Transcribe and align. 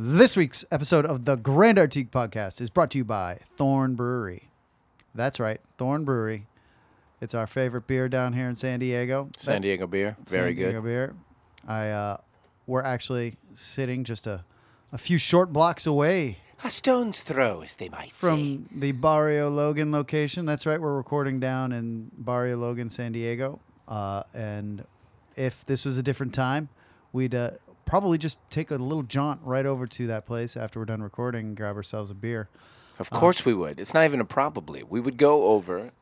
This 0.00 0.36
week's 0.36 0.64
episode 0.70 1.04
of 1.06 1.24
the 1.24 1.34
Grand 1.34 1.76
Artique 1.76 2.10
Podcast 2.10 2.60
is 2.60 2.70
brought 2.70 2.92
to 2.92 2.98
you 2.98 3.04
by 3.04 3.40
Thorn 3.56 3.96
Brewery. 3.96 4.48
That's 5.12 5.40
right, 5.40 5.60
Thorn 5.76 6.04
Brewery. 6.04 6.46
It's 7.20 7.34
our 7.34 7.48
favorite 7.48 7.88
beer 7.88 8.08
down 8.08 8.32
here 8.32 8.48
in 8.48 8.54
San 8.54 8.78
Diego. 8.78 9.28
San 9.38 9.60
Diego 9.60 9.88
beer, 9.88 10.16
very 10.24 10.54
good. 10.54 10.66
San 10.66 10.70
Diego 10.70 10.82
good. 10.82 10.88
beer. 10.88 11.16
I 11.66 11.88
uh, 11.88 12.16
we're 12.68 12.84
actually 12.84 13.38
sitting 13.54 14.04
just 14.04 14.28
a, 14.28 14.44
a 14.92 14.98
few 14.98 15.18
short 15.18 15.52
blocks 15.52 15.84
away 15.84 16.38
A 16.62 16.70
stone's 16.70 17.22
throw, 17.22 17.62
as 17.62 17.74
they 17.74 17.88
might 17.88 18.10
say. 18.10 18.28
from 18.28 18.68
the 18.70 18.92
Barrio 18.92 19.50
Logan 19.50 19.90
location. 19.90 20.46
That's 20.46 20.64
right, 20.64 20.80
we're 20.80 20.96
recording 20.96 21.40
down 21.40 21.72
in 21.72 22.12
Barrio 22.16 22.56
Logan, 22.56 22.88
San 22.88 23.10
Diego. 23.10 23.58
Uh, 23.88 24.22
and 24.32 24.84
if 25.34 25.66
this 25.66 25.84
was 25.84 25.98
a 25.98 26.04
different 26.04 26.34
time, 26.34 26.68
we'd 27.12 27.34
uh, 27.34 27.50
probably 27.88 28.18
just 28.18 28.38
take 28.50 28.70
a 28.70 28.76
little 28.76 29.02
jaunt 29.02 29.40
right 29.42 29.64
over 29.64 29.86
to 29.86 30.06
that 30.06 30.26
place 30.26 30.56
after 30.56 30.78
we're 30.78 30.84
done 30.84 31.02
recording 31.02 31.46
and 31.46 31.56
grab 31.56 31.74
ourselves 31.74 32.10
a 32.10 32.14
beer. 32.14 32.48
Of 32.98 33.10
course 33.10 33.44
we 33.44 33.54
would. 33.54 33.80
It's 33.80 33.94
not 33.94 34.04
even 34.04 34.20
a 34.20 34.24
probably. 34.24 34.82
We 34.82 35.00
would 35.00 35.16
go 35.16 35.44
over 35.46 35.92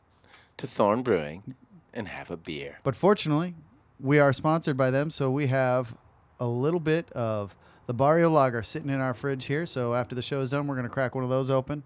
to 0.57 0.67
Thorn 0.67 1.03
Brewing 1.03 1.55
and 1.95 2.09
have 2.09 2.31
a 2.31 2.37
beer. 2.37 2.79
But 2.83 2.97
fortunately, 2.97 3.55
we 4.01 4.19
are 4.19 4.33
sponsored 4.33 4.77
by 4.77 4.91
them, 4.91 5.11
so 5.11 5.31
we 5.31 5.47
have 5.47 5.95
a 6.41 6.47
little 6.47 6.81
bit 6.81 7.11
of 7.13 7.55
the 7.87 7.95
Barrio 7.95 8.31
Lager 8.31 8.63
sitting 8.63 8.91
in 8.91 9.01
our 9.01 9.15
fridge 9.15 9.45
here. 9.45 9.65
So 9.65 9.95
after 9.95 10.15
the 10.15 10.23
show 10.23 10.41
is 10.41 10.51
done, 10.51 10.67
we're 10.67 10.75
going 10.75 10.89
to 10.89 10.93
crack 10.93 11.15
one 11.15 11.23
of 11.23 11.31
those 11.31 11.51
open 11.51 11.85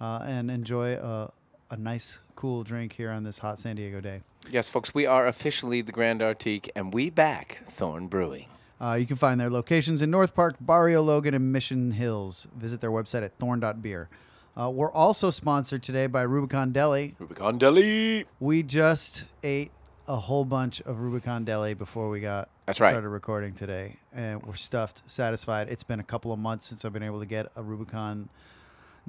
uh, 0.00 0.24
and 0.26 0.50
enjoy 0.50 0.94
a, 0.96 1.32
a 1.70 1.76
nice, 1.76 2.18
cool 2.36 2.64
drink 2.64 2.92
here 2.92 3.10
on 3.10 3.24
this 3.24 3.38
hot 3.38 3.58
San 3.58 3.76
Diego 3.76 4.00
day. 4.00 4.20
Yes, 4.50 4.68
folks, 4.68 4.92
we 4.94 5.06
are 5.06 5.26
officially 5.26 5.80
the 5.80 5.92
Grand 5.92 6.20
Artique, 6.20 6.68
and 6.76 6.92
we 6.92 7.08
back 7.08 7.60
Thorn 7.66 8.08
Brewing. 8.08 8.46
Uh, 8.80 8.94
you 8.94 9.06
can 9.06 9.16
find 9.16 9.40
their 9.40 9.50
locations 9.50 10.02
in 10.02 10.10
North 10.10 10.34
Park, 10.34 10.56
Barrio 10.60 11.02
Logan, 11.02 11.34
and 11.34 11.52
Mission 11.52 11.92
Hills. 11.92 12.46
Visit 12.56 12.80
their 12.80 12.90
website 12.90 13.24
at 13.24 13.36
thorn.beer. 13.38 14.08
Uh, 14.56 14.70
we're 14.70 14.92
also 14.92 15.30
sponsored 15.30 15.82
today 15.82 16.06
by 16.06 16.22
Rubicon 16.22 16.72
Deli. 16.72 17.14
Rubicon 17.18 17.58
Deli. 17.58 18.24
We 18.40 18.62
just 18.62 19.24
ate 19.42 19.70
a 20.08 20.16
whole 20.16 20.44
bunch 20.44 20.80
of 20.80 21.00
Rubicon 21.00 21.44
Deli 21.44 21.74
before 21.74 22.08
we 22.08 22.20
got 22.20 22.48
That's 22.66 22.80
right. 22.80 22.90
started 22.90 23.08
recording 23.08 23.52
today, 23.52 23.96
and 24.12 24.42
we're 24.44 24.54
stuffed, 24.54 25.02
satisfied. 25.06 25.68
It's 25.68 25.84
been 25.84 26.00
a 26.00 26.04
couple 26.04 26.32
of 26.32 26.38
months 26.38 26.66
since 26.66 26.84
I've 26.84 26.92
been 26.92 27.02
able 27.02 27.20
to 27.20 27.26
get 27.26 27.52
a 27.56 27.62
Rubicon 27.62 28.28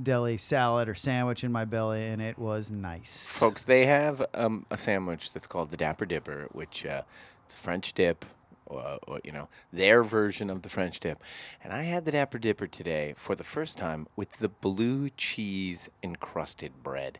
Deli 0.02 0.38
salad 0.38 0.88
or 0.90 0.96
sandwich 0.96 1.44
in 1.44 1.52
my 1.52 1.66
belly, 1.66 2.06
and 2.06 2.22
it 2.22 2.38
was 2.38 2.72
nice. 2.72 3.28
Folks, 3.28 3.64
they 3.64 3.86
have 3.86 4.26
um, 4.34 4.66
a 4.70 4.78
sandwich 4.78 5.34
that's 5.34 5.48
called 5.48 5.72
the 5.72 5.78
Dapper 5.78 6.06
Dipper, 6.06 6.48
which 6.52 6.86
uh, 6.86 7.02
it's 7.46 7.56
a 7.56 7.58
French 7.58 7.94
dip, 7.94 8.26
uh, 8.70 8.98
or, 9.08 9.20
you 9.24 9.32
know, 9.32 9.48
their 9.72 10.04
version 10.04 10.50
of 10.50 10.62
the 10.62 10.70
French 10.70 11.00
dip. 11.00 11.22
And 11.64 11.74
I 11.74 11.84
had 11.84 12.06
the 12.06 12.12
Dapper 12.12 12.40
Dipper 12.40 12.68
today 12.68 13.14
for 13.16 13.36
the 13.36 13.44
first 13.44 13.78
time 13.78 14.08
with 14.16 14.34
the 14.40 14.50
blue 14.50 15.10
cheese 15.12 15.90
encrusted 16.04 16.84
bread. 16.84 17.20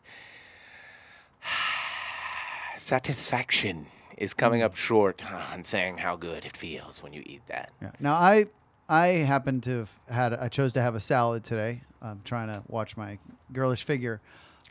Satisfaction 2.78 3.86
is 4.16 4.34
coming 4.34 4.62
up 4.62 4.76
short 4.76 5.22
on 5.52 5.64
saying 5.64 5.98
how 5.98 6.16
good 6.16 6.44
it 6.44 6.56
feels 6.56 7.02
when 7.02 7.12
you 7.12 7.22
eat 7.24 7.42
that. 7.48 7.70
Yeah. 7.80 7.90
Now 7.98 8.14
I 8.14 8.46
I 8.88 9.06
happen 9.06 9.60
to 9.62 9.78
have 9.78 9.98
had 10.08 10.34
I 10.34 10.48
chose 10.48 10.72
to 10.74 10.80
have 10.80 10.94
a 10.94 11.00
salad 11.00 11.44
today. 11.44 11.82
I'm 12.02 12.20
trying 12.24 12.48
to 12.48 12.62
watch 12.68 12.96
my 12.96 13.18
girlish 13.52 13.84
figure. 13.84 14.20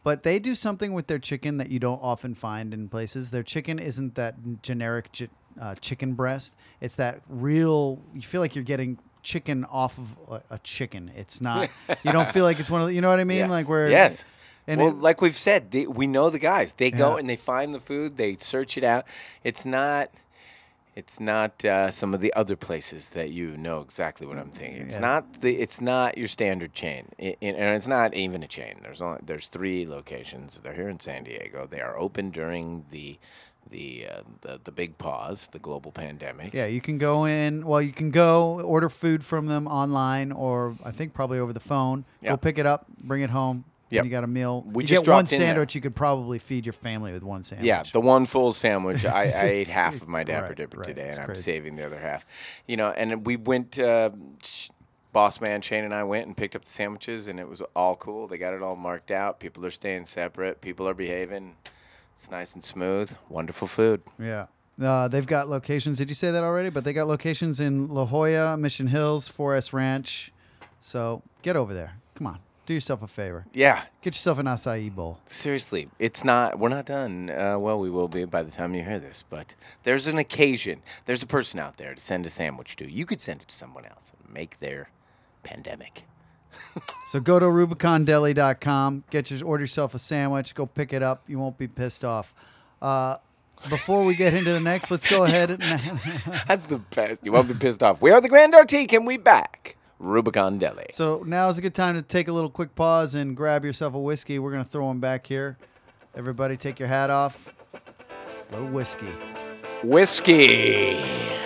But 0.03 0.23
they 0.23 0.39
do 0.39 0.55
something 0.55 0.93
with 0.93 1.07
their 1.07 1.19
chicken 1.19 1.57
that 1.57 1.69
you 1.69 1.79
don't 1.79 2.01
often 2.01 2.33
find 2.33 2.73
in 2.73 2.87
places. 2.87 3.31
Their 3.31 3.43
chicken 3.43 3.79
isn't 3.79 4.15
that 4.15 4.61
generic 4.61 5.09
chi- 5.17 5.29
uh, 5.59 5.75
chicken 5.75 6.13
breast. 6.13 6.55
It's 6.81 6.95
that 6.95 7.21
real. 7.27 7.99
You 8.13 8.21
feel 8.21 8.41
like 8.41 8.55
you're 8.55 8.63
getting 8.63 8.97
chicken 9.23 9.65
off 9.65 9.97
of 9.97 10.07
a, 10.29 10.55
a 10.55 10.59
chicken. 10.59 11.11
It's 11.15 11.41
not. 11.41 11.69
you 12.03 12.11
don't 12.11 12.31
feel 12.31 12.45
like 12.45 12.59
it's 12.59 12.69
one 12.71 12.81
of 12.81 12.87
the, 12.87 12.93
you 12.93 13.01
know 13.01 13.09
what 13.09 13.19
I 13.19 13.23
mean? 13.25 13.39
Yeah. 13.39 13.47
Like 13.49 13.67
where 13.67 13.89
yes. 13.89 14.25
And 14.67 14.79
well, 14.81 14.89
it- 14.91 14.97
like 14.97 15.21
we've 15.21 15.37
said, 15.37 15.71
they, 15.71 15.87
we 15.87 16.07
know 16.07 16.29
the 16.29 16.39
guys. 16.39 16.73
They 16.77 16.91
go 16.91 17.13
Yeah. 17.13 17.19
and 17.19 17.29
they 17.29 17.35
find 17.35 17.73
the 17.73 17.79
food. 17.79 18.17
They 18.17 18.35
search 18.35 18.77
it 18.77 18.83
out. 18.83 19.05
It's 19.43 19.65
not. 19.65 20.11
It's 20.95 21.19
not 21.19 21.63
uh, 21.63 21.91
some 21.91 22.13
of 22.13 22.19
the 22.19 22.33
other 22.33 22.57
places 22.57 23.09
that 23.09 23.29
you 23.29 23.55
know 23.55 23.79
exactly 23.79 24.27
what 24.27 24.37
I'm 24.37 24.49
thinking. 24.49 24.81
It's 24.81 24.95
Yeah. 24.95 25.01
not 25.01 25.41
the. 25.41 25.55
It's 25.57 25.79
not 25.79 26.17
your 26.17 26.27
standard 26.27 26.73
chain, 26.73 27.07
I- 27.19 27.37
I- 27.41 27.45
and 27.45 27.75
it's 27.75 27.87
not 27.87 28.15
even 28.15 28.43
a 28.43 28.47
chain. 28.47 28.79
There's 28.81 29.01
only 29.01 29.19
there's 29.23 29.47
three 29.47 29.85
locations. 29.87 30.59
They're 30.59 30.73
here 30.73 30.89
in 30.89 30.99
San 30.99 31.23
Diego. 31.23 31.67
They 31.69 31.79
are 31.81 31.97
open 31.97 32.31
during 32.31 32.85
the 32.91 33.17
the 33.69 34.07
uh, 34.09 34.21
the 34.41 34.59
the 34.63 34.71
big 34.71 34.97
pause, 34.97 35.49
the 35.51 35.59
global 35.59 35.91
pandemic. 35.91 36.53
Yeah, 36.53 36.65
you 36.65 36.81
can 36.81 36.97
go 36.97 37.25
in. 37.25 37.65
Well, 37.65 37.81
you 37.81 37.91
can 37.91 38.11
go 38.11 38.61
order 38.61 38.89
food 38.89 39.23
from 39.23 39.47
them 39.47 39.67
online, 39.67 40.31
or 40.31 40.75
I 40.83 40.91
think 40.91 41.13
probably 41.13 41.39
over 41.39 41.53
the 41.53 41.59
phone. 41.59 42.05
Go 42.23 42.37
pick 42.37 42.57
it 42.57 42.65
up, 42.65 42.87
bring 43.01 43.21
it 43.21 43.29
home. 43.29 43.65
Yep. 43.91 44.05
You 44.05 44.11
got 44.11 44.23
a 44.23 44.27
meal. 44.27 44.63
We 44.67 44.83
you 44.83 44.87
just 44.87 45.05
get 45.05 45.11
one 45.11 45.25
sandwich. 45.25 45.73
You 45.73 45.81
could 45.81 45.95
probably 45.95 46.37
feed 46.37 46.65
your 46.65 46.73
family 46.73 47.11
with 47.11 47.23
one 47.23 47.43
sandwich. 47.43 47.65
Yeah, 47.65 47.83
the 47.91 47.99
one 47.99 48.27
full 48.27 48.53
sandwich. 48.53 49.03
I, 49.03 49.23
I 49.23 49.41
ate 49.45 49.67
half 49.67 49.99
of 50.01 50.07
my 50.07 50.23
Dapper 50.23 50.49
Right, 50.49 50.57
Dipper 50.57 50.77
right, 50.77 50.87
today, 50.87 51.09
and 51.09 51.19
I'm 51.19 51.25
crazy. 51.25 51.41
saving 51.41 51.75
the 51.75 51.87
other 51.87 51.99
half. 51.99 52.23
You 52.67 52.77
know, 52.77 52.89
and 52.89 53.25
we 53.25 53.35
went. 53.35 53.79
Uh, 53.79 54.11
Boss 55.11 55.41
man 55.41 55.61
Shane 55.61 55.83
and 55.85 55.93
I 55.93 56.03
went 56.03 56.27
and 56.27 56.37
picked 56.37 56.55
up 56.55 56.63
the 56.65 56.71
sandwiches, 56.71 57.25
and 57.25 57.39
it 57.39 57.49
was 57.49 57.63
all 57.75 57.95
cool. 57.95 58.27
They 58.27 58.37
got 58.37 58.53
it 58.53 58.61
all 58.61 58.75
marked 58.75 59.09
out. 59.09 59.39
People 59.39 59.65
are 59.65 59.71
staying 59.71 60.05
separate. 60.05 60.61
People 60.61 60.87
are 60.87 60.93
behaving. 60.93 61.55
It's 62.19 62.29
nice 62.29 62.53
and 62.53 62.61
smooth. 62.61 63.15
Wonderful 63.29 63.65
food. 63.69 64.01
Yeah. 64.19 64.47
Uh, 64.81 65.07
they've 65.07 65.25
got 65.25 65.47
locations. 65.47 65.97
Did 65.99 66.09
you 66.09 66.15
say 66.15 66.31
that 66.31 66.43
already? 66.43 66.69
But 66.69 66.83
they 66.83 66.91
got 66.91 67.07
locations 67.07 67.61
in 67.61 67.87
La 67.87 68.05
Jolla, 68.05 68.57
Mission 68.57 68.87
Hills, 68.87 69.29
Forest 69.29 69.71
Ranch. 69.71 70.33
So 70.81 71.21
get 71.43 71.55
over 71.55 71.73
there. 71.73 71.93
Come 72.15 72.27
on, 72.27 72.39
do 72.65 72.73
yourself 72.73 73.01
a 73.01 73.07
favor. 73.07 73.45
Yeah, 73.53 73.83
Get 74.01 74.15
yourself 74.15 74.37
an 74.39 74.47
acai 74.47 74.93
bowl. 74.93 75.19
seriously, 75.27 75.87
it's 75.97 76.25
not. 76.25 76.59
We're 76.59 76.67
not 76.67 76.85
done. 76.85 77.29
Uh, 77.29 77.57
well, 77.57 77.79
we 77.79 77.89
will 77.89 78.09
be 78.09 78.25
by 78.25 78.43
the 78.43 78.51
time 78.51 78.75
you 78.75 78.83
hear 78.83 78.99
this. 78.99 79.23
But 79.29 79.55
there's 79.83 80.07
an 80.07 80.17
occasion. 80.17 80.81
There's 81.05 81.23
a 81.23 81.27
person 81.27 81.57
out 81.57 81.77
there 81.77 81.95
to 81.95 82.01
send 82.01 82.25
a 82.25 82.29
sandwich 82.29 82.75
to. 82.77 82.91
You 82.91 83.05
could 83.05 83.21
send 83.21 83.41
it 83.43 83.47
to 83.47 83.55
someone 83.55 83.85
else. 83.85 84.11
and 84.25 84.33
Make 84.33 84.59
their 84.59 84.89
pandemic. 85.43 86.03
So 87.05 87.19
go 87.19 87.39
to 87.39 87.45
RubiconDeli.com. 87.45 89.03
Get 89.09 89.31
your 89.31 89.45
order 89.45 89.63
yourself 89.63 89.93
a 89.95 89.99
sandwich. 89.99 90.53
Go 90.53 90.65
pick 90.65 90.93
it 90.93 91.01
up. 91.01 91.23
You 91.27 91.39
won't 91.39 91.57
be 91.57 91.67
pissed 91.67 92.05
off. 92.05 92.33
Uh, 92.81 93.17
before 93.67 94.05
we 94.05 94.15
get 94.15 94.33
into 94.33 94.51
the 94.51 94.59
next, 94.59 94.89
let's 94.91 95.07
go 95.07 95.23
ahead 95.23 95.51
and 95.51 95.61
That's 96.47 96.63
the 96.63 96.77
best. 96.77 97.21
You 97.23 97.31
won't 97.31 97.47
be 97.47 97.55
pissed 97.55 97.83
off. 97.83 98.01
We 98.01 98.11
are 98.11 98.21
the 98.21 98.29
Grand 98.29 98.53
Artique, 98.53 98.93
and 98.93 99.05
we 99.05 99.17
back 99.17 99.75
Rubicon 99.99 100.57
Deli. 100.59 100.85
So 100.91 101.23
now 101.25 101.49
is 101.49 101.57
a 101.57 101.61
good 101.61 101.75
time 101.75 101.95
to 101.95 102.01
take 102.01 102.27
a 102.27 102.31
little 102.31 102.49
quick 102.49 102.73
pause 102.75 103.15
and 103.15 103.35
grab 103.35 103.65
yourself 103.65 103.93
a 103.93 103.99
whiskey. 103.99 104.39
We're 104.39 104.51
gonna 104.51 104.63
throw 104.63 104.87
them 104.87 104.99
back 104.99 105.27
here. 105.27 105.57
Everybody, 106.15 106.57
take 106.57 106.79
your 106.79 106.87
hat 106.87 107.09
off. 107.09 107.49
A 107.73 108.53
little 108.53 108.69
whiskey. 108.69 109.11
Whiskey. 109.83 111.38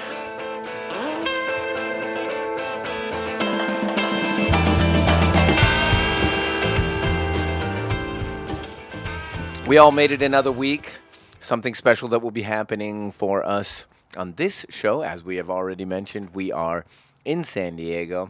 We 9.74 9.80
all 9.80 9.92
made 9.92 10.12
it 10.12 10.22
another 10.22 10.52
week. 10.52 10.92
Something 11.40 11.74
special 11.74 12.08
that 12.10 12.20
will 12.20 12.30
be 12.30 12.44
happening 12.44 13.12
for 13.12 13.44
us 13.44 13.86
on 14.16 14.34
this 14.34 14.68
show. 14.70 15.02
As 15.02 15.24
we 15.24 15.38
have 15.38 15.50
already 15.50 15.84
mentioned, 15.84 16.36
we 16.36 16.52
are 16.52 16.86
in 17.26 17.44
San 17.44 17.78
Diego, 17.78 18.30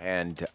and 0.00 0.46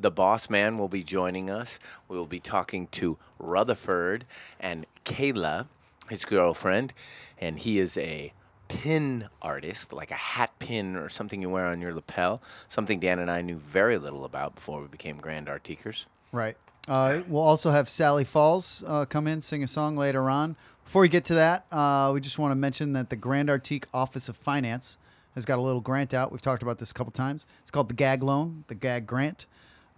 the 0.00 0.10
boss 0.10 0.50
man 0.50 0.78
will 0.78 0.88
be 0.88 1.04
joining 1.04 1.48
us. 1.48 1.78
We 2.08 2.16
will 2.16 2.26
be 2.26 2.40
talking 2.40 2.88
to 2.88 3.18
Rutherford 3.38 4.24
and 4.58 4.84
Kayla, 5.04 5.68
his 6.10 6.24
girlfriend, 6.24 6.92
and 7.38 7.60
he 7.60 7.78
is 7.78 7.96
a 7.96 8.32
pin 8.66 9.28
artist, 9.40 9.92
like 9.92 10.10
a 10.10 10.14
hat 10.14 10.58
pin 10.58 10.96
or 10.96 11.08
something 11.08 11.40
you 11.40 11.50
wear 11.50 11.66
on 11.66 11.80
your 11.80 11.94
lapel. 11.94 12.42
Something 12.68 12.98
Dan 12.98 13.20
and 13.20 13.30
I 13.30 13.42
knew 13.42 13.58
very 13.58 13.96
little 13.96 14.24
about 14.24 14.56
before 14.56 14.80
we 14.80 14.88
became 14.88 15.18
Grand 15.18 15.46
Artiquers. 15.46 16.06
Right. 16.32 16.56
Uh, 16.88 17.20
we'll 17.28 17.42
also 17.42 17.70
have 17.70 17.88
Sallie 17.88 18.24
Falls 18.24 18.84
uh, 18.86 19.04
come 19.04 19.26
in, 19.26 19.40
sing 19.40 19.62
a 19.64 19.68
song 19.68 19.96
later 19.96 20.30
on. 20.30 20.56
Before 20.84 21.02
we 21.02 21.08
get 21.08 21.24
to 21.26 21.34
that, 21.34 21.66
uh, 21.72 22.12
we 22.14 22.20
just 22.20 22.38
want 22.38 22.52
to 22.52 22.54
mention 22.56 22.92
that 22.92 23.10
the 23.10 23.16
Grand 23.16 23.48
Artique 23.48 23.84
Office 23.92 24.28
of 24.28 24.36
Finance 24.36 24.98
has 25.34 25.44
got 25.44 25.58
a 25.58 25.60
little 25.60 25.80
grant 25.80 26.14
out. 26.14 26.30
We've 26.30 26.40
talked 26.40 26.62
about 26.62 26.78
this 26.78 26.92
a 26.92 26.94
couple 26.94 27.10
times. 27.10 27.44
It's 27.62 27.70
called 27.72 27.88
the 27.88 27.94
GAG 27.94 28.22
loan, 28.22 28.64
the 28.68 28.74
GAG 28.76 29.06
grant. 29.06 29.46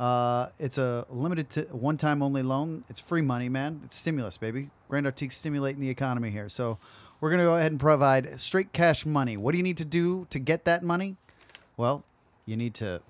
Uh, 0.00 0.48
it's 0.58 0.78
a 0.78 1.06
limited 1.10 1.50
to 1.50 1.62
one 1.64 1.98
time 1.98 2.22
only 2.22 2.42
loan. 2.42 2.84
It's 2.88 3.00
free 3.00 3.20
money, 3.20 3.48
man. 3.48 3.82
It's 3.84 3.96
stimulus, 3.96 4.38
baby. 4.38 4.70
Grand 4.88 5.06
Artique 5.06 5.32
stimulating 5.32 5.80
the 5.80 5.90
economy 5.90 6.30
here. 6.30 6.48
So 6.48 6.78
we're 7.20 7.30
going 7.30 7.40
to 7.40 7.44
go 7.44 7.56
ahead 7.56 7.72
and 7.72 7.80
provide 7.80 8.40
straight 8.40 8.72
cash 8.72 9.04
money. 9.04 9.36
What 9.36 9.52
do 9.52 9.58
you 9.58 9.64
need 9.64 9.76
to 9.78 9.84
do 9.84 10.26
to 10.30 10.38
get 10.38 10.64
that 10.64 10.82
money? 10.82 11.16
Well, 11.76 12.04
you 12.46 12.56
need 12.56 12.74
to 12.74 13.02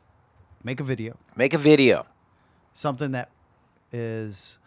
make 0.64 0.80
a 0.80 0.84
video 0.84 1.16
Make 1.36 1.54
a 1.54 1.58
video. 1.58 2.06
something 2.74 3.12
that 3.12 3.30
is 3.92 4.58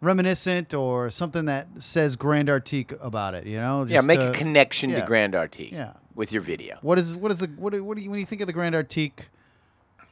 reminiscent 0.00 0.74
or 0.74 1.10
something 1.10 1.46
that 1.46 1.68
says 1.78 2.16
Grand 2.16 2.48
Artique 2.48 2.96
about 3.04 3.34
it. 3.34 3.46
You 3.46 3.58
know, 3.58 3.84
yeah, 3.84 4.00
make 4.00 4.20
uh, 4.20 4.30
a 4.30 4.32
connection 4.32 4.90
yeah. 4.90 5.00
to 5.00 5.06
Grand 5.06 5.34
Artique 5.34 5.72
Yeah. 5.72 5.92
with 6.14 6.32
your 6.32 6.42
video. 6.42 6.78
What 6.82 6.98
is 6.98 7.16
what 7.16 7.32
is 7.32 7.40
the 7.40 7.46
what 7.56 7.72
do, 7.72 7.82
what 7.82 7.96
do 7.96 8.02
you 8.02 8.10
when 8.10 8.18
you 8.20 8.26
think 8.26 8.40
of 8.40 8.46
the 8.46 8.52
Grand 8.52 8.74
Artique? 8.74 9.24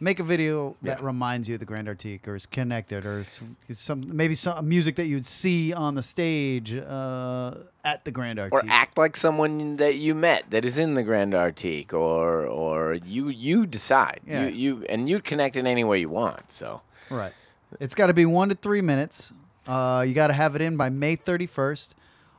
Make 0.01 0.19
a 0.19 0.25
video 0.25 0.77
that 0.83 0.99
Yeah. 0.99 1.07
reminds 1.07 1.49
you 1.49 1.55
of 1.55 1.61
the 1.61 1.67
Grand 1.67 1.87
Artique 1.87 2.27
or 2.27 2.35
is 2.35 2.47
connected 2.47 3.07
or 3.07 3.25
some 3.73 4.05
maybe 4.17 4.35
some 4.35 4.69
music 4.69 4.97
that 4.97 5.07
you'd 5.07 5.27
see 5.27 5.73
on 5.73 5.95
the 5.95 6.03
stage 6.03 6.75
uh, 6.75 7.55
at 7.85 8.05
the 8.05 8.11
Grand 8.11 8.39
Artique. 8.39 8.53
or 8.53 8.63
act 8.69 8.99
like 8.99 9.17
someone 9.17 9.77
that 9.77 9.95
you 9.95 10.15
met 10.15 10.51
that 10.51 10.65
is 10.65 10.77
in 10.79 10.95
the 10.95 11.03
Grand 11.05 11.33
Artique, 11.33 11.93
or 11.93 12.45
or 12.45 12.95
you 13.07 13.29
you 13.29 13.67
decide. 13.67 14.21
Yeah. 14.27 14.47
You 14.47 14.55
you 14.55 14.85
and 14.89 15.09
you 15.09 15.21
connect 15.21 15.55
in 15.57 15.67
any 15.67 15.85
way 15.85 16.01
you 16.01 16.09
want. 16.09 16.51
So 16.51 16.81
Right. 17.09 17.33
It's 17.81 17.95
got 17.95 18.07
to 18.09 18.15
be 18.15 18.27
one 18.27 18.49
to 18.51 18.55
three 18.55 18.81
minutes. 18.81 19.33
Uh, 19.67 20.05
you 20.07 20.15
got 20.15 20.29
to 20.29 20.33
have 20.33 20.55
it 20.55 20.63
in 20.63 20.77
by 20.77 20.91
May 20.91 21.17
31st. 21.17 21.91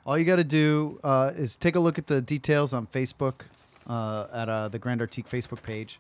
All 0.05 0.17
you 0.17 0.25
got 0.25 0.35
to 0.35 0.43
do 0.43 0.99
uh, 1.03 1.31
is 1.35 1.55
take 1.55 1.75
a 1.75 1.79
look 1.79 1.97
at 1.97 2.07
the 2.07 2.21
details 2.21 2.73
on 2.73 2.87
Facebook 2.87 3.41
uh, 3.87 4.27
at 4.31 4.49
uh, 4.49 4.67
the 4.67 4.79
Grand 4.79 5.01
Artique 5.01 5.27
Facebook 5.27 5.63
page, 5.63 5.99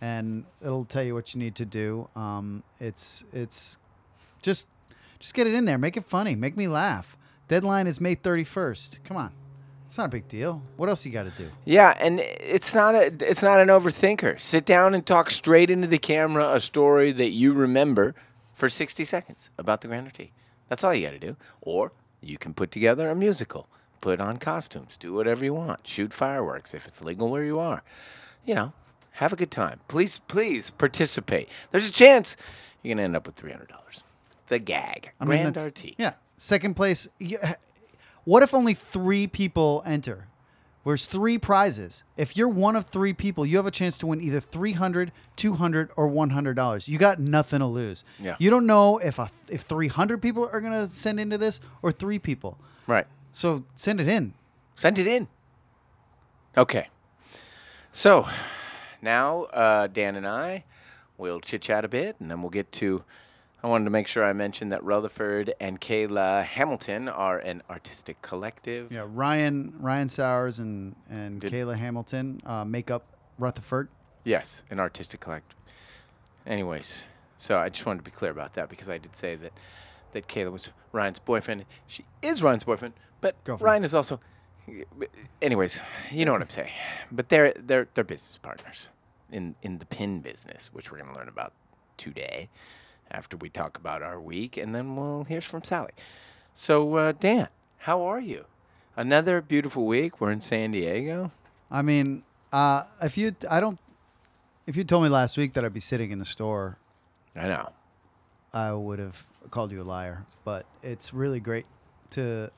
and 0.00 0.44
it'll 0.62 0.84
tell 0.84 1.02
you 1.02 1.14
what 1.14 1.34
you 1.34 1.38
need 1.38 1.54
to 1.56 1.64
do. 1.64 2.08
Um, 2.14 2.62
it's 2.80 3.24
it's 3.32 3.78
just 4.42 4.68
just 5.18 5.32
get 5.32 5.46
it 5.46 5.54
in 5.54 5.64
there. 5.64 5.78
Make 5.78 5.96
it 5.96 6.04
funny. 6.04 6.34
Make 6.34 6.56
me 6.56 6.68
laugh. 6.68 7.16
Deadline 7.48 7.86
is 7.86 8.00
May 8.00 8.14
31st. 8.14 8.98
Come 9.04 9.16
on. 9.16 9.32
It's 9.86 9.96
not 9.96 10.06
a 10.06 10.10
big 10.10 10.28
deal. 10.28 10.60
What 10.76 10.88
else 10.90 11.06
you 11.06 11.12
got 11.12 11.22
to 11.22 11.30
do? 11.30 11.48
yeah, 11.64 11.96
and 11.98 12.20
it's 12.20 12.74
not 12.74 12.94
a 12.94 13.06
it's 13.20 13.42
not 13.42 13.60
an 13.60 13.68
overthinker. 13.68 14.38
Sit 14.38 14.66
down 14.66 14.92
and 14.92 15.06
talk 15.06 15.30
straight 15.30 15.70
into 15.70 15.86
the 15.86 15.98
camera 15.98 16.52
a 16.52 16.60
story 16.60 17.12
that 17.12 17.30
you 17.30 17.54
remember 17.54 18.14
for 18.56 18.68
sixty 18.68 19.04
seconds 19.04 19.50
about 19.56 19.82
the 19.82 19.86
Grand 19.88 20.12
Tea. 20.12 20.32
That's 20.68 20.82
all 20.82 20.92
you 20.92 21.06
got 21.06 21.12
to 21.12 21.18
do. 21.20 21.36
Or 21.60 21.92
you 22.20 22.38
can 22.38 22.52
put 22.54 22.72
together 22.72 23.08
a 23.08 23.14
musical, 23.14 23.68
put 24.00 24.20
on 24.20 24.38
costumes, 24.38 24.96
do 24.96 25.12
whatever 25.12 25.44
you 25.44 25.54
want, 25.54 25.86
shoot 25.86 26.12
fireworks 26.12 26.74
if 26.74 26.86
it's 26.88 27.00
legal 27.04 27.30
where 27.30 27.44
you 27.44 27.60
are. 27.60 27.84
You 28.44 28.54
know, 28.56 28.72
have 29.12 29.32
a 29.32 29.36
good 29.36 29.50
time. 29.52 29.78
Please, 29.86 30.18
please 30.18 30.70
participate. 30.70 31.48
There's 31.70 31.88
a 31.88 31.92
chance 31.92 32.36
you're 32.82 32.94
gonna 32.94 33.04
end 33.04 33.14
up 33.14 33.26
with 33.26 33.36
three 33.36 33.52
hundred 33.52 33.68
dollars. 33.68 34.02
The 34.48 34.58
gag, 34.58 35.12
I 35.20 35.24
mean, 35.24 35.42
Grand 35.42 35.54
that's- 35.54 35.72
Artique. 35.72 35.94
Yeah. 35.98 36.14
Second 36.36 36.74
place. 36.74 37.06
y- 37.20 37.54
What 38.24 38.42
if 38.42 38.52
only 38.54 38.74
three 38.74 39.26
people 39.28 39.82
enter? 39.86 40.26
There's 40.86 41.06
three 41.06 41.36
prizes. 41.36 42.04
If 42.16 42.36
you're 42.36 42.48
one 42.48 42.76
of 42.76 42.86
three 42.86 43.12
people, 43.12 43.44
you 43.44 43.56
have 43.56 43.66
a 43.66 43.72
chance 43.72 43.98
to 43.98 44.06
win 44.06 44.22
either 44.22 44.38
300 44.38 45.10
200 45.34 45.90
or 45.96 46.08
$100. 46.08 46.88
You 46.88 46.98
got 46.98 47.18
nothing 47.18 47.58
to 47.58 47.66
lose. 47.66 48.04
Yeah. 48.20 48.36
You 48.38 48.50
don't 48.50 48.66
know 48.66 48.98
if 48.98 49.18
a, 49.18 49.28
if 49.48 49.62
300 49.62 50.22
people 50.22 50.48
are 50.52 50.60
going 50.60 50.72
to 50.72 50.86
send 50.86 51.18
into 51.18 51.38
this 51.38 51.58
or 51.82 51.90
three 51.90 52.20
people. 52.20 52.56
Right. 52.86 53.06
So 53.32 53.64
send 53.74 54.00
it 54.00 54.06
in. 54.06 54.34
Send 54.76 55.00
it 55.00 55.08
in. 55.08 55.26
Okay. 56.56 56.88
So 57.90 58.28
now 59.02 59.42
uh, 59.44 59.88
Dan 59.88 60.14
and 60.14 60.26
I 60.26 60.64
will 61.18 61.40
chit 61.40 61.62
chat 61.62 61.84
a 61.84 61.88
bit, 61.88 62.14
and 62.20 62.30
then 62.30 62.42
we'll 62.42 62.50
get 62.50 62.70
to. 62.72 63.02
I 63.66 63.68
wanted 63.68 63.86
to 63.86 63.90
make 63.90 64.06
sure 64.06 64.24
I 64.24 64.32
mentioned 64.32 64.70
that 64.70 64.84
Rutherford 64.84 65.52
and 65.58 65.80
Kayla 65.80 66.44
Hamilton 66.44 67.08
are 67.08 67.38
an 67.38 67.64
artistic 67.68 68.22
collective. 68.22 68.92
Yeah, 68.92 69.08
Ryan 69.12 69.74
Ryan 69.80 70.08
Sowers 70.08 70.60
and 70.60 70.94
and 71.10 71.40
Did- 71.40 71.52
Kayla 71.52 71.76
Hamilton 71.76 72.40
uh, 72.46 72.64
make 72.64 72.92
up 72.92 73.02
Rutherford. 73.40 73.88
Yes, 74.22 74.62
an 74.70 74.78
artistic 74.78 75.18
collective. 75.18 75.58
Anyways, 76.46 77.06
so 77.36 77.58
I 77.58 77.68
just 77.68 77.84
wanted 77.84 78.04
to 78.04 78.04
be 78.04 78.12
clear 78.12 78.30
about 78.30 78.54
that 78.54 78.68
because 78.68 78.88
I 78.88 78.98
did 78.98 79.16
say 79.16 79.34
that 79.34 79.52
that 80.12 80.28
Kayla 80.28 80.52
was 80.52 80.70
Ryan's 80.92 81.18
boyfriend. 81.18 81.64
She 81.88 82.04
is 82.22 82.44
Ryan's 82.44 82.62
boyfriend, 82.62 82.94
but 83.20 83.42
Girlfriend. 83.42 83.66
Ryan 83.66 83.82
is 83.84 83.94
also. 83.94 84.20
Anyways, 85.42 85.80
you 86.12 86.24
know 86.24 86.30
what 86.30 86.40
I'm 86.42 86.50
saying. 86.50 86.70
But 87.10 87.30
they're 87.30 87.52
they're 87.58 87.88
they're 87.94 88.04
business 88.04 88.38
partners 88.38 88.90
in 89.32 89.56
in 89.60 89.78
the 89.78 89.86
pin 89.86 90.20
business, 90.20 90.72
which 90.72 90.92
we're 90.92 90.98
going 90.98 91.10
to 91.10 91.18
learn 91.18 91.28
about 91.28 91.52
today 91.96 92.48
after 93.10 93.36
we 93.36 93.48
talk 93.48 93.76
about 93.76 94.02
our 94.02 94.20
week, 94.20 94.56
and 94.56 94.74
then 94.74 94.96
we'll 94.96 95.24
hear 95.24 95.40
from 95.40 95.64
Sallie. 95.64 95.90
So 96.54 96.94
uh, 96.96 97.12
Dan, 97.12 97.48
how 97.78 98.02
are 98.02 98.20
you? 98.20 98.46
Another 98.96 99.40
beautiful 99.40 99.86
week. 99.86 100.20
We're 100.20 100.32
in 100.32 100.40
San 100.40 100.70
Diego. 100.70 101.32
I 101.70 101.82
mean, 101.82 102.24
uh, 102.52 102.84
if 103.02 103.18
you 103.18 103.34
I 103.50 103.60
don't 103.60 103.78
if 104.66 104.76
you 104.76 104.84
told 104.84 105.04
me 105.04 105.08
last 105.08 105.36
week 105.36 105.52
that 105.54 105.64
I'd 105.64 105.74
be 105.74 105.80
sitting 105.80 106.10
in 106.10 106.18
the 106.18 106.24
store 106.24 106.78
I 107.36 107.48
know. 107.48 107.70
I 108.52 108.72
would 108.72 108.98
have 108.98 109.26
called 109.50 109.70
you 109.70 109.82
a 109.82 109.84
liar. 109.84 110.24
But 110.44 110.64
it's 110.82 111.12
really 111.12 111.40
great 111.40 111.66
to. 112.10 112.50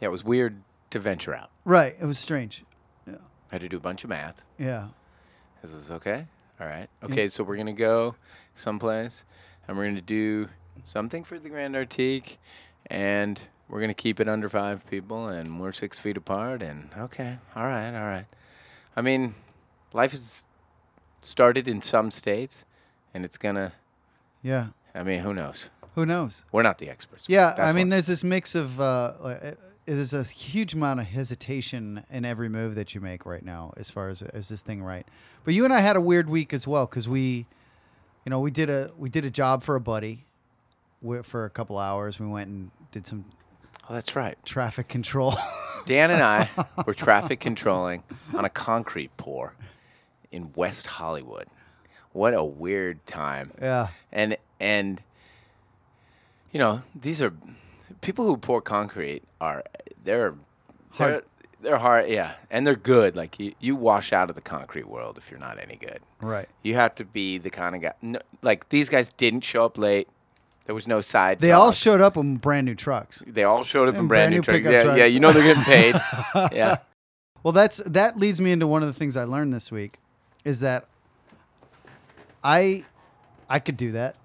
Yeah, 0.00 0.08
it 0.08 0.10
was 0.10 0.24
weird 0.24 0.56
to 0.90 0.98
venture 0.98 1.34
out. 1.34 1.50
Right. 1.64 1.94
It 2.00 2.06
was 2.06 2.18
strange. 2.18 2.64
Yeah. 3.06 3.16
I 3.50 3.54
had 3.54 3.60
to 3.60 3.68
do 3.68 3.76
a 3.76 3.80
bunch 3.80 4.02
of 4.02 4.10
math. 4.10 4.40
Yeah. 4.58 4.88
Is 5.62 5.72
this 5.72 5.90
okay? 5.90 6.26
All 6.60 6.66
right. 6.66 6.88
Okay, 7.02 7.28
so 7.28 7.42
we're 7.42 7.56
gonna 7.56 7.72
go 7.72 8.16
someplace, 8.54 9.24
and 9.66 9.76
we're 9.78 9.86
gonna 9.86 10.00
do 10.02 10.48
something 10.84 11.24
for 11.24 11.38
the 11.38 11.48
Grand 11.48 11.74
Artique, 11.74 12.36
and 12.86 13.40
we're 13.68 13.80
gonna 13.80 13.94
keep 13.94 14.20
it 14.20 14.28
under 14.28 14.48
five 14.50 14.86
people, 14.90 15.28
and 15.28 15.58
we're 15.60 15.72
six 15.72 15.98
feet 15.98 16.16
apart. 16.18 16.62
And 16.62 16.90
okay, 16.98 17.38
all 17.56 17.64
right, 17.64 17.94
all 17.96 18.06
right. 18.06 18.26
I 18.94 19.00
mean, 19.00 19.34
life 19.94 20.10
has 20.10 20.44
started 21.22 21.66
in 21.66 21.80
some 21.80 22.10
states, 22.10 22.64
and 23.14 23.24
it's 23.24 23.38
gonna. 23.38 23.72
Yeah. 24.42 24.68
I 24.94 25.02
mean, 25.02 25.20
who 25.20 25.32
knows? 25.32 25.70
Who 25.94 26.04
knows? 26.04 26.44
We're 26.52 26.62
not 26.62 26.78
the 26.78 26.90
experts. 26.90 27.24
Yeah. 27.26 27.54
That's 27.56 27.60
I 27.60 27.72
mean, 27.72 27.86
what- 27.88 27.90
there's 27.92 28.06
this 28.06 28.24
mix 28.24 28.54
of. 28.54 28.80
Uh, 28.80 29.14
like, 29.20 29.44
uh, 29.44 29.50
there's 29.96 30.12
a 30.12 30.22
huge 30.22 30.74
amount 30.74 31.00
of 31.00 31.06
hesitation 31.06 32.04
in 32.10 32.24
every 32.24 32.48
move 32.48 32.74
that 32.76 32.94
you 32.94 33.00
make 33.00 33.26
right 33.26 33.44
now, 33.44 33.72
as 33.76 33.90
far 33.90 34.08
as 34.08 34.22
is 34.22 34.48
this 34.48 34.60
thing 34.60 34.82
right. 34.82 35.06
But 35.44 35.54
you 35.54 35.64
and 35.64 35.72
I 35.72 35.80
had 35.80 35.96
a 35.96 36.00
weird 36.00 36.28
week 36.28 36.52
as 36.52 36.66
well 36.66 36.86
because 36.86 37.08
we, 37.08 37.46
you 38.24 38.30
know, 38.30 38.40
we 38.40 38.50
did 38.50 38.70
a 38.70 38.92
we 38.96 39.08
did 39.08 39.24
a 39.24 39.30
job 39.30 39.62
for 39.62 39.74
a 39.74 39.80
buddy, 39.80 40.26
for 41.22 41.44
a 41.44 41.50
couple 41.50 41.78
hours. 41.78 42.20
We 42.20 42.26
went 42.26 42.48
and 42.48 42.70
did 42.92 43.06
some 43.06 43.24
oh, 43.88 43.94
that's 43.94 44.14
right. 44.14 44.38
traffic 44.44 44.88
control. 44.88 45.34
Dan 45.86 46.10
and 46.10 46.22
I 46.22 46.48
were 46.86 46.94
traffic 46.94 47.40
controlling 47.40 48.04
on 48.34 48.44
a 48.44 48.50
concrete 48.50 49.16
pour 49.16 49.54
in 50.30 50.52
West 50.54 50.86
Hollywood. 50.86 51.46
What 52.12 52.34
a 52.34 52.44
weird 52.44 53.04
time. 53.06 53.52
yeah. 53.60 53.88
And 54.12 54.36
and 54.60 55.02
you 56.52 56.58
know, 56.58 56.82
these 56.94 57.22
are 57.22 57.32
people 58.00 58.24
who 58.24 58.36
pour 58.36 58.60
concrete 58.60 59.22
are 59.40 59.64
they're 60.04 60.34
they're, 60.98 61.10
Hard. 61.12 61.24
they're 61.60 61.78
hard, 61.78 62.08
yeah, 62.08 62.34
and 62.50 62.66
they're 62.66 62.74
good. 62.74 63.14
Like 63.16 63.38
you, 63.38 63.54
you 63.60 63.76
wash 63.76 64.12
out 64.12 64.28
of 64.28 64.34
the 64.36 64.42
concrete 64.42 64.88
world 64.88 65.18
if 65.18 65.30
you're 65.30 65.40
not 65.40 65.58
any 65.60 65.76
good. 65.76 66.00
Right. 66.20 66.48
You 66.62 66.74
have 66.74 66.94
to 66.96 67.04
be 67.04 67.38
the 67.38 67.50
kind 67.50 67.76
of 67.76 67.82
guy. 67.82 67.92
No, 68.02 68.18
like 68.42 68.68
these 68.70 68.88
guys 68.88 69.10
didn't 69.16 69.42
show 69.42 69.64
up 69.64 69.78
late. 69.78 70.08
There 70.66 70.74
was 70.74 70.86
no 70.86 71.00
side. 71.00 71.40
They 71.40 71.52
all 71.52 71.72
showed 71.72 72.00
up 72.00 72.16
in 72.16 72.36
brand 72.36 72.66
new 72.66 72.74
trucks. 72.74 73.24
They 73.26 73.44
all 73.44 73.64
showed 73.64 73.88
up 73.88 73.94
in 73.94 74.00
And 74.00 74.08
brand, 74.08 74.30
brand 74.44 74.62
new 74.64 74.70
trucks. 74.70 74.86
Yeah, 74.86 74.94
yeah. 74.94 75.04
You 75.06 75.20
know 75.20 75.32
they're 75.32 75.42
getting 75.42 75.64
paid. 75.64 75.94
yeah. 76.52 76.78
Well, 77.42 77.52
that's 77.52 77.78
that 77.78 78.18
leads 78.18 78.40
me 78.40 78.52
into 78.52 78.66
one 78.66 78.82
of 78.82 78.88
the 78.88 78.98
things 78.98 79.16
I 79.16 79.24
learned 79.24 79.54
this 79.54 79.72
week, 79.72 79.98
is 80.44 80.60
that 80.60 80.86
I 82.44 82.84
I 83.48 83.58
could 83.58 83.76
do 83.76 83.92
that. 83.92 84.16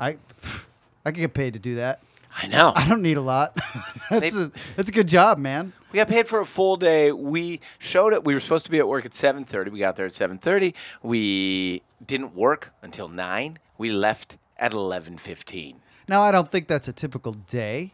I 0.00 0.16
I 1.04 1.10
could 1.10 1.16
get 1.16 1.34
paid 1.34 1.52
to 1.52 1.58
do 1.58 1.76
that. 1.76 2.00
I 2.42 2.46
know. 2.48 2.72
I 2.74 2.88
don't 2.88 3.02
need 3.02 3.16
a 3.16 3.20
lot. 3.22 3.54
that's 4.10 4.34
They- 4.34 4.42
a 4.42 4.50
that's 4.76 4.88
a 4.88 4.92
good 4.92 5.08
job, 5.08 5.38
man. 5.38 5.72
We 5.92 5.96
got 5.98 6.08
paid 6.08 6.28
for 6.28 6.40
a 6.40 6.46
full 6.46 6.76
day. 6.76 7.10
We 7.12 7.60
showed 7.78 8.12
it. 8.12 8.24
We 8.24 8.34
were 8.34 8.40
supposed 8.40 8.64
to 8.66 8.70
be 8.70 8.78
at 8.78 8.86
work 8.88 9.04
at 9.06 9.12
7:30. 9.12 9.70
We 9.72 9.78
got 9.78 9.96
there 9.96 10.06
at 10.06 10.12
7:30. 10.12 10.74
We 11.02 11.82
didn't 12.04 12.34
work 12.34 12.72
until 12.82 13.08
9. 13.08 13.58
We 13.78 13.90
left 13.90 14.36
at 14.58 14.72
11:15. 14.72 15.76
Now 16.08 16.20
I 16.22 16.30
don't 16.30 16.50
think 16.52 16.68
that's 16.68 16.88
a 16.88 16.92
typical 16.92 17.32
day 17.32 17.92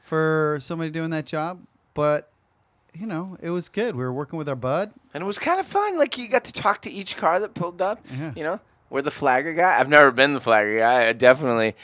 for 0.00 0.58
somebody 0.60 0.90
doing 0.90 1.10
that 1.10 1.26
job, 1.26 1.60
but 1.94 2.30
you 2.92 3.06
know, 3.06 3.36
it 3.40 3.50
was 3.50 3.68
good. 3.68 3.94
We 3.94 4.02
were 4.02 4.12
working 4.12 4.36
with 4.36 4.48
our 4.48 4.56
bud. 4.56 4.92
And 5.14 5.22
it 5.22 5.26
was 5.26 5.38
kind 5.38 5.60
of 5.60 5.66
fun. 5.66 5.96
Like 5.96 6.18
you 6.18 6.26
got 6.28 6.44
to 6.44 6.52
talk 6.52 6.82
to 6.82 6.90
each 6.90 7.16
car 7.16 7.38
that 7.38 7.54
pulled 7.54 7.80
up. 7.80 8.04
Yeah. 8.10 8.32
You 8.34 8.42
know, 8.42 8.60
we're 8.90 9.02
the 9.02 9.12
flagger 9.12 9.52
guy. 9.52 9.78
I've 9.78 9.88
never 9.88 10.10
been 10.10 10.32
the 10.32 10.40
flagger 10.40 10.78
guy. 10.80 11.06
I 11.08 11.12
definitely, 11.12 11.76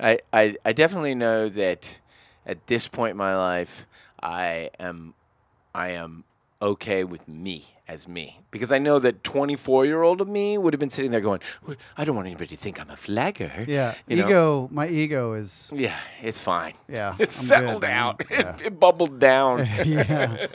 I, 0.00 0.20
I, 0.32 0.56
I 0.64 0.72
definitely 0.72 1.14
know 1.14 1.48
that 1.48 1.98
at 2.46 2.66
this 2.66 2.88
point 2.88 3.12
in 3.12 3.16
my 3.16 3.36
life, 3.36 3.86
I 4.22 4.70
am, 4.78 5.14
I 5.74 5.90
am 5.90 6.24
okay 6.60 7.04
with 7.04 7.26
me 7.28 7.74
as 7.86 8.06
me 8.06 8.40
because 8.50 8.70
I 8.70 8.78
know 8.78 8.98
that 8.98 9.24
24 9.24 9.86
year 9.86 10.02
old 10.02 10.20
of 10.20 10.28
me 10.28 10.58
would 10.58 10.72
have 10.74 10.80
been 10.80 10.90
sitting 10.90 11.10
there 11.10 11.20
going, 11.22 11.40
I 11.96 12.04
don't 12.04 12.14
want 12.16 12.26
anybody 12.26 12.48
to 12.48 12.56
think 12.56 12.80
I'm 12.80 12.90
a 12.90 12.96
flagger. 12.96 13.64
Yeah, 13.66 13.94
You 14.06 14.16
know? 14.16 14.26
ego. 14.26 14.68
My 14.72 14.88
ego 14.88 15.32
is 15.34 15.70
Yeah, 15.74 15.98
it's 16.20 16.40
fine. 16.40 16.74
yeah. 16.88 17.14
It's 17.20 17.38
I'm 17.40 17.46
settled 17.46 17.82
man. 17.82 17.90
out. 17.92 18.22
Yeah. 18.30 18.54
It, 18.56 18.60
it 18.66 18.80
bubbled 18.80 19.18
down. 19.18 19.58
yeah, 19.84 19.84
yeah, 19.86 20.46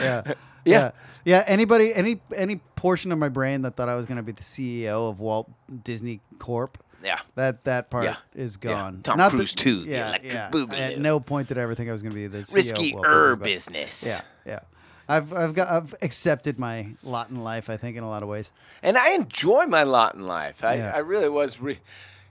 Yeah. 0.00 0.32
yeah, 0.64 0.90
yeah. 1.24 1.44
Anybody, 1.46 1.94
any, 1.94 2.20
any 2.36 2.56
portion 2.76 3.10
of 3.12 3.18
my 3.18 3.28
brain 3.30 3.62
that 3.62 3.74
thought 3.76 3.88
I 3.88 3.94
was 3.96 4.06
going 4.06 4.16
to 4.18 4.22
be 4.22 4.32
the 4.32 4.42
CEO 4.42 5.08
of 5.08 5.18
Walt 5.20 5.50
Disney 5.84 6.20
Corp, 6.38 6.76
yeah. 7.04 7.20
that 7.34 7.64
that 7.64 7.90
part 7.90 8.04
Yeah. 8.04 8.16
is 8.34 8.56
gone. 8.56 9.00
Tom 9.02 9.18
Not 9.18 9.30
Cruise 9.30 9.54
too, 9.54 9.84
the 9.84 9.90
Yeah, 9.92 10.08
electric 10.08 10.32
yeah. 10.32 10.50
boogaloo. 10.50 10.78
At 10.80 10.98
no 11.00 11.20
point 11.20 11.48
did 11.48 11.58
I 11.58 11.62
ever 11.62 11.74
think 11.74 11.88
I 11.88 11.92
was 11.92 12.02
going 12.02 12.12
to 12.12 12.16
be 12.16 12.26
the 12.26 12.38
CEO 12.44 12.54
Risky 12.54 12.88
of 12.90 12.94
Walt 12.96 13.06
er 13.06 13.36
but- 13.36 13.44
business. 13.44 14.04
Yeah, 14.06 14.20
yeah. 14.46 14.60
I've 15.08 15.32
I've 15.32 15.52
got 15.54 15.68
I've 15.68 15.94
accepted 16.00 16.58
my 16.58 16.88
lot 17.02 17.28
in 17.30 17.42
life. 17.42 17.68
I 17.68 17.76
think 17.76 17.96
in 17.96 18.04
a 18.04 18.08
lot 18.08 18.22
of 18.22 18.28
ways. 18.28 18.52
and 18.82 18.96
I 18.96 19.10
enjoy 19.12 19.66
my 19.66 19.82
lot 19.82 20.14
in 20.14 20.26
life. 20.26 20.62
I, 20.64 20.76
Yeah. 20.76 20.92
I 20.94 20.98
really 20.98 21.28
was, 21.28 21.58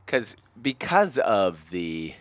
because 0.06 0.36
because 0.62 1.18
of 1.18 1.70
the 1.70 2.14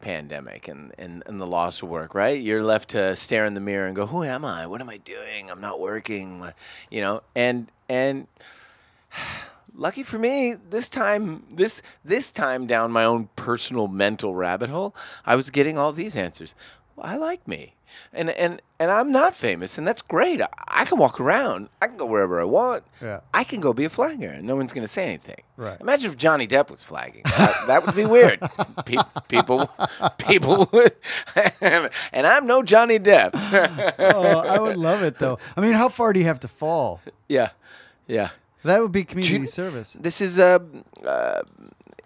pandemic 0.00 0.68
and, 0.68 0.92
and, 0.98 1.22
and 1.26 1.40
the 1.40 1.46
loss 1.46 1.82
of 1.82 1.88
work, 1.88 2.14
right? 2.14 2.38
You're 2.40 2.62
left 2.62 2.90
to 2.90 3.16
stare 3.16 3.46
in 3.46 3.54
the 3.54 3.60
mirror 3.60 3.86
and 3.86 3.96
go, 3.96 4.06
"Who 4.06 4.22
am 4.22 4.44
I? 4.44 4.66
What 4.66 4.80
am 4.80 4.88
I 4.90 4.98
doing? 4.98 5.50
I'm 5.50 5.60
not 5.60 5.80
working," 5.80 6.44
you 6.90 7.00
know. 7.00 7.22
And 7.34 7.68
and 7.88 8.26
lucky 9.74 10.02
for 10.02 10.18
me, 10.18 10.54
this 10.54 10.88
time 10.88 11.44
this 11.50 11.82
this 12.04 12.30
time 12.30 12.66
down 12.66 12.92
my 12.92 13.04
own 13.04 13.28
personal 13.36 13.88
mental 13.88 14.34
rabbit 14.34 14.70
hole, 14.70 14.94
I 15.26 15.36
was 15.36 15.50
getting 15.50 15.78
all 15.78 15.92
these 15.92 16.16
answers. 16.16 16.54
Well, 16.96 17.06
I 17.06 17.16
like 17.16 17.46
me. 17.46 17.74
And, 18.12 18.30
and 18.30 18.60
and 18.80 18.90
I'm 18.90 19.12
not 19.12 19.36
famous, 19.36 19.78
and 19.78 19.86
that's 19.86 20.02
great. 20.02 20.42
I, 20.42 20.48
I 20.66 20.84
can 20.84 20.98
walk 20.98 21.20
around. 21.20 21.68
I 21.80 21.86
can 21.86 21.96
go 21.96 22.06
wherever 22.06 22.40
I 22.40 22.44
want. 22.44 22.82
Yeah. 23.00 23.20
I 23.32 23.44
can 23.44 23.60
go 23.60 23.72
be 23.72 23.84
a 23.84 23.90
flagger, 23.90 24.28
and 24.28 24.44
no 24.44 24.56
one's 24.56 24.72
going 24.72 24.82
to 24.82 24.88
say 24.88 25.04
anything. 25.04 25.42
Right. 25.56 25.80
Imagine 25.80 26.10
if 26.10 26.16
Johnny 26.18 26.48
Depp 26.48 26.70
was 26.70 26.82
flagging. 26.82 27.22
That, 27.24 27.66
that 27.68 27.86
would 27.86 27.94
be 27.94 28.04
weird. 28.04 28.40
Pe- 28.84 28.96
people, 29.28 29.70
people, 30.18 30.68
would, 30.72 30.96
and 31.60 31.90
I'm 32.26 32.46
no 32.48 32.64
Johnny 32.64 32.98
Depp. 32.98 33.30
Oh, 33.98 34.40
I 34.40 34.58
would 34.58 34.76
love 34.76 35.04
it 35.04 35.20
though. 35.20 35.38
I 35.56 35.60
mean, 35.60 35.74
how 35.74 35.88
far 35.88 36.12
do 36.12 36.18
you 36.18 36.26
have 36.26 36.40
to 36.40 36.48
fall? 36.48 37.00
yeah, 37.28 37.50
yeah. 38.08 38.30
That 38.64 38.80
would 38.80 38.92
be 38.92 39.04
community 39.04 39.40
you- 39.42 39.46
service. 39.46 39.96
This 39.98 40.20
is 40.20 40.38
uh, 40.40 40.58
uh, 41.06 41.42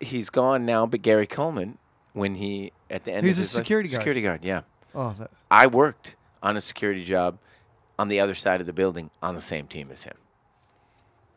he's 0.00 0.28
gone 0.30 0.66
now, 0.66 0.86
but 0.86 1.02
Gary 1.02 1.26
Coleman, 1.26 1.78
when 2.12 2.34
he 2.34 2.72
at 2.90 3.04
the 3.04 3.12
end, 3.12 3.24
He's 3.26 3.36
of 3.38 3.40
a 3.40 3.42
his 3.42 3.54
life- 3.54 3.64
security 3.64 3.88
guard. 3.88 4.00
Security 4.00 4.22
guard, 4.22 4.44
yeah. 4.44 4.60
Oh, 4.94 5.14
that, 5.18 5.30
I 5.50 5.66
worked 5.66 6.16
on 6.42 6.56
a 6.56 6.60
security 6.60 7.04
job 7.04 7.38
on 7.98 8.08
the 8.08 8.20
other 8.20 8.34
side 8.34 8.60
of 8.60 8.66
the 8.66 8.72
building 8.72 9.10
on 9.22 9.34
the 9.34 9.40
same 9.40 9.66
team 9.66 9.90
as 9.92 10.02
him. 10.04 10.16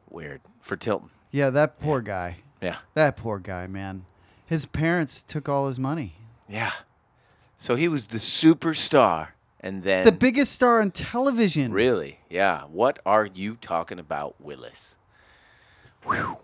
Weird 0.10 0.42
for 0.62 0.76
Tilton. 0.76 1.10
yeah, 1.32 1.50
that 1.50 1.80
poor 1.80 2.02
guy. 2.02 2.38
Yeah, 2.62 2.78
That 2.94 3.18
poor 3.18 3.40
guy, 3.40 3.66
man. 3.68 4.06
His 4.46 4.66
parents 4.68 5.24
took 5.24 5.50
all 5.50 5.68
his 5.68 5.80
money. 5.80 6.16
yeah. 6.48 6.72
So 7.58 7.76
he 7.76 7.88
was 7.88 8.08
the 8.08 8.18
superstar, 8.18 9.30
and 9.60 9.84
then 9.84 10.04
The 10.06 10.12
biggest 10.12 10.52
star 10.52 10.82
on 10.82 10.90
television. 10.92 11.72
really, 11.72 12.20
yeah. 12.30 12.64
What 12.64 13.00
are 13.06 13.26
you 13.28 13.56
talking 13.56 14.00
about, 14.00 14.36
Willis? 14.40 14.96
Whew. 16.04 16.38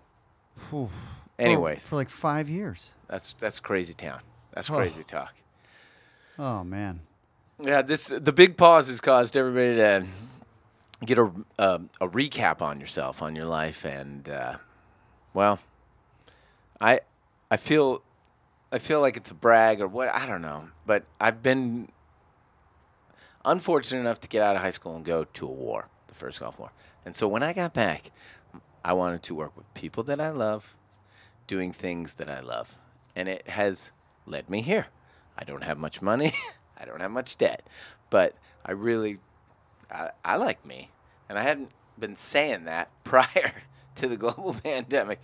For- 0.56 0.88
Anyways, 1.38 1.86
for, 1.86 1.96
like 1.96 2.10
five 2.10 2.48
years. 2.48 2.92
that's 3.08 3.34
that's 3.38 3.60
crazy 3.60 3.94
town. 3.94 4.20
That's 4.52 4.68
Oh. 4.68 4.74
crazy 4.76 5.04
talk. 5.04 5.34
Oh 6.38 6.64
man. 6.64 7.00
Yeah, 7.62 7.82
this 7.82 8.06
the 8.06 8.32
big 8.32 8.56
pause 8.56 8.88
has 8.88 9.00
caused 9.00 9.36
everybody 9.36 9.76
to 9.76 10.06
get 11.04 11.18
a 11.18 11.30
a, 11.58 11.80
a 12.00 12.08
recap 12.08 12.60
on 12.60 12.80
yourself, 12.80 13.22
on 13.22 13.36
your 13.36 13.44
life, 13.46 13.84
and 13.84 14.28
uh, 14.28 14.56
well, 15.32 15.60
I 16.80 17.00
I 17.50 17.56
feel 17.56 18.02
I 18.72 18.78
feel 18.78 19.00
like 19.00 19.16
it's 19.16 19.30
a 19.30 19.34
brag 19.34 19.80
or 19.80 19.86
what 19.86 20.08
I 20.08 20.26
don't 20.26 20.42
know, 20.42 20.68
but 20.86 21.04
I've 21.20 21.40
been 21.42 21.88
unfortunate 23.44 24.00
enough 24.00 24.20
to 24.20 24.28
get 24.28 24.42
out 24.42 24.56
of 24.56 24.62
high 24.62 24.70
school 24.70 24.96
and 24.96 25.04
go 25.04 25.24
to 25.24 25.46
a 25.46 25.50
war, 25.50 25.86
the 26.08 26.14
first 26.14 26.40
Gulf 26.40 26.58
War, 26.58 26.70
and 27.06 27.14
so 27.14 27.28
when 27.28 27.42
I 27.44 27.52
got 27.52 27.74
back, 27.74 28.10
I 28.84 28.92
wanted 28.92 29.22
to 29.24 29.34
work 29.34 29.56
with 29.56 29.72
people 29.74 30.02
that 30.04 30.20
I 30.20 30.30
love, 30.30 30.76
doing 31.46 31.72
things 31.72 32.14
that 32.14 32.28
I 32.28 32.40
love, 32.40 32.76
and 33.16 33.28
it 33.28 33.48
has 33.48 33.92
led 34.26 34.48
me 34.48 34.62
here. 34.62 34.86
I 35.36 35.44
don't 35.44 35.64
have 35.64 35.78
much 35.78 36.02
money. 36.02 36.32
I 36.78 36.84
don't 36.84 37.00
have 37.00 37.10
much 37.10 37.36
debt, 37.38 37.66
but 38.10 38.36
I 38.64 38.72
really, 38.72 39.18
I, 39.90 40.10
I 40.24 40.36
like 40.36 40.64
me, 40.64 40.90
and 41.28 41.38
I 41.38 41.42
hadn't 41.42 41.70
been 41.98 42.16
saying 42.16 42.64
that 42.64 42.90
prior 43.04 43.52
to 43.96 44.08
the 44.08 44.16
global 44.16 44.54
pandemic. 44.64 45.20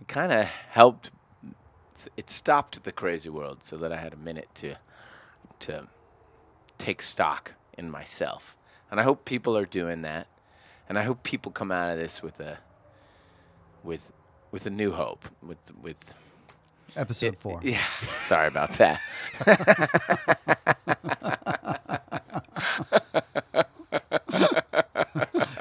It 0.00 0.08
kind 0.08 0.32
of 0.32 0.46
helped. 0.46 1.10
It 2.16 2.30
stopped 2.30 2.84
the 2.84 2.92
crazy 2.92 3.28
world 3.28 3.62
so 3.62 3.76
that 3.76 3.92
I 3.92 3.96
had 3.96 4.14
a 4.14 4.16
minute 4.16 4.48
to, 4.56 4.76
to 5.60 5.88
take 6.78 7.02
stock 7.02 7.54
in 7.76 7.90
myself, 7.90 8.56
and 8.90 9.00
I 9.00 9.02
hope 9.02 9.24
people 9.24 9.56
are 9.56 9.66
doing 9.66 10.02
that, 10.02 10.26
and 10.88 10.98
I 10.98 11.02
hope 11.02 11.22
people 11.22 11.52
come 11.52 11.70
out 11.72 11.90
of 11.90 11.98
this 11.98 12.22
with 12.22 12.40
a, 12.40 12.58
with, 13.82 14.12
with 14.50 14.66
a 14.66 14.70
new 14.70 14.92
hope, 14.92 15.28
with 15.42 15.58
with 15.82 15.96
Episode 16.96 17.36
four. 17.38 17.60
yeah, 17.62 17.78
sorry 18.08 18.48
about 18.48 18.70
that. 18.78 19.00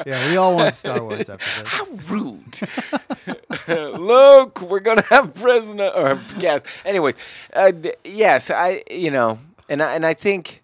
Yeah, 0.06 0.30
we 0.30 0.38
all 0.38 0.56
want 0.56 0.76
Star 0.76 1.04
Wars 1.04 1.30
episodes. 1.30 1.70
How 1.70 1.86
rude. 2.08 2.60
Look, 4.00 4.62
we're 4.62 4.80
gonna 4.80 5.04
have 5.04 5.36
president 5.36 5.94
or 5.96 6.20
guest. 6.40 6.66
Anyways, 6.86 7.16
uh, 7.54 7.72
th- 7.72 7.96
yes, 8.04 8.50
I 8.50 8.84
you 8.90 9.12
know, 9.12 9.40
and 9.68 9.84
I, 9.84 9.94
and 9.96 10.06
I 10.06 10.14
think 10.14 10.64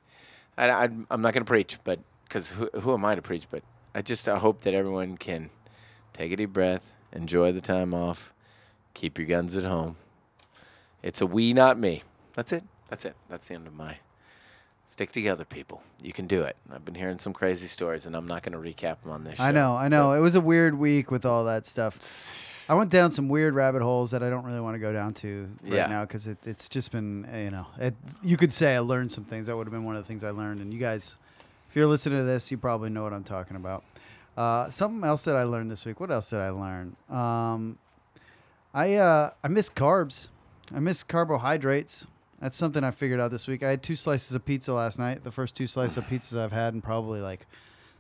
I, 0.58 0.70
I 0.70 0.84
I'm 1.12 1.22
not 1.22 1.34
gonna 1.34 1.46
preach, 1.46 1.78
but 1.84 2.00
because 2.28 2.52
who, 2.52 2.70
who 2.80 2.94
am 2.94 3.06
I 3.06 3.14
to 3.16 3.22
preach? 3.22 3.46
But 3.52 3.62
I 3.94 4.02
just 4.02 4.28
I 4.28 4.38
hope 4.38 4.62
that 4.62 4.74
everyone 4.74 5.18
can 5.18 5.50
take 6.14 6.32
a 6.32 6.36
deep 6.38 6.54
breath, 6.54 6.94
enjoy 7.16 7.52
the 7.52 7.62
time 7.62 7.94
off, 7.94 8.34
keep 8.94 9.18
your 9.18 9.28
guns 9.28 9.56
at 9.56 9.64
home. 9.64 9.96
It's 11.02 11.22
a 11.22 11.26
we, 11.26 11.54
not 11.54 11.80
me. 11.80 12.04
That's 12.36 12.52
it. 12.52 12.64
That's 12.90 13.06
it. 13.06 13.16
That's 13.30 13.48
the 13.48 13.56
end 13.56 13.68
of 13.68 13.74
my. 13.76 13.98
Stick 14.88 15.12
together, 15.12 15.46
people. 15.46 15.82
You 16.02 16.14
can 16.14 16.28
do 16.28 16.44
it. 16.44 16.56
I've 16.72 16.86
been 16.86 16.94
hearing 16.96 17.18
some 17.18 17.34
crazy 17.34 17.68
stories, 17.68 18.06
and 18.06 18.16
I'm 18.16 18.28
not 18.28 18.44
going 18.44 18.54
to 18.54 18.60
recap 18.60 19.02
them 19.02 19.12
on 19.12 19.24
this. 19.24 19.40
I 19.40 19.50
show. 19.50 19.56
know, 19.56 19.76
I 19.76 19.88
know. 19.88 20.14
It 20.14 20.20
was 20.20 20.36
a 20.36 20.42
weird 20.42 20.78
week 20.78 21.10
with 21.10 21.26
all 21.26 21.46
that 21.46 21.66
stuff. 21.66 22.44
I 22.70 22.74
went 22.76 22.90
down 22.92 23.12
some 23.12 23.28
weird 23.30 23.54
rabbit 23.56 23.82
holes 23.82 24.12
that 24.12 24.22
I 24.24 24.30
don't 24.30 24.44
really 24.46 24.60
want 24.60 24.76
to 24.76 24.80
go 24.80 24.92
down 24.94 25.14
to 25.16 25.50
right 25.64 25.74
Yeah. 25.74 25.86
now 25.88 26.06
because 26.06 26.28
it, 26.28 26.38
it's 26.46 26.68
just 26.70 26.92
been, 26.92 27.28
you 27.36 27.52
know, 27.52 27.68
it, 27.80 27.96
you 28.24 28.38
could 28.38 28.54
say 28.54 28.76
I 28.76 28.80
learned 28.80 29.12
some 29.12 29.24
things. 29.24 29.48
That 29.48 29.56
would 29.58 29.68
have 29.68 29.72
been 29.74 29.86
one 29.86 29.96
of 29.96 30.04
the 30.04 30.08
things 30.08 30.24
I 30.24 30.32
learned. 30.32 30.62
And 30.62 30.74
you 30.74 30.80
guys, 30.80 31.16
if 31.70 31.76
you're 31.76 31.86
listening 31.88 32.20
to 32.20 32.26
this, 32.26 32.50
you 32.52 32.58
probably 32.58 32.90
know 32.90 33.04
what 33.04 33.14
I'm 33.14 33.24
talking 33.24 33.56
about. 33.56 33.84
Uh, 34.38 34.70
something 34.70 35.08
else 35.08 35.24
that 35.26 35.36
I 35.36 35.44
learned 35.44 35.72
this 35.72 35.86
week. 35.86 36.00
What 36.00 36.12
else 36.12 36.30
did 36.30 36.40
I 36.40 36.50
learn? 36.50 36.96
Um, 37.10 37.78
I 38.74 38.96
uh, 38.96 39.30
I 39.44 39.48
miss 39.48 39.70
carbs. 39.70 40.28
I 40.76 40.80
miss 40.80 41.04
carbohydrates. 41.04 42.08
That's 42.42 42.58
something 42.58 42.84
I 42.84 42.92
figured 42.92 43.20
out 43.20 43.32
this 43.32 43.48
week. 43.48 43.64
I 43.64 43.70
had 43.70 43.82
two 43.82 43.96
slices 43.96 44.36
of 44.36 44.44
pizza 44.46 44.74
last 44.74 45.00
night. 45.00 45.24
The 45.24 45.32
first 45.32 45.56
two 45.56 45.68
slices 45.68 45.98
of 45.98 46.06
pizzas 46.06 46.38
I've 46.38 46.52
had 46.52 46.74
in 46.74 46.82
probably 46.82 47.22
like 47.22 47.48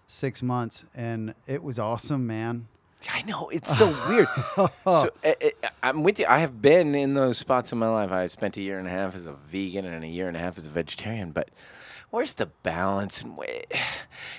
six 0.08 0.44
months, 0.44 0.86
and 0.94 1.34
it 1.48 1.63
was 1.63 1.80
awesome, 1.80 2.27
man. 2.27 2.68
I 3.10 3.22
know 3.22 3.50
it's 3.50 3.75
so 3.77 3.96
weird. 4.10 4.27
So 4.86 5.10
uh, 5.24 5.34
uh, 5.42 5.68
I'm 5.84 6.04
with 6.04 6.20
you. 6.20 6.25
I 6.27 6.39
have 6.39 6.62
been 6.62 6.96
in 6.96 7.13
those 7.13 7.38
spots 7.38 7.72
in 7.72 7.77
my 7.77 7.89
life. 7.89 8.12
I 8.12 8.27
spent 8.27 8.58
a 8.58 8.62
year 8.62 8.80
and 8.80 8.88
a 8.88 8.92
half 8.92 9.15
as 9.15 9.25
a 9.25 9.34
vegan 9.34 9.86
and 9.86 10.04
a 10.04 10.08
year 10.08 10.27
and 10.27 10.38
a 10.38 10.39
half 10.39 10.58
as 10.58 10.68
a 10.68 10.70
vegetarian. 10.70 11.32
But 11.32 11.50
where's 12.10 12.34
the 12.34 12.46
balance? 12.46 13.22
And 13.22 13.38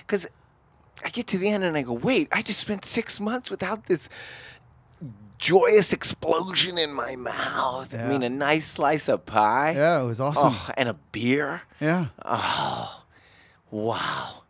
because 0.05 0.27
I 1.05 1.09
get 1.09 1.27
to 1.27 1.37
the 1.37 1.49
end 1.49 1.63
and 1.63 1.77
I 1.77 1.81
go, 1.83 1.93
wait, 1.93 2.27
I 2.31 2.41
just 2.41 2.59
spent 2.59 2.83
six 2.85 3.19
months 3.19 3.49
without 3.51 3.85
this 3.85 4.09
joyous 5.37 5.93
explosion 5.93 6.77
in 6.77 6.91
my 6.91 7.15
mouth. 7.15 7.93
I 7.93 8.07
mean, 8.07 8.23
a 8.23 8.29
nice 8.29 8.65
slice 8.67 9.07
of 9.07 9.25
pie. 9.25 9.71
Yeah, 9.75 10.01
it 10.01 10.05
was 10.05 10.19
awesome. 10.19 10.53
Oh, 10.53 10.69
and 10.75 10.89
a 10.89 10.93
beer. 11.11 11.61
Yeah, 11.79 12.07
Oh, 12.25 13.03
wow. 13.71 14.43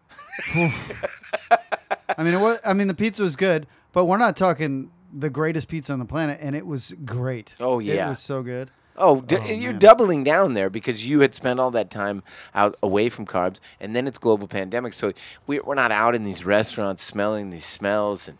I 0.55 2.23
mean, 2.23 2.33
it 2.33 2.39
was. 2.39 2.59
I 2.65 2.73
mean, 2.73 2.87
the 2.87 2.93
pizza 2.93 3.23
was 3.23 3.35
good, 3.35 3.67
but 3.91 4.05
we're 4.05 4.17
not 4.17 4.37
talking 4.37 4.91
the 5.13 5.29
greatest 5.29 5.67
pizza 5.67 5.93
on 5.93 5.99
the 5.99 6.05
planet, 6.05 6.39
and 6.41 6.55
it 6.55 6.65
was 6.65 6.93
great. 7.05 7.55
Oh, 7.59 7.79
yeah, 7.79 8.05
it 8.05 8.09
was 8.09 8.19
so 8.19 8.43
good. 8.43 8.69
Oh, 8.97 9.21
d- 9.21 9.37
Oh, 9.37 9.45
you're 9.45 9.71
man. 9.73 9.79
doubling 9.79 10.23
down 10.23 10.53
there 10.53 10.69
because 10.69 11.07
you 11.07 11.19
had 11.21 11.35
spent 11.35 11.59
all 11.59 11.71
that 11.71 11.91
time 11.91 12.23
out 12.55 12.75
away 12.81 13.09
from 13.09 13.25
carbs, 13.25 13.59
and 13.79 13.95
then 13.95 14.07
it's 14.07 14.17
global 14.17 14.47
pandemic. 14.47 14.93
So 14.93 15.13
we, 15.45 15.59
we're 15.59 15.75
not 15.75 15.91
out 15.91 16.15
in 16.15 16.23
these 16.23 16.43
restaurants 16.45 17.03
smelling 17.03 17.49
these 17.51 17.65
smells, 17.65 18.27
and 18.27 18.37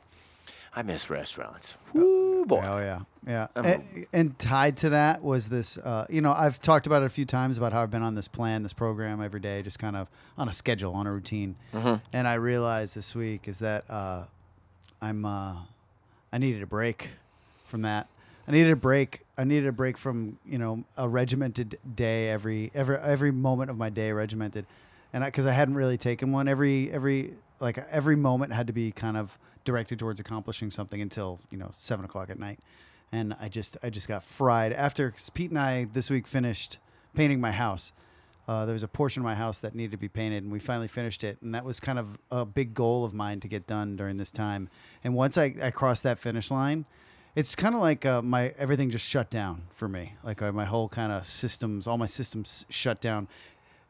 I 0.76 0.82
miss 0.84 1.10
restaurants. 1.10 1.76
Woo, 1.94 2.46
boy. 2.46 2.62
Oh 2.64 2.78
yeah, 2.80 3.02
yeah. 3.28 3.48
And, 3.56 4.06
and 4.14 4.40
tied 4.40 4.78
to 4.78 4.90
that 4.90 5.24
was 5.24 5.50
this. 5.50 5.78
Uh, 5.78 6.06
you 6.10 6.22
know, 6.22 6.32
I've 6.34 6.60
talked 6.62 6.88
about 6.88 7.04
it 7.04 7.06
a 7.06 7.10
few 7.10 7.26
times 7.26 7.58
about 7.58 7.74
how 7.74 7.84
I've 7.84 7.92
been 7.92 8.04
on 8.04 8.16
this 8.16 8.28
plan, 8.28 8.64
this 8.64 8.74
program 8.74 9.22
every 9.22 9.40
day, 9.40 9.62
just 9.62 9.80
kind 9.80 9.96
of 9.96 10.08
on 10.38 10.50
a 10.50 10.54
schedule, 10.54 10.94
on 10.94 11.08
a 11.08 11.12
routine. 11.12 11.56
Mm-hmm. 11.74 11.96
And 12.14 12.28
I 12.28 12.36
realized 12.36 12.96
this 12.96 13.14
week 13.16 13.48
is 13.48 13.60
that 13.60 13.84
uh, 13.90 14.24
I'm. 15.02 15.26
Uh, 15.26 15.56
I 16.32 16.40
needed 16.40 16.62
a 16.62 16.68
break 16.68 17.10
from 17.64 17.84
that. 17.84 18.08
I 18.48 18.52
needed 18.52 18.72
a 18.72 18.78
break. 18.78 19.22
I 19.38 19.44
needed 19.44 19.68
a 19.68 19.72
break 19.72 19.98
from 19.98 20.40
you 20.46 20.58
know 20.58 20.84
a 20.96 21.08
regimented 21.08 21.78
day 21.96 22.30
every 22.30 22.72
every 22.74 22.98
every 22.98 23.32
moment 23.32 23.70
of 23.70 23.78
my 23.78 23.90
day 23.90 24.12
regimented, 24.12 24.66
and 25.14 25.24
because 25.24 25.46
I, 25.46 25.52
hadn't 25.52 25.76
really 25.76 25.98
taken 25.98 26.32
one 26.32 26.48
every 26.48 26.90
every 26.92 27.34
like 27.60 27.78
every 27.92 28.16
moment 28.16 28.54
had 28.54 28.68
to 28.68 28.74
be 28.74 28.92
kind 28.92 29.18
of 29.18 29.38
directed 29.66 30.00
towards 30.00 30.20
accomplishing 30.20 30.72
something 30.72 31.02
until 31.02 31.40
you 31.52 31.58
know 31.58 31.70
seven 31.74 32.06
o'clock 32.06 32.30
at 32.30 32.40
night, 32.40 32.60
and 33.12 33.36
I 33.40 33.50
just 33.50 33.76
I 33.84 33.90
just 33.90 34.08
got 34.08 34.24
fried 34.24 34.72
after 34.72 35.14
Pete 35.34 35.50
and 35.50 35.60
I 35.60 35.88
this 35.92 36.10
week 36.10 36.26
finished 36.26 36.78
painting 37.16 37.42
my 37.42 37.52
house. 37.52 37.92
uh, 38.48 38.66
there 38.66 38.74
was 38.74 38.84
a 38.84 38.88
portion 38.88 39.22
of 39.22 39.26
my 39.26 39.36
house 39.36 39.60
that 39.60 39.76
needed 39.76 39.92
to 39.92 39.98
be 39.98 40.08
painted, 40.08 40.44
and 40.44 40.52
we 40.52 40.60
finally 40.60 40.88
finished 40.88 41.24
it. 41.24 41.38
And 41.42 41.54
that 41.54 41.66
was 41.66 41.82
kind 41.82 42.00
of 42.00 42.18
a 42.32 42.46
big 42.46 42.74
goal 42.74 43.04
of 43.04 43.14
mine 43.14 43.42
to 43.42 43.48
get 43.50 43.68
done 43.68 43.98
during 43.98 44.16
this 44.18 44.32
time. 44.32 44.70
And 45.04 45.14
once 45.16 45.38
I, 45.38 45.54
I 45.62 45.72
crossed 45.72 46.04
that 46.04 46.18
finish 46.18 46.50
line, 46.50 46.86
it's 47.38 47.56
kind 47.56 47.76
of 47.76 47.82
like 47.82 48.04
uh, 48.04 48.24
my 48.24 48.52
everything 48.58 48.90
just 48.90 49.08
shut 49.08 49.30
down 49.30 49.62
for 49.72 49.88
me. 49.88 50.16
Like 50.24 50.42
uh, 50.42 50.52
my 50.52 50.66
whole 50.66 50.90
kind 50.90 51.12
of 51.12 51.24
systems, 51.24 51.86
all 51.86 52.00
my 52.00 52.08
systems 52.08 52.66
shut 52.68 53.00
down. 53.00 53.28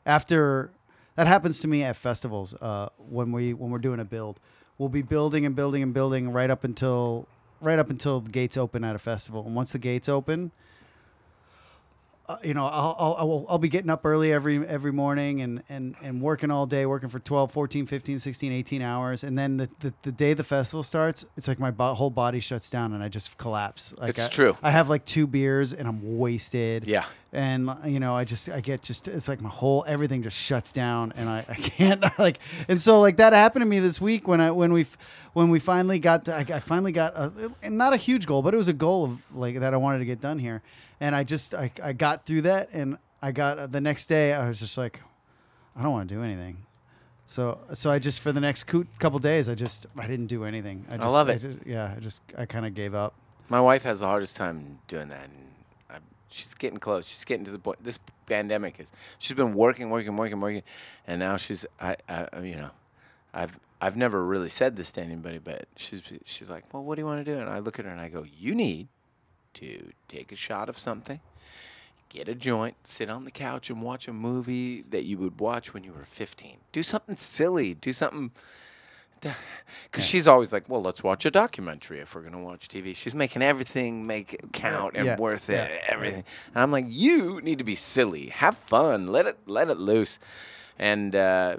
After 0.06 0.70
that 1.16 1.28
happens 1.28 1.62
to 1.62 1.68
me 1.70 1.82
at 1.82 1.96
festivals 1.96 2.54
uh, 2.56 2.90
when 2.98 3.32
we 3.32 3.54
when 3.54 3.72
we're 3.72 3.78
doing 3.78 4.02
a 4.02 4.06
build, 4.06 4.42
we'll 4.78 4.90
be 4.90 5.02
building 5.02 5.46
and 5.46 5.56
building 5.56 5.82
and 5.82 5.94
building 5.94 6.34
right 6.34 6.50
up 6.50 6.66
until 6.66 7.26
right 7.62 7.80
up 7.80 7.90
until 7.90 8.20
the 8.20 8.30
gates 8.30 8.58
open 8.58 8.84
at 8.84 8.98
a 8.98 9.00
festival. 9.00 9.46
And 9.46 9.56
once 9.56 9.72
the 9.72 9.80
gates 9.80 10.10
open, 10.10 10.52
uh, 12.30 12.36
you 12.44 12.54
know, 12.54 12.66
I'll, 12.66 12.96
I'll, 13.00 13.16
I'll, 13.20 13.46
I'll 13.52 13.58
be 13.58 13.70
getting 13.70 13.90
up 13.90 14.06
early 14.06 14.34
every 14.34 14.66
every 14.68 14.92
morning 14.92 15.42
and, 15.42 15.64
and, 15.70 15.96
and 16.02 16.22
working 16.22 16.52
all 16.52 16.66
day, 16.66 16.86
working 16.86 17.08
for 17.08 17.20
12, 17.20 17.52
14, 17.54 17.86
15, 17.86 18.20
16, 18.20 18.52
18 18.52 18.82
hours. 18.82 19.24
And 19.24 19.38
then 19.38 19.56
the, 19.56 19.70
the, 19.80 19.94
the 20.02 20.12
day 20.12 20.34
the 20.34 20.44
festival 20.44 20.84
starts, 20.84 21.26
it's 21.38 21.48
like 21.48 21.58
my 21.58 21.72
bo- 21.72 21.94
whole 21.94 22.10
body 22.10 22.42
shuts 22.42 22.70
down 22.70 22.92
and 22.92 23.02
I 23.02 23.08
just 23.08 23.38
collapse. 23.38 23.94
Like 23.98 24.10
It's 24.10 24.26
I, 24.26 24.28
true. 24.28 24.58
I 24.62 24.72
have 24.72 24.90
like 24.90 25.06
two 25.06 25.26
beers 25.26 25.72
and 25.72 25.88
I'm 25.88 26.18
wasted. 26.18 26.86
Yeah. 26.86 27.06
And, 27.32 27.70
you 27.86 28.00
know, 28.00 28.16
I 28.16 28.26
just, 28.26 28.50
I 28.50 28.60
get 28.60 28.82
just, 28.82 29.08
it's 29.08 29.28
like 29.30 29.40
my 29.42 29.50
whole, 29.50 29.86
everything 29.88 30.22
just 30.22 30.38
shuts 30.38 30.74
down 30.74 31.14
and 31.16 31.30
I, 31.30 31.46
I 31.48 31.56
can't 31.56 32.04
like, 32.20 32.40
and 32.68 32.82
so 32.82 33.00
like 33.00 33.18
that 33.18 33.32
happened 33.32 33.62
to 33.62 33.66
me 33.68 33.80
this 33.80 34.02
week 34.02 34.28
when 34.28 34.42
I, 34.42 34.52
when 34.52 34.74
we, 34.74 34.86
when 35.32 35.50
we 35.50 35.60
finally 35.60 36.00
got, 36.00 36.26
to, 36.26 36.36
I, 36.36 36.40
I 36.40 36.60
finally 36.60 36.92
got 36.92 37.16
a, 37.16 37.70
not 37.70 37.94
a 37.94 37.98
huge 37.98 38.26
goal, 38.26 38.42
but 38.42 38.54
it 38.54 38.58
was 38.58 38.68
a 38.68 38.74
goal 38.74 39.06
of 39.06 39.22
like 39.34 39.60
that 39.60 39.74
I 39.74 39.78
wanted 39.78 40.00
to 40.00 40.06
get 40.06 40.20
done 40.20 40.40
here 40.40 40.62
and 41.00 41.16
I 41.16 41.24
just 41.24 41.54
I, 41.54 41.72
I 41.84 41.94
got 41.94 42.26
through 42.26 42.42
that 42.44 42.70
and 42.74 42.98
I 43.22 43.32
got 43.32 43.58
uh, 43.60 43.68
the 43.68 43.82
next 43.82 44.08
day 44.08 44.34
I 44.34 44.48
was 44.48 44.60
just 44.60 44.78
like 44.78 45.02
I 45.76 45.84
don't 45.84 45.92
want 45.92 46.10
to 46.10 46.16
do 46.16 46.24
anything. 46.24 46.66
So 47.26 47.60
so 47.74 47.92
I 47.92 48.00
just 48.00 48.22
for 48.22 48.32
the 48.32 48.40
next 48.42 48.66
coo- 48.66 48.88
couple 49.00 49.20
days 49.20 49.50
I 49.50 49.56
just 49.56 49.86
I 49.98 50.08
didn't 50.08 50.28
do 50.28 50.46
anything. 50.46 50.86
I, 50.90 50.98
just, 50.98 51.10
love 51.12 51.30
it. 51.30 51.42
just- 51.42 51.66
yeah, 51.66 51.94
I 51.96 52.00
just 52.00 52.22
I 52.38 52.46
kind 52.46 52.66
of 52.66 52.74
gave 52.74 52.94
up. 52.96 53.14
My 53.50 53.62
wife 53.62 53.84
has 53.84 54.00
the 54.02 54.08
hardest 54.08 54.36
time 54.36 54.80
doing 54.90 55.08
that, 55.08 55.24
and 55.24 55.34
I, 55.90 55.98
she's 56.30 56.54
getting 56.54 56.80
close. 56.80 57.08
She's 57.08 57.24
getting 57.24 57.46
to 57.46 57.52
the 57.52 57.60
point. 57.60 57.82
This 57.82 57.98
pandemic 58.26 58.78
is. 58.78 58.92
She's 59.20 59.38
been 59.38 59.54
working, 59.54 59.90
working, 59.90 60.18
working, 60.18 60.42
working, 60.42 60.64
and 61.06 61.20
now 61.20 61.38
she's. 61.38 61.66
I, 61.80 61.96
I, 62.10 62.28
you 62.42 62.56
know, 62.58 62.72
I've 63.34 63.58
I've 63.80 63.96
never 63.96 64.26
really 64.26 64.50
said 64.50 64.76
this 64.76 64.92
to 64.94 65.02
anybody, 65.02 65.38
but 65.38 65.66
she's 65.78 66.02
she's 66.26 66.50
like, 66.50 66.74
well, 66.74 66.84
what 66.84 66.96
do 66.96 67.02
you 67.02 67.06
want 67.06 67.24
to 67.26 67.34
do? 67.34 67.40
And 67.40 67.50
I 67.50 67.60
look 67.60 67.80
at 67.80 67.86
her 67.86 67.92
and 67.92 68.02
I 68.02 68.10
go, 68.10 68.26
you 68.38 68.54
need 68.54 68.90
to 69.58 69.92
take 70.08 70.32
a 70.32 70.36
shot 70.36 70.70
of 70.70 70.78
something, 70.80 71.20
get 72.10 72.28
a 72.28 72.36
joint, 72.36 72.76
sit 72.84 73.10
on 73.10 73.26
the 73.26 73.32
couch 73.32 73.70
and 73.70 73.82
watch 73.82 74.08
a 74.08 74.14
movie 74.14 74.84
that 74.90 75.04
you 75.04 75.18
would 75.18 75.40
watch 75.40 75.74
when 75.74 75.84
you 75.84 75.92
were 75.94 76.06
15. 76.06 76.58
Do 76.72 76.84
something 76.84 77.16
silly. 77.18 77.74
Do 77.74 77.94
something. 77.94 78.32
Because 79.92 80.06
she's 80.06 80.28
always 80.28 80.54
like, 80.54 80.70
well, 80.70 80.82
let's 80.82 81.04
watch 81.04 81.26
a 81.26 81.32
documentary 81.32 82.00
if 82.00 82.14
we're 82.14 82.22
going 82.22 82.34
to 82.34 82.40
watch 82.40 82.68
TV. 82.68 82.96
She's 82.96 83.16
making 83.16 83.42
everything 83.42 84.06
make 84.06 84.34
it 84.34 84.54
count 84.54 84.96
and 84.96 85.06
Yeah, 85.06 85.18
worth 85.18 85.50
yeah, 85.50 85.64
it, 85.64 85.82
everything. 85.88 86.24
And 86.54 86.62
I'm 86.62 86.72
like, 86.72 86.86
you 86.88 87.42
need 87.42 87.58
to 87.58 87.64
be 87.64 87.74
silly. 87.76 88.28
Have 88.28 88.58
fun. 88.58 89.08
Let 89.08 89.26
it, 89.26 89.38
let 89.48 89.70
it 89.70 89.78
loose. 89.80 90.20
And 90.78 91.16
uh, 91.16 91.58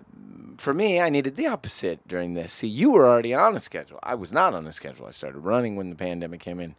for 0.57 0.73
me, 0.73 1.01
I 1.01 1.11
needed 1.11 1.35
the 1.37 1.49
opposite 1.49 2.07
during 2.07 2.35
this. 2.35 2.53
See, 2.53 2.69
you 2.69 2.91
were 2.91 3.09
already 3.09 3.35
on 3.35 3.57
a 3.57 3.61
schedule. 3.61 3.99
I 4.03 4.15
was 4.15 4.33
not 4.33 4.55
on 4.55 4.67
a 4.67 4.73
schedule. 4.73 5.07
I 5.07 5.11
started 5.11 5.41
running 5.41 5.75
when 5.75 5.91
the 5.91 5.97
pandemic 5.97 6.41
came 6.41 6.61
in. 6.61 6.77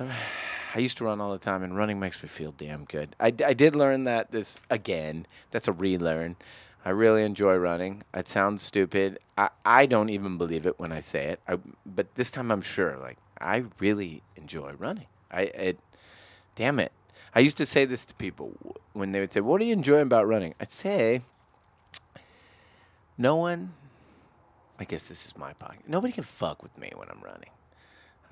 I 0.00 0.78
used 0.78 0.98
to 0.98 1.04
run 1.04 1.20
all 1.20 1.32
the 1.32 1.38
time, 1.38 1.62
and 1.62 1.76
running 1.76 2.00
makes 2.00 2.22
me 2.22 2.28
feel 2.28 2.52
damn 2.52 2.84
good. 2.84 3.14
I, 3.20 3.26
I 3.44 3.52
did 3.52 3.76
learn 3.76 4.04
that 4.04 4.30
this 4.30 4.58
again. 4.70 5.26
That's 5.50 5.68
a 5.68 5.72
relearn. 5.72 6.36
I 6.84 6.90
really 6.90 7.24
enjoy 7.24 7.56
running. 7.56 8.02
It 8.14 8.28
sounds 8.28 8.62
stupid. 8.62 9.18
I, 9.38 9.50
I 9.64 9.86
don't 9.86 10.08
even 10.08 10.38
believe 10.38 10.66
it 10.66 10.80
when 10.80 10.92
I 10.92 11.00
say 11.00 11.26
it. 11.26 11.40
I, 11.46 11.58
but 11.86 12.14
this 12.16 12.30
time 12.30 12.50
I'm 12.50 12.62
sure. 12.62 12.96
Like 12.96 13.18
I 13.40 13.64
really 13.78 14.22
enjoy 14.36 14.72
running. 14.78 15.06
I 15.30 15.42
it, 15.42 15.78
damn 16.56 16.80
it. 16.80 16.92
I 17.34 17.40
used 17.40 17.56
to 17.58 17.66
say 17.66 17.84
this 17.84 18.04
to 18.06 18.14
people 18.14 18.52
when 18.92 19.12
they 19.12 19.20
would 19.20 19.32
say, 19.32 19.40
"What 19.40 19.58
do 19.58 19.64
you 19.64 19.72
enjoy 19.72 20.00
about 20.00 20.26
running?" 20.26 20.54
I'd 20.60 20.72
say, 20.72 21.22
"No 23.16 23.36
one." 23.36 23.74
I 24.78 24.84
guess 24.84 25.06
this 25.06 25.26
is 25.26 25.36
my 25.36 25.52
pocket. 25.52 25.82
Nobody 25.86 26.12
can 26.12 26.24
fuck 26.24 26.62
with 26.62 26.76
me 26.76 26.90
when 26.96 27.08
I'm 27.08 27.20
running. 27.20 27.50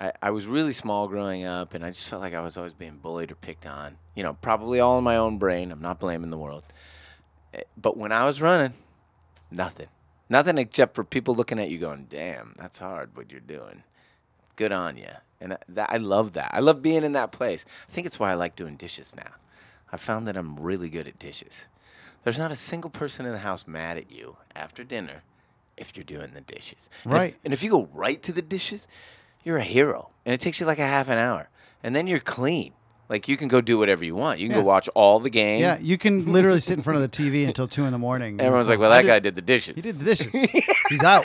I, 0.01 0.13
I 0.23 0.31
was 0.31 0.47
really 0.47 0.73
small 0.73 1.07
growing 1.09 1.45
up, 1.45 1.75
and 1.75 1.85
I 1.85 1.91
just 1.91 2.09
felt 2.09 2.23
like 2.23 2.33
I 2.35 2.41
was 2.41 2.57
always 2.57 2.73
being 2.73 2.97
bullied 2.97 3.31
or 3.31 3.35
picked 3.35 3.67
on. 3.67 3.99
You 4.15 4.23
know, 4.23 4.33
probably 4.41 4.81
all 4.81 4.97
in 4.99 5.05
my 5.05 5.17
own 5.17 5.37
brain. 5.39 5.71
I'm 5.71 5.83
not 5.83 6.01
blaming 6.01 6.31
the 6.31 6.39
world. 6.39 6.65
Eh, 7.53 7.63
But 7.77 7.97
when 7.99 8.11
I 8.11 8.27
was 8.27 8.41
running, 8.41 8.73
nothing. 9.51 9.89
Nothing 10.29 10.59
except 10.59 10.95
for 10.95 11.05
people 11.05 11.35
looking 11.35 11.59
at 11.59 11.71
you 11.71 11.79
going, 11.79 12.07
damn, 12.09 12.55
that's 12.57 12.79
hard 12.79 13.15
what 13.17 13.31
you're 13.31 13.41
doing. 13.41 13.83
Good 14.57 14.73
on 14.73 14.97
you. 14.97 15.09
And 15.41 15.55
I- 15.55 15.59
that, 15.69 15.91
I 15.93 15.97
love 15.99 16.33
that. 16.35 16.51
I 16.55 16.61
love 16.61 16.83
being 16.83 17.05
in 17.05 17.13
that 17.13 17.33
place. 17.33 17.65
I 17.89 17.93
think 17.93 18.07
it's 18.07 18.19
why 18.19 18.31
I 18.31 18.35
like 18.35 18.57
doing 18.57 18.77
dishes 18.77 19.15
now. 19.17 19.33
I 19.93 19.97
found 19.97 20.27
that 20.29 20.37
I'm 20.37 20.59
really 20.59 20.89
good 20.89 21.09
at 21.09 21.19
dishes. 21.19 21.65
There's 22.23 22.39
not 22.39 22.53
a 22.53 22.57
single 22.57 22.91
person 22.91 23.27
in 23.27 23.33
the 23.33 23.39
house 23.39 23.67
mad 23.67 23.97
at 23.97 24.11
you 24.13 24.37
after 24.55 24.85
dinner 24.85 25.23
if 25.77 25.97
you're 25.97 26.05
doing 26.05 26.33
the 26.33 26.41
dishes. 26.43 26.89
And 27.05 27.13
if- 27.13 27.19
Right. 27.19 27.37
and 27.45 27.53
if 27.53 27.63
you 27.63 27.71
go 27.71 27.89
right 27.93 28.23
to 28.23 28.33
the 28.33 28.43
dishes, 28.43 28.87
you're 29.45 29.59
a 29.59 29.65
hero. 29.65 30.11
And 30.25 30.35
it 30.35 30.41
takes 30.41 30.61
you 30.61 30.67
like 30.67 30.79
a 30.79 30.87
half 30.87 31.09
an 31.09 31.19
hour. 31.19 31.49
And 31.83 31.95
then 31.97 32.07
you're 32.07 32.21
clean. 32.21 32.73
Like 33.09 33.27
you 33.27 33.37
can 33.37 33.49
go 33.49 33.61
do 33.61 33.77
whatever 33.79 34.05
you 34.05 34.15
want. 34.15 34.39
You 34.39 34.49
can 34.49 34.57
Yeah. 34.57 34.63
go 34.63 34.67
watch 34.69 34.89
all 34.95 35.19
the 35.19 35.31
games. 35.31 35.63
Yeah, 35.63 35.79
you 35.81 35.99
can 35.99 36.33
literally 36.33 36.61
sit 36.61 36.77
in 36.77 36.83
front 36.83 37.03
of 37.03 37.11
the 37.11 37.17
TV 37.23 37.47
until 37.47 37.67
two 37.67 37.85
in 37.85 37.93
the 37.93 37.99
morning. 37.99 38.41
Everyone's 38.41 38.69
like, 38.69 38.79
well, 38.79 38.93
I 38.93 39.03
that 39.03 39.09
guy 39.09 39.19
did 39.19 39.35
the 39.35 39.43
dishes. 39.43 39.75
He 39.77 39.81
did 39.83 39.97
the 39.97 40.05
dishes. 40.05 40.31
He's 40.89 41.03
out. 41.03 41.25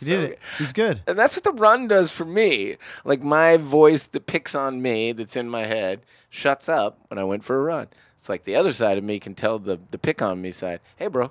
He 0.00 0.06
did 0.06 0.30
it. 0.30 0.38
He's 0.58 0.72
good. 0.72 1.02
And 1.06 1.18
that's 1.18 1.36
what 1.36 1.44
the 1.44 1.52
run 1.52 1.86
does 1.88 2.10
for 2.10 2.24
me. 2.24 2.76
Like 3.04 3.22
my 3.22 3.56
voice 3.56 4.04
that 4.04 4.26
picks 4.26 4.54
on 4.54 4.80
me, 4.82 5.12
that's 5.12 5.36
in 5.36 5.48
my 5.48 5.66
head, 5.66 6.00
shuts 6.30 6.68
up 6.68 6.98
when 7.08 7.18
I 7.18 7.24
went 7.24 7.44
for 7.44 7.56
a 7.56 7.62
run. 7.62 7.88
It's 8.16 8.28
like 8.28 8.44
the 8.44 8.56
other 8.56 8.72
side 8.72 8.98
of 8.98 9.04
me 9.04 9.20
can 9.20 9.34
tell 9.34 9.58
the, 9.58 9.78
the 9.90 9.98
pick 9.98 10.20
on 10.22 10.40
me 10.40 10.50
side, 10.50 10.80
hey, 10.96 11.06
bro, 11.08 11.30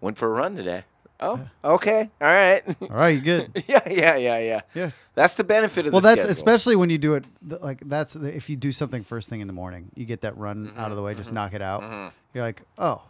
went 0.00 0.18
for 0.18 0.28
a 0.28 0.32
run 0.32 0.56
today. 0.56 0.84
Oh, 1.20 1.40
okay. 1.64 2.10
All 2.20 2.28
right. 2.28 2.62
All 2.82 2.88
right, 2.88 3.08
you 3.08 3.20
good. 3.20 3.64
yeah, 3.68 3.80
yeah, 3.88 4.16
yeah, 4.16 4.38
yeah. 4.38 4.60
Yeah. 4.74 4.90
That's 5.14 5.32
the 5.34 5.44
benefit 5.44 5.86
of 5.86 5.92
Well, 5.92 6.02
the 6.02 6.08
that's 6.08 6.20
schedule. 6.22 6.32
especially 6.32 6.76
when 6.76 6.90
you 6.90 6.98
do 6.98 7.14
it 7.14 7.24
th- 7.48 7.62
like 7.62 7.80
that's 7.88 8.12
the, 8.14 8.34
if 8.36 8.50
you 8.50 8.56
do 8.56 8.70
something 8.70 9.02
first 9.02 9.28
thing 9.30 9.40
in 9.40 9.46
the 9.46 9.52
morning, 9.54 9.90
you 9.94 10.04
get 10.04 10.20
that 10.22 10.36
run 10.36 10.68
Mm-hmm, 10.68 10.78
out 10.78 10.90
of 10.90 10.96
the 10.96 11.02
way, 11.02 11.14
just 11.14 11.32
knock 11.32 11.54
it 11.54 11.62
out. 11.62 12.12
You're 12.34 12.44
like, 12.44 12.62
oh, 12.76 13.00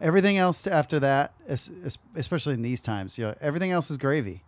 everything 0.00 0.38
else 0.38 0.62
to- 0.62 0.72
after 0.72 0.98
that, 1.00 1.34
es- 1.46 1.70
es- 1.84 1.98
especially 2.14 2.54
in 2.54 2.62
these 2.62 2.80
times, 2.80 3.18
you 3.18 3.24
know, 3.24 3.34
everything 3.42 3.70
else 3.70 3.90
is 3.90 3.98
gravy, 3.98 4.42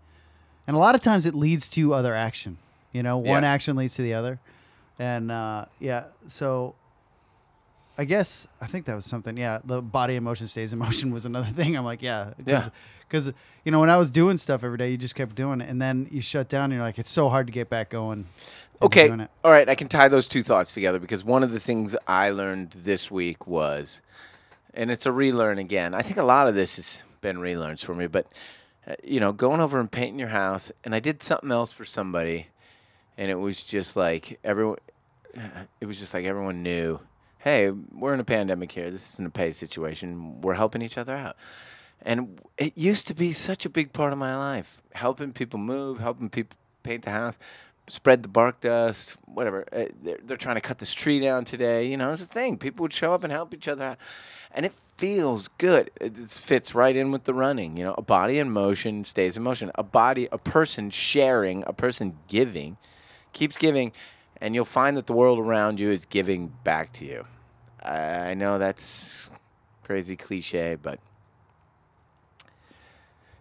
and 0.67 0.75
a 0.75 0.79
lot 0.79 0.95
of 0.95 1.03
times 1.03 1.27
it 1.27 1.35
leads 1.35 1.69
to 1.71 1.93
other 1.93 2.15
action. 2.15 2.57
You 2.93 3.03
know, 3.03 3.19
one 3.19 3.43
Yes. 3.43 3.49
action 3.49 3.77
leads 3.77 3.97
to 3.97 4.03
the 4.03 4.15
other, 4.15 4.39
and 4.99 5.31
uh, 5.31 5.67
yeah, 5.79 6.05
so. 6.29 6.75
I 7.99 8.05
guess 8.05 8.47
I 8.61 8.67
think 8.67 8.87
that 8.87 8.95
was 8.95 9.05
something. 9.05 9.37
Yeah, 9.37 9.59
the 9.65 9.83
body 9.83 10.15
in 10.17 10.23
motion 10.25 10.47
stays 10.47 10.73
in 10.73 10.79
motion 10.87 11.11
was 11.13 11.25
another 11.25 11.51
thing. 11.51 11.77
I'm 11.77 11.85
like, 11.85 12.01
yeah, 12.01 12.33
Yeah. 12.47 12.69
because 13.09 13.33
you 13.65 13.73
know 13.73 13.81
when 13.81 13.91
I 13.91 13.97
was 13.99 14.11
doing 14.11 14.39
stuff 14.39 14.63
every 14.65 14.79
day, 14.79 14.91
you 14.91 14.97
just 14.97 15.15
kept 15.17 15.35
doing 15.35 15.61
it, 15.61 15.69
and 15.69 15.83
then 15.83 16.09
you 16.11 16.21
shut 16.21 16.49
down. 16.49 16.65
and 16.67 16.75
You're 16.75 16.83
like, 16.83 16.99
it's 16.99 17.11
so 17.11 17.29
hard 17.29 17.47
to 17.49 17.53
get 17.53 17.69
back 17.69 17.91
going. 17.91 18.27
Okay. 18.81 19.09
doing 19.09 19.21
it. 19.21 19.31
All 19.43 19.51
right. 19.51 19.69
I 19.69 19.75
can 19.75 19.89
tie 19.89 20.07
those 20.07 20.29
two 20.29 20.45
thoughts 20.45 20.73
together 20.73 21.01
because 21.01 21.25
one 21.25 21.43
of 21.43 21.51
the 21.51 21.59
things 21.59 21.97
I 22.07 22.31
learned 22.31 22.71
this 22.85 23.11
week 23.11 23.45
was, 23.49 24.01
and 24.73 24.89
it's 24.93 25.05
a 25.05 25.11
relearn 25.11 25.59
again. 25.59 25.95
I 25.95 26.03
think 26.03 26.17
a 26.17 26.23
lot 26.23 26.47
of 26.47 26.55
this 26.55 26.77
has 26.77 27.03
been 27.21 27.39
relearns 27.39 27.85
for 27.85 27.97
me, 27.97 28.07
but, 28.07 28.29
uh, 28.87 28.95
you 29.03 29.19
know, 29.19 29.33
going 29.33 29.61
over 29.61 29.81
and 29.81 29.91
painting 29.91 30.21
your 30.21 30.29
house, 30.29 30.71
and 30.85 30.95
I 30.95 31.01
did 31.01 31.25
something 31.25 31.51
else 31.51 31.73
for 31.73 31.85
somebody, 31.85 32.47
and 33.17 33.33
it 33.33 33.35
was 33.41 33.65
just 33.65 33.97
like 33.97 34.39
everyone, 34.45 34.79
it 35.81 35.87
was 35.87 35.99
just 35.99 36.15
like 36.15 36.25
everyone 36.25 36.63
knew, 36.63 37.01
hey, 37.49 37.71
we're 37.71 38.13
in 38.13 38.21
a 38.21 38.25
pandemic 38.25 38.71
here. 38.73 38.91
This 38.91 39.15
isn't 39.15 39.27
a 39.27 39.31
pay 39.31 39.53
situation. 39.53 40.43
We're 40.43 40.55
helping 40.55 40.83
each 40.83 40.99
other 40.99 41.17
out. 41.17 41.37
And 42.03 42.41
it 42.59 42.77
used 42.77 43.07
to 43.07 43.15
be 43.15 43.33
such 43.33 43.65
a 43.65 43.71
big 43.71 43.93
part 43.95 44.13
of 44.13 44.19
my 44.19 44.37
life, 44.37 44.83
helping 44.93 45.33
people 45.33 45.59
move, 45.59 45.99
helping 45.99 46.29
people 46.29 46.59
paint 46.83 47.05
the 47.05 47.11
house, 47.11 47.39
spread 47.89 48.23
the 48.23 48.29
bark 48.29 48.61
dust, 48.61 49.17
whatever. 49.25 49.65
Uh, 49.73 49.87
they're, 50.03 50.19
they're 50.23 50.37
trying 50.37 50.57
to 50.57 50.61
cut 50.61 50.79
this 50.79 50.93
tree 50.93 51.21
down 51.21 51.47
today. 51.47 51.87
You 51.87 51.97
know, 51.97 52.13
it's 52.13 52.23
a 52.23 52.27
thing. 52.27 52.59
People 52.59 52.83
would 52.83 52.93
show 52.93 53.15
up 53.15 53.25
and 53.25 53.33
help 53.33 53.55
each 53.55 53.67
other 53.67 53.85
out. 53.85 53.99
And 54.53 54.67
it 54.67 54.75
feels 54.99 55.49
good. 55.57 55.91
It, 56.01 56.19
it 56.19 56.29
fits 56.29 56.75
right 56.75 56.95
in 56.95 57.11
with 57.11 57.25
the 57.25 57.35
running. 57.35 57.79
You 57.79 57.85
know, 57.85 57.95
a 57.97 58.03
body 58.03 58.39
in 58.39 58.51
motion 58.51 59.05
stays 59.05 59.39
in 59.39 59.43
motion. 59.43 59.73
A 59.75 59.83
body, 59.83 60.29
a 60.31 60.39
person 60.39 60.91
sharing, 60.91 61.65
a 61.67 61.73
person 61.73 62.19
giving, 62.29 62.77
keeps 63.33 63.57
giving, 63.57 63.93
and 64.39 64.55
you'll 64.55 64.67
find 64.67 64.99
that 64.99 65.07
the 65.07 65.15
world 65.15 65.39
around 65.39 65.81
you 65.81 65.91
is 65.91 66.05
giving 66.05 66.53
back 66.63 66.93
to 66.93 67.07
you. 67.07 67.25
I 67.83 68.35
know 68.35 68.59
that's 68.59 69.15
crazy 69.85 70.17
cliche, 70.17 70.77
but 70.81 70.99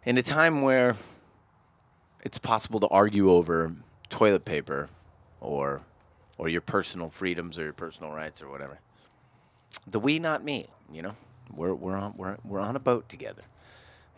in 0.06 0.18
a 0.18 0.24
time 0.24 0.62
where 0.62 0.96
it's 2.22 2.38
possible 2.38 2.80
to 2.80 2.88
argue 2.88 3.32
over 3.32 3.74
toilet 4.10 4.46
paper 4.46 4.90
or 5.42 5.82
or 6.38 6.50
your 6.50 6.62
personal 6.62 7.10
freedoms 7.10 7.58
or 7.58 7.64
your 7.64 7.74
personal 7.74 8.12
rights 8.12 8.42
or 8.42 8.50
whatever. 8.50 8.80
The 9.86 10.00
we 10.00 10.20
not 10.20 10.44
me, 10.44 10.68
you 10.92 11.02
know? 11.02 11.16
We're 11.54 11.74
we're 11.74 11.96
on 11.96 12.14
we're 12.18 12.38
we're 12.44 12.60
on 12.60 12.76
a 12.76 12.80
boat 12.80 13.10
together. 13.10 13.44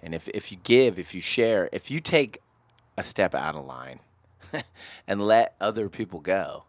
And 0.02 0.16
if 0.16 0.28
if 0.30 0.52
you 0.52 0.58
give, 0.64 0.98
if 0.98 1.14
you 1.14 1.22
share, 1.22 1.70
if 1.72 1.92
you 1.92 2.00
take 2.02 2.42
a 2.98 3.04
step 3.04 3.36
out 3.36 3.56
of 3.56 3.66
line 3.66 4.00
and 5.08 5.26
let 5.26 5.56
other 5.62 5.90
people 5.90 6.20
go, 6.20 6.64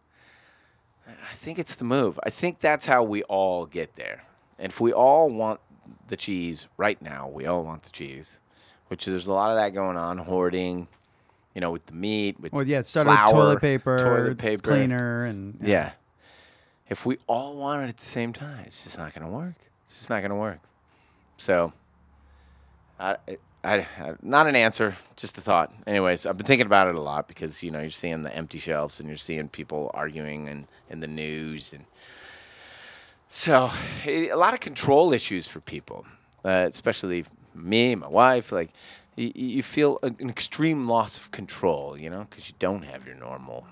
I 1.07 1.35
think 1.35 1.59
it's 1.59 1.75
the 1.75 1.83
move. 1.85 2.19
I 2.23 2.29
think 2.29 2.59
that's 2.59 2.85
how 2.85 3.03
we 3.03 3.23
all 3.23 3.65
get 3.65 3.95
there. 3.95 4.23
And 4.57 4.71
if 4.71 4.79
we 4.79 4.93
all 4.93 5.29
want 5.29 5.59
the 6.07 6.17
cheese 6.17 6.67
right 6.77 7.01
now, 7.01 7.27
we 7.27 7.45
all 7.45 7.63
want 7.63 7.83
the 7.83 7.89
cheese, 7.89 8.39
which 8.87 9.05
there's 9.05 9.27
a 9.27 9.33
lot 9.33 9.51
of 9.51 9.57
that 9.57 9.73
going 9.73 9.97
on, 9.97 10.19
hoarding, 10.19 10.87
you 11.55 11.61
know, 11.61 11.71
with 11.71 11.87
the 11.87 11.93
meat, 11.93 12.39
with 12.39 12.53
Well, 12.53 12.65
yeah, 12.65 12.79
it 12.79 12.87
started 12.87 13.11
flour, 13.11 13.25
with 13.25 13.33
toilet 13.33 13.61
paper, 13.61 13.99
toilet 13.99 14.37
paper, 14.37 14.61
cleaner, 14.61 15.25
and 15.25 15.57
yeah. 15.61 15.91
If 16.89 17.05
we 17.05 17.17
all 17.27 17.55
want 17.55 17.83
it 17.83 17.89
at 17.89 17.97
the 17.97 18.05
same 18.05 18.33
time, 18.33 18.65
it's 18.65 18.83
just 18.83 18.97
not 18.97 19.13
going 19.13 19.25
to 19.25 19.31
work. 19.31 19.55
It's 19.85 19.97
just 19.97 20.09
not 20.09 20.19
going 20.19 20.31
to 20.31 20.35
work. 20.35 20.59
So, 21.37 21.71
I, 22.99 23.15
I, 23.63 23.79
I, 23.99 24.13
not 24.21 24.47
an 24.47 24.55
answer, 24.55 24.95
just 25.15 25.37
a 25.37 25.41
thought. 25.41 25.73
Anyways, 25.85 26.25
I've 26.25 26.37
been 26.37 26.47
thinking 26.47 26.65
about 26.65 26.87
it 26.87 26.95
a 26.95 27.01
lot 27.01 27.27
because 27.27 27.61
you 27.61 27.69
know 27.69 27.79
you're 27.79 27.91
seeing 27.91 28.23
the 28.23 28.35
empty 28.35 28.59
shelves 28.59 28.99
and 28.99 29.07
you're 29.07 29.17
seeing 29.17 29.49
people 29.49 29.91
arguing 29.93 30.47
and 30.47 30.67
in 30.89 30.99
the 30.99 31.07
news 31.07 31.73
and 31.73 31.85
so 33.29 33.71
eh, 34.05 34.27
a 34.29 34.35
lot 34.35 34.53
of 34.53 34.59
control 34.59 35.13
issues 35.13 35.47
for 35.47 35.61
people, 35.61 36.05
uh, 36.43 36.67
especially 36.69 37.23
me, 37.55 37.95
my 37.95 38.07
wife. 38.07 38.51
Like 38.51 38.71
you, 39.15 39.31
you 39.33 39.63
feel 39.63 39.99
an 40.03 40.17
an 40.19 40.29
extreme 40.29 40.87
loss 40.87 41.17
of 41.17 41.31
control, 41.31 41.97
you 41.97 42.09
know, 42.09 42.27
because 42.29 42.49
you 42.49 42.55
don't 42.59 42.83
have 42.83 43.05
your 43.05 43.15
normal 43.15 43.65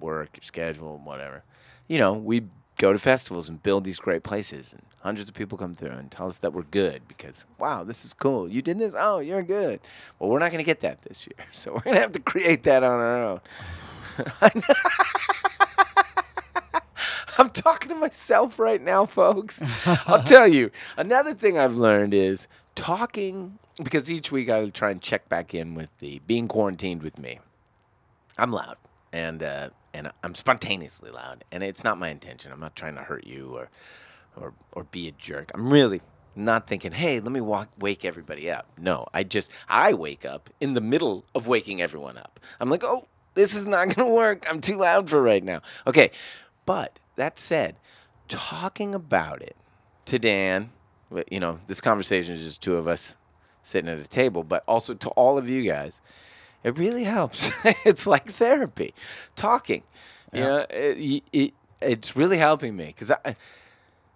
work, 0.00 0.30
your 0.36 0.44
schedule, 0.44 1.00
whatever. 1.04 1.44
You 1.86 1.98
know, 1.98 2.12
we 2.14 2.42
go 2.78 2.92
to 2.92 2.98
festivals 2.98 3.48
and 3.48 3.62
build 3.62 3.84
these 3.84 3.98
great 3.98 4.22
places, 4.22 4.72
and 4.72 4.82
hundreds 5.00 5.28
of 5.28 5.34
people 5.34 5.58
come 5.58 5.74
through 5.74 5.90
and 5.90 6.10
tell 6.10 6.28
us 6.28 6.38
that 6.38 6.52
we're 6.52 6.62
good 6.62 7.02
because, 7.06 7.44
wow, 7.58 7.84
this 7.84 8.04
is 8.04 8.14
cool. 8.14 8.48
You 8.48 8.62
did 8.62 8.78
this? 8.78 8.94
Oh, 8.96 9.18
you're 9.18 9.42
good. 9.42 9.80
Well, 10.18 10.30
we're 10.30 10.38
not 10.38 10.50
going 10.50 10.58
to 10.58 10.64
get 10.64 10.80
that 10.80 11.02
this 11.02 11.26
year, 11.26 11.46
so 11.52 11.72
we're 11.72 11.80
going 11.80 11.96
to 11.96 12.02
have 12.02 12.12
to 12.12 12.20
create 12.20 12.62
that 12.62 12.82
on 12.82 12.98
our 12.98 13.22
own. 13.22 13.40
I'm 17.38 17.50
talking 17.50 17.90
to 17.90 17.94
myself 17.94 18.58
right 18.58 18.82
now, 18.82 19.06
folks. 19.06 19.60
I'll 19.86 20.24
tell 20.24 20.48
you. 20.48 20.72
Another 20.96 21.34
thing 21.34 21.56
I've 21.56 21.76
learned 21.76 22.12
is 22.12 22.48
talking 22.74 23.58
because 23.80 24.10
each 24.10 24.32
week 24.32 24.50
I 24.50 24.68
try 24.70 24.90
and 24.90 25.00
check 25.00 25.28
back 25.28 25.54
in 25.54 25.76
with 25.76 25.88
the 26.00 26.20
being 26.26 26.48
quarantined 26.48 27.02
with 27.02 27.16
me. 27.16 27.38
I'm 28.36 28.50
loud 28.50 28.76
and 29.12 29.42
uh, 29.42 29.70
and 29.98 30.12
I'm 30.22 30.34
spontaneously 30.34 31.10
loud, 31.10 31.44
and 31.50 31.62
it's 31.62 31.84
not 31.84 31.98
my 31.98 32.08
intention. 32.08 32.52
I'm 32.52 32.60
not 32.60 32.76
trying 32.76 32.94
to 32.94 33.02
hurt 33.02 33.26
you 33.26 33.54
or 33.54 33.68
or 34.36 34.54
or 34.72 34.84
be 34.84 35.08
a 35.08 35.12
jerk. 35.12 35.50
I'm 35.54 35.70
really 35.72 36.00
not 36.36 36.68
thinking, 36.68 36.92
hey, 36.92 37.18
let 37.18 37.32
me 37.32 37.40
walk, 37.40 37.68
wake 37.78 38.04
everybody 38.04 38.50
up. 38.50 38.66
No, 38.78 39.06
I 39.12 39.24
just 39.24 39.52
I 39.68 39.92
wake 39.92 40.24
up 40.24 40.50
in 40.60 40.74
the 40.74 40.80
middle 40.80 41.24
of 41.34 41.48
waking 41.48 41.82
everyone 41.82 42.16
up. 42.16 42.38
I'm 42.60 42.70
like, 42.70 42.84
oh, 42.84 43.08
this 43.34 43.54
is 43.54 43.66
not 43.66 43.88
gonna 43.94 44.12
work. 44.12 44.46
I'm 44.48 44.60
too 44.60 44.76
loud 44.76 45.10
for 45.10 45.20
right 45.20 45.42
now. 45.42 45.60
Okay, 45.86 46.12
but 46.64 46.98
that 47.16 47.38
said, 47.38 47.76
talking 48.28 48.94
about 48.94 49.42
it 49.42 49.56
to 50.06 50.18
Dan, 50.18 50.70
you 51.30 51.40
know, 51.40 51.58
this 51.66 51.80
conversation 51.80 52.34
is 52.34 52.42
just 52.42 52.62
two 52.62 52.76
of 52.76 52.86
us 52.86 53.16
sitting 53.62 53.90
at 53.90 53.98
a 53.98 54.06
table, 54.06 54.44
but 54.44 54.62
also 54.68 54.94
to 54.94 55.08
all 55.10 55.36
of 55.36 55.48
you 55.48 55.62
guys, 55.62 56.00
it 56.64 56.78
really 56.78 57.04
helps. 57.04 57.50
it's 57.84 58.06
like 58.06 58.28
therapy, 58.28 58.94
talking. 59.36 59.82
You 60.32 60.42
know, 60.42 60.66
it, 60.68 61.22
it, 61.32 61.54
it's 61.80 62.14
really 62.14 62.36
helping 62.36 62.76
me 62.76 62.86
because 62.86 63.10
I, 63.10 63.36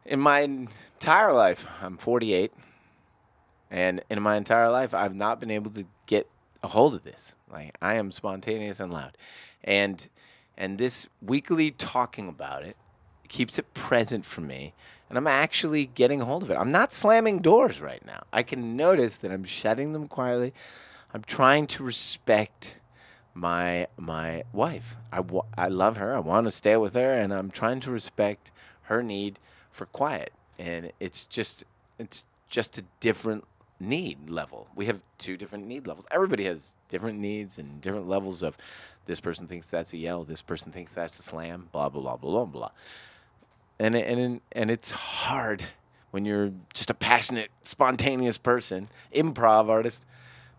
in 0.04 0.20
my 0.20 0.40
entire 0.40 1.32
life, 1.32 1.66
I'm 1.80 1.96
48, 1.96 2.52
and 3.70 4.02
in 4.10 4.20
my 4.20 4.36
entire 4.36 4.70
life, 4.70 4.92
I've 4.92 5.14
not 5.14 5.40
been 5.40 5.50
able 5.50 5.70
to 5.70 5.86
get 6.06 6.28
a 6.62 6.68
hold 6.68 6.94
of 6.94 7.02
this. 7.02 7.34
Like 7.50 7.76
I 7.80 7.94
am 7.94 8.10
spontaneous 8.10 8.80
and 8.80 8.92
loud, 8.92 9.16
and 9.64 10.06
and 10.56 10.78
this 10.78 11.08
weekly 11.20 11.70
talking 11.70 12.28
about 12.28 12.62
it 12.62 12.76
keeps 13.28 13.58
it 13.58 13.72
present 13.72 14.26
for 14.26 14.42
me 14.42 14.74
and 15.08 15.16
i'm 15.16 15.26
actually 15.26 15.86
getting 15.86 16.20
a 16.20 16.24
hold 16.24 16.42
of 16.42 16.50
it 16.50 16.54
i'm 16.54 16.70
not 16.70 16.92
slamming 16.92 17.38
doors 17.38 17.80
right 17.80 18.04
now 18.04 18.22
i 18.32 18.42
can 18.42 18.76
notice 18.76 19.16
that 19.16 19.30
i'm 19.30 19.44
shutting 19.44 19.94
them 19.94 20.06
quietly 20.06 20.52
i'm 21.12 21.22
trying 21.22 21.66
to 21.66 21.82
respect 21.82 22.76
my 23.34 23.86
my 23.96 24.44
wife. 24.52 24.96
I, 25.12 25.22
I 25.56 25.68
love 25.68 25.96
her. 25.96 26.14
I 26.14 26.18
want 26.18 26.46
to 26.46 26.50
stay 26.50 26.76
with 26.76 26.94
her 26.94 27.12
and 27.12 27.32
i'm 27.32 27.50
trying 27.50 27.80
to 27.80 27.90
respect 27.90 28.50
her 28.82 29.02
need 29.02 29.38
for 29.70 29.86
quiet. 29.86 30.32
And 30.58 30.92
it's 31.00 31.24
just 31.24 31.64
it's 31.98 32.24
just 32.48 32.78
a 32.78 32.84
different 33.00 33.44
need 33.80 34.28
level. 34.28 34.68
We 34.74 34.86
have 34.86 35.02
two 35.18 35.36
different 35.36 35.66
need 35.66 35.86
levels. 35.86 36.06
Everybody 36.10 36.44
has 36.44 36.76
different 36.88 37.18
needs 37.18 37.58
and 37.58 37.80
different 37.80 38.08
levels 38.08 38.42
of 38.42 38.56
this 39.06 39.18
person 39.18 39.48
thinks 39.48 39.68
that's 39.68 39.92
a 39.92 39.96
yell 39.98 40.22
this 40.22 40.42
person 40.42 40.70
thinks 40.70 40.92
that's 40.92 41.18
a 41.18 41.22
slam 41.22 41.68
blah 41.72 41.88
blah 41.88 42.02
blah 42.02 42.16
blah 42.16 42.30
blah 42.30 42.44
blah. 42.44 42.70
And 43.78 43.96
and 43.96 44.40
and 44.52 44.70
it's 44.70 44.90
hard 44.90 45.64
when 46.10 46.26
you're 46.26 46.52
just 46.74 46.90
a 46.90 46.94
passionate, 46.94 47.50
spontaneous 47.62 48.36
person, 48.36 48.88
improv 49.14 49.68
artist. 49.70 50.04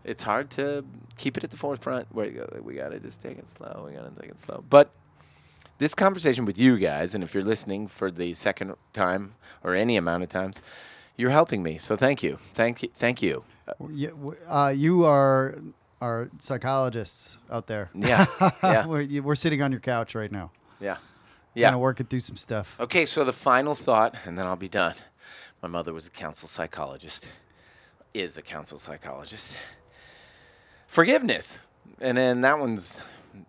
It's 0.04 0.22
hard 0.22 0.50
to 0.52 0.84
keep 1.16 1.36
it 1.36 1.44
at 1.44 1.50
the 1.50 1.56
forefront. 1.56 2.06
Where 2.14 2.26
you 2.26 2.32
go, 2.32 2.60
we 2.62 2.74
gotta 2.74 3.00
just 3.00 3.20
take 3.22 3.38
it 3.38 3.48
slow. 3.48 3.84
We 3.86 3.92
gotta 3.96 4.10
take 4.20 4.30
it 4.30 4.40
slow. 4.40 4.64
But 4.68 4.90
this 5.78 5.94
conversation 5.94 6.44
with 6.44 6.58
you 6.58 6.76
guys, 6.78 7.14
and 7.14 7.24
if 7.24 7.34
you're 7.34 7.42
listening 7.42 7.88
for 7.88 8.10
the 8.10 8.34
second 8.34 8.74
time 8.92 9.34
or 9.62 9.74
any 9.74 9.96
amount 9.96 10.22
of 10.22 10.28
times, 10.28 10.60
you're 11.16 11.30
helping 11.30 11.62
me. 11.62 11.78
So 11.78 11.96
thank 11.96 12.22
you, 12.22 12.38
thank 12.54 12.82
you, 12.82 12.90
thank 12.94 13.22
you. 13.22 13.44
Uh, 13.66 13.72
Yeah, 13.90 14.10
uh, 14.48 14.72
you 14.76 15.04
are 15.04 15.56
our 16.00 16.28
psychologists 16.38 17.38
out 17.50 17.66
there. 17.66 17.90
Yeah, 17.94 18.26
yeah, 18.62 18.86
we're, 18.90 19.22
we're 19.22 19.34
sitting 19.34 19.62
on 19.62 19.70
your 19.72 19.80
couch 19.80 20.14
right 20.14 20.30
now, 20.30 20.50
yeah, 20.80 20.98
yeah. 21.54 21.66
kind 21.68 21.74
of 21.76 21.80
working 21.80 22.06
through 22.06 22.20
some 22.20 22.36
stuff. 22.36 22.76
Okay, 22.78 23.06
so 23.06 23.24
the 23.24 23.32
final 23.32 23.74
thought, 23.74 24.14
and 24.26 24.38
then 24.38 24.46
I'll 24.46 24.56
be 24.56 24.68
done. 24.68 24.94
My 25.62 25.68
mother 25.68 25.94
was 25.94 26.06
a 26.06 26.10
counsel 26.10 26.46
psychologist, 26.46 27.26
is 28.12 28.36
a 28.36 28.42
counsel 28.42 28.76
psychologist. 28.76 29.56
Forgiveness, 30.94 31.58
and 32.00 32.16
then 32.16 32.42
that 32.42 32.60
one's 32.60 33.00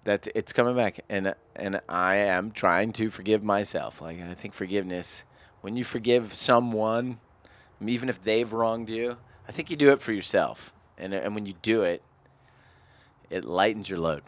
that 0.04 0.28
it's 0.34 0.52
coming 0.52 0.76
back, 0.76 1.02
and 1.10 1.36
and 1.56 1.80
I 1.88 2.16
am 2.16 2.50
trying 2.50 2.92
to 2.94 3.12
forgive 3.12 3.44
myself. 3.44 4.02
Like 4.02 4.20
I 4.20 4.34
think 4.34 4.56
forgiveness, 4.56 5.24
when 5.62 5.78
you 5.78 5.84
forgive 5.84 6.34
someone, 6.34 7.20
even 7.80 8.10
if 8.10 8.24
they've 8.24 8.52
wronged 8.52 8.90
you, 8.90 9.18
I 9.48 9.52
think 9.52 9.70
you 9.70 9.78
do 9.78 9.92
it 9.92 10.02
for 10.02 10.12
yourself, 10.12 10.74
and 10.98 11.14
and 11.14 11.36
when 11.36 11.46
you 11.46 11.54
do 11.62 11.84
it, 11.84 12.02
it 13.30 13.46
lightens 13.46 13.92
your 13.92 14.00
load 14.00 14.24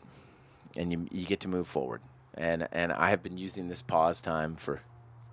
and 0.76 0.92
you 0.92 1.08
you 1.12 1.26
get 1.26 1.40
to 1.40 1.48
move 1.48 1.68
forward. 1.68 2.02
And 2.36 2.68
and 2.72 2.94
I 2.94 3.10
have 3.10 3.24
been 3.24 3.40
using 3.40 3.68
this 3.68 3.82
pause 3.82 4.22
time 4.22 4.56
for 4.56 4.82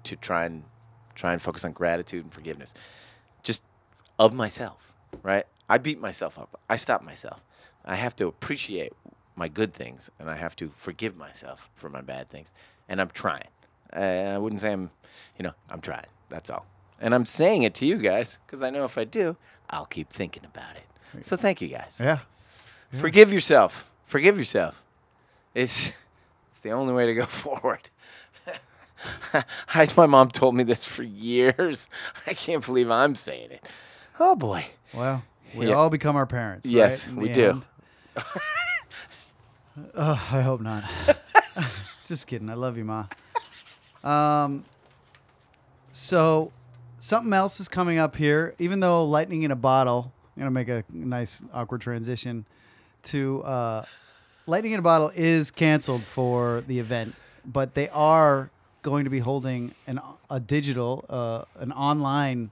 to 0.04 0.16
try 0.16 0.46
and 0.46 0.64
try 1.14 1.34
and 1.34 1.42
focus 1.42 1.66
on 1.66 1.72
gratitude 1.72 2.24
and 2.24 2.32
forgiveness, 2.32 2.72
just 3.42 3.62
of 4.18 4.32
myself. 4.32 4.94
Right? 5.22 5.44
I 5.68 5.76
beat 5.76 6.00
myself 6.00 6.38
up. 6.38 6.58
I 6.70 6.76
stop 6.76 7.02
myself. 7.02 7.42
I 7.84 7.96
have 7.96 8.16
to 8.16 8.26
appreciate 8.26 8.92
my 9.36 9.48
good 9.48 9.74
things, 9.74 10.10
and 10.18 10.30
I 10.30 10.36
have 10.36 10.54
to 10.56 10.70
forgive 10.76 11.16
myself 11.16 11.68
for 11.74 11.88
my 11.90 12.00
bad 12.00 12.30
things. 12.30 12.52
And 12.88 13.00
I'm 13.00 13.10
trying. 13.10 13.48
I 13.92 14.38
wouldn't 14.38 14.60
say 14.60 14.72
I'm, 14.72 14.90
you 15.38 15.42
know, 15.44 15.52
I'm 15.70 15.80
trying. 15.80 16.06
That's 16.28 16.50
all. 16.50 16.66
And 17.00 17.14
I'm 17.14 17.26
saying 17.26 17.62
it 17.64 17.74
to 17.76 17.86
you 17.86 17.96
guys 17.96 18.38
because 18.46 18.62
I 18.62 18.70
know 18.70 18.84
if 18.84 18.96
I 18.96 19.04
do, 19.04 19.36
I'll 19.70 19.86
keep 19.86 20.10
thinking 20.10 20.44
about 20.44 20.76
it. 20.76 21.24
So 21.24 21.36
thank 21.36 21.60
you 21.60 21.68
guys. 21.68 21.96
Yeah. 22.00 22.18
Forgive 22.92 23.32
yourself. 23.32 23.84
Forgive 24.04 24.38
yourself. 24.38 24.82
It's 25.54 25.92
it's 26.50 26.58
the 26.62 26.70
only 26.70 26.92
way 26.94 27.06
to 27.06 27.14
go 27.14 27.26
forward. 27.26 27.88
My 29.96 30.06
mom 30.06 30.30
told 30.30 30.54
me 30.54 30.64
this 30.64 30.84
for 30.84 31.02
years. 31.02 31.88
I 32.26 32.34
can't 32.34 32.64
believe 32.64 32.90
I'm 32.90 33.14
saying 33.14 33.50
it. 33.50 33.64
Oh 34.18 34.36
boy. 34.36 34.64
Well, 34.92 35.22
we 35.54 35.68
Yeah. 35.68 35.74
all 35.74 35.90
become 35.90 36.16
our 36.16 36.26
parents. 36.26 36.66
Yes, 36.66 37.06
right, 37.08 37.16
we 37.16 37.28
do. 37.32 37.48
end. 37.50 37.64
oh, 39.94 40.28
I 40.32 40.40
hope 40.42 40.60
not. 40.60 40.84
Just 42.06 42.26
kidding. 42.26 42.48
I 42.50 42.54
love 42.54 42.76
you, 42.76 42.84
ma. 42.84 43.06
Um, 44.02 44.64
so 45.92 46.52
something 46.98 47.32
else 47.32 47.60
is 47.60 47.68
coming 47.68 47.98
up 47.98 48.16
here. 48.16 48.54
Even 48.58 48.80
though 48.80 49.04
lightning 49.04 49.42
in 49.42 49.50
a 49.50 49.56
bottle, 49.56 50.12
I'm 50.36 50.40
gonna 50.40 50.50
make 50.50 50.68
a 50.68 50.84
nice 50.90 51.42
awkward 51.52 51.80
transition 51.80 52.44
to 53.04 53.42
uh, 53.42 53.84
lightning 54.46 54.72
in 54.72 54.78
a 54.78 54.82
bottle 54.82 55.10
is 55.14 55.50
canceled 55.50 56.02
for 56.02 56.62
the 56.66 56.78
event, 56.78 57.14
but 57.44 57.74
they 57.74 57.88
are 57.90 58.50
going 58.82 59.04
to 59.04 59.10
be 59.10 59.20
holding 59.20 59.74
an 59.86 60.00
a 60.30 60.40
digital, 60.40 61.04
uh, 61.08 61.44
an 61.58 61.72
online 61.72 62.50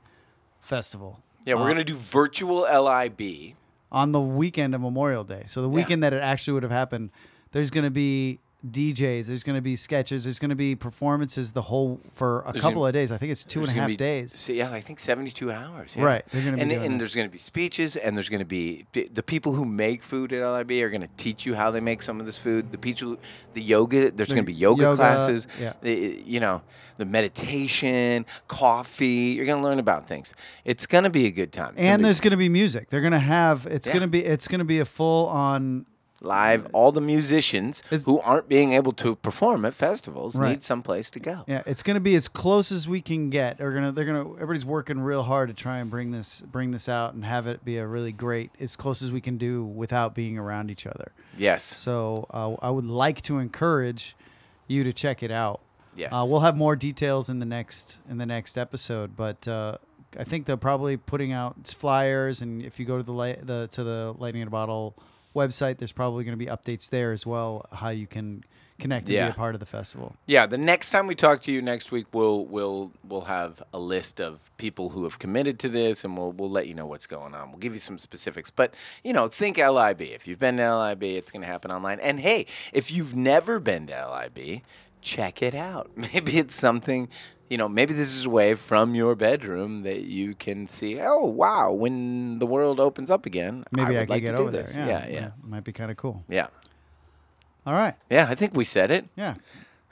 festival. 0.60 1.20
Yeah, 1.44 1.54
we're 1.54 1.62
Uh, 1.64 1.68
gonna 1.68 1.84
do 1.84 1.94
virtual 1.96 2.60
LIB. 2.62 3.54
On 3.92 4.10
the 4.10 4.20
weekend 4.20 4.74
of 4.74 4.80
Memorial 4.80 5.22
Day. 5.22 5.44
So 5.46 5.62
the 5.62 5.68
weekend 5.68 6.02
that 6.02 6.12
it 6.12 6.22
actually 6.22 6.54
would 6.54 6.62
have 6.64 6.72
happened, 6.72 7.10
there's 7.52 7.70
going 7.70 7.84
to 7.84 7.90
be 7.90 8.40
DJs. 8.68 9.26
There's 9.26 9.42
going 9.42 9.56
to 9.56 9.62
be 9.62 9.74
sketches. 9.76 10.24
There's 10.24 10.38
going 10.38 10.50
to 10.50 10.54
be 10.56 10.74
performances 10.76 11.52
the 11.52 11.62
whole 11.62 12.00
for 12.10 12.42
a 12.46 12.52
There's 12.52 12.62
couple 12.62 12.80
gonna- 12.82 12.88
of 12.88 12.92
days. 12.94 13.10
I 13.10 13.18
think 13.18 13.32
it's 13.32 13.44
two 13.44 13.60
and 13.60 13.68
a 13.68 13.72
gonna 13.72 13.80
half 13.80 13.88
be- 13.88 13.96
days. 13.96 14.38
So, 14.40 14.52
yeah, 14.52 14.70
I 14.70 14.80
think 14.80 15.00
72 15.00 15.50
hours. 15.50 15.94
yeah. 15.96 16.04
Right, 16.04 16.24
they're 16.30 16.44
gonna 16.44 16.56
be 16.56 16.62
and 16.62 16.72
and 16.72 17.00
there's 17.00 17.14
going 17.14 17.26
to 17.26 17.32
be 17.32 17.38
speeches, 17.38 17.96
and 17.96 18.16
there's 18.16 18.28
going 18.28 18.38
to 18.40 18.44
be 18.44 18.86
the 18.92 19.22
people 19.22 19.52
who 19.54 19.64
make 19.64 20.02
food 20.02 20.32
at 20.32 20.42
LIB 20.46 20.70
are 20.82 20.90
going 20.90 21.00
to 21.02 21.08
teach 21.16 21.44
you 21.44 21.54
how 21.54 21.70
they 21.70 21.80
make 21.80 22.02
some 22.02 22.20
of 22.20 22.26
this 22.26 22.38
food. 22.38 22.70
The 22.72 22.78
people, 22.78 23.16
the 23.54 23.62
yoga, 23.62 24.10
there's 24.10 24.28
The 24.28 24.34
going 24.36 24.44
to 24.46 24.52
be 24.52 24.54
yoga, 24.54 24.82
yoga, 24.82 24.96
classes. 24.96 25.46
yeah. 25.60 25.72
the- 25.80 26.22
you 26.24 26.38
know, 26.40 26.62
the 26.98 27.04
meditation, 27.06 28.26
coffee. 28.48 29.34
You're 29.36 29.46
going 29.46 29.60
to 29.60 29.64
learn 29.68 29.78
about 29.78 30.06
things. 30.06 30.34
It's 30.64 30.86
going 30.86 31.04
to 31.04 31.10
be 31.10 31.26
a 31.26 31.30
good 31.30 31.52
time. 31.52 31.70
It's 31.74 31.78
gonna 31.82 31.94
And 31.94 32.04
there's 32.04 32.20
going 32.20 32.30
to 32.32 32.36
be 32.36 32.48
music. 32.48 32.90
They're 32.90 33.00
going 33.00 33.12
to 33.12 33.18
have. 33.18 33.66
It's 33.66 33.86
Yeah. 33.88 33.94
going 33.94 34.02
to 34.02 34.08
be. 34.08 34.24
It's 34.24 34.46
going 34.46 34.60
to 34.60 34.64
be 34.64 34.78
a 34.78 34.84
full 34.84 35.26
on. 35.28 35.86
Live. 36.22 36.66
All 36.72 36.92
the 36.92 37.00
musicians 37.00 37.82
Is- 37.90 38.04
who 38.04 38.20
aren't 38.20 38.48
being 38.48 38.72
able 38.72 38.92
to 38.92 39.16
perform 39.16 39.64
at 39.64 39.74
festivals 39.74 40.36
Right. 40.36 40.50
need 40.50 40.62
some 40.62 40.82
place 40.82 41.10
to 41.12 41.20
go. 41.20 41.44
Yeah, 41.46 41.62
it's 41.66 41.82
going 41.82 41.94
to 41.94 42.00
be 42.00 42.14
as 42.14 42.28
close 42.28 42.70
as 42.72 42.88
we 42.88 43.00
can 43.00 43.28
get. 43.30 43.58
They're 43.58 43.72
gonna. 43.72 43.92
They're 43.92 44.04
gonna. 44.04 44.32
Everybody's 44.34 44.64
working 44.64 45.00
real 45.00 45.24
hard 45.24 45.48
to 45.48 45.54
try 45.54 45.78
and 45.78 45.90
bring 45.90 46.10
this 46.12 46.40
bring 46.40 46.70
this 46.70 46.88
out 46.88 47.14
and 47.14 47.24
have 47.24 47.46
it 47.46 47.64
be 47.64 47.76
a 47.78 47.86
really 47.86 48.12
great 48.12 48.50
as 48.60 48.76
close 48.76 49.02
as 49.02 49.10
we 49.12 49.20
can 49.20 49.36
do 49.36 49.64
without 49.64 50.14
being 50.14 50.38
around 50.38 50.70
each 50.70 50.86
other. 50.86 51.12
Yes. 51.36 51.64
So 51.64 52.26
uh, 52.30 52.54
I 52.62 52.70
would 52.70 52.86
like 52.86 53.22
to 53.22 53.38
encourage 53.38 54.16
you 54.68 54.84
to 54.84 54.92
check 54.92 55.22
it 55.22 55.30
out. 55.30 55.60
Yes. 55.94 56.10
Uh, 56.12 56.24
we'll 56.26 56.40
have 56.40 56.56
more 56.56 56.74
details 56.76 57.28
in 57.28 57.38
the 57.38 57.46
next 57.46 57.98
in 58.08 58.16
the 58.18 58.26
next 58.26 58.56
episode, 58.56 59.16
but 59.16 59.46
uh, 59.48 59.76
I 60.18 60.24
think 60.24 60.46
they're 60.46 60.56
probably 60.56 60.96
putting 60.96 61.32
out 61.32 61.66
flyers, 61.68 62.40
and 62.42 62.62
if 62.62 62.78
you 62.80 62.86
go 62.86 62.96
to 62.96 63.02
the 63.02 63.12
light, 63.12 63.46
the 63.46 63.68
to 63.72 63.84
the 63.84 64.14
Lightning 64.18 64.42
in 64.42 64.48
a 64.48 64.50
Bottle 64.50 64.94
website, 65.34 65.78
there's 65.78 65.92
probably 65.92 66.24
going 66.24 66.38
to 66.38 66.44
be 66.44 66.50
updates 66.50 66.88
there 66.90 67.12
as 67.12 67.26
well, 67.26 67.66
how 67.72 67.88
you 67.90 68.06
can 68.06 68.44
connect 68.78 69.06
and 69.06 69.14
Yeah. 69.14 69.26
be 69.26 69.30
a 69.30 69.34
part 69.34 69.54
of 69.54 69.60
the 69.60 69.66
festival. 69.66 70.16
Yeah, 70.26 70.46
the 70.46 70.58
next 70.58 70.90
time 70.90 71.06
we 71.06 71.14
talk 71.14 71.40
to 71.42 71.52
you 71.52 71.62
next 71.62 71.92
week, 71.92 72.06
we'll 72.12 72.44
we'll 72.46 72.90
we'll 73.06 73.22
have 73.22 73.62
a 73.72 73.78
list 73.78 74.20
of 74.20 74.40
people 74.56 74.88
who 74.90 75.04
have 75.04 75.18
committed 75.20 75.58
to 75.60 75.68
this, 75.68 76.04
and 76.04 76.16
we'll 76.16 76.32
we'll 76.32 76.50
let 76.50 76.66
you 76.66 76.74
know 76.74 76.86
what's 76.86 77.06
going 77.06 77.34
on. 77.34 77.50
We'll 77.50 77.60
give 77.60 77.74
you 77.74 77.80
some 77.80 77.98
specifics, 77.98 78.50
but 78.50 78.74
you 79.04 79.12
know, 79.12 79.28
think 79.28 79.58
LIB. 79.58 80.00
If 80.02 80.26
you've 80.26 80.40
been 80.40 80.56
to 80.56 80.76
LIB, 80.76 81.02
it's 81.04 81.30
going 81.30 81.42
to 81.42 81.46
happen 81.48 81.70
online. 81.70 82.00
And 82.00 82.18
hey, 82.20 82.46
if 82.72 82.90
you've 82.90 83.14
never 83.14 83.60
been 83.60 83.86
to 83.86 83.94
LIB, 84.36 84.62
check 85.00 85.42
it 85.42 85.54
out. 85.54 85.90
Maybe 85.96 86.38
it's 86.38 86.54
something. 86.54 87.08
You 87.52 87.58
know, 87.58 87.68
maybe 87.68 87.92
this 87.92 88.14
is 88.16 88.24
a 88.24 88.30
way 88.30 88.54
from 88.54 88.94
your 88.94 89.14
bedroom 89.14 89.82
that 89.82 90.04
you 90.04 90.34
can 90.34 90.66
see. 90.66 90.98
Oh, 90.98 91.26
wow! 91.26 91.70
When 91.70 92.38
the 92.38 92.46
world 92.46 92.80
opens 92.80 93.10
up 93.10 93.26
again, 93.26 93.64
Maybe 93.70 93.88
I, 93.94 94.00
would 94.00 94.00
could 94.00 94.08
like 94.08 94.22
get 94.22 94.34
over 94.36 94.50
this. 94.50 94.74
there. 94.74 94.88
Yeah, 94.88 95.06
yeah, 95.06 95.30
might 95.42 95.62
be 95.62 95.70
kind 95.70 95.90
of 95.90 95.98
cool. 95.98 96.24
yeah, 96.30 96.46
All 97.66 97.74
right, 97.74 97.94
yeah. 98.08 98.26
I 98.30 98.34
think 98.34 98.56
we 98.56 98.64
said 98.64 98.90
it. 98.90 99.04
yeah, 99.16 99.34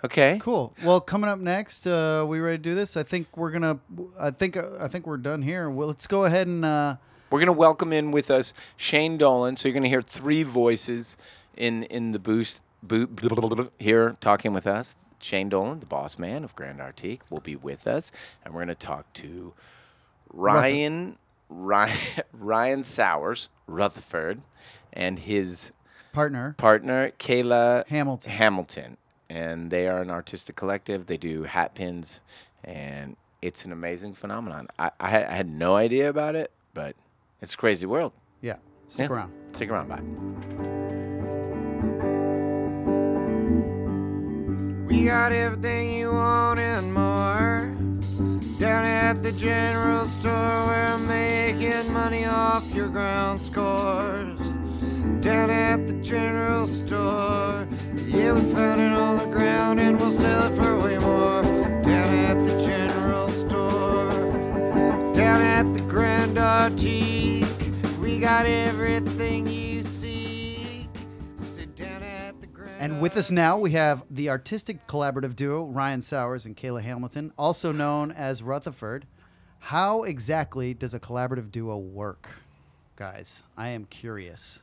Okay. 0.02 0.38
cool. 0.40 0.72
Well, 0.82 1.02
coming 1.02 1.28
up 1.28 1.38
next, 1.38 1.86
uh, 1.86 2.24
we 2.26 2.38
ready 2.40 2.56
to 2.56 2.62
do 2.62 2.74
this? 2.74 2.96
I 2.96 3.02
think 3.02 3.26
we're 3.36 3.50
gonna. 3.50 3.78
I 4.18 4.30
think 4.30 4.56
I 4.56 4.88
think 4.88 5.06
we're 5.06 5.18
done 5.18 5.42
here. 5.42 5.68
Well, 5.68 5.88
let's 5.88 6.06
go 6.06 6.24
ahead 6.24 6.46
and. 6.46 6.64
Uh, 6.64 6.96
We're 7.28 7.40
to 7.48 7.52
welcome 7.52 7.92
in 7.92 8.10
with 8.10 8.30
us 8.30 8.54
Shane 8.78 9.18
Dolan. 9.18 9.58
So 9.58 9.68
you're 9.68 9.74
to 9.82 9.88
hear 9.90 10.00
three 10.00 10.44
voices 10.44 11.18
in 11.58 11.82
in 11.84 12.12
the 12.12 12.18
booth, 12.18 12.62
booth 12.82 13.10
here 13.78 14.16
talking 14.22 14.54
with 14.54 14.66
us. 14.66 14.96
Shane 15.20 15.48
Dolan, 15.48 15.80
the 15.80 15.86
boss 15.86 16.18
man 16.18 16.44
of 16.44 16.54
Grand 16.56 16.78
Artique, 16.80 17.20
will 17.30 17.40
be 17.40 17.56
with 17.56 17.86
us, 17.86 18.10
and 18.44 18.52
we're 18.54 18.60
going 18.64 18.68
to 18.68 18.74
talk 18.74 19.12
to 19.14 19.52
Ryan 20.32 21.16
Ryan 21.48 21.96
Ryan 22.32 22.84
Sowers 22.84 23.48
Rutherford 23.66 24.40
and 24.92 25.18
his 25.18 25.72
partner 26.12 26.54
partner 26.58 27.10
Kayla 27.18 27.86
Hamilton. 27.88 28.32
Hamilton, 28.32 28.96
and 29.28 29.70
they 29.70 29.88
are 29.88 30.00
an 30.02 30.10
artistic 30.10 30.56
collective. 30.56 31.06
They 31.06 31.16
do 31.16 31.44
hat 31.44 31.74
pins, 31.74 32.20
and 32.64 33.16
it's 33.42 33.64
an 33.64 33.72
amazing 33.72 34.14
phenomenon. 34.14 34.68
I, 34.78 34.90
I, 35.00 35.10
had, 35.10 35.24
I 35.26 35.34
had 35.34 35.48
no 35.48 35.74
idea 35.74 36.08
about 36.08 36.34
it, 36.36 36.50
but 36.74 36.94
it's 37.40 37.54
a 37.54 37.56
crazy 37.56 37.86
world. 37.86 38.12
Yeah, 38.40 38.56
stick 38.86 39.08
Yeah. 39.08 39.16
around. 39.16 39.32
Stick 39.52 39.70
around, 39.70 39.88
bye. 39.88 40.79
We 45.00 45.06
got 45.06 45.32
everything 45.32 45.94
you 45.94 46.12
want 46.12 46.60
and 46.60 46.92
more. 46.92 47.74
Down 48.58 48.84
at 48.84 49.22
the 49.22 49.32
general 49.32 50.06
store, 50.06 50.66
we're 50.66 50.98
making 50.98 51.90
money 51.90 52.26
off 52.26 52.70
your 52.74 52.88
ground 52.88 53.40
scores. 53.40 54.38
Down 55.22 55.48
at 55.48 55.86
the 55.86 55.94
general 56.02 56.66
store, 56.66 57.66
yeah, 58.08 58.32
we 58.32 58.42
found 58.52 58.78
it 58.78 58.92
on 58.92 59.16
the 59.16 59.34
ground 59.34 59.80
and 59.80 59.98
we'll 59.98 60.12
sell 60.12 60.52
it 60.52 60.54
for 60.54 60.78
way 60.78 60.98
more. 60.98 61.44
Down 61.82 62.14
at 62.28 62.34
the 62.34 62.62
general 62.66 63.30
store, 63.30 64.10
down 65.14 65.40
at 65.40 65.72
the 65.72 65.80
Grand 65.80 66.36
Artique, 66.36 67.98
we 68.02 68.20
got 68.20 68.44
everything 68.44 69.46
And 72.80 73.02
with 73.02 73.14
us 73.18 73.30
now, 73.30 73.58
we 73.58 73.72
have 73.72 74.04
the 74.10 74.30
artistic 74.30 74.86
collaborative 74.86 75.36
duo 75.36 75.66
Ryan 75.66 76.00
Sowers 76.00 76.46
and 76.46 76.56
Kayla 76.56 76.82
Hamilton, 76.82 77.30
also 77.36 77.72
known 77.72 78.10
as 78.10 78.42
Rutherford. 78.42 79.06
How 79.58 80.02
exactly 80.04 80.72
does 80.72 80.94
a 80.94 80.98
collaborative 80.98 81.50
duo 81.52 81.76
work, 81.76 82.30
guys? 82.96 83.42
I 83.54 83.68
am 83.68 83.84
curious. 83.84 84.62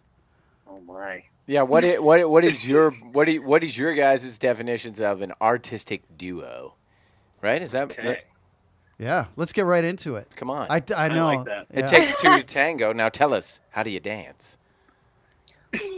Oh 0.67 0.81
my. 0.81 1.25
Yeah, 1.45 1.61
what 1.61 1.83
is, 1.83 1.99
what 1.99 2.27
what 2.27 2.43
is 2.43 2.67
your 2.67 2.89
what 2.91 3.29
is, 3.29 3.39
what 3.39 3.63
is 3.63 3.77
your 3.77 3.93
guys' 3.93 4.37
definitions 4.39 4.99
of 4.99 5.21
an 5.21 5.33
artistic 5.39 6.01
duo? 6.17 6.73
Right? 7.43 7.61
Is 7.61 7.71
that, 7.73 7.83
Okay. 7.91 8.21
Yeah, 8.97 9.25
let's 9.35 9.53
get 9.53 9.65
right 9.65 9.83
into 9.83 10.15
it. 10.15 10.27
come 10.35 10.49
on? 10.49 10.65
I, 10.71 10.81
I 10.95 11.07
know. 11.09 11.27
like 11.27 11.45
that. 11.45 11.67
it 11.69 11.87
takes 11.87 12.19
two 12.19 12.35
to 12.35 12.43
tango. 12.47 12.93
Now 12.93 13.09
tell 13.09 13.31
us, 13.31 13.59
how 13.69 13.83
do 13.83 13.91
you 13.91 13.99
dance? 13.99 14.56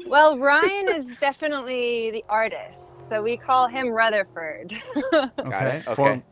Well, 0.07 0.37
Ryan 0.39 0.89
is 0.89 1.17
definitely 1.19 2.11
the 2.11 2.25
artist, 2.27 3.07
so 3.09 3.21
we 3.21 3.37
call 3.37 3.67
him 3.67 3.89
Rutherford. 3.89 4.73
Okay. 5.13 5.77
it? 5.77 5.87
Okay. 5.87 5.95
For- 5.95 6.23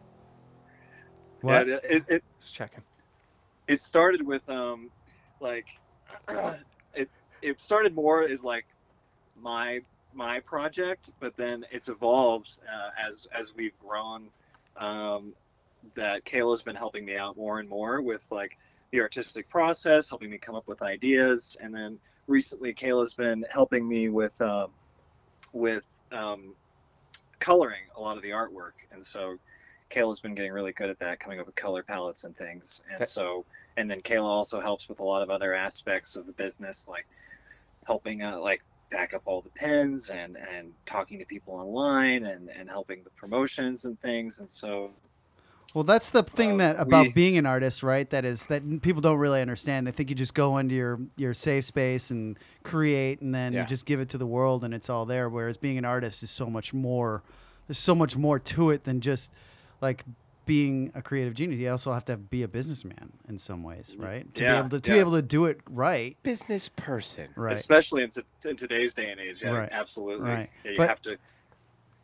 What? 1.42 1.68
Yeah, 1.68 1.78
it, 1.84 2.04
it 2.08 2.24
Just 2.40 2.54
checking. 2.56 2.84
it 3.68 3.80
started 3.80 4.26
with 4.26 4.50
um 4.50 4.90
like 5.40 5.68
it 6.96 7.10
it 7.42 7.62
started 7.62 7.94
more 7.94 8.24
as 8.24 8.44
like 8.44 8.66
my 9.40 9.82
my 10.14 10.40
project, 10.40 11.12
but 11.20 11.36
then 11.38 11.66
it's 11.72 11.90
evolved 11.90 12.60
uh, 12.68 12.90
as 13.08 13.28
as 13.38 13.54
we've 13.56 13.78
grown. 13.80 14.30
Um, 14.76 15.34
that 15.96 16.26
Kayla's 16.26 16.64
been 16.64 16.76
helping 16.76 17.06
me 17.06 17.16
out 17.16 17.38
more 17.38 17.60
and 17.60 17.70
more 17.70 18.02
with 18.02 18.26
like 18.32 18.58
the 18.92 19.00
artistic 19.02 19.48
process, 19.50 20.10
helping 20.10 20.30
me 20.30 20.38
come 20.38 20.56
up 20.56 20.68
with 20.68 20.82
ideas, 20.82 21.56
and 21.62 21.74
then 21.74 22.00
recently 22.28 22.74
Kayla's 22.74 23.13
been 23.13 23.46
helping 23.52 23.88
me 23.88 24.10
with 24.10 24.40
um, 24.42 24.72
with 25.54 25.86
um, 26.12 26.54
coloring 27.40 27.84
a 27.96 28.02
lot 28.02 28.18
of 28.18 28.24
the 28.24 28.30
artwork, 28.32 28.74
and 28.92 29.04
so 29.04 29.38
Kayla's 29.90 30.20
been 30.20 30.36
getting 30.36 30.52
really 30.52 30.74
good 30.74 30.90
at 30.90 31.00
that, 31.00 31.20
coming 31.20 31.40
up 31.40 31.46
with 31.46 31.56
color 31.56 31.84
palettes 31.84 32.24
and 32.24 32.36
things, 32.36 32.82
and 32.92 33.00
That- 33.00 33.08
so 33.08 33.46
and 33.78 33.90
then 33.92 34.02
Kayla 34.02 34.24
also 34.24 34.60
helps 34.60 34.90
with 34.90 35.00
a 35.00 35.04
lot 35.04 35.22
of 35.22 35.30
other 35.30 35.54
aspects 35.54 36.16
of 36.16 36.26
the 36.26 36.32
business, 36.34 36.88
like 36.88 37.06
helping 37.86 38.24
uh, 38.24 38.40
like 38.40 38.62
back 38.90 39.13
up 39.13 39.22
all 39.26 39.42
the 39.42 39.50
pins 39.50 40.10
and 40.10 40.38
and 40.38 40.74
talking 40.86 41.20
to 41.20 41.26
people 41.26 41.54
online 41.54 42.26
and 42.26 42.50
and 42.50 42.70
helping 42.70 43.04
with 43.04 43.16
promotions 43.16 43.86
and 43.86 44.00
things, 44.00 44.40
and 44.40 44.50
so 44.50 44.92
Well, 45.78 45.84
that's 45.84 46.10
the 46.10 46.24
thing 46.24 46.54
Uh, 46.54 46.58
that 46.74 46.80
about 46.80 47.06
we- 47.06 47.12
being 47.13 47.38
an 47.38 47.46
artist, 47.46 47.84
right? 47.84 48.10
That 48.10 48.26
is 48.26 48.48
that 48.48 48.82
people 48.82 49.00
don't 49.00 49.20
really 49.20 49.42
understand. 49.42 49.86
They 49.86 49.92
think 49.92 50.10
you 50.10 50.16
just 50.16 50.34
go 50.34 50.58
into 50.58 50.74
your 50.74 51.00
your 51.18 51.36
safe 51.36 51.66
space 51.66 52.10
and 52.10 52.36
create, 52.63 53.22
and 53.22 53.32
then 53.36 53.54
Yeah. 53.54 53.62
you 53.62 53.68
just 53.68 53.86
give 53.86 54.00
it 54.00 54.10
to 54.10 54.18
the 54.18 54.26
world, 54.26 54.63
and 54.63 54.74
it's 54.74 54.90
all 54.90 55.06
there. 55.06 55.30
Whereas 55.30 55.56
being 55.56 55.78
an 55.78 55.86
artist 55.86 56.24
is 56.24 56.32
so 56.32 56.50
much 56.50 56.74
more. 56.74 57.22
There's 57.68 57.78
so 57.78 57.94
much 57.94 58.18
more 58.18 58.40
to 58.40 58.72
it 58.72 58.86
than 58.86 59.02
just 59.02 59.32
like 59.80 60.04
being 60.48 60.92
a 60.96 61.02
creative 61.04 61.36
genius. 61.36 61.60
You 61.60 61.70
also 61.70 61.94
have 61.94 62.06
to 62.06 62.18
be 62.18 62.42
a 62.42 62.48
businessman 62.48 63.12
in 63.30 63.38
some 63.38 63.62
ways, 63.62 63.96
right? 64.00 64.34
To 64.34 64.40
be 64.42 64.46
Yeah, 64.46 64.58
able 64.62 64.70
to 64.70 64.80
to 64.80 64.92
be 64.92 64.98
able 64.98 65.12
to 65.12 65.22
do 65.22 65.46
it 65.46 65.60
right, 65.70 66.18
Business 66.24 66.70
person. 66.70 67.28
right? 67.36 67.54
especially 67.54 68.02
in, 68.02 68.10
t- 68.10 68.24
in 68.50 68.56
today's 68.56 68.96
day 68.96 69.12
and 69.12 69.20
age, 69.20 69.44
yeah, 69.44 69.50
Right. 69.56 69.70
absolutely. 69.72 70.28
Right. 70.28 70.50
Yeah, 70.66 70.72
you 70.72 70.78
But- 70.78 70.90
have 70.90 71.04
to 71.04 71.20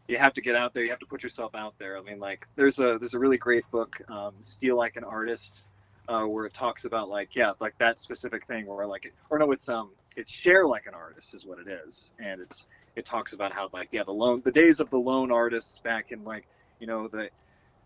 you 0.07 0.17
have 0.17 0.33
to 0.33 0.41
get 0.41 0.55
out 0.55 0.73
there. 0.73 0.83
You 0.83 0.89
have 0.89 0.99
to 0.99 1.05
put 1.05 1.23
yourself 1.23 1.55
out 1.55 1.75
there. 1.77 1.97
I 1.97 2.01
mean, 2.01 2.19
like 2.19 2.47
there's 2.55 2.79
a 2.79 2.97
there's 2.99 3.13
a 3.13 3.19
really 3.19 3.37
great 3.37 3.69
book, 3.71 4.01
um, 4.09 4.33
"Steal 4.41 4.77
Like 4.77 4.95
an 4.95 5.03
Artist," 5.03 5.67
uh, 6.07 6.23
where 6.25 6.45
it 6.45 6.53
talks 6.53 6.85
about 6.85 7.09
like 7.09 7.35
yeah, 7.35 7.53
like 7.59 7.77
that 7.77 7.99
specific 7.99 8.45
thing 8.45 8.65
where 8.65 8.85
like 8.85 9.13
or 9.29 9.39
no, 9.39 9.51
it's 9.51 9.69
um 9.69 9.91
it's 10.15 10.31
share 10.31 10.65
like 10.65 10.85
an 10.85 10.93
artist 10.93 11.33
is 11.33 11.45
what 11.45 11.59
it 11.59 11.67
is, 11.67 12.13
and 12.19 12.41
it's 12.41 12.67
it 12.95 13.05
talks 13.05 13.33
about 13.33 13.53
how 13.53 13.69
like 13.73 13.89
yeah 13.91 14.03
the 14.03 14.11
lone 14.11 14.41
the 14.43 14.51
days 14.51 14.79
of 14.79 14.89
the 14.89 14.97
lone 14.97 15.31
artist 15.31 15.81
back 15.83 16.11
in 16.11 16.23
like 16.23 16.47
you 16.79 16.87
know 16.87 17.07
the 17.07 17.29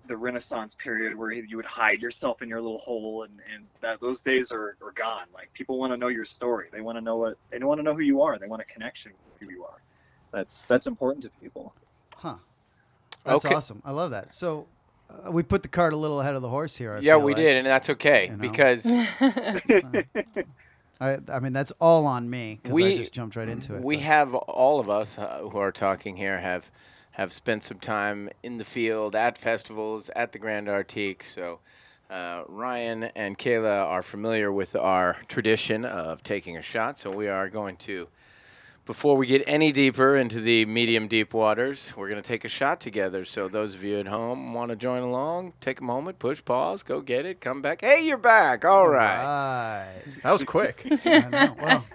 the 0.07 0.17
Renaissance 0.17 0.73
period 0.73 1.15
where 1.15 1.31
you 1.31 1.57
would 1.57 1.65
hide 1.65 2.01
yourself 2.01 2.41
in 2.41 2.49
your 2.49 2.61
little 2.61 2.79
hole, 2.79 3.23
and 3.23 3.39
and 3.53 3.65
that 3.81 3.99
those 4.01 4.21
days 4.21 4.51
are, 4.51 4.77
are 4.81 4.93
gone. 4.95 5.25
Like 5.33 5.53
people 5.53 5.77
want 5.77 5.93
to 5.93 5.97
know 5.97 6.07
your 6.07 6.23
story. 6.23 6.67
They 6.71 6.81
want 6.81 6.97
to 6.97 7.03
know 7.03 7.17
what 7.17 7.37
they 7.51 7.59
want 7.59 7.79
to 7.79 7.83
know 7.83 7.93
who 7.93 8.01
you 8.01 8.21
are. 8.21 8.37
They 8.37 8.47
want 8.47 8.61
a 8.61 8.65
connection 8.65 9.13
with 9.31 9.41
who 9.41 9.53
you 9.53 9.65
are. 9.65 9.81
that's 10.31 10.63
that's 10.63 10.87
important 10.87 11.23
to 11.23 11.29
people. 11.41 11.73
Huh. 12.17 12.35
That's 13.23 13.43
Okay. 13.45 13.53
awesome. 13.55 13.81
I 13.85 13.91
love 13.91 14.11
that. 14.11 14.31
So 14.31 14.67
uh, 15.09 15.31
we 15.31 15.43
put 15.43 15.61
the 15.63 15.67
cart 15.69 15.93
a 15.93 15.97
little 15.97 16.19
ahead 16.21 16.35
of 16.35 16.41
the 16.41 16.49
horse 16.49 16.75
here. 16.75 16.93
I 16.93 16.99
yeah, 16.99 17.17
we 17.17 17.33
like. 17.33 17.41
did, 17.43 17.57
and 17.57 17.67
that's 17.67 17.89
okay 17.91 18.25
you 18.25 18.31
know. 18.31 18.37
because 18.37 18.85
I, 20.99 21.19
I 21.31 21.39
mean, 21.39 21.53
that's 21.53 21.71
all 21.79 22.05
on 22.07 22.29
me 22.29 22.59
because 22.61 22.71
I 22.71 22.75
We- 22.75 22.97
just 22.97 23.13
jumped 23.13 23.35
right 23.35 23.47
into 23.47 23.75
it. 23.75 23.83
we 23.83 23.97
but- 23.97 24.03
have 24.05 24.33
all 24.33 24.79
of 24.79 24.89
us 24.89 25.17
uh, 25.17 25.41
who 25.51 25.57
are 25.59 25.71
talking 25.71 26.17
here 26.17 26.39
have 26.39 26.71
have 27.11 27.33
spent 27.33 27.63
some 27.63 27.79
time 27.79 28.29
in 28.43 28.57
the 28.59 28.63
field 28.65 29.15
at 29.15 29.39
festivals 29.39 30.09
at 30.15 30.33
the 30.33 30.39
Grand 30.39 30.67
Artique. 30.67 31.23
So 31.23 31.59
uh, 32.11 32.43
Ryan 32.47 33.05
and 33.15 33.39
Kayla 33.39 33.85
are 33.85 34.03
familiar 34.03 34.51
with 34.51 34.75
our 34.75 35.17
tradition 35.27 35.83
of 35.83 36.21
taking 36.23 36.57
a 36.57 36.61
shot. 36.61 36.99
So 36.99 37.09
we 37.11 37.27
are 37.27 37.49
going 37.49 37.75
to. 37.77 38.07
Before 38.87 39.17
we 39.17 39.27
get 39.27 39.43
any 39.47 39.73
deeper 39.73 40.15
into 40.15 40.39
the 40.39 40.65
medium 40.65 41.09
deep 41.09 41.33
waters, 41.33 41.91
we're 41.97 42.07
going 42.07 42.21
to 42.21 42.27
take 42.27 42.45
a 42.45 42.47
shot 42.47 42.79
together. 42.79 43.25
So, 43.25 43.49
those 43.49 43.75
of 43.75 43.83
you 43.83 43.99
at 43.99 44.07
home 44.07 44.53
want 44.53 44.69
to 44.69 44.77
join 44.77 45.01
along, 45.03 45.51
take 45.59 45.81
a 45.81 45.83
moment, 45.83 46.19
push 46.19 46.43
pause, 46.43 46.83
go 46.83 47.01
get 47.01 47.25
it, 47.25 47.41
come 47.41 47.61
back. 47.61 47.81
Hey, 47.81 48.05
you're 48.05 48.17
back. 48.17 48.63
All 48.63 48.87
right. 48.87 49.25
Right. 49.25 50.23
That 50.23 50.31
was 50.31 50.45
quick. 50.45 50.87
Well, 51.61 51.85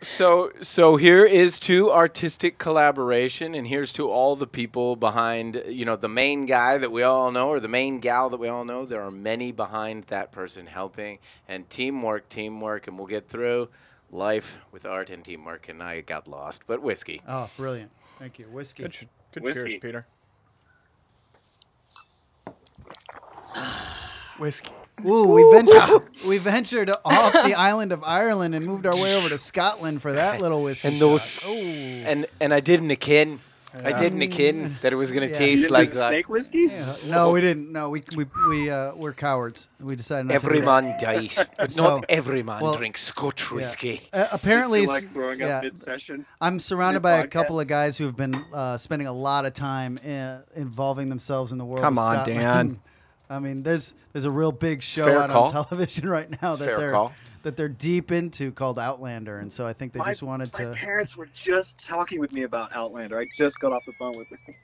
So 0.00 0.52
so 0.62 0.96
here 0.96 1.26
is 1.26 1.58
to 1.60 1.90
artistic 1.90 2.56
collaboration 2.56 3.54
and 3.54 3.66
here's 3.66 3.92
to 3.94 4.08
all 4.08 4.36
the 4.36 4.46
people 4.46 4.94
behind 4.96 5.60
you 5.68 5.84
know 5.84 5.96
the 5.96 6.08
main 6.08 6.46
guy 6.46 6.78
that 6.78 6.92
we 6.92 7.02
all 7.02 7.32
know 7.32 7.48
or 7.48 7.58
the 7.58 7.68
main 7.68 7.98
gal 7.98 8.30
that 8.30 8.38
we 8.38 8.46
all 8.46 8.64
know 8.64 8.86
there 8.86 9.02
are 9.02 9.10
many 9.10 9.50
behind 9.50 10.04
that 10.04 10.30
person 10.30 10.66
helping 10.66 11.18
and 11.48 11.68
teamwork 11.68 12.28
teamwork 12.28 12.86
and 12.86 12.96
we'll 12.96 13.08
get 13.08 13.28
through 13.28 13.68
life 14.10 14.58
with 14.72 14.86
art 14.86 15.10
and 15.10 15.24
teamwork 15.24 15.68
and 15.68 15.82
I 15.82 16.00
got 16.00 16.26
lost 16.28 16.62
but 16.66 16.82
whiskey 16.82 17.20
oh, 17.28 17.50
brilliant. 17.56 17.90
Thank 18.18 18.38
you. 18.40 18.46
Whiskey. 18.46 18.82
Good, 18.82 18.96
good 19.32 19.42
Whiskey. 19.44 19.70
cheers, 19.70 19.80
Peter. 19.80 20.06
Whiskey. 24.38 24.70
Ooh, 25.06 25.28
we 25.28 25.48
ventured 25.52 26.02
we 26.26 26.38
ventured 26.38 26.90
off 27.04 27.32
the 27.32 27.54
island 27.56 27.92
of 27.92 28.02
Ireland 28.02 28.56
and 28.56 28.66
moved 28.66 28.86
our 28.86 28.96
way 28.96 29.16
over 29.16 29.28
to 29.28 29.38
Scotland 29.38 30.02
for 30.02 30.12
that 30.12 30.40
little 30.40 30.64
whiskey. 30.64 30.88
and 30.88 30.96
those 30.98 31.24
shot. 31.24 31.48
Ooh. 31.48 31.52
and 31.54 32.26
and 32.40 32.52
I 32.52 32.58
didn't 32.58 32.90
a 32.90 32.96
kid 33.78 33.94
I 33.94 33.98
didn't 34.00 34.22
a 34.22 34.26
kid 34.28 34.76
that 34.82 34.92
it 34.92 34.96
was 34.96 35.12
going 35.12 35.28
to 35.28 35.34
Yeah. 35.34 35.40
You 35.40 35.46
taste 35.56 35.62
did 35.62 35.70
like 35.70 35.90
the 35.90 35.96
that 35.96 36.08
snake 36.08 36.28
whiskey. 36.28 36.68
Yeah. 36.70 36.96
No, 37.06 37.30
we 37.32 37.40
didn't. 37.40 37.72
No, 37.72 37.90
we 37.90 38.02
we 38.16 38.26
we 38.48 38.70
uh, 38.70 38.94
we're 38.94 39.12
cowards. 39.12 39.68
We 39.80 39.96
decided 39.96 40.26
not 40.26 40.34
every 40.34 40.54
to. 40.54 40.60
do 40.60 40.66
that. 40.66 40.82
man 40.84 41.00
dies 41.00 41.44
but 41.58 41.72
So- 41.72 41.84
not 41.96 42.04
every 42.08 42.42
man 42.42 42.60
well, 42.60 42.76
drinks 42.76 43.02
scotch 43.02 43.50
whiskey 43.50 44.08
Uh, 44.12 44.26
apparently, 44.32 44.82
You 44.82 44.88
like 44.88 45.04
s- 45.04 45.12
throwing 45.12 45.40
yeah, 45.40 45.58
up 45.58 45.62
mid-session. 45.64 46.26
I'm 46.40 46.60
surrounded 46.60 46.98
mid 46.98 47.02
by 47.04 47.18
a 47.18 47.26
couple 47.26 47.56
podcast? 47.56 47.62
of 47.62 47.68
guys 47.68 47.98
who 47.98 48.04
have 48.06 48.16
been 48.16 48.34
uh, 48.52 48.78
spending 48.78 49.08
a 49.08 49.12
lot 49.12 49.44
of 49.46 49.52
time 49.54 49.98
uh, 50.06 50.38
involving 50.54 51.08
themselves 51.08 51.52
in 51.52 51.58
the 51.58 51.64
world. 51.64 51.82
Come 51.82 51.98
of 51.98 52.04
on, 52.04 52.14
Scotland. 52.16 52.38
Dan. 52.40 52.80
I 53.30 53.38
mean, 53.40 53.62
there's 53.62 53.92
there's 54.12 54.24
a 54.24 54.30
real 54.30 54.52
big 54.52 54.82
show 54.82 55.04
Fair 55.04 55.18
out 55.18 55.30
call. 55.30 55.44
on 55.54 55.64
television 55.66 56.08
right 56.08 56.30
now 56.42 56.52
It's 56.52 56.60
that 56.60 56.64
fair 56.64 56.78
they're 56.78 56.92
call. 56.92 57.12
That 57.42 57.56
they're 57.56 57.68
deep 57.68 58.10
into 58.12 58.52
called 58.52 58.78
Outlander, 58.78 59.38
and 59.38 59.52
so 59.52 59.66
I 59.66 59.72
think 59.72 59.92
they 59.92 59.98
My, 59.98 60.08
just 60.10 60.22
wanted 60.22 60.52
my 60.52 60.58
to. 60.64 60.68
My 60.70 60.76
parents 60.76 61.16
were 61.16 61.28
just 61.32 61.84
talking 61.84 62.20
with 62.20 62.32
me 62.32 62.42
about 62.42 62.74
Outlander. 62.74 63.18
I 63.18 63.26
just 63.36 63.60
got 63.60 63.72
off 63.72 63.84
the 63.86 63.92
phone 63.92 64.16
with 64.16 64.28
them. 64.30 64.54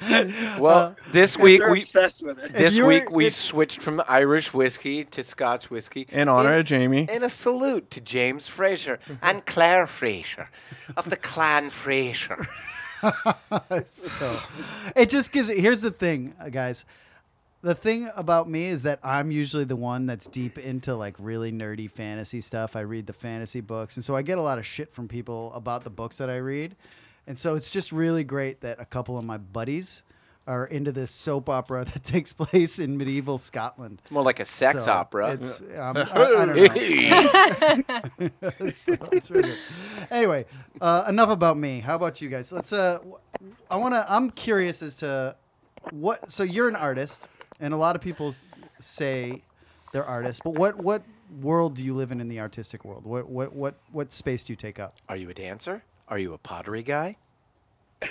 well 0.58 0.96
this 1.12 1.36
week 1.36 1.62
we 1.64 1.78
obsessed 1.78 2.24
with 2.24 2.38
it. 2.38 2.52
This 2.52 2.80
were- 2.80 2.86
week 2.86 3.10
we 3.12 3.26
if- 3.26 3.34
switched 3.34 3.80
from 3.80 4.02
Irish 4.08 4.52
whiskey 4.52 5.04
to 5.04 5.22
Scotch 5.22 5.70
whiskey. 5.70 6.06
In 6.10 6.28
honor 6.28 6.54
in, 6.54 6.60
of 6.60 6.64
Jamie. 6.64 7.06
in 7.08 7.22
a 7.22 7.28
salute 7.30 7.90
to 7.92 8.00
James 8.00 8.48
Fraser 8.48 8.98
and 9.22 9.44
Claire 9.46 9.86
Fraser 9.86 10.48
of 10.96 11.10
the 11.10 11.16
clan 11.16 11.70
Fraser. 11.70 12.48
so 13.86 14.40
it 14.96 15.08
just 15.10 15.30
gives 15.32 15.48
here's 15.48 15.82
the 15.82 15.92
thing 15.92 16.34
uh, 16.40 16.48
guys 16.48 16.84
the 17.62 17.74
thing 17.74 18.08
about 18.16 18.48
me 18.48 18.66
is 18.66 18.82
that 18.84 18.98
i'm 19.02 19.30
usually 19.30 19.64
the 19.64 19.76
one 19.76 20.06
that's 20.06 20.26
deep 20.26 20.58
into 20.58 20.94
like 20.94 21.14
really 21.18 21.50
nerdy 21.52 21.90
fantasy 21.90 22.40
stuff 22.40 22.76
i 22.76 22.80
read 22.80 23.06
the 23.06 23.12
fantasy 23.12 23.60
books 23.60 23.96
and 23.96 24.04
so 24.04 24.14
i 24.14 24.22
get 24.22 24.38
a 24.38 24.42
lot 24.42 24.58
of 24.58 24.66
shit 24.66 24.92
from 24.92 25.08
people 25.08 25.52
about 25.54 25.84
the 25.84 25.90
books 25.90 26.18
that 26.18 26.30
i 26.30 26.36
read 26.36 26.76
and 27.26 27.38
so 27.38 27.54
it's 27.54 27.70
just 27.70 27.92
really 27.92 28.24
great 28.24 28.60
that 28.60 28.80
a 28.80 28.84
couple 28.84 29.18
of 29.18 29.24
my 29.24 29.36
buddies 29.36 30.02
are 30.46 30.66
into 30.66 30.90
this 30.92 31.10
soap 31.10 31.48
opera 31.50 31.84
that 31.92 32.04
takes 32.04 32.32
place 32.32 32.78
in 32.78 32.96
medieval 32.96 33.36
scotland 33.38 33.98
It's 34.02 34.10
more 34.10 34.22
like 34.22 34.40
a 34.40 34.44
sex 34.46 34.84
So 34.84 34.92
opera. 34.92 35.32
It's 35.32 35.60
um, 35.76 35.96
I, 35.96 36.02
I 36.02 36.46
don't 36.46 36.56
know. 36.56 38.30
So 38.70 38.96
it's 39.12 39.30
really 39.30 39.50
good. 39.50 39.58
Anyway, 40.10 40.46
uh, 40.80 41.04
enough 41.08 41.28
about 41.30 41.58
me. 41.58 41.80
How 41.80 41.96
about 41.96 42.20
you 42.22 42.28
guys? 42.30 42.50
Let's. 42.50 42.72
Uh, 42.72 42.98
I 43.70 43.76
want 43.76 43.92
to. 43.94 44.06
I'm 44.08 44.30
curious 44.30 44.82
as 44.82 44.96
to 44.98 45.36
what. 45.90 46.32
So 46.32 46.42
you're 46.44 46.68
an 46.68 46.76
artist, 46.76 47.28
and 47.60 47.74
a 47.74 47.76
lot 47.76 47.96
of 47.96 48.02
people 48.02 48.28
s- 48.28 48.42
say 48.78 49.42
they're 49.92 50.04
artists. 50.04 50.40
But 50.42 50.54
what 50.54 50.76
what 50.76 51.02
world 51.40 51.74
do 51.74 51.84
you 51.84 51.94
live 51.94 52.12
in 52.12 52.20
in 52.20 52.28
the 52.28 52.40
artistic 52.40 52.84
world? 52.84 53.04
What 53.04 53.28
what 53.28 53.52
what 53.52 53.74
what 53.92 54.12
space 54.12 54.44
do 54.44 54.52
you 54.52 54.56
take 54.56 54.78
up? 54.78 54.94
Are 55.08 55.16
you 55.16 55.30
a 55.30 55.34
dancer? 55.34 55.82
Are 56.08 56.18
you 56.18 56.34
a 56.34 56.38
pottery 56.38 56.82
guy? 56.82 57.16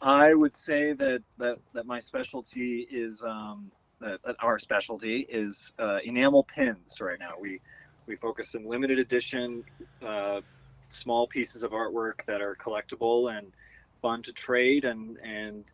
I 0.00 0.34
would 0.34 0.54
say 0.54 0.92
that 0.92 1.22
that, 1.38 1.58
that 1.74 1.86
my 1.86 2.00
specialty 2.00 2.86
is 2.90 3.24
um, 3.26 3.70
that, 4.00 4.20
that 4.24 4.36
our 4.40 4.58
specialty 4.58 5.26
is 5.28 5.72
uh, 5.78 5.98
enamel 6.04 6.44
pins. 6.44 6.98
Right 7.00 7.18
now, 7.18 7.34
we 7.40 7.60
we 8.06 8.16
focus 8.16 8.54
in 8.54 8.66
limited 8.66 8.98
edition, 8.98 9.64
uh, 10.04 10.40
small 10.88 11.26
pieces 11.26 11.62
of 11.62 11.70
artwork 11.70 12.24
that 12.26 12.42
are 12.42 12.56
collectible 12.56 13.36
and 13.36 13.52
fun 14.00 14.22
to 14.22 14.32
trade 14.32 14.84
and 14.84 15.16
and 15.18 15.64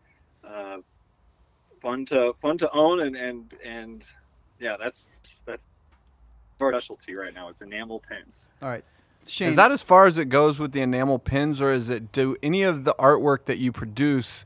uh, 0.47 0.79
fun 1.81 2.05
to 2.07 2.33
fun 2.35 2.59
to 2.59 2.71
own 2.73 3.01
and 3.01 3.17
and 3.17 3.55
and 3.65 4.05
yeah, 4.61 4.77
that's 4.79 5.11
that's 5.47 5.67
our 6.61 6.73
specialty 6.73 7.15
right 7.15 7.33
now. 7.33 7.49
Is 7.49 7.63
enamel 7.63 8.01
pins. 8.01 8.49
All 8.63 8.69
right, 8.69 8.83
Shane. 9.27 9.49
Is 9.49 9.57
that 9.57 9.71
as 9.71 9.83
far 9.83 10.07
as 10.07 10.19
it 10.19 10.27
goes 10.27 10.59
with 10.59 10.73
the 10.73 10.81
enamel 10.81 11.19
pins, 11.19 11.61
or 11.61 11.73
is 11.73 11.89
it 11.91 12.13
do 12.13 12.37
any 12.43 12.63
of 12.63 12.85
the 12.85 12.95
artwork 12.99 13.45
that 13.47 13.59
you 13.59 13.73
produce 13.73 14.45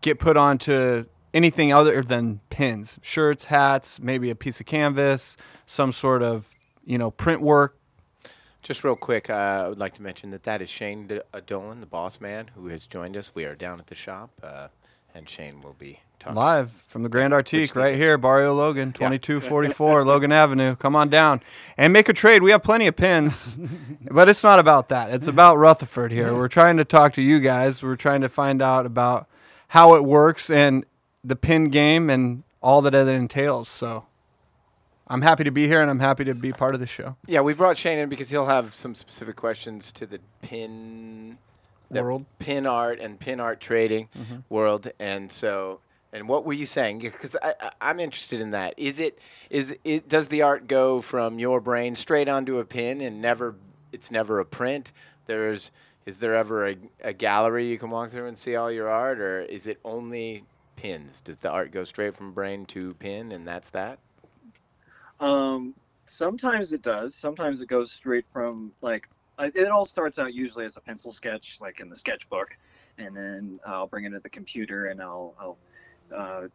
get 0.00 0.18
put 0.18 0.36
onto 0.36 1.04
anything 1.32 1.72
other 1.72 2.02
than 2.02 2.40
pins? 2.50 2.98
Shirts, 3.02 3.46
hats, 3.46 4.00
maybe 4.00 4.30
a 4.30 4.34
piece 4.34 4.60
of 4.60 4.66
canvas, 4.66 5.36
some 5.66 5.92
sort 5.92 6.22
of 6.22 6.48
you 6.84 6.98
know 6.98 7.10
print 7.10 7.40
work. 7.40 7.78
Just 8.62 8.82
real 8.82 8.96
quick, 8.96 9.28
uh, 9.28 9.64
I 9.66 9.68
would 9.68 9.78
like 9.78 9.92
to 9.96 10.02
mention 10.02 10.30
that 10.30 10.44
that 10.44 10.62
is 10.62 10.70
Shane 10.70 11.06
D- 11.06 11.20
uh, 11.34 11.40
Dolan, 11.46 11.80
the 11.80 11.86
boss 11.86 12.18
man, 12.18 12.50
who 12.54 12.68
has 12.68 12.86
joined 12.86 13.14
us. 13.14 13.34
We 13.34 13.44
are 13.44 13.54
down 13.54 13.78
at 13.78 13.88
the 13.88 13.94
shop, 13.94 14.30
uh, 14.42 14.68
and 15.14 15.28
Shane 15.28 15.60
will 15.60 15.76
be 15.78 16.00
Live 16.32 16.70
from 16.70 17.02
the 17.02 17.08
Grand 17.08 17.32
Artique 17.32 17.74
right 17.74 17.96
here, 17.96 18.16
Barrio 18.16 18.54
Logan, 18.54 18.92
2244 18.92 20.04
Logan 20.06 20.32
Avenue. 20.32 20.74
Come 20.76 20.96
on 20.96 21.08
down 21.08 21.42
and 21.76 21.92
make 21.92 22.08
a 22.08 22.12
trade. 22.12 22.42
We 22.42 22.50
have 22.52 22.62
plenty 22.62 22.86
of 22.86 22.96
pins, 22.96 23.56
but 24.10 24.28
it's 24.28 24.42
not 24.42 24.58
about 24.58 24.88
that. 24.88 25.10
It's 25.10 25.26
about 25.26 25.56
Rutherford 25.58 26.12
here. 26.12 26.34
We're 26.34 26.48
trying 26.48 26.76
to 26.78 26.84
talk 26.84 27.12
to 27.14 27.22
you 27.22 27.40
guys. 27.40 27.82
We're 27.82 27.96
trying 27.96 28.22
to 28.22 28.28
find 28.28 28.62
out 28.62 28.86
about 28.86 29.28
how 29.68 29.94
it 29.94 30.04
works 30.04 30.48
and 30.50 30.84
the 31.22 31.36
pin 31.36 31.68
game 31.70 32.08
and 32.10 32.42
all 32.62 32.80
that 32.82 32.94
it 32.94 33.06
entails. 33.08 33.68
So 33.68 34.06
I'm 35.08 35.22
happy 35.22 35.44
to 35.44 35.50
be 35.50 35.66
here 35.66 35.82
and 35.82 35.90
I'm 35.90 36.00
happy 36.00 36.24
to 36.24 36.34
be 36.34 36.52
part 36.52 36.74
of 36.74 36.80
the 36.80 36.86
show. 36.86 37.16
Yeah, 37.26 37.40
we 37.42 37.52
brought 37.54 37.76
Shane 37.76 37.98
in 37.98 38.08
because 38.08 38.30
he'll 38.30 38.46
have 38.46 38.74
some 38.74 38.94
specific 38.94 39.36
questions 39.36 39.92
to 39.92 40.06
the 40.06 40.20
pin 40.42 41.38
World. 41.90 42.24
pin 42.38 42.66
art 42.66 42.98
and 42.98 43.20
pin 43.20 43.38
art 43.40 43.60
trading 43.60 44.08
Mm-hmm. 44.18 44.36
world, 44.48 44.90
and 44.98 45.30
so. 45.30 45.80
And 46.14 46.28
what 46.28 46.44
were 46.46 46.52
you 46.52 46.64
saying? 46.64 47.00
Because 47.00 47.36
I'm 47.80 47.98
interested 47.98 48.40
in 48.40 48.52
that. 48.52 48.74
Is 48.76 49.00
it 49.00 49.18
is 49.50 49.76
it 49.82 50.08
does 50.08 50.28
the 50.28 50.42
art 50.42 50.68
go 50.68 51.00
from 51.00 51.40
your 51.40 51.60
brain 51.60 51.96
straight 51.96 52.28
onto 52.28 52.58
a 52.60 52.64
pin 52.64 53.00
and 53.00 53.20
never 53.20 53.56
it's 53.92 54.12
never 54.12 54.38
a 54.38 54.44
print? 54.44 54.92
There's 55.26 55.72
is 56.06 56.20
there 56.20 56.36
ever 56.36 56.68
a, 56.68 56.76
a 57.02 57.12
gallery 57.12 57.68
you 57.68 57.78
can 57.78 57.90
walk 57.90 58.10
through 58.10 58.28
and 58.28 58.38
see 58.38 58.54
all 58.54 58.70
your 58.70 58.88
art, 58.88 59.18
or 59.18 59.40
is 59.40 59.66
it 59.66 59.80
only 59.84 60.44
pins? 60.76 61.20
Does 61.20 61.38
the 61.38 61.50
art 61.50 61.72
go 61.72 61.82
straight 61.82 62.14
from 62.14 62.32
brain 62.32 62.64
to 62.66 62.94
pin, 62.94 63.32
and 63.32 63.44
that's 63.44 63.70
that? 63.70 63.98
Um, 65.18 65.74
sometimes 66.04 66.72
it 66.72 66.82
does. 66.82 67.16
Sometimes 67.16 67.60
it 67.60 67.68
goes 67.68 67.90
straight 67.90 68.28
from 68.28 68.70
like 68.80 69.08
it 69.40 69.68
all 69.68 69.84
starts 69.84 70.20
out 70.20 70.32
usually 70.32 70.64
as 70.64 70.76
a 70.76 70.80
pencil 70.80 71.10
sketch, 71.10 71.58
like 71.60 71.80
in 71.80 71.88
the 71.88 71.96
sketchbook, 71.96 72.56
and 72.98 73.16
then 73.16 73.58
I'll 73.66 73.88
bring 73.88 74.04
it 74.04 74.10
to 74.10 74.20
the 74.20 74.30
computer 74.30 74.86
and 74.86 75.02
I'll 75.02 75.34
I'll 75.40 75.56
uh, 76.14 76.48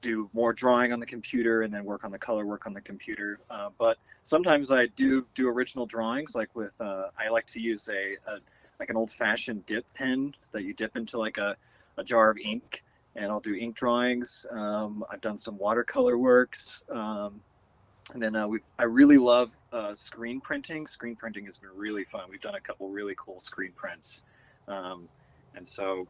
do 0.00 0.30
more 0.32 0.52
drawing 0.52 0.92
on 0.92 1.00
the 1.00 1.06
computer 1.06 1.62
and 1.62 1.72
then 1.74 1.84
work 1.84 2.04
on 2.04 2.10
the 2.12 2.18
color 2.18 2.46
work 2.46 2.66
on 2.66 2.72
the 2.72 2.80
computer. 2.80 3.40
Uh, 3.50 3.68
but 3.78 3.98
sometimes 4.22 4.70
I 4.72 4.86
do 4.86 5.26
do 5.34 5.48
original 5.48 5.86
drawings, 5.86 6.34
like 6.34 6.54
with 6.54 6.74
uh, 6.80 7.08
I 7.18 7.28
like 7.28 7.46
to 7.46 7.60
use 7.60 7.88
a, 7.88 8.14
a 8.30 8.38
like 8.78 8.88
an 8.90 8.96
old 8.96 9.10
fashioned 9.10 9.66
dip 9.66 9.84
pen 9.94 10.34
that 10.52 10.64
you 10.64 10.72
dip 10.72 10.96
into 10.96 11.18
like 11.18 11.36
a, 11.38 11.56
a 11.98 12.04
jar 12.04 12.30
of 12.30 12.38
ink, 12.38 12.82
and 13.16 13.26
I'll 13.26 13.40
do 13.40 13.54
ink 13.54 13.74
drawings. 13.76 14.46
Um, 14.50 15.04
I've 15.10 15.20
done 15.20 15.36
some 15.36 15.58
watercolor 15.58 16.16
works. 16.16 16.84
Um, 16.90 17.40
and 18.14 18.20
then 18.22 18.34
uh, 18.34 18.48
we 18.48 18.60
I 18.78 18.84
really 18.84 19.18
love 19.18 19.54
uh, 19.72 19.94
screen 19.94 20.40
printing. 20.40 20.86
Screen 20.86 21.14
printing 21.14 21.44
has 21.44 21.58
been 21.58 21.70
really 21.76 22.04
fun. 22.04 22.22
We've 22.30 22.40
done 22.40 22.54
a 22.56 22.60
couple 22.60 22.88
really 22.88 23.14
cool 23.16 23.38
screen 23.38 23.72
prints 23.76 24.22
Um, 24.66 25.08
and 25.54 25.66
so, 25.66 26.08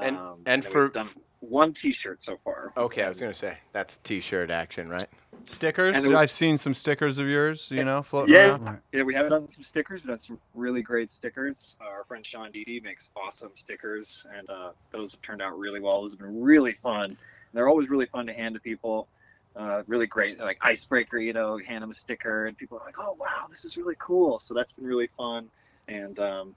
And- 0.00 0.16
um, 0.16 0.40
and 0.46 0.64
for- 0.64 0.88
done 0.88 1.08
one 1.40 1.72
T-shirt 1.72 2.22
so 2.22 2.36
far. 2.38 2.72
Okay, 2.76 3.02
I 3.02 3.08
was 3.08 3.20
gonna 3.20 3.34
say 3.34 3.58
that's 3.72 3.98
T-shirt 3.98 4.50
action, 4.50 4.88
right? 4.88 5.06
Stickers. 5.44 5.94
And 5.96 6.06
it- 6.06 6.14
I've 6.14 6.30
seen 6.30 6.58
some 6.58 6.74
stickers 6.74 7.18
of 7.18 7.28
yours. 7.28 7.70
You 7.70 7.84
know, 7.84 8.02
floating 8.02 8.34
Yeah. 8.34 8.48
around. 8.50 8.64
Right. 8.64 8.78
Yeah, 8.92 9.02
we 9.02 9.14
have 9.14 9.28
done 9.28 9.48
some 9.48 9.62
stickers. 9.62 10.02
We've 10.02 10.08
done 10.08 10.18
some 10.18 10.40
really 10.54 10.82
great 10.82 11.08
stickers. 11.10 11.76
Uh, 11.80 11.84
our 11.84 12.04
friend 12.04 12.24
Sean 12.26 12.50
Didi 12.50 12.80
makes 12.80 13.12
awesome 13.16 13.52
stickers, 13.54 14.26
and 14.36 14.48
uh, 14.50 14.70
those 14.90 15.12
have 15.12 15.22
turned 15.22 15.42
out 15.42 15.56
really 15.58 15.78
well. 15.78 16.00
Those 16.02 16.12
have 16.12 16.20
been 16.20 16.40
really 16.42 16.72
fun. 16.72 17.04
And 17.10 17.16
they're 17.52 17.68
always 17.68 17.88
really 17.88 18.06
fun 18.06 18.26
to 18.26 18.32
hand 18.32 18.54
to 18.56 18.60
people. 18.60 19.06
Uh, 19.54 19.82
really 19.86 20.06
great, 20.06 20.38
like 20.38 20.58
icebreaker. 20.60 21.18
You 21.18 21.32
know, 21.32 21.58
hand 21.58 21.82
them 21.82 21.90
a 21.90 21.94
sticker, 21.94 22.44
and 22.46 22.58
people 22.58 22.78
are 22.78 22.84
like, 22.84 22.96
"Oh, 22.98 23.16
wow, 23.18 23.46
this 23.48 23.64
is 23.64 23.76
really 23.78 23.94
cool." 23.98 24.38
So 24.38 24.52
that's 24.52 24.72
been 24.72 24.84
really 24.86 25.06
fun. 25.06 25.48
And 25.88 26.18
um, 26.18 26.54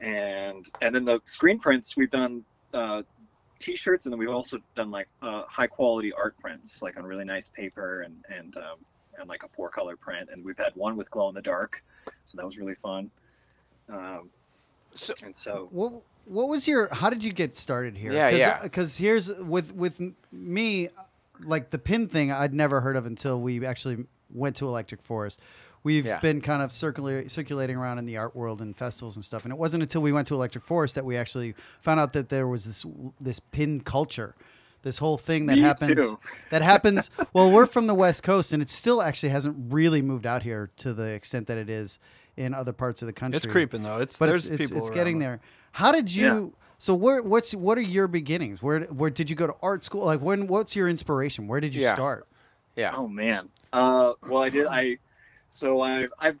and 0.00 0.66
and 0.80 0.94
then 0.94 1.04
the 1.04 1.20
screen 1.26 1.58
prints 1.58 1.96
we've 1.96 2.10
done. 2.10 2.44
Uh, 2.72 3.02
t-shirts 3.60 4.06
and 4.06 4.12
then 4.12 4.18
we've 4.18 4.28
also 4.30 4.58
done 4.74 4.90
like 4.90 5.06
uh, 5.22 5.42
high 5.48 5.66
quality 5.68 6.12
art 6.12 6.34
prints 6.40 6.82
like 6.82 6.96
on 6.96 7.04
really 7.04 7.24
nice 7.24 7.48
paper 7.48 8.02
and 8.02 8.24
and 8.28 8.56
um, 8.56 8.78
and 9.18 9.28
like 9.28 9.42
a 9.44 9.48
four 9.48 9.68
color 9.68 9.96
print 9.96 10.28
and 10.32 10.44
we've 10.44 10.58
had 10.58 10.72
one 10.74 10.96
with 10.96 11.10
glow 11.10 11.28
in 11.28 11.34
the 11.34 11.42
dark 11.42 11.82
so 12.24 12.36
that 12.36 12.44
was 12.44 12.58
really 12.58 12.74
fun 12.74 13.10
um, 13.88 14.30
So- 14.94 15.14
and 15.22 15.34
so 15.36 15.68
What 15.70 16.02
what 16.26 16.48
was 16.48 16.68
your? 16.68 16.88
How 16.92 17.10
did 17.10 17.24
you 17.24 17.32
get 17.32 17.56
started 17.56 17.96
here? 17.96 18.12
Yeah, 18.12 18.30
Cause, 18.30 18.38
yeah. 18.38 18.58
Because 18.62 18.96
here's 18.96 19.42
with 19.42 19.74
with 19.74 20.00
me, 20.30 20.88
like 21.42 21.70
the 21.70 21.78
pin 21.78 22.06
thing, 22.08 22.30
I'd 22.30 22.54
never 22.54 22.80
heard 22.82 22.94
of 22.94 23.06
until 23.06 23.40
we 23.40 23.64
actually 23.66 24.04
went 24.32 24.54
to 24.56 24.68
Electric 24.68 25.02
Forest. 25.02 25.40
We've 25.82 26.04
Yeah. 26.04 26.20
been 26.20 26.40
kind 26.42 26.62
of 26.62 26.70
circular, 26.72 27.26
circulating 27.28 27.76
around 27.76 27.98
in 27.98 28.06
the 28.06 28.18
art 28.18 28.36
world 28.36 28.60
and 28.60 28.76
festivals 28.76 29.16
and 29.16 29.24
stuff, 29.24 29.44
and 29.44 29.52
it 29.52 29.58
wasn't 29.58 29.82
until 29.82 30.02
we 30.02 30.12
went 30.12 30.28
to 30.28 30.34
Electric 30.34 30.62
Forest 30.62 30.94
that 30.96 31.04
we 31.04 31.16
actually 31.16 31.54
found 31.80 31.98
out 32.00 32.12
that 32.12 32.28
there 32.28 32.46
was 32.46 32.64
this 32.64 32.84
this 33.20 33.40
pin 33.40 33.80
culture, 33.80 34.34
this 34.82 34.98
whole 34.98 35.16
thing 35.16 35.46
that 35.46 35.56
Me 35.56 35.62
happens 35.62 35.96
too. 35.96 36.18
that 36.50 36.60
happens. 36.62 37.10
well, 37.32 37.50
we're 37.50 37.64
from 37.66 37.86
the 37.86 37.94
West 37.94 38.22
Coast, 38.22 38.52
and 38.52 38.62
it 38.62 38.68
still 38.68 39.00
actually 39.00 39.30
hasn't 39.30 39.56
really 39.72 40.02
moved 40.02 40.26
out 40.26 40.42
here 40.42 40.70
to 40.76 40.92
the 40.92 41.04
extent 41.08 41.46
that 41.46 41.56
it 41.56 41.70
is 41.70 41.98
in 42.36 42.52
other 42.54 42.72
parts 42.72 43.00
of 43.02 43.06
the 43.06 43.12
country 43.12 43.38
It's 43.38 43.46
creeping 43.46 43.82
though. 43.82 43.98
It's 44.00 44.18
but 44.18 44.26
there's 44.26 44.48
it's, 44.48 44.60
it's, 44.60 44.70
people. 44.70 44.86
it's 44.86 44.94
getting 44.94 45.14
around. 45.14 45.20
there. 45.20 45.40
How 45.72 45.92
did 45.92 46.14
you? 46.14 46.52
Yeah. 46.54 46.66
So 46.78 46.94
where? 46.94 47.22
What's 47.22 47.54
what 47.54 47.78
are 47.78 47.82
your 47.82 48.06
beginnings? 48.06 48.62
Where 48.62 48.80
where 48.84 49.10
did 49.10 49.30
you 49.30 49.36
go 49.36 49.46
to 49.46 49.54
art 49.62 49.82
school? 49.84 50.04
Like 50.04 50.20
when? 50.20 50.46
What's 50.46 50.76
your 50.76 50.88
inspiration? 50.90 51.46
Where 51.46 51.60
did 51.60 51.74
you 51.74 51.82
Yeah. 51.82 51.94
start? 51.94 52.26
Yeah. 52.76 52.94
oh 52.96 53.08
man 53.08 53.48
uh, 53.72 54.12
well 54.26 54.42
i 54.42 54.48
did 54.48 54.66
i 54.66 54.96
so 55.52 55.80
I've, 55.82 56.12
i've 56.18 56.38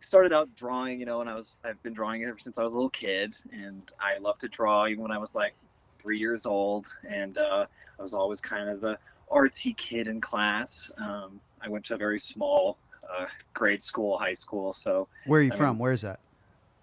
started 0.00 0.32
out 0.34 0.54
drawing 0.56 0.98
you 1.00 1.06
know 1.06 1.20
and 1.22 1.30
i 1.30 1.34
was 1.34 1.60
i've 1.64 1.82
been 1.82 1.92
drawing 1.94 2.24
ever 2.24 2.38
since 2.38 2.58
i 2.58 2.62
was 2.64 2.72
a 2.72 2.76
little 2.76 2.90
kid 2.90 3.32
and 3.52 3.80
i 4.00 4.18
love 4.18 4.36
to 4.38 4.48
draw 4.48 4.86
even 4.86 5.02
when 5.02 5.12
i 5.12 5.18
was 5.18 5.34
like 5.34 5.54
three 5.98 6.18
years 6.18 6.44
old 6.44 6.86
and 7.08 7.38
uh, 7.38 7.64
i 7.98 8.02
was 8.02 8.12
always 8.12 8.40
kind 8.40 8.68
of 8.68 8.80
the 8.82 8.98
artsy 9.32 9.74
kid 9.76 10.06
in 10.08 10.20
class 10.20 10.90
um, 10.98 11.40
i 11.62 11.68
went 11.68 11.84
to 11.86 11.94
a 11.94 11.96
very 11.96 12.18
small 12.18 12.76
uh, 13.08 13.26
grade 13.54 13.82
school 13.82 14.18
high 14.18 14.32
school 14.34 14.72
so 14.72 15.08
Where 15.26 15.40
are 15.40 15.42
you 15.44 15.52
I 15.52 15.56
from? 15.56 15.76
mean- 15.76 15.78
Where's 15.78 16.02
that? 16.02 16.18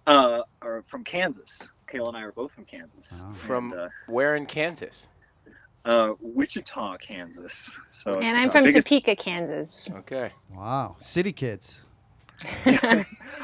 uh, 0.08 0.42
are 0.64 0.82
from 0.88 1.04
Kansas. 1.04 1.72
Kayla 1.88 2.08
and 2.08 2.18
I 2.18 2.22
are 2.24 2.32
both 2.32 2.54
from 2.54 2.66
Kansas. 2.66 3.24
Oh. 3.28 3.34
From- 3.34 3.74
And, 3.74 3.92
Where 4.08 4.36
in 4.36 4.46
Kansas? 4.48 5.06
Uh, 5.84 6.14
Wichita, 6.20 6.98
Kansas. 6.98 7.80
So 7.90 8.20
And 8.20 8.38
I'm 8.38 8.52
from 8.52 8.66
biggest- 8.66 8.88
Topeka, 8.88 9.16
Kansas. 9.16 9.92
Okay. 9.92 10.32
Wow, 10.54 10.96
city 11.00 11.34
kids. 11.34 11.80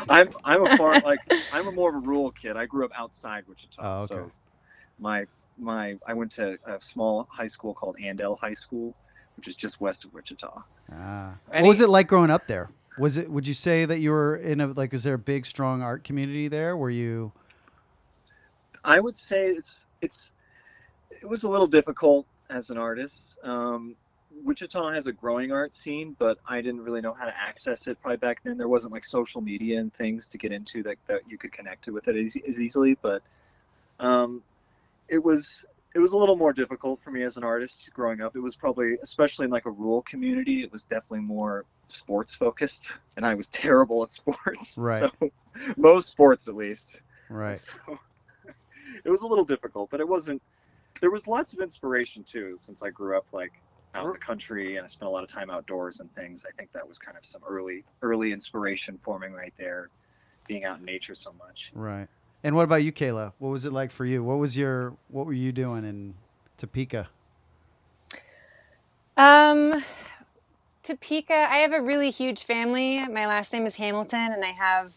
I'm 0.10 0.30
I'm 0.44 0.66
a 0.66 0.76
far 0.78 1.00
like 1.02 1.20
I'm 1.54 1.68
a 1.68 1.72
more 1.72 1.90
of 1.90 1.96
a 1.96 2.00
rural 2.00 2.32
kid. 2.32 2.58
I 2.58 2.66
grew 2.66 2.84
up 2.86 2.92
outside 2.96 3.44
Wichita. 3.48 3.82
Oh, 3.84 3.96
okay. 4.04 4.06
So 4.08 4.32
my 5.00 5.26
my 5.58 5.98
I 6.08 6.14
went 6.14 6.32
to 6.34 6.58
a 6.66 6.82
small 6.82 7.28
high 7.32 7.48
school 7.48 7.74
called 7.76 7.98
Andale 7.98 8.40
High 8.40 8.54
School, 8.54 8.96
which 9.36 9.48
is 9.48 9.56
just 9.56 9.80
west 9.80 10.04
of 10.06 10.14
Wichita. 10.14 10.64
Ah. 10.92 11.36
Any- 11.52 11.64
what 11.64 11.70
was 11.70 11.82
it 11.82 11.90
like 11.90 12.08
growing 12.08 12.32
up 12.32 12.48
there? 12.48 12.70
Was 12.98 13.18
it? 13.18 13.30
Would 13.30 13.48
you 13.48 13.54
say 13.54 13.86
that 13.86 14.00
you 14.00 14.10
were 14.10 14.36
in 14.36 14.62
a 14.62 14.68
like? 14.68 14.94
Is 14.96 15.04
there 15.04 15.14
a 15.14 15.20
big, 15.20 15.46
strong 15.46 15.84
art 15.84 16.04
community 16.04 16.48
there? 16.48 16.76
Were 16.76 16.90
you? 16.90 17.32
I 18.84 19.00
would 19.00 19.16
say 19.16 19.48
it's 19.50 19.86
it's 20.02 20.32
it 21.22 21.28
was 21.28 21.44
a 21.44 21.50
little 21.50 21.68
difficult 21.68 22.26
as 22.50 22.70
an 22.70 22.78
artist. 22.78 23.38
Um, 23.44 23.96
Wichita 24.44 24.92
has 24.92 25.08
a 25.08 25.12
growing 25.12 25.52
art 25.52 25.74
scene, 25.74 26.16
but 26.18 26.38
I 26.48 26.62
didn't 26.62 26.82
really 26.82 27.02
know 27.02 27.14
how 27.14 27.26
to 27.26 27.38
access 27.38 27.88
it 27.88 28.02
probably 28.02 28.18
back 28.18 28.44
then. 28.44 28.58
There 28.58 28.68
wasn't 28.68 28.94
like 28.94 29.04
social 29.04 29.42
media 29.42 29.80
and 29.80 29.94
things 29.94 30.28
to 30.30 30.38
get 30.38 30.52
into 30.52 30.84
that, 30.84 30.98
that 31.08 31.22
you 31.28 31.38
could 31.38 31.52
connect 31.52 31.84
to 31.86 31.92
with 31.92 32.08
it 32.08 32.16
as, 32.16 32.38
as 32.48 32.62
easily. 32.62 32.98
But 33.02 33.24
um, 34.00 34.44
it 35.08 35.24
was 35.24 35.66
it 35.96 36.00
was 36.00 36.14
a 36.14 36.18
little 36.18 36.36
more 36.36 36.54
difficult 36.54 37.00
for 37.00 37.10
me 37.10 37.24
as 37.24 37.38
an 37.38 37.44
artist 37.44 37.90
growing 37.94 38.22
up. 38.22 38.36
It 38.36 38.42
was 38.42 38.56
probably 38.56 38.98
especially 39.02 39.46
in 39.46 39.52
like 39.52 39.66
a 39.66 39.72
rural 39.72 40.04
community. 40.04 40.62
It 40.62 40.72
was 40.72 40.86
definitely 40.86 41.22
more 41.22 41.66
sports 41.88 42.36
focused, 42.36 42.98
and 43.16 43.26
I 43.26 43.34
was 43.34 43.50
terrible 43.50 44.04
at 44.04 44.12
sports. 44.12 44.78
Right. 44.78 45.10
So 45.20 45.32
most 45.76 46.10
sports, 46.10 46.48
at 46.48 46.56
least. 46.56 47.02
Right. 47.30 47.58
So 47.58 47.76
it 49.04 49.10
was 49.10 49.24
a 49.24 49.28
little 49.28 49.46
difficult, 49.46 49.90
but 49.90 50.00
it 50.00 50.08
wasn't. 50.08 50.42
There 51.02 51.12
was 51.12 51.28
lots 51.28 51.54
of 51.54 51.60
inspiration 51.60 52.24
too, 52.24 52.56
since 52.58 52.82
I 52.84 52.90
grew 52.90 53.18
up 53.18 53.26
like 53.32 53.62
out 53.94 54.06
in 54.06 54.12
the 54.12 54.18
country 54.18 54.76
and 54.78 54.84
I 54.84 54.88
spent 54.88 55.08
a 55.08 55.12
lot 55.12 55.24
of 55.24 55.30
time 55.30 55.50
outdoors 55.50 56.00
and 56.00 56.14
things. 56.16 56.46
I 56.48 56.52
think 56.56 56.72
that 56.74 56.88
was 56.88 56.98
kind 56.98 57.18
of 57.18 57.26
some 57.26 57.42
early, 57.48 57.84
early 58.02 58.32
inspiration 58.32 58.98
forming 58.98 59.34
right 59.34 59.54
there, 59.58 59.90
being 60.48 60.66
out 60.66 60.80
in 60.80 60.86
nature 60.86 61.16
so 61.16 61.34
much. 61.34 61.72
Right. 61.74 62.08
And 62.44 62.56
what 62.56 62.64
about 62.64 62.84
you, 62.84 62.92
Kayla? 62.92 63.34
What 63.40 63.50
was 63.50 63.66
it 63.66 63.74
like 63.74 63.92
for 63.92 64.06
you? 64.06 64.24
What 64.24 64.38
was 64.38 64.56
your? 64.56 64.96
What 65.10 65.26
were 65.26 65.34
you 65.34 65.52
doing 65.52 65.84
in 65.84 66.14
Topeka? 66.58 67.10
Um, 69.18 69.84
Topeka, 70.84 71.34
I 71.34 71.58
have 71.58 71.74
a 71.74 71.82
really 71.82 72.12
huge 72.12 72.44
family. 72.44 73.06
My 73.08 73.26
last 73.26 73.52
name 73.52 73.66
is 73.66 73.78
Hamilton, 73.78 74.32
and 74.32 74.46
I 74.46 74.52
have 74.52 74.94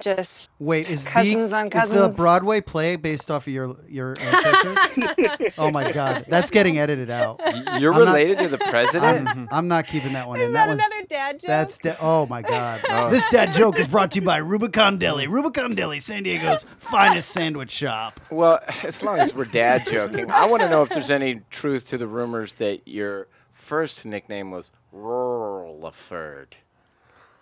just 0.00 0.50
Wait, 0.58 0.90
is 0.90 1.04
cousins 1.04 1.50
the 1.50 1.56
on 1.56 1.66
is 1.68 1.90
the 1.90 2.14
Broadway 2.16 2.60
play 2.60 2.96
based 2.96 3.30
off 3.30 3.46
of 3.46 3.52
your 3.52 3.76
your 3.88 4.14
ancestors? 4.20 5.52
oh 5.58 5.70
my 5.70 5.90
God, 5.92 6.26
that's 6.28 6.50
getting 6.50 6.78
edited 6.78 7.10
out. 7.10 7.40
You're 7.80 7.92
I'm 7.92 8.04
not- 8.04 8.14
related 8.14 8.38
to 8.40 8.48
the 8.48 8.58
president? 8.58 9.28
I'm, 9.28 9.48
I'm 9.50 9.68
not 9.68 9.86
keeping 9.86 10.12
that 10.12 10.28
one 10.28 10.40
Is 10.40 10.48
in. 10.48 10.52
that 10.54 10.68
one's 10.68 10.80
another 10.84 11.06
dad 11.08 11.40
joke? 11.40 11.48
that's 11.48 11.78
da- 11.78 11.96
oh 12.00 12.26
my 12.26 12.42
God. 12.42 12.80
Oh. 12.88 13.10
This 13.10 13.24
dad 13.30 13.52
joke 13.52 13.78
is 13.78 13.88
brought 13.88 14.10
to 14.12 14.20
you 14.20 14.26
by 14.26 14.38
Rubicon 14.38 14.98
Deli. 14.98 15.26
Rubicon 15.26 15.74
Deli, 15.74 16.00
San 16.00 16.22
Diego's 16.22 16.64
finest 16.78 17.30
sandwich 17.30 17.70
shop. 17.70 18.20
Well, 18.30 18.60
as 18.82 19.02
long 19.02 19.18
as 19.18 19.34
we're 19.34 19.44
dad 19.44 19.82
joking, 19.90 20.30
I 20.30 20.46
want 20.46 20.62
to 20.62 20.68
know 20.68 20.82
if 20.82 20.88
there's 20.90 21.10
any 21.10 21.40
truth 21.50 21.88
to 21.88 21.98
the 21.98 22.06
rumors 22.06 22.54
that 22.54 22.86
your 22.86 23.28
first 23.52 24.04
nickname 24.04 24.50
was 24.50 24.72
Rurlaford. 24.94 26.52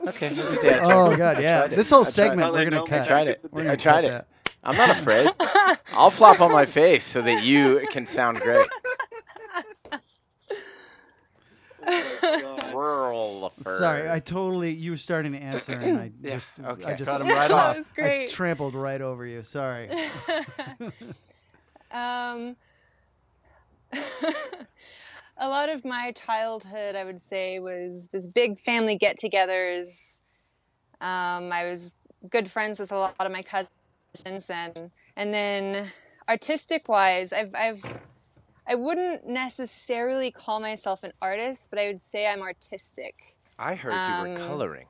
Okay, 0.08 0.28
that's 0.30 0.52
a 0.52 0.62
dad. 0.62 0.80
Oh 0.84 1.16
God, 1.16 1.40
yeah. 1.42 1.66
This 1.66 1.90
whole 1.90 2.04
segment 2.04 2.52
we're 2.52 2.64
gonna 2.68 2.86
cut. 2.86 3.02
I 3.02 3.06
tried 3.06 3.28
it. 3.28 3.44
We're 3.50 3.70
I 3.70 3.76
tried 3.76 4.04
it. 4.04 4.24
I'm 4.62 4.76
not 4.76 4.90
afraid. 4.90 5.28
I'll 5.92 6.10
flop 6.10 6.40
on 6.40 6.50
my 6.52 6.64
face 6.64 7.04
so 7.04 7.20
that 7.22 7.42
you 7.44 7.86
can 7.90 8.06
sound 8.06 8.40
great. 8.40 8.66
Rurlaford. 11.84 13.76
Sorry, 13.78 14.10
I 14.10 14.20
totally. 14.20 14.70
You 14.72 14.92
were 14.92 14.96
starting 14.96 15.32
to 15.32 15.38
answer, 15.38 15.72
and 15.72 15.98
I 15.98 16.10
Yeah, 16.22 16.34
just, 16.34 16.50
okay. 16.60 16.84
I 16.84 16.94
just 16.94 17.10
Cut 17.10 17.20
him 17.20 17.28
right 17.28 17.48
that 17.48 17.50
off. 17.50 17.76
was 17.76 17.90
I 17.96 18.00
great. 18.00 18.30
trampled 18.30 18.74
right 18.74 19.00
over 19.00 19.26
you. 19.26 19.42
Sorry. 19.42 19.90
um, 21.92 22.56
a 25.36 25.48
lot 25.48 25.68
of 25.68 25.84
my 25.84 26.12
childhood, 26.12 26.94
I 26.96 27.04
would 27.04 27.20
say, 27.20 27.58
was 27.58 28.10
was 28.12 28.28
big 28.28 28.58
family 28.60 28.96
get-togethers. 28.96 30.20
Um, 31.00 31.52
I 31.52 31.64
was 31.64 31.96
good 32.30 32.50
friends 32.50 32.78
with 32.78 32.92
a 32.92 32.96
lot 32.96 33.14
of 33.18 33.32
my 33.32 33.42
cousins, 33.42 34.48
and 34.48 34.90
and 35.16 35.34
then 35.34 35.88
artistic-wise, 36.28 37.32
I've 37.32 37.54
I've 37.54 37.84
I 38.66 38.74
wouldn't 38.76 39.26
necessarily 39.26 40.30
call 40.30 40.60
myself 40.60 41.02
an 41.02 41.12
artist, 41.20 41.68
but 41.70 41.78
I 41.78 41.86
would 41.86 42.00
say 42.00 42.26
I'm 42.26 42.40
artistic. 42.40 43.14
I 43.58 43.74
heard 43.74 43.92
you 43.92 44.30
were 44.30 44.40
Um, 44.40 44.48
coloring. 44.48 44.86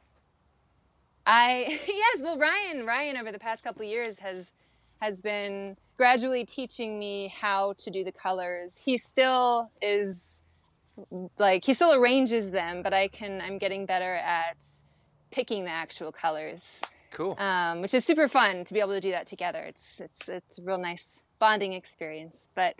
I 1.26 1.80
yes, 1.88 2.22
well 2.22 2.36
Ryan 2.38 2.86
Ryan 2.86 3.16
over 3.16 3.32
the 3.32 3.38
past 3.38 3.64
couple 3.64 3.82
of 3.82 3.88
years 3.88 4.18
has 4.20 4.54
has 5.00 5.20
been 5.20 5.76
gradually 5.96 6.44
teaching 6.44 6.98
me 6.98 7.28
how 7.28 7.74
to 7.78 7.90
do 7.90 8.04
the 8.04 8.12
colors. 8.12 8.78
He 8.84 8.98
still 8.98 9.70
is 9.80 10.42
like 11.38 11.64
he 11.64 11.74
still 11.74 11.92
arranges 11.92 12.50
them, 12.50 12.82
but 12.82 12.94
I 12.94 13.08
can 13.08 13.40
I'm 13.40 13.58
getting 13.58 13.86
better 13.86 14.14
at 14.14 14.64
picking 15.30 15.64
the 15.64 15.70
actual 15.70 16.12
colors, 16.12 16.80
Cool. 17.10 17.34
um, 17.38 17.80
which 17.80 17.94
is 17.94 18.04
super 18.04 18.28
fun 18.28 18.64
to 18.64 18.74
be 18.74 18.80
able 18.80 18.92
to 18.92 19.00
do 19.00 19.10
that 19.10 19.26
together. 19.26 19.60
It's 19.62 20.00
it's 20.00 20.28
it's 20.28 20.58
a 20.58 20.62
real 20.62 20.78
nice 20.78 21.22
bonding 21.38 21.72
experience. 21.72 22.50
But 22.54 22.76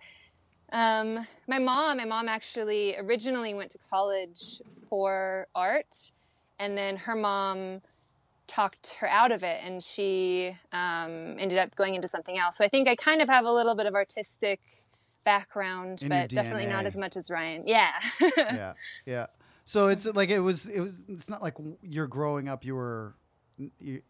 um, 0.73 1.27
my 1.49 1.59
mom, 1.59 1.99
my 1.99 2.05
mom 2.05 2.29
actually 2.29 2.97
originally 2.97 3.55
went 3.55 3.71
to 3.73 3.79
college 3.91 4.61
for 4.89 5.47
art, 5.55 6.13
and 6.59 6.77
then 6.79 6.97
her 6.97 7.15
mom 7.17 7.83
talked 8.47 8.95
her 9.01 9.09
out 9.09 9.33
of 9.33 9.43
it, 9.43 9.61
and 9.63 9.83
she 9.83 10.57
um, 10.73 11.37
ended 11.39 11.59
up 11.59 11.75
going 11.77 11.95
into 11.95 12.09
something 12.09 12.39
else. 12.39 12.57
So 12.59 12.65
I 12.65 12.69
think 12.69 12.89
I 12.89 12.97
kind 12.97 13.23
of 13.23 13.29
have 13.29 13.45
a 13.45 13.53
little 13.53 13.75
bit 13.75 13.87
of 13.87 13.95
artistic 13.95 14.61
background, 15.25 16.03
In 16.03 16.09
but 16.09 16.31
definitely 16.31 16.67
not 16.67 16.87
as 16.87 16.97
much 16.97 17.17
as 17.17 17.31
Ryan. 17.31 17.65
Yeah. 17.67 17.93
yeah, 18.37 18.73
yeah. 19.07 19.27
So 19.65 19.89
it's 19.89 20.07
like 20.07 20.29
it 20.29 20.41
was. 20.41 20.67
It 20.67 20.81
was. 20.81 21.01
It's 21.09 21.29
not 21.29 21.43
like 21.43 21.55
you're 21.83 22.07
growing 22.07 22.49
up. 22.49 22.65
You 22.65 22.75
were 22.75 23.15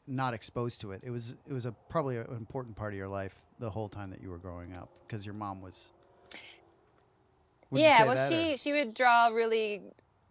not 0.07 0.35
exposed 0.35 0.80
to 0.80 0.93
it. 0.93 1.03
It 1.05 1.11
was. 1.11 1.37
It 1.49 1.53
was 1.53 1.64
a 1.64 1.72
probably 1.89 2.16
an 2.16 2.26
important 2.30 2.74
part 2.76 2.93
of 2.93 2.99
your 2.99 3.09
life 3.09 3.47
the 3.61 3.70
whole 3.70 3.89
time 3.89 4.11
that 4.11 4.20
you 4.20 4.30
were 4.30 4.39
growing 4.39 4.74
up 4.74 4.91
because 5.07 5.24
your 5.24 5.35
mom 5.35 5.62
was. 5.62 5.91
Would 7.70 7.80
yeah, 7.80 8.05
well, 8.05 8.14
that, 8.14 8.32
or- 8.32 8.35
she 8.35 8.57
she 8.57 8.72
would 8.72 8.95
draw 8.95 9.28
really 9.28 9.82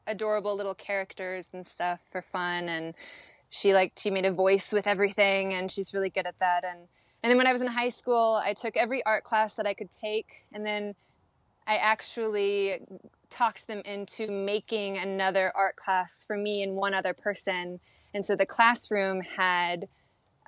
adorable 0.06 0.56
little 0.58 0.76
characters 0.76 1.50
and 1.54 1.66
stuff 1.66 2.02
for 2.12 2.22
fun, 2.22 2.68
and 2.68 2.94
she 3.54 3.74
liked 3.74 4.00
she 4.00 4.10
made 4.10 4.26
a 4.26 4.32
voice 4.32 4.74
with 4.74 4.88
everything, 4.88 5.54
and 5.54 5.70
she's 5.70 5.94
really 5.94 6.10
good 6.10 6.26
at 6.26 6.40
that. 6.40 6.64
And 6.64 6.88
and 7.22 7.30
then 7.30 7.38
when 7.38 7.48
I 7.48 7.54
was 7.54 7.62
in 7.62 7.68
high 7.68 7.90
school, 7.90 8.42
I 8.44 8.54
took 8.54 8.76
every 8.76 9.06
art 9.06 9.24
class 9.24 9.54
that 9.56 9.68
I 9.68 9.74
could 9.74 9.92
take, 9.92 10.44
and 10.52 10.66
then 10.66 10.96
I 11.68 11.78
actually 11.78 12.80
talked 13.30 13.68
them 13.68 13.82
into 13.86 14.30
making 14.30 14.98
another 14.98 15.52
art 15.56 15.76
class 15.76 16.26
for 16.26 16.36
me 16.36 16.64
and 16.64 16.76
one 16.76 16.94
other 16.94 17.14
person. 17.14 17.80
And 18.14 18.26
so 18.26 18.36
the 18.36 18.46
classroom 18.46 19.22
had 19.22 19.88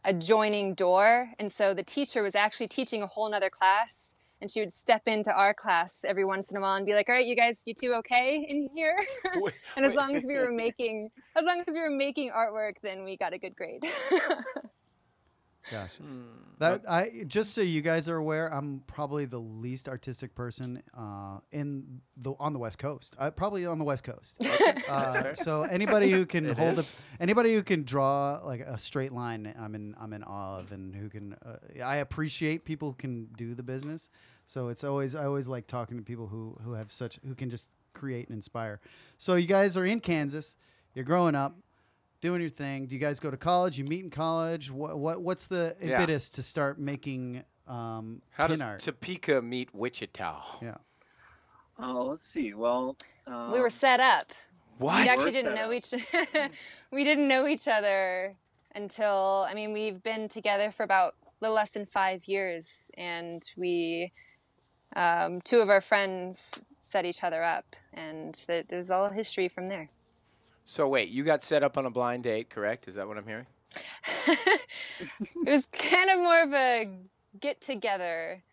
a 0.04 0.14
joining 0.14 0.74
door. 0.74 1.32
And 1.40 1.52
so 1.52 1.74
the 1.74 1.84
teacher 1.84 2.22
was 2.22 2.36
actually 2.36 2.68
teaching 2.68 3.02
a 3.02 3.08
whole 3.08 3.30
nother 3.30 3.50
class. 3.50 4.16
And 4.46 4.52
she 4.52 4.60
would 4.60 4.72
step 4.72 5.02
into 5.08 5.34
our 5.34 5.56
class 5.56 6.06
every 6.08 6.24
once 6.24 6.52
in 6.52 6.58
a 6.58 6.62
while 6.62 6.76
and 6.76 6.86
be 6.86 6.94
like, 6.94 7.10
all 7.10 7.16
right, 7.16 7.26
you 7.26 7.36
guys, 7.36 7.64
you 7.66 7.74
two 7.74 7.96
okay 7.96 8.46
in 8.48 8.70
here? 8.76 8.96
Wait, 9.42 9.56
and 9.76 9.84
as 9.84 9.90
wait. 9.90 9.98
long 9.98 10.16
as 10.16 10.24
we 10.24 10.36
were 10.36 10.52
making, 10.52 11.10
as 11.36 11.44
long 11.44 11.62
as 11.62 11.66
we 11.66 11.80
were 11.80 11.90
making 11.90 12.30
artwork, 12.30 12.74
then 12.84 13.04
we 13.04 13.18
got 13.18 13.34
a 13.34 13.40
good 13.40 13.56
grade. 13.56 13.84
Gosh, 15.72 15.96
Hmm. 15.96 16.26
that 16.60 16.84
I 16.88 17.24
just 17.26 17.56
so 17.56 17.62
you 17.62 17.82
guys 17.82 18.08
are 18.08 18.18
aware, 18.18 18.54
I'm 18.54 18.84
probably 18.86 19.26
the 19.26 19.40
least 19.40 19.90
artistic 19.90 20.36
person 20.36 20.84
uh, 20.96 21.40
in 21.52 22.02
the 22.26 22.34
on 22.40 22.52
the 22.54 22.60
West 22.60 22.78
Coast. 22.78 23.16
Uh, 23.18 23.32
probably 23.32 23.66
on 23.66 23.78
the 23.80 23.86
West 23.86 24.04
Coast. 24.04 24.36
uh, 24.90 25.34
so 25.36 25.62
anybody 25.64 26.12
who 26.12 26.26
can 26.26 26.46
It 26.50 26.58
hold 26.58 26.80
a, 26.80 26.84
anybody 27.20 27.54
who 27.54 27.64
can 27.64 27.84
draw 27.84 28.42
like 28.44 28.60
a 28.60 28.78
straight 28.78 29.14
line, 29.14 29.54
I'm 29.58 29.74
in 29.76 29.96
I'm 30.00 30.12
in 30.12 30.24
awe 30.24 30.60
of, 30.60 30.72
and 30.72 30.94
who 30.94 31.08
can. 31.10 31.36
Uh, 31.46 31.84
I 31.84 31.98
appreciate 31.98 32.66
people 32.66 32.90
who 32.90 32.96
can 32.96 33.26
do 33.38 33.56
the 33.56 33.64
business. 33.64 34.10
So 34.48 34.68
it's 34.68 34.84
always 34.84 35.16
I 35.16 35.26
always 35.26 35.48
like 35.48 35.68
talking 35.68 35.98
to 35.98 36.04
people 36.04 36.28
who 36.28 36.58
who 36.64 36.74
have 36.74 36.92
such 36.92 37.20
who 37.26 37.34
can 37.36 37.50
just 37.50 37.70
create 37.94 38.28
and 38.28 38.36
inspire. 38.36 38.82
So 39.18 39.36
you 39.36 39.48
guys 39.48 39.78
are 39.78 39.86
in 39.86 40.00
Kansas. 40.02 40.56
You're 40.94 41.06
growing 41.06 41.36
up 41.36 41.56
doing 42.22 42.42
your 42.42 42.50
thing. 42.50 42.88
Do 42.88 42.96
you 42.96 43.00
guys 43.02 43.20
go 43.20 43.30
to 43.32 43.38
college? 43.38 43.78
You 43.78 43.86
meet 43.86 44.04
in 44.04 44.10
college. 44.10 44.70
What 44.72 44.98
what 44.98 45.22
what's 45.22 45.48
the 45.48 45.76
Yeah. 45.80 45.94
impetus 46.02 46.30
to 46.32 46.42
start 46.42 46.78
making 46.80 47.44
um, 47.68 48.22
How 48.32 48.46
pin 48.48 48.58
does 48.58 48.62
art? 48.62 48.80
Topeka 48.82 49.42
meet 49.42 49.74
Wichita? 49.74 50.60
yeah. 50.62 50.76
Oh, 51.78 52.04
let's 52.04 52.24
see. 52.26 52.54
Well, 52.54 52.98
um, 53.28 53.52
we 53.52 53.60
were 53.60 53.70
set 53.70 54.00
up. 54.00 54.32
What? 54.78 55.04
We 55.04 55.10
actually 55.10 55.26
We're 55.26 55.32
didn't 55.32 55.56
know 55.56 55.72
up. 55.72 55.74
each. 55.74 55.94
we 56.92 57.04
didn't 57.04 57.28
know 57.28 57.48
each 57.48 57.68
other 57.68 58.36
until 58.74 59.46
I 59.50 59.54
mean 59.54 59.74
we've 59.74 60.02
been 60.04 60.28
together 60.28 60.72
for 60.72 60.84
about 60.84 61.16
a 61.26 61.30
little 61.42 61.56
less 61.56 61.72
than 61.72 61.86
five 61.86 62.28
years, 62.28 62.92
and 62.98 63.42
we 63.58 64.12
um, 64.96 65.42
two 65.42 65.60
of 65.60 65.70
our 65.70 65.82
friends 65.82 66.60
set 66.80 67.06
each 67.06 67.24
other 67.24 67.44
up, 67.44 67.76
and 67.94 68.38
it 68.50 68.68
was 68.72 68.92
all 68.92 69.10
history 69.10 69.48
from 69.48 69.68
there. 69.68 69.90
So 70.66 70.88
wait, 70.88 71.10
you 71.10 71.24
got 71.24 71.44
set 71.44 71.64
up 71.64 71.78
on 71.78 71.86
a 71.86 71.92
blind 71.92 72.24
date, 72.24 72.50
correct? 72.50 72.88
Is 72.88 72.96
that 72.96 73.08
what 73.08 73.18
I'm 73.18 73.28
hearing? 73.28 73.48
It 75.46 75.50
was 75.50 75.66
kind 75.68 76.10
of 76.10 76.20
more 76.20 76.44
of 76.44 76.54
a 76.54 76.90
get 77.40 77.62
together. 77.62 78.44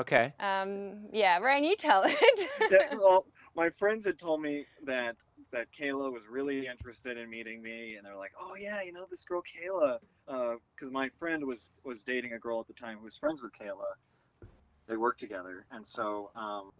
Okay. 0.00 0.32
Um, 0.40 1.08
yeah, 1.12 1.38
Ryan, 1.38 1.64
you 1.64 1.76
tell 1.76 2.02
it. 2.06 2.48
Yeah, 2.70 2.94
well, 2.98 3.26
my 3.54 3.68
friends 3.68 4.06
had 4.06 4.18
told 4.18 4.40
me 4.40 4.64
that 4.86 5.16
that 5.52 5.66
Kayla 5.78 6.10
was 6.10 6.22
really 6.26 6.66
interested 6.66 7.18
in 7.18 7.28
meeting 7.28 7.60
me, 7.60 7.96
and 7.96 8.06
they're 8.06 8.16
like, 8.16 8.32
"Oh 8.40 8.54
yeah, 8.58 8.80
you 8.80 8.92
know 8.92 9.06
this 9.10 9.24
girl 9.24 9.42
Kayla," 9.42 9.98
because 10.26 10.90
my 10.90 11.10
friend 11.10 11.44
was 11.44 11.72
was 11.84 12.02
dating 12.02 12.32
a 12.32 12.38
girl 12.38 12.60
at 12.60 12.66
the 12.66 12.72
time 12.72 12.96
who 12.98 13.04
was 13.04 13.18
friends 13.18 13.42
with 13.42 13.52
Kayla. 13.52 14.48
They 14.88 14.96
worked 14.96 15.20
together, 15.20 15.66
and 15.70 15.86
so 15.86 16.30
um, 16.34 16.70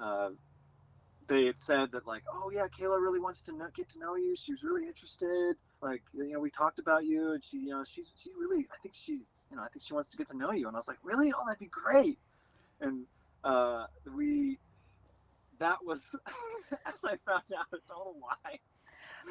uh, 0.00 0.30
they 1.26 1.46
had 1.46 1.58
said 1.58 1.90
that 1.90 2.06
like, 2.06 2.22
"Oh 2.32 2.52
yeah, 2.54 2.68
Kayla 2.68 3.00
really 3.00 3.20
wants 3.20 3.42
to 3.42 3.52
know, 3.52 3.66
get 3.74 3.88
to 3.90 3.98
know 3.98 4.14
you. 4.14 4.36
She 4.36 4.52
was 4.52 4.62
really 4.62 4.86
interested. 4.86 5.56
Like, 5.82 6.02
you 6.12 6.32
know, 6.32 6.38
we 6.38 6.50
talked 6.50 6.78
about 6.78 7.04
you, 7.04 7.32
and 7.32 7.42
she, 7.42 7.56
you 7.58 7.70
know, 7.70 7.82
she's 7.84 8.12
she 8.16 8.30
really, 8.38 8.64
I 8.72 8.76
think 8.80 8.94
she's, 8.94 9.32
you 9.50 9.56
know, 9.56 9.62
I 9.64 9.68
think 9.68 9.82
she 9.82 9.92
wants 9.92 10.10
to 10.10 10.16
get 10.16 10.28
to 10.28 10.36
know 10.36 10.52
you." 10.52 10.68
And 10.68 10.76
I 10.76 10.78
was 10.78 10.86
like, 10.88 10.98
"Really? 11.02 11.32
Oh, 11.32 11.42
that'd 11.46 11.58
be 11.58 11.66
great." 11.66 12.18
And 12.84 13.06
uh, 13.42 13.86
we 14.14 14.58
that 15.58 15.78
was 15.84 16.14
as 16.86 17.04
I 17.04 17.16
found 17.26 17.44
out 17.56 17.66
a 17.72 17.78
total 17.88 18.16
lie. 18.20 18.58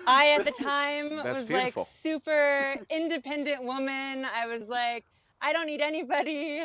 I 0.07 0.31
at 0.31 0.45
the 0.45 0.51
time 0.51 1.17
That's 1.23 1.41
was 1.41 1.47
beautiful. 1.47 1.83
like 1.83 1.87
super 1.89 2.75
independent 2.89 3.63
woman. 3.63 4.25
I 4.25 4.47
was 4.47 4.67
like, 4.69 5.05
I 5.41 5.53
don't 5.53 5.67
need 5.67 5.81
anybody. 5.81 6.63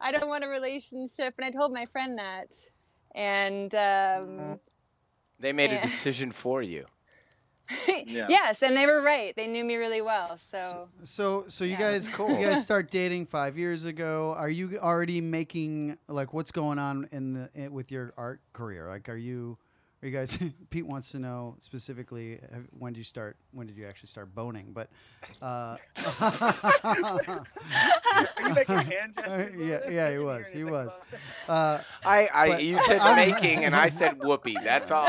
I 0.00 0.10
don't 0.10 0.28
want 0.28 0.44
a 0.44 0.48
relationship, 0.48 1.34
and 1.38 1.44
I 1.44 1.50
told 1.50 1.72
my 1.72 1.86
friend 1.86 2.18
that. 2.18 2.52
And 3.14 3.74
um, 3.74 4.58
They 5.38 5.52
made 5.52 5.72
a 5.72 5.80
decision 5.80 6.32
for 6.32 6.62
you. 6.62 6.86
Yeah. 8.06 8.26
yes, 8.28 8.62
and 8.62 8.76
they 8.76 8.84
were 8.86 9.00
right. 9.00 9.34
They 9.34 9.46
knew 9.46 9.64
me 9.64 9.76
really 9.76 10.02
well. 10.02 10.36
So 10.36 10.88
So 11.04 11.44
so 11.48 11.64
you 11.64 11.72
Yeah. 11.72 11.92
guys 11.92 12.14
Cool. 12.14 12.38
you 12.38 12.46
guys 12.46 12.62
start 12.70 12.90
dating 12.90 13.26
five 13.26 13.56
years 13.56 13.84
ago. 13.84 14.34
Are 14.36 14.50
you 14.50 14.78
already 14.78 15.20
making 15.20 15.96
like 16.08 16.32
what's 16.34 16.52
going 16.52 16.78
on 16.78 17.08
in 17.12 17.32
the 17.32 17.50
in, 17.54 17.72
with 17.72 17.90
your 17.90 18.12
art 18.16 18.40
career? 18.52 18.86
Like, 18.88 19.08
are 19.08 19.16
you 19.16 19.56
are 20.02 20.06
you 20.08 20.12
guys? 20.12 20.38
Pete 20.70 20.86
wants 20.86 21.12
to 21.12 21.18
know 21.18 21.56
specifically 21.60 22.38
have- 22.52 22.66
when 22.78 22.92
did 22.92 22.98
you 22.98 23.04
start? 23.04 23.36
When 23.52 23.66
did 23.66 23.76
you 23.78 23.84
actually 23.86 24.08
start 24.08 24.34
boning? 24.34 24.72
But 24.74 24.90
uh, 25.40 25.76
Are 27.16 28.48
you 28.48 28.54
making 28.54 28.76
hand 28.76 29.14
gestures? 29.16 29.56
Yeah, 29.58 29.76
over 29.76 29.90
yeah, 29.92 30.10
he 30.12 30.18
was, 30.18 30.48
he 30.48 30.64
was. 30.64 30.98
uh. 31.48 31.78
I, 32.04 32.28
I 32.32 32.48
But- 32.48 32.62
you 32.62 32.78
said 32.80 33.14
making 33.16 33.64
and 33.64 33.74
I 33.74 33.88
said 33.88 34.22
whoopee. 34.22 34.56
That's 34.62 34.90
all. 34.90 35.06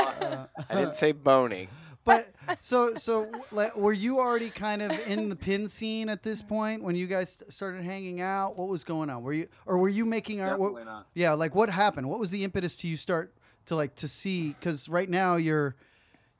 I 0.70 0.74
didn't 0.74 0.94
say 0.94 1.12
boning. 1.12 1.68
But 2.06 2.30
so 2.60 2.94
so 2.94 3.30
like, 3.52 3.76
were 3.76 3.92
you 3.92 4.18
already 4.18 4.48
kind 4.48 4.80
of 4.80 4.92
in 5.06 5.28
the 5.28 5.36
pin 5.36 5.68
scene 5.68 6.08
at 6.08 6.22
this 6.22 6.40
point 6.40 6.82
when 6.82 6.96
you 6.96 7.06
guys 7.06 7.36
started 7.50 7.82
hanging 7.84 8.22
out? 8.22 8.56
What 8.56 8.68
was 8.68 8.82
going 8.84 9.10
on? 9.10 9.22
Were 9.22 9.34
you 9.34 9.48
or 9.66 9.76
were 9.76 9.90
you 9.90 10.06
making 10.06 10.40
art? 10.40 10.58
What- 10.58 10.68
Definitely 10.70 10.92
not. 10.92 11.06
Yeah, 11.14 11.34
like 11.34 11.54
what 11.54 11.68
happened? 11.68 12.08
What 12.08 12.18
was 12.18 12.30
the 12.30 12.42
impetus 12.44 12.76
to 12.78 12.88
you 12.88 12.96
start 12.96 13.34
to 13.66 13.76
like 13.76 13.94
to 13.96 14.08
see? 14.08 14.48
Because 14.48 14.88
right 14.88 15.10
now 15.10 15.36
you're 15.36 15.76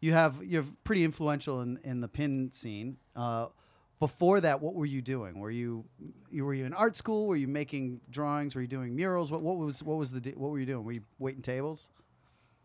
you 0.01 0.13
have 0.15 0.43
you're 0.43 0.65
pretty 0.85 1.05
influential 1.05 1.61
in 1.61 1.79
in 1.85 2.01
the 2.01 2.09
pin 2.09 2.51
scene. 2.53 2.97
Uh, 3.15 3.49
before 3.99 4.41
that, 4.43 4.61
what 4.61 4.75
were 4.75 4.85
you 4.87 5.01
doing? 5.01 5.39
Were 5.41 5.51
you 5.51 5.85
you 6.31 6.45
were 6.45 6.53
you 6.55 6.65
in 6.67 6.75
art 6.75 6.97
school? 6.97 7.27
Were 7.27 7.35
you 7.37 7.49
making 7.49 8.01
drawings? 8.11 8.55
Were 8.55 8.61
you 8.61 8.67
doing 8.67 8.95
murals? 8.95 9.33
What 9.33 9.41
what 9.43 9.57
was 9.57 9.83
what 9.83 9.97
was 9.97 10.13
the 10.13 10.21
what 10.37 10.51
were 10.51 10.59
you 10.61 10.67
doing? 10.67 10.85
Were 10.85 10.93
you 10.93 11.03
waiting 11.19 11.43
tables? 11.43 11.91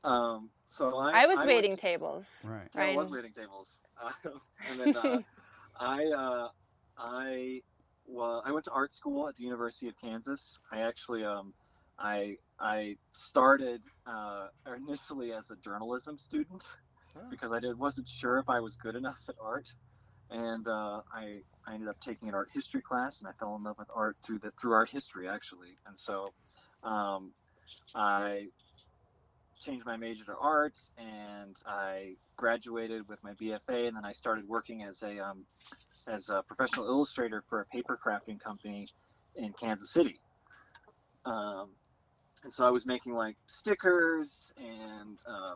Um, 0.04 0.50
so 0.66 0.98
I, 0.98 1.24
I 1.24 1.26
was 1.28 1.38
went- 1.38 1.50
waiting 1.50 1.76
tables. 1.76 2.46
Right. 2.48 2.68
Yeah, 2.76 2.82
I 2.82 2.96
was 2.96 3.10
waiting 3.10 3.34
tables. 3.34 3.82
Uh, 4.02 4.12
and 4.70 4.96
then 4.96 4.98
uh, 4.98 5.20
I 5.80 6.06
uh, 6.06 6.48
I 6.98 7.62
well 8.08 8.42
I 8.46 8.52
went 8.52 8.66
to 8.66 8.72
art 8.72 8.94
school 8.94 9.28
at 9.28 9.36
the 9.36 9.44
University 9.44 9.88
of 9.88 9.96
Kansas. 10.00 10.60
I 10.72 10.82
actually 10.82 11.24
um 11.24 11.54
I 12.00 12.38
I 12.60 12.96
started 13.12 13.82
uh, 14.08 14.48
initially 14.78 15.34
as 15.34 15.52
a 15.52 15.56
journalism 15.58 16.18
student 16.18 16.64
because 17.30 17.52
I 17.52 17.60
did 17.60 17.78
wasn't 17.78 18.08
sure 18.08 18.38
if 18.40 18.50
I 18.50 18.60
was 18.60 18.76
good 18.76 18.96
enough 18.96 19.22
at 19.30 19.36
art, 19.42 19.70
and 20.30 20.68
uh, 20.68 21.02
I 21.14 21.42
I 21.68 21.74
ended 21.76 21.90
up 21.90 22.00
taking 22.00 22.28
an 22.30 22.34
art 22.34 22.50
history 22.54 22.82
class 22.82 23.22
and 23.22 23.30
I 23.30 23.34
fell 23.34 23.56
in 23.56 23.64
love 23.64 23.78
with 23.78 23.90
art 23.94 24.18
through 24.24 24.40
the 24.40 24.52
through 24.60 24.74
art 24.74 24.90
history 24.90 25.28
actually, 25.28 25.78
and 25.86 25.96
so 25.96 26.34
um, 26.84 27.34
I 27.94 28.48
changed 29.62 29.86
my 29.86 29.96
major 29.96 30.26
to 30.26 30.36
art 30.40 30.78
and 30.98 31.56
I 31.66 32.16
graduated 32.36 33.08
with 33.08 33.24
my 33.24 33.34
BFA 33.34 33.88
and 33.88 33.96
then 33.96 34.04
I 34.04 34.12
started 34.12 34.48
working 34.48 34.84
as 34.84 35.04
a 35.04 35.20
um, 35.20 35.46
as 36.08 36.30
a 36.30 36.44
professional 36.44 36.88
illustrator 36.88 37.44
for 37.48 37.62
a 37.62 37.66
paper 37.66 38.00
crafting 38.04 38.40
company 38.40 38.88
in 39.36 39.54
Kansas 39.54 39.92
City. 39.92 40.20
Um, 41.26 41.70
and 42.44 42.52
so 42.52 42.66
I 42.66 42.72
was 42.72 42.86
making 42.86 43.14
like 43.14 43.38
stickers 43.46 44.52
and 44.58 45.20
uh, 45.28 45.56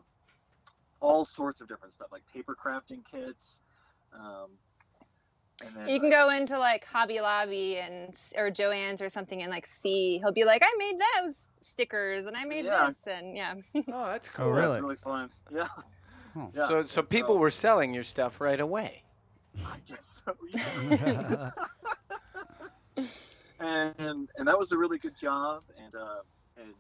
all 1.00 1.26
sorts 1.26 1.62
of 1.62 1.68
different 1.68 1.94
stuff, 1.94 2.08
like 2.12 2.24
paper 2.32 2.56
crafting 2.56 3.04
kits. 3.10 3.60
Um, 4.14 4.52
then 5.60 5.88
You 5.88 6.00
can 6.00 6.10
go 6.10 6.30
into 6.30 6.58
like 6.60 6.86
Hobby 6.86 7.20
Lobby 7.22 7.78
and 7.78 8.14
or 8.36 8.50
Joann's 8.52 9.02
or 9.02 9.10
something 9.10 9.42
and 9.42 9.52
like 9.52 9.66
see. 9.66 10.18
He'll 10.20 10.32
be 10.34 10.44
like, 10.46 10.62
"I 10.64 10.72
made 10.78 10.98
those 11.22 11.50
stickers 11.62 12.26
and 12.26 12.36
I 12.36 12.46
made 12.46 12.66
Yeah. 12.66 12.88
this 12.88 13.08
and 13.08 13.36
yeah." 13.38 13.54
Oh, 13.92 14.06
that's 14.08 14.28
Oh, 14.30 14.32
cool. 14.36 14.52
really? 14.52 14.74
It's 14.76 14.84
really 14.84 14.96
fun. 14.98 15.30
Yeah. 15.54 15.68
Oh. 16.36 16.50
Yeah, 16.54 16.68
So, 16.68 16.86
so 16.86 17.02
and 17.02 17.10
people 17.10 17.36
so- 17.36 17.40
were 17.40 17.52
selling 17.52 17.94
your 17.94 18.04
stuff 18.04 18.42
right 18.42 18.60
away. 18.60 19.04
I 19.66 19.78
guess 19.88 20.24
so. 20.26 20.36
Yeah. 20.90 21.52
and 23.60 24.30
and 24.38 24.48
that 24.48 24.58
was 24.58 24.72
a 24.72 24.78
really 24.78 24.98
good 24.98 25.18
job, 25.20 25.64
and 25.84 25.96
uh, 25.96 26.20
and 26.58 26.74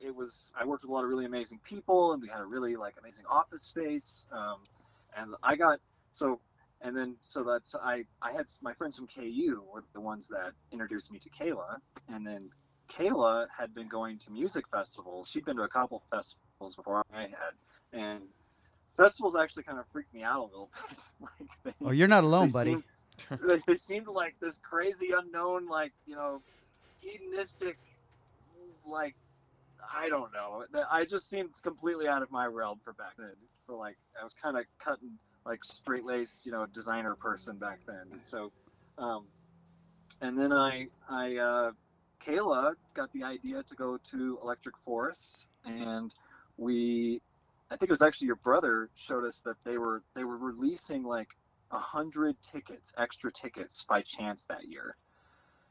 it 0.00 0.14
was 0.14 0.52
I 0.58 0.64
worked 0.64 0.82
with 0.82 0.90
a 0.90 0.92
lot 0.94 1.04
of 1.04 1.10
really 1.10 1.26
amazing 1.26 1.60
people, 1.64 2.12
and 2.12 2.22
we 2.22 2.28
had 2.28 2.40
a 2.40 2.44
really 2.46 2.76
like 2.76 2.94
amazing 2.98 3.26
office 3.30 3.62
space. 3.62 4.26
Um, 4.32 4.60
and 5.16 5.34
I 5.42 5.56
got 5.56 5.78
so 6.12 6.40
and 6.80 6.96
then 6.96 7.16
so 7.22 7.42
that's 7.44 7.74
I 7.74 8.04
I 8.22 8.32
had 8.32 8.46
my 8.62 8.72
friends 8.74 8.96
from 8.96 9.06
KU 9.06 9.62
were 9.72 9.84
the 9.92 10.00
ones 10.00 10.28
that 10.28 10.52
introduced 10.72 11.10
me 11.12 11.18
to 11.20 11.30
Kayla, 11.30 11.78
and 12.08 12.26
then 12.26 12.50
Kayla 12.88 13.46
had 13.56 13.74
been 13.74 13.88
going 13.88 14.18
to 14.18 14.30
music 14.30 14.64
festivals. 14.68 15.28
She'd 15.30 15.44
been 15.44 15.56
to 15.56 15.62
a 15.62 15.68
couple 15.68 16.02
festivals 16.10 16.76
before 16.76 17.02
I 17.14 17.22
had, 17.22 17.52
and 17.92 18.22
festivals 18.96 19.36
actually 19.36 19.64
kind 19.64 19.78
of 19.78 19.86
freaked 19.92 20.14
me 20.14 20.22
out 20.22 20.40
a 20.40 20.44
little 20.44 20.70
bit. 20.88 20.98
like 21.20 21.48
they, 21.64 21.86
Oh, 21.86 21.90
you're 21.92 22.08
not 22.08 22.24
alone, 22.24 22.48
they 22.48 22.52
buddy. 22.52 22.70
seemed- 22.72 22.84
they, 23.48 23.58
they 23.66 23.74
seemed 23.76 24.08
like 24.08 24.36
this 24.40 24.58
crazy 24.58 25.08
unknown, 25.16 25.66
like 25.68 25.92
you 26.06 26.14
know, 26.14 26.42
hedonistic, 27.00 27.78
like 28.86 29.14
I 29.94 30.08
don't 30.08 30.32
know. 30.32 30.60
I 30.90 31.04
just 31.04 31.28
seemed 31.28 31.50
completely 31.62 32.08
out 32.08 32.22
of 32.22 32.30
my 32.30 32.46
realm 32.46 32.80
for 32.84 32.92
back 32.92 33.12
then. 33.18 33.32
For 33.66 33.74
like, 33.76 33.96
I 34.20 34.24
was 34.24 34.34
kind 34.34 34.56
of 34.56 34.64
cutting 34.78 35.12
like 35.46 35.64
straight 35.64 36.04
laced, 36.04 36.44
you 36.44 36.52
know, 36.52 36.66
designer 36.66 37.14
person 37.14 37.56
back 37.56 37.78
then, 37.86 38.02
and 38.12 38.24
so, 38.24 38.52
um, 38.98 39.24
and 40.20 40.38
then 40.38 40.52
I, 40.52 40.88
I, 41.08 41.36
uh, 41.36 41.70
Kayla 42.24 42.74
got 42.94 43.12
the 43.12 43.22
idea 43.22 43.62
to 43.62 43.74
go 43.74 43.98
to 44.10 44.38
Electric 44.42 44.76
Forest, 44.76 45.46
and 45.64 46.12
we, 46.56 47.20
I 47.70 47.76
think 47.76 47.90
it 47.90 47.92
was 47.92 48.02
actually 48.02 48.26
your 48.26 48.36
brother 48.36 48.90
showed 48.96 49.24
us 49.24 49.40
that 49.40 49.56
they 49.64 49.78
were 49.78 50.02
they 50.14 50.24
were 50.24 50.36
releasing 50.36 51.04
like 51.04 51.36
a 51.70 51.78
hundred 51.78 52.36
tickets, 52.42 52.92
extra 52.98 53.30
tickets 53.30 53.84
by 53.88 54.02
chance 54.02 54.44
that 54.46 54.68
year. 54.68 54.96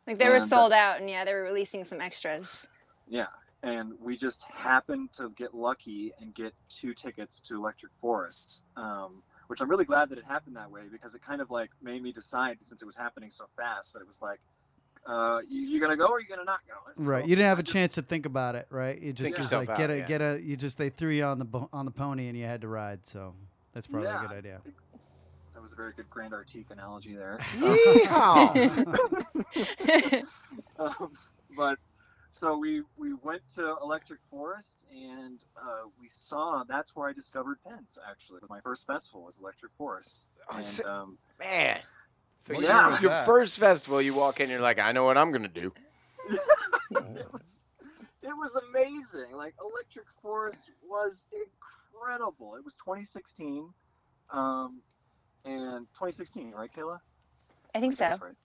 Like 0.07 0.19
they 0.19 0.27
were 0.29 0.35
And, 0.35 0.43
uh, 0.43 0.47
sold 0.47 0.71
out, 0.71 0.99
and 0.99 1.09
yeah, 1.09 1.25
they 1.25 1.33
were 1.33 1.43
releasing 1.43 1.83
some 1.83 1.99
extras. 1.99 2.67
Yeah, 3.07 3.27
and 3.63 3.93
we 4.01 4.15
just 4.15 4.43
happened 4.43 5.11
to 5.13 5.31
get 5.31 5.53
lucky 5.55 6.13
and 6.19 6.33
get 6.33 6.53
two 6.69 6.93
tickets 6.93 7.41
to 7.41 7.55
Electric 7.55 7.91
Forest, 7.99 8.61
um, 8.77 9.23
which 9.47 9.61
I'm 9.61 9.69
really 9.69 9.85
glad 9.85 10.09
that 10.09 10.17
it 10.17 10.25
happened 10.25 10.55
that 10.55 10.69
way 10.71 10.81
because 10.91 11.15
it 11.15 11.21
kind 11.21 11.41
of 11.41 11.51
like 11.51 11.69
made 11.81 12.01
me 12.03 12.11
decide 12.11 12.57
since 12.61 12.81
it 12.81 12.85
was 12.85 12.95
happening 12.95 13.29
so 13.29 13.45
fast 13.57 13.93
that 13.93 13.99
it 14.01 14.07
was 14.07 14.21
like, 14.21 14.39
uh, 15.07 15.39
you, 15.47 15.61
you 15.61 15.79
gonna 15.79 15.95
go 15.95 16.05
or 16.07 16.19
you're 16.19 16.29
gonna 16.29 16.43
not 16.45 16.61
go? 16.67 16.73
So 16.95 17.03
Right. 17.03 17.23
You 17.27 17.35
didn't 17.35 17.47
have 17.49 17.59
I 17.59 17.61
a 17.61 17.63
just- 17.63 17.73
chance 17.73 17.95
to 17.95 18.01
think 18.01 18.25
about 18.25 18.55
it, 18.55 18.65
right? 18.69 18.99
You 18.99 19.13
just 19.13 19.25
Think 19.25 19.37
was 19.37 19.45
yourself 19.51 19.67
like 19.67 19.77
get 19.77 19.89
out, 19.91 19.95
a 19.95 19.97
yeah. 19.99 20.07
get 20.07 20.21
a 20.21 20.41
you 20.41 20.57
just 20.57 20.77
they 20.77 20.89
threw 20.89 21.11
you 21.11 21.23
on 21.25 21.37
the 21.39 21.45
bo- 21.45 21.69
on 21.71 21.85
the 21.85 21.91
pony 21.91 22.27
and 22.27 22.37
you 22.37 22.45
had 22.45 22.61
to 22.61 22.67
ride. 22.67 23.05
So 23.05 23.35
that's 23.73 23.85
probably 23.87 24.07
Yeah. 24.09 24.23
a 24.25 24.27
good 24.27 24.37
idea. 24.37 24.61
That 25.53 25.61
was 25.61 25.71
a 25.71 25.75
very 25.75 25.93
good 25.93 26.09
Grand 26.09 26.33
Artique 26.33 26.69
analogy 26.71 27.15
there. 27.15 27.39
um, 30.79 31.11
but 31.55 31.77
so 32.35 32.57
we 32.57 32.81
we 32.97 33.13
went 33.13 33.41
to 33.55 33.75
Electric 33.81 34.19
Forest 34.29 34.83
and 34.93 35.39
uh, 35.55 35.87
we 36.01 36.09
saw 36.09 36.63
that's 36.67 36.93
where 36.93 37.07
I 37.07 37.13
discovered 37.13 37.59
pens. 37.65 37.97
Actually, 38.09 38.41
my 38.49 38.59
first 38.59 38.85
festival 38.85 39.23
was 39.23 39.39
Electric 39.39 39.71
Forest, 39.77 40.27
Oh, 40.49 40.57
and 40.57 40.65
so- 40.65 40.85
um, 40.85 41.17
Man. 41.39 41.79
So 42.39 42.53
What 42.53 42.63
your- 42.63 42.71
your 43.01 43.11
that? 43.11 43.25
first 43.25 43.57
festival, 43.57 44.01
you 44.01 44.13
walk 44.13 44.39
in, 44.41 44.49
you're 44.49 44.59
like, 44.61 44.79
I 44.79 44.91
know 44.91 45.05
what 45.05 45.17
I'm 45.17 45.31
gonna 45.31 45.47
do. 45.47 45.71
it 46.29 47.31
was 47.31 47.61
it 48.21 48.33
was 48.37 48.59
amazing. 48.69 49.31
Like 49.33 49.55
Electric 49.61 50.05
Forest 50.21 50.69
was 50.85 51.27
incredible. 51.31 52.55
It 52.57 52.65
was 52.65 52.75
2016, 52.75 53.69
um, 54.31 54.81
and 55.45 55.87
2016, 55.93 56.51
right, 56.51 56.69
Kayla? 56.75 56.99
I 57.73 57.79
think 57.79 57.93
so. 57.93 58.09
That's 58.09 58.21
right. 58.21 58.35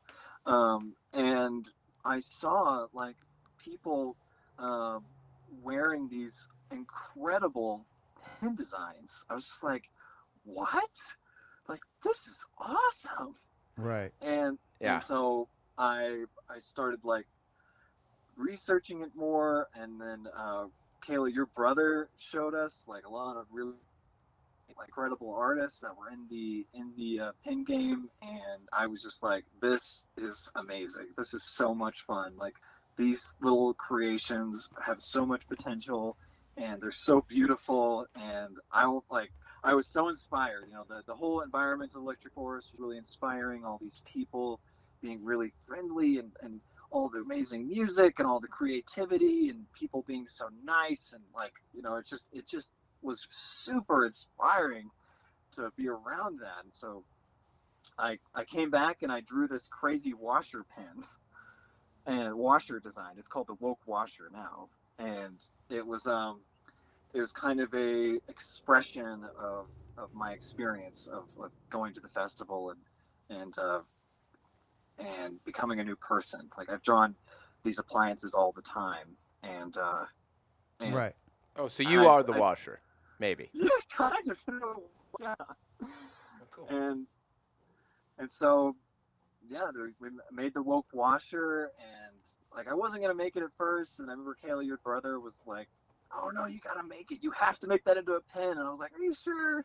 Um, 0.47 0.95
and 1.13 1.67
I 2.05 2.21
saw 2.21 2.87
like 2.93 3.17
people 3.65 4.17
um 4.59 5.05
wearing 5.63 6.09
these 6.09 6.49
incredible 6.71 7.85
pin 8.41 8.55
designs. 8.55 9.25
I 9.29 9.35
was 9.35 9.45
just 9.47 9.65
like, 9.65 9.85
what? 10.45 10.97
Like 11.69 11.81
this 12.03 12.27
is 12.27 12.47
awesome. 12.59 13.35
Right. 13.77 14.13
And, 14.21 14.59
Yeah. 14.81 14.95
and 14.95 15.03
so 15.03 15.49
I 15.79 16.25
I 16.49 16.59
started 16.59 17.01
like 17.05 17.27
researching 18.37 19.03
it 19.03 19.15
more, 19.15 19.69
and 19.75 20.01
then 20.01 20.27
uh, 20.37 20.67
Kayla, 21.07 21.33
your 21.33 21.47
brother 21.47 22.09
showed 22.19 22.55
us 22.55 22.85
like 22.89 23.07
a 23.07 23.11
lot 23.11 23.37
of 23.37 23.47
really 23.53 23.75
incredible 24.87 25.35
artists 25.35 25.81
that 25.81 25.97
were 25.97 26.09
in 26.11 26.27
the 26.31 26.67
in 26.73 26.93
the 26.97 27.21
uh, 27.21 27.33
pin 27.45 27.65
game, 27.65 28.09
and 28.23 28.63
I 28.73 28.87
was 28.87 29.03
just 29.03 29.23
like, 29.23 29.45
this 29.61 30.07
is 30.17 30.51
amazing. 30.55 31.09
This 31.17 31.35
is 31.35 31.45
so 31.45 31.75
much 31.75 32.01
fun. 32.07 32.35
Like 32.39 32.57
these 32.97 33.35
little 33.41 33.75
creations 33.75 34.71
have 34.85 35.01
so 35.01 35.25
much 35.25 35.49
potential, 35.49 36.17
and 36.57 36.81
they're 36.81 36.91
so 36.91 37.25
beautiful, 37.29 38.07
and 38.15 38.57
I 38.73 38.87
like. 39.11 39.33
I 39.63 39.75
was 39.75 39.87
so 39.87 40.09
inspired. 40.09 40.65
You 40.69 40.75
know, 40.75 40.85
the, 40.89 41.03
the 41.07 41.15
whole 41.15 41.43
environment 41.43 41.93
of 41.95 42.01
Electric 42.01 42.33
Forest 42.33 42.73
was 42.73 42.81
really 42.81 42.97
inspiring. 42.97 43.63
All 43.63 43.77
these 43.79 44.03
people 44.11 44.59
being 45.03 45.23
really 45.23 45.53
friendly 45.67 46.19
and, 46.19 46.33
and 46.43 46.61
all 46.91 47.09
the 47.09 47.21
amazing 47.21 47.69
music 47.69 48.19
and 48.19 48.27
all 48.27 48.41
the 48.41 48.49
creativity 48.49 49.49
and 49.49 49.73
people 49.73 50.05
being 50.07 50.27
so 50.27 50.49
nice 50.65 51.13
and 51.13 51.23
like, 51.35 51.53
you 51.73 51.83
know, 51.83 51.97
it 51.97 52.07
just 52.07 52.29
it 52.33 52.49
just 52.49 52.73
was 53.03 53.27
super 53.31 54.05
inspiring 54.05 54.91
to 55.53 55.71
be 55.77 55.89
around 55.89 56.41
that. 56.41 56.65
And 56.65 56.73
so 56.73 57.05
I 57.99 58.19
I 58.35 58.45
came 58.45 58.71
back 58.71 59.03
and 59.03 59.13
I 59.13 59.21
drew 59.21 59.47
this 59.47 59.69
crazy 59.69 60.13
washer 60.13 60.65
pen 60.65 61.05
and 62.07 62.35
washer 62.35 62.81
design. 62.81 63.13
It's 63.19 63.29
called 63.29 63.47
the 63.49 63.55
Woke 63.61 63.81
Washer 63.87 64.31
now. 64.33 64.69
And 64.99 65.39
it 65.69 65.87
was 65.87 66.07
um 66.07 66.41
it 67.15 67.21
was 67.21 67.33
kind 67.33 67.61
of 67.61 67.73
a 67.75 68.19
expression 68.29 69.25
of, 69.39 69.67
of 69.99 70.15
my 70.15 70.33
experience 70.33 71.09
of, 71.09 71.25
of 71.43 71.51
going 71.71 71.93
to 71.95 72.01
the 72.01 72.09
festival 72.09 72.71
and 72.71 72.81
and 73.41 73.59
uh, 73.59 73.81
and 74.99 75.43
becoming 75.45 75.81
a 75.81 75.85
new 75.85 75.97
person. 75.97 76.51
Like 76.59 76.69
I've 76.71 76.83
drawn 76.83 77.15
these 77.65 77.79
appliances 77.79 78.35
all 78.35 78.53
the 78.53 78.63
time, 78.63 79.17
and, 79.43 79.77
uh, 79.77 80.05
and 80.81 80.95
Right. 80.95 81.15
Oh, 81.57 81.69
so 81.69 81.83
you 81.83 82.03
I- 82.05 82.07
are 82.07 82.23
the 82.23 82.33
I- 82.33 82.39
washer, 82.39 82.81
maybe. 83.19 83.51
yeah, 83.53 83.69
kind 83.91 84.29
of. 84.31 84.43
in 84.49 84.55
a- 84.63 85.23
Yeah. 85.23 85.35
cool. 86.51 86.67
And 86.69 87.07
and 88.19 88.31
so 88.31 88.77
yeah, 89.51 89.71
we 90.01 90.09
made 90.33 90.55
the 90.55 90.63
woke 90.63 90.87
washer, 90.93 91.73
and 91.81 92.17
like 92.55 92.69
I 92.69 92.75
wasn't 92.75 93.03
gonna 93.03 93.15
make 93.15 93.37
it 93.37 93.43
at 93.43 93.53
first, 93.59 93.99
and 93.99 94.09
I 94.09 94.13
remember 94.13 94.37
Kayla, 94.43 94.65
your 94.65 94.79
brother, 94.79 95.19
was 95.19 95.39
like, 95.45 95.69
"Oh 96.13 96.31
no, 96.33 96.47
you 96.47 96.61
gotta 96.61 96.85
make 96.85 97.11
it. 97.11 97.19
You 97.23 97.33
have 97.33 97.59
to 97.61 97.67
make 97.67 97.85
that 97.85 97.97
into 97.97 98.13
a 98.13 98.21
pen." 98.21 98.51
And 98.59 98.61
I 98.61 98.71
was 98.71 98.79
like, 98.79 98.93
"Are 98.95 99.03
you 99.03 99.13
sure?" 99.13 99.65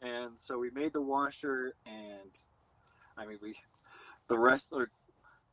And 0.00 0.40
so 0.40 0.58
we 0.58 0.70
made 0.70 0.94
the 0.94 1.02
washer, 1.02 1.74
and 1.84 2.30
I 3.16 3.26
mean, 3.26 3.38
we 3.42 3.56
the 4.28 4.38
rest 4.38 4.72
are. 4.72 4.90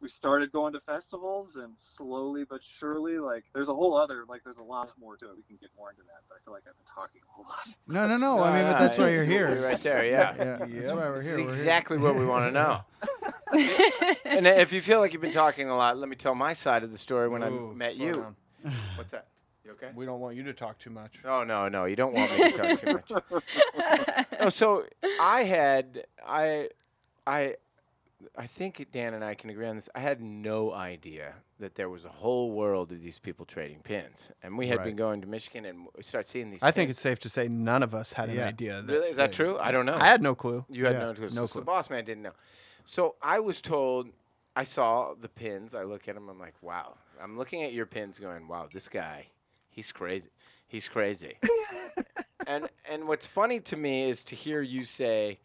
We 0.02 0.08
started 0.08 0.52
going 0.52 0.74
to 0.74 0.80
festivals, 0.80 1.56
and 1.58 1.78
slowly 1.78 2.44
but 2.44 2.64
surely, 2.64 3.20
like 3.20 3.46
there's 3.54 3.70
a 3.70 3.74
whole 3.76 3.96
other, 3.96 4.24
like 4.28 4.44
there's 4.44 4.58
a 4.58 4.64
lot 4.64 4.92
more 5.00 5.16
to 5.18 5.26
it. 5.26 5.36
We 5.38 5.44
can 5.44 5.58
get 5.62 5.70
more 5.78 5.92
into 5.92 6.02
that, 6.04 6.24
but 6.28 6.36
I 6.36 6.40
feel 6.44 6.54
like 6.54 6.64
I've 6.68 6.76
been 6.76 6.94
talking 6.94 7.22
a 7.30 7.32
whole 7.32 7.46
lot. 7.46 7.68
No, 7.88 8.08
no, 8.08 8.18
no. 8.18 8.44
I 8.44 8.54
mean, 8.58 8.64
but 8.72 8.80
that's 8.80 8.98
why 8.98 9.10
you're 9.12 9.26
here. 9.26 9.64
Right 9.64 9.78
there, 9.80 10.04
yeah. 10.06 10.34
Yeah, 10.38 10.58
that's 10.82 10.92
why 10.92 10.96
we're 11.10 11.18
This 11.18 11.26
here. 11.28 11.34
is 11.34 11.38
We're 11.38 11.44
here. 11.44 11.50
exactly 11.52 11.98
what 12.00 12.16
we 12.16 12.26
want 12.26 12.46
to 12.46 12.52
know. 12.52 12.82
and 14.26 14.48
if 14.48 14.74
you 14.74 14.82
feel 14.82 15.00
like 15.00 15.14
you've 15.14 15.22
been 15.22 15.32
talking 15.34 15.70
a 15.70 15.76
lot, 15.78 15.98
let 15.98 16.10
me 16.10 16.16
tell 16.16 16.34
my 16.36 16.54
side 16.54 16.84
of 16.84 16.92
the 16.92 16.98
story 16.98 17.30
when 17.30 17.44
Ooh, 17.44 17.72
I 17.72 17.76
met 17.76 17.96
you. 17.98 18.16
down. 18.64 18.74
What's 18.96 19.12
that? 19.12 19.28
You 19.64 19.72
okay? 19.74 19.90
We 19.94 20.06
don't 20.08 20.20
want 20.20 20.36
you 20.36 20.44
to 20.44 20.54
talk 20.54 20.80
too 20.80 20.90
much. 20.90 21.20
Oh 21.24 21.44
no, 21.44 21.68
no, 21.70 21.86
you 21.86 21.96
don't 21.96 22.14
want 22.16 22.32
me 22.32 22.52
to 22.52 22.58
talk 22.58 22.80
too 22.82 22.94
much. 22.94 24.24
No, 24.42 24.50
so 24.50 24.86
I 25.20 25.44
had 25.44 26.06
I 26.26 26.70
I 27.28 27.56
I 28.38 28.48
think 28.48 28.86
Dan 28.92 29.14
and 29.14 29.24
I 29.24 29.34
can 29.36 29.50
agree 29.50 29.68
on 29.68 29.76
this. 29.76 29.90
I 29.96 30.00
had 30.00 30.22
no 30.22 30.72
idea 30.74 31.34
that 31.60 31.76
there 31.76 31.90
was 31.90 32.06
a 32.06 32.10
whole 32.10 32.52
world 32.52 32.92
of 32.92 33.02
these 33.02 33.20
people 33.20 33.46
trading 33.46 33.80
pins, 33.84 34.30
and 34.44 34.58
we 34.58 34.68
had 34.68 34.84
been 34.84 34.96
going 34.96 35.22
to 35.22 35.28
Michigan 35.28 35.66
and 35.66 35.88
we 35.96 36.04
start 36.04 36.28
seeing 36.28 36.50
these. 36.52 36.64
I 36.64 36.72
think 36.72 36.90
it's 36.90 37.00
safe 37.02 37.20
to 37.20 37.30
say 37.30 37.48
none 37.48 37.84
of 37.84 37.94
us 37.96 38.14
had 38.14 38.30
an 38.30 38.40
idea. 38.40 38.82
That 38.82 38.92
really 38.94 39.10
is 39.10 39.18
that 39.18 39.32
they- 39.32 39.36
true? 39.38 39.58
I 39.60 39.72
don't 39.72 39.86
know. 39.86 39.96
I 39.96 40.08
had 40.08 40.22
no 40.22 40.36
clue. 40.36 40.66
You 40.70 40.86
had 40.86 40.94
Yeah, 40.96 41.00
no 41.06 41.14
clue. 41.14 41.30
no 41.30 41.46
So 41.46 41.48
clue. 41.48 41.62
the 41.62 41.66
boss 41.66 41.90
man 41.90 42.06
didn't 42.06 42.24
know. 42.24 42.34
So 42.86 43.16
I 43.22 43.40
was 43.40 43.62
told. 43.62 44.10
I 44.56 44.66
saw 44.66 45.14
the 45.14 45.30
pins. 45.30 45.74
I 45.74 45.84
look 45.84 46.10
at 46.10 46.16
them. 46.16 46.28
I'm 46.28 46.38
like, 46.40 46.56
wow. 46.62 46.98
I'm 47.24 47.38
looking 47.38 47.64
at 47.64 47.72
your 47.72 47.86
pins, 47.86 48.20
going, 48.20 48.50
wow, 48.50 48.68
this 48.74 48.90
guy, 48.90 49.28
he's 49.70 49.94
crazy. 49.94 50.30
He's 50.68 50.90
crazy. 50.90 51.38
and 52.48 52.68
and 52.90 53.08
what's 53.08 53.26
funny 53.26 53.60
to 53.62 53.78
me 53.78 54.10
is 54.10 54.24
to 54.26 54.36
hear 54.36 54.62
you 54.62 54.86
say. 54.86 55.40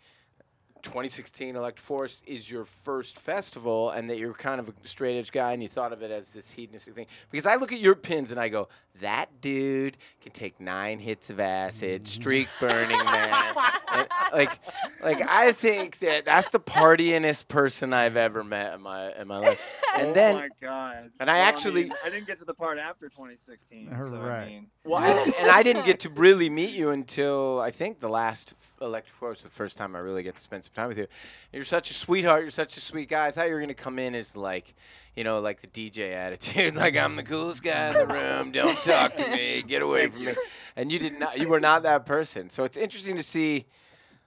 2016 0.86 1.56
Electric 1.56 1.84
Forest 1.84 2.22
is 2.26 2.50
your 2.50 2.64
first 2.64 3.18
festival, 3.18 3.90
and 3.90 4.08
that 4.08 4.18
you're 4.18 4.32
kind 4.32 4.60
of 4.60 4.68
a 4.68 4.72
straight 4.84 5.18
edge 5.18 5.32
guy, 5.32 5.52
and 5.52 5.62
you 5.62 5.68
thought 5.68 5.92
of 5.92 6.02
it 6.02 6.10
as 6.10 6.28
this 6.28 6.50
hedonistic 6.52 6.94
thing. 6.94 7.06
Because 7.30 7.44
I 7.44 7.56
look 7.56 7.72
at 7.72 7.80
your 7.80 7.96
pins 7.96 8.30
and 8.30 8.38
I 8.38 8.48
go, 8.48 8.68
that 9.00 9.40
dude 9.40 9.96
can 10.22 10.32
take 10.32 10.60
nine 10.60 10.98
hits 10.98 11.30
of 11.30 11.40
acid, 11.40 12.04
mm. 12.04 12.06
streak 12.06 12.48
burning 12.60 12.98
man, 13.04 13.54
And, 13.92 14.08
like, 14.32 14.58
like 15.02 15.20
I 15.28 15.52
think 15.52 15.98
that 16.00 16.24
that's 16.24 16.50
the 16.50 16.60
partyingest 16.60 17.48
person 17.48 17.92
I've 17.92 18.16
ever 18.16 18.42
met 18.44 18.74
in 18.74 18.82
my 18.82 19.12
in 19.12 19.28
my 19.28 19.38
life. 19.38 19.82
And 19.96 20.08
oh 20.08 20.12
then, 20.12 20.34
my 20.34 20.48
god! 20.60 21.10
and 21.18 21.30
I 21.30 21.38
Well, 21.38 21.48
actually- 21.48 21.84
mean, 21.84 21.94
I 22.04 22.10
didn't 22.10 22.26
get 22.26 22.36
to 22.40 22.44
the 22.44 22.52
part 22.52 22.78
after 22.78 23.08
2016. 23.08 23.88
So, 23.98 24.18
Right. 24.18 24.42
I 24.42 24.46
mean, 24.46 24.66
well, 24.84 25.02
I, 25.02 25.32
and 25.40 25.50
I 25.50 25.62
didn't 25.62 25.86
get 25.86 26.00
to 26.00 26.10
really 26.10 26.50
meet 26.50 26.74
you 26.74 26.90
until 26.90 27.60
I 27.60 27.70
think 27.70 28.00
the 28.00 28.08
last 28.10 28.52
Electric 28.82 29.14
Forest 29.14 29.38
was 29.44 29.50
the 29.50 29.56
first 29.56 29.78
time 29.78 29.96
I 29.96 30.00
really 30.00 30.22
get 30.22 30.34
to 30.34 30.40
spend 30.42 30.64
some 30.64 30.74
time 30.74 30.88
with 30.88 30.98
you. 30.98 31.06
You're 31.50 31.64
such 31.64 31.90
a 31.90 31.94
sweetheart. 31.94 32.42
You're 32.42 32.50
such 32.50 32.76
a 32.76 32.80
sweet 32.82 33.08
guy. 33.08 33.28
I 33.28 33.30
thought 33.30 33.48
you 33.48 33.54
were 33.54 33.60
gonna 33.60 33.72
come 33.72 33.98
in 33.98 34.14
as 34.14 34.36
like, 34.36 34.74
you 35.16 35.24
know, 35.24 35.40
like 35.40 35.60
the 35.62 35.66
DJ 35.66 36.12
attitude, 36.14 36.74
like 36.76 36.96
I'm 36.96 37.16
the 37.16 37.22
coolest 37.22 37.62
guy 37.62 37.88
in 37.88 37.94
the 37.94 38.06
room. 38.14 38.52
Don't 38.52 38.76
talk 38.84 39.16
to 39.16 39.26
me. 39.28 39.62
Get 39.66 39.82
away 39.82 40.08
from 40.08 40.24
me. 40.24 40.34
And 40.76 40.92
you 40.92 40.98
did 40.98 41.18
not. 41.18 41.38
You 41.38 41.48
were 41.48 41.60
not 41.60 41.82
that 41.84 42.06
person. 42.06 42.50
So 42.50 42.64
it's 42.64 42.76
interesting 42.76 43.16
to 43.16 43.22
see. 43.22 43.66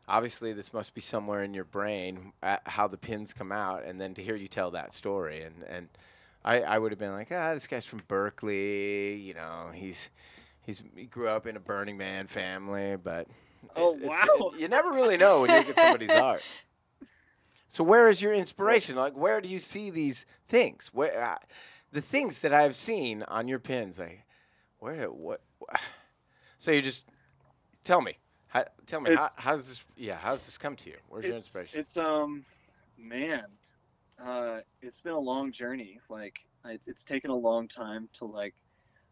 Obviously, 0.08 0.54
this 0.54 0.74
must 0.74 0.96
be 0.96 1.02
somewhere 1.02 1.44
in 1.44 1.54
your 1.54 1.66
brain 1.66 2.34
uh, 2.42 2.58
how 2.66 2.88
the 2.88 2.98
pins 2.98 3.32
come 3.32 3.52
out, 3.52 3.86
and 3.86 4.02
then 4.02 4.16
to 4.16 4.24
hear 4.24 4.36
you 4.36 4.48
tell 4.48 4.72
that 4.72 4.92
story, 4.92 5.44
and 5.44 5.64
and 5.70 5.88
I, 6.44 6.62
I 6.62 6.80
would 6.80 6.92
have 6.92 6.98
been 6.98 7.12
like, 7.12 7.28
ah, 7.32 7.54
this 7.54 7.68
guy's 7.68 7.86
from 7.86 8.02
Berkeley. 8.08 9.14
You 9.18 9.36
know, 9.36 9.70
he's 9.72 10.10
he's 10.66 10.82
he 10.96 11.06
grew 11.06 11.28
up 11.28 11.46
in 11.46 11.56
a 11.56 11.60
Burning 11.60 11.96
Man 11.98 12.26
family, 12.26 12.96
but 12.96 13.28
Oh, 13.76 13.98
it- 13.98 14.02
wow. 14.04 14.16
it- 14.54 14.60
you 14.60 14.68
never 14.68 14.90
really 14.90 15.18
know 15.18 15.42
when 15.42 15.52
you 15.52 15.58
look 15.58 15.70
at 15.70 15.76
somebody's 15.76 16.10
art. 16.10 16.42
So 17.70 17.84
where 17.84 18.10
is 18.10 18.22
your 18.22 18.34
inspiration? 18.34 18.96
Like, 18.96 19.14
where 19.14 19.42
do 19.42 19.48
you 19.48 19.60
see 19.60 19.90
these 19.90 20.26
things? 20.48 20.90
Where 20.92 21.22
uh, 21.22 21.38
the 21.92 22.02
things 22.02 22.40
that 22.40 22.54
I've 22.54 22.76
seen 22.76 23.24
on 23.24 23.48
your 23.48 23.60
pins? 23.60 24.00
Like, 24.00 24.26
where 24.80 25.08
what? 25.08 25.42
So 26.62 26.72
you 26.72 26.82
just 26.82 27.10
tell 27.86 28.02
me. 28.02 28.18
How, 28.48 28.66
tell 28.86 29.00
me 29.00 29.16
how, 29.38 29.52
does 29.52 29.70
this? 29.70 29.82
Yeah, 29.96 30.18
how 30.18 30.32
does 30.32 30.46
this 30.46 30.58
come 30.58 30.76
to 30.76 30.90
you? 30.90 30.98
Where's 31.08 31.24
your 31.24 31.36
inspiration? 31.36 31.80
it's 31.80 31.96
um, 31.96 32.44
man, 32.98 33.46
uh, 34.22 34.60
it's 34.82 35.00
been 35.00 35.14
a 35.14 35.20
long 35.20 35.54
journey. 35.54 36.02
Like 36.10 36.40
it's 36.66 36.90
it's 36.90 37.06
taken 37.06 37.32
a 37.32 37.36
long 37.36 37.70
time 37.70 38.10
to 38.14 38.26
like 38.26 38.56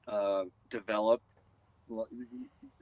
uh, 0.08 0.44
develop. 0.70 1.22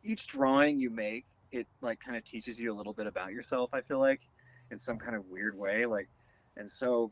Each 0.03 0.25
drawing 0.25 0.79
you 0.79 0.89
make, 0.89 1.25
it 1.51 1.67
like 1.81 1.99
kind 1.99 2.17
of 2.17 2.23
teaches 2.23 2.59
you 2.59 2.73
a 2.73 2.75
little 2.75 2.93
bit 2.93 3.05
about 3.05 3.31
yourself. 3.31 3.73
I 3.73 3.81
feel 3.81 3.99
like, 3.99 4.21
in 4.71 4.77
some 4.77 4.97
kind 4.97 5.15
of 5.15 5.27
weird 5.27 5.57
way. 5.57 5.85
Like, 5.85 6.09
and 6.57 6.69
so 6.69 7.11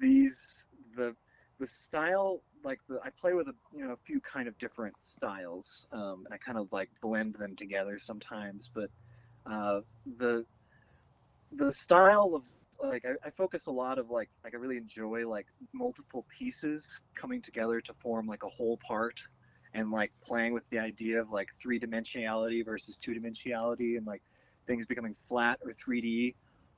these 0.00 0.66
the 0.96 1.14
the 1.58 1.66
style 1.66 2.42
like 2.64 2.80
the 2.88 2.98
I 3.04 3.10
play 3.10 3.34
with 3.34 3.48
a 3.48 3.54
you 3.74 3.84
know 3.84 3.92
a 3.92 3.96
few 3.96 4.20
kind 4.20 4.48
of 4.48 4.58
different 4.58 5.02
styles, 5.02 5.88
um, 5.92 6.24
and 6.24 6.32
I 6.32 6.38
kind 6.38 6.58
of 6.58 6.72
like 6.72 6.90
blend 7.00 7.34
them 7.34 7.56
together 7.56 7.98
sometimes. 7.98 8.70
But 8.72 8.90
uh, 9.46 9.80
the 10.06 10.46
the 11.52 11.72
style 11.72 12.34
of 12.34 12.44
like 12.82 13.04
I, 13.04 13.26
I 13.26 13.30
focus 13.30 13.66
a 13.66 13.72
lot 13.72 13.98
of 13.98 14.10
like 14.10 14.30
like 14.42 14.54
I 14.54 14.56
really 14.56 14.76
enjoy 14.76 15.28
like 15.28 15.46
multiple 15.72 16.26
pieces 16.36 17.00
coming 17.14 17.40
together 17.40 17.80
to 17.80 17.94
form 17.94 18.26
like 18.26 18.42
a 18.42 18.48
whole 18.48 18.78
part 18.78 19.20
and 19.74 19.90
like 19.90 20.12
playing 20.22 20.54
with 20.54 20.68
the 20.70 20.78
idea 20.78 21.20
of 21.20 21.30
like 21.30 21.48
three 21.60 21.78
dimensionality 21.78 22.64
versus 22.64 22.96
two 22.96 23.12
dimensionality 23.12 23.96
and 23.96 24.06
like 24.06 24.22
things 24.66 24.86
becoming 24.86 25.14
flat 25.14 25.58
or 25.64 25.72
3D 25.72 26.34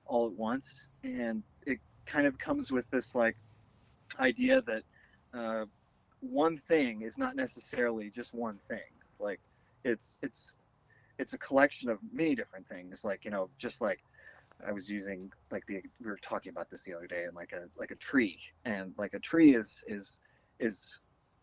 all 0.06 0.26
at 0.26 0.32
once 0.32 0.88
and 1.04 1.42
it 1.64 1.78
kind 2.04 2.26
of 2.26 2.38
comes 2.38 2.70
with 2.70 2.90
this 2.90 3.14
like 3.14 3.36
idea 4.18 4.62
that 4.62 4.82
uh, 5.34 5.66
one 6.20 6.56
thing 6.56 7.02
is 7.02 7.18
not 7.18 7.36
necessarily 7.36 8.10
just 8.10 8.34
one 8.34 8.58
thing. 8.58 8.80
Like 9.18 9.40
it's 9.84 10.18
it's 10.22 10.54
it's 11.18 11.32
a 11.32 11.38
collection 11.38 11.88
of 11.90 11.98
many 12.12 12.34
different 12.34 12.66
things. 12.66 13.04
Like 13.04 13.24
you 13.24 13.30
know 13.30 13.50
just 13.58 13.80
like 13.80 14.00
I 14.66 14.72
was 14.72 14.90
using 14.90 15.32
like 15.50 15.66
the 15.66 15.82
we 16.00 16.06
were 16.06 16.16
talking 16.16 16.50
about 16.50 16.70
this 16.70 16.84
the 16.84 16.94
other 16.94 17.06
day 17.06 17.24
and 17.24 17.34
like 17.34 17.52
a 17.52 17.68
like 17.78 17.90
a 17.90 17.96
tree. 17.96 18.38
And 18.64 18.94
like 18.96 19.14
a 19.14 19.18
tree 19.18 19.54
is 19.54 19.84
is 19.86 20.20
is 20.58 21.00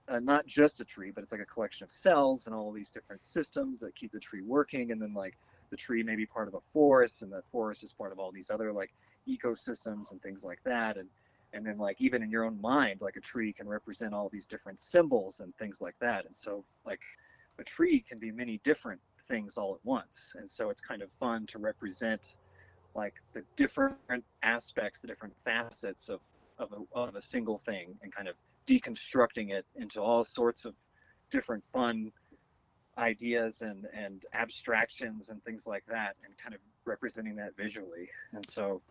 uh, 0.09 0.19
not 0.19 0.45
just 0.45 0.81
a 0.81 0.85
tree 0.85 1.11
but 1.11 1.23
it's 1.23 1.31
like 1.31 1.39
a 1.39 1.45
collection 1.45 1.85
of 1.85 1.91
cells 1.91 2.45
and 2.45 2.53
all 2.53 2.73
these 2.73 2.91
different 2.91 3.23
systems 3.23 3.79
that 3.79 3.95
keep 3.95 4.11
the 4.11 4.19
tree 4.19 4.41
working. 4.41 4.91
And 4.91 5.01
then 5.01 5.13
like 5.13 5.37
the 5.73 5.77
tree 5.77 6.03
may 6.03 6.15
be 6.15 6.27
part 6.27 6.47
of 6.47 6.53
a 6.53 6.59
forest 6.59 7.23
and 7.23 7.31
the 7.31 7.41
forest 7.51 7.83
is 7.83 7.91
part 7.91 8.11
of 8.11 8.19
all 8.19 8.31
these 8.31 8.51
other 8.51 8.71
like 8.71 8.93
ecosystems 9.27 10.11
and 10.11 10.21
things 10.21 10.45
like 10.45 10.59
that. 10.63 10.97
And 10.97 11.09
and 11.51 11.65
then 11.65 11.79
like 11.79 11.99
even 11.99 12.21
in 12.21 12.29
your 12.29 12.45
own 12.45 12.61
mind 12.61 13.01
like 13.01 13.15
a 13.15 13.19
tree 13.19 13.51
can 13.51 13.67
represent 13.67 14.13
all 14.13 14.29
these 14.29 14.45
different 14.45 14.79
symbols 14.79 15.39
and 15.39 15.51
things 15.55 15.81
like 15.81 15.95
that. 15.99 16.25
And 16.25 16.35
so 16.35 16.63
like 16.85 17.01
a 17.57 17.63
tree 17.63 18.05
can 18.07 18.19
be 18.19 18.31
many 18.31 18.59
different 18.63 19.01
things 19.27 19.57
all 19.57 19.73
at 19.73 19.83
once. 19.83 20.35
And 20.37 20.47
so 20.47 20.69
it's 20.69 20.81
kind 20.81 21.01
of 21.01 21.09
fun 21.09 21.47
to 21.47 21.57
represent 21.57 22.35
like 22.93 23.15
the 23.33 23.43
different 23.55 23.95
aspects 24.43 25.01
the 25.01 25.07
different 25.07 25.33
facets 25.39 26.07
of 26.07 26.21
of 26.59 26.71
a, 26.71 26.99
of 26.99 27.15
a 27.15 27.21
single 27.21 27.57
thing 27.57 27.95
and 28.03 28.13
kind 28.13 28.27
of 28.27 28.35
deconstructing 28.67 29.49
it 29.49 29.65
into 29.75 29.99
all 29.99 30.23
sorts 30.23 30.65
of 30.65 30.75
different 31.31 31.63
fun 31.63 32.11
ideas 32.97 33.61
and 33.61 33.85
and 33.93 34.25
abstractions 34.33 35.29
and 35.29 35.43
things 35.43 35.65
like 35.67 35.83
that 35.87 36.15
and 36.23 36.37
kind 36.37 36.53
of 36.53 36.61
representing 36.85 37.35
that 37.35 37.55
visually 37.57 38.09
and 38.33 38.45
so 38.45 38.81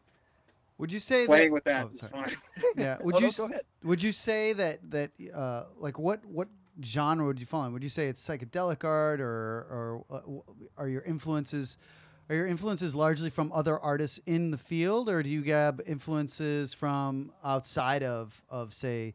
Would 0.79 0.93
you 0.93 0.99
say 1.01 1.27
playing 1.27 1.49
that, 1.51 1.55
with 1.55 1.65
that 1.65 1.85
oh, 1.87 1.91
is 1.93 2.09
fun 2.09 2.31
Yeah. 2.77 2.97
Oh, 3.01 3.05
Would 3.05 3.15
no, 3.15 3.21
you 3.21 3.33
go 3.33 3.45
ahead. 3.45 3.61
would 3.85 4.03
you 4.03 4.13
say 4.13 4.53
that 4.55 4.79
that 4.91 5.11
uh 5.35 5.65
like 5.79 5.99
what 5.99 6.25
what 6.27 6.49
genre 6.83 7.27
would 7.27 7.39
you 7.39 7.47
fall 7.47 7.65
in? 7.67 7.73
Would 7.75 7.83
you 7.83 7.91
say 7.91 8.09
it's 8.09 8.27
psychedelic 8.27 8.83
art 8.83 9.21
or 9.21 9.67
or 9.71 10.05
uh, 10.11 10.21
are 10.81 10.89
your 10.89 11.03
influences 11.03 11.77
are 12.31 12.35
your 12.35 12.47
influences 12.47 12.95
largely 12.95 13.29
from 13.31 13.53
other 13.53 13.79
artists 13.79 14.19
in 14.27 14.51
the 14.51 14.59
field 14.59 15.09
or 15.09 15.23
do 15.23 15.29
you 15.29 15.43
grab 15.43 15.83
influences 15.87 16.73
from 16.75 17.31
outside 17.45 18.03
of 18.03 18.43
of 18.49 18.73
say 18.73 19.15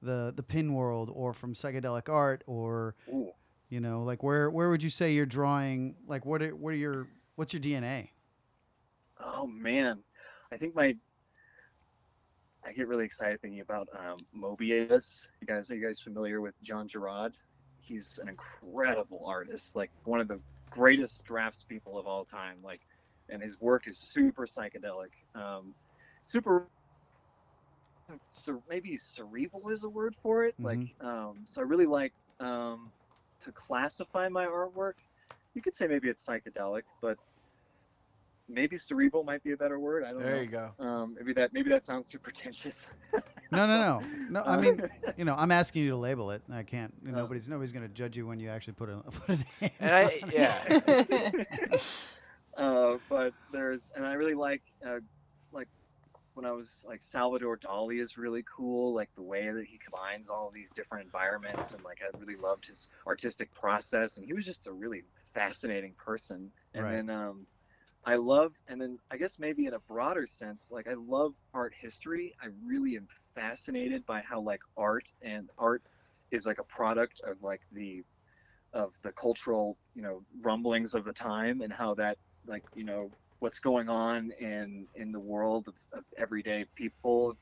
the 0.00 0.32
the 0.34 0.42
pin 0.42 0.72
world 0.74 1.10
or 1.12 1.32
from 1.32 1.54
psychedelic 1.54 2.08
art 2.08 2.44
or 2.46 2.94
Ooh. 3.08 3.30
You 3.72 3.80
know 3.80 4.02
like 4.02 4.22
where 4.22 4.50
where 4.50 4.68
would 4.68 4.82
you 4.82 4.90
say 4.90 5.14
you're 5.14 5.24
drawing 5.24 5.94
like 6.06 6.26
what 6.26 6.42
are, 6.42 6.54
what 6.54 6.74
are 6.74 6.76
your 6.76 7.06
what's 7.36 7.54
your 7.54 7.62
DNA? 7.62 8.10
Oh 9.18 9.46
man, 9.46 10.02
I 10.52 10.58
think 10.58 10.74
my 10.74 10.94
I 12.66 12.72
get 12.72 12.86
really 12.86 13.06
excited 13.06 13.40
thinking 13.40 13.62
about 13.62 13.88
um, 13.98 14.18
Mobius. 14.36 15.28
You 15.40 15.46
guys, 15.46 15.70
are 15.70 15.74
you 15.74 15.86
guys 15.86 16.00
familiar 16.00 16.42
with 16.42 16.52
Jean 16.62 16.86
Giraud? 16.86 17.32
He's 17.80 18.20
an 18.22 18.28
incredible 18.28 19.24
artist, 19.26 19.74
like 19.74 19.90
one 20.04 20.20
of 20.20 20.28
the 20.28 20.40
greatest 20.68 21.24
drafts 21.24 21.64
people 21.64 21.98
of 21.98 22.06
all 22.06 22.26
time. 22.26 22.58
Like, 22.62 22.82
and 23.30 23.42
his 23.42 23.58
work 23.58 23.88
is 23.88 23.96
super 23.96 24.44
psychedelic, 24.44 25.12
um, 25.34 25.74
super. 26.20 26.68
So 28.28 28.62
maybe 28.68 28.98
cerebral 28.98 29.70
is 29.70 29.82
a 29.82 29.88
word 29.88 30.14
for 30.14 30.44
it. 30.44 30.56
Like, 30.58 30.94
um, 31.00 31.38
so 31.46 31.62
I 31.62 31.64
really 31.64 31.86
like 31.86 32.12
um, 32.38 32.92
to 33.44 33.52
classify 33.52 34.28
my 34.28 34.46
artwork. 34.46 34.94
You 35.54 35.62
could 35.62 35.74
say 35.76 35.86
maybe 35.86 36.08
it's 36.08 36.26
psychedelic, 36.26 36.82
but 37.00 37.18
maybe 38.48 38.76
cerebral 38.76 39.24
might 39.24 39.42
be 39.42 39.52
a 39.52 39.56
better 39.56 39.78
word. 39.78 40.04
I 40.04 40.12
don't 40.12 40.20
There 40.20 40.30
know. 40.30 40.34
There 40.34 40.42
you 40.44 40.50
go. 40.50 40.70
Um, 40.78 41.16
maybe 41.18 41.32
that 41.34 41.52
maybe 41.52 41.70
that 41.70 41.84
sounds 41.84 42.06
too 42.06 42.18
pretentious. 42.18 42.88
No, 43.50 43.66
no, 43.66 43.78
no. 43.80 44.02
No, 44.30 44.40
I 44.40 44.58
mean, 44.58 44.80
you 45.16 45.24
know, 45.24 45.34
I'm 45.36 45.50
asking 45.52 45.82
you 45.82 45.90
to 45.90 45.96
label 45.96 46.30
it. 46.30 46.42
I 46.50 46.62
can't. 46.62 46.92
Nobody's 47.02 47.48
nobody's 47.48 47.72
going 47.72 47.86
to 47.86 47.92
judge 47.92 48.16
you 48.16 48.26
when 48.26 48.40
you 48.40 48.48
actually 48.48 48.74
put 48.74 48.88
a 48.88 48.96
put 49.10 49.28
a 49.28 49.36
name. 49.60 49.70
And 49.78 49.90
I, 49.90 50.04
on 50.04 50.10
it. 50.32 51.48
yeah, 52.56 52.62
uh, 52.62 52.96
but 53.08 53.34
there's 53.52 53.92
and 53.94 54.06
I 54.06 54.14
really 54.14 54.34
like 54.34 54.62
uh, 54.86 54.90
like 54.92 55.02
when 56.34 56.46
I 56.46 56.52
was 56.52 56.84
like 56.88 57.02
Salvador 57.02 57.56
Dali 57.58 58.00
is 58.00 58.16
really 58.16 58.44
cool. 58.44 58.94
Like 58.94 59.10
the 59.14 59.22
way 59.22 59.50
that 59.50 59.66
he 59.66 59.78
combines 59.78 60.30
all 60.30 60.48
of 60.48 60.54
these 60.54 60.70
different 60.70 61.04
environments 61.04 61.72
and 61.74 61.84
like 61.84 62.00
I 62.02 62.16
really 62.18 62.36
loved 62.36 62.66
his 62.66 62.88
artistic 63.06 63.52
process 63.54 64.16
and 64.16 64.26
he 64.26 64.32
was 64.32 64.46
just 64.46 64.66
a 64.66 64.72
really 64.72 65.02
fascinating 65.24 65.94
person. 65.98 66.52
And 66.74 66.84
Right. 66.84 66.92
then 66.92 67.10
um, 67.10 67.46
I 68.04 68.16
love, 68.16 68.54
and 68.66 68.80
then 68.80 68.98
I 69.10 69.16
guess 69.16 69.38
maybe 69.38 69.66
in 69.66 69.74
a 69.74 69.78
broader 69.78 70.26
sense, 70.26 70.70
like 70.72 70.88
I 70.88 70.94
love 70.94 71.34
art 71.54 71.74
history. 71.80 72.34
I 72.42 72.48
really 72.64 72.96
am 72.96 73.06
fascinated 73.34 74.04
by 74.06 74.22
how 74.22 74.40
like 74.40 74.62
art 74.76 75.14
and 75.22 75.50
art 75.58 75.82
is 76.30 76.46
like 76.46 76.58
a 76.58 76.64
product 76.64 77.20
of 77.24 77.42
like 77.42 77.62
the 77.70 78.02
of 78.72 78.94
the 79.02 79.12
cultural 79.12 79.76
you 79.94 80.02
know 80.02 80.22
rumblings 80.40 80.94
of 80.94 81.04
the 81.04 81.12
time 81.12 81.60
and 81.60 81.74
how 81.74 81.94
that 81.94 82.16
like 82.46 82.64
you 82.74 82.84
know 82.84 83.10
what's 83.42 83.58
going 83.58 83.88
on 83.88 84.30
in 84.38 84.86
in 84.94 85.10
the 85.10 85.18
world 85.18 85.66
of, 85.66 85.74
of 85.98 86.04
everyday 86.16 86.64
people 86.76 87.36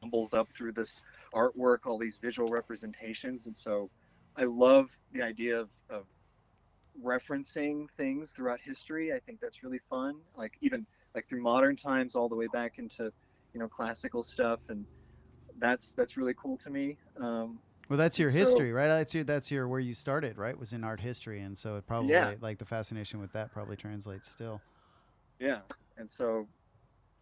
tumbles 0.00 0.32
up 0.32 0.50
through 0.50 0.72
this 0.72 1.02
artwork 1.34 1.80
all 1.84 1.98
these 1.98 2.16
visual 2.16 2.48
representations 2.48 3.44
and 3.44 3.54
so 3.54 3.90
i 4.38 4.44
love 4.44 4.96
the 5.12 5.20
idea 5.20 5.60
of, 5.60 5.68
of 5.90 6.04
referencing 7.04 7.90
things 7.90 8.32
throughout 8.32 8.60
history 8.60 9.12
i 9.12 9.18
think 9.18 9.38
that's 9.38 9.62
really 9.62 9.78
fun 9.78 10.14
like 10.34 10.56
even 10.62 10.86
like 11.14 11.28
through 11.28 11.42
modern 11.42 11.76
times 11.76 12.16
all 12.16 12.28
the 12.30 12.34
way 12.34 12.46
back 12.50 12.78
into 12.78 13.12
you 13.52 13.60
know 13.60 13.68
classical 13.68 14.22
stuff 14.22 14.60
and 14.70 14.86
that's 15.58 15.92
that's 15.92 16.16
really 16.16 16.34
cool 16.34 16.56
to 16.56 16.70
me 16.70 16.96
um, 17.20 17.58
Well, 17.90 17.98
that's 17.98 18.18
your 18.18 18.30
So- 18.30 18.38
history, 18.38 18.72
right? 18.72 18.88
That's 18.88 19.14
your 19.14 19.24
that's 19.24 19.50
your 19.50 19.66
where 19.68 19.80
you 19.80 19.92
started, 19.94 20.38
right? 20.38 20.56
Was 20.58 20.72
in 20.72 20.84
art 20.84 21.00
history, 21.00 21.40
and 21.40 21.56
so 21.58 21.76
it 21.76 21.86
probably 21.86 22.12
Yeah. 22.12 22.34
like 22.40 22.58
the 22.58 22.64
fascination 22.64 23.18
with 23.20 23.32
that 23.32 23.50
probably 23.52 23.74
translates 23.76 24.30
still. 24.30 24.60
Yeah 25.38 25.60
and 25.96 26.08
so 26.08 26.46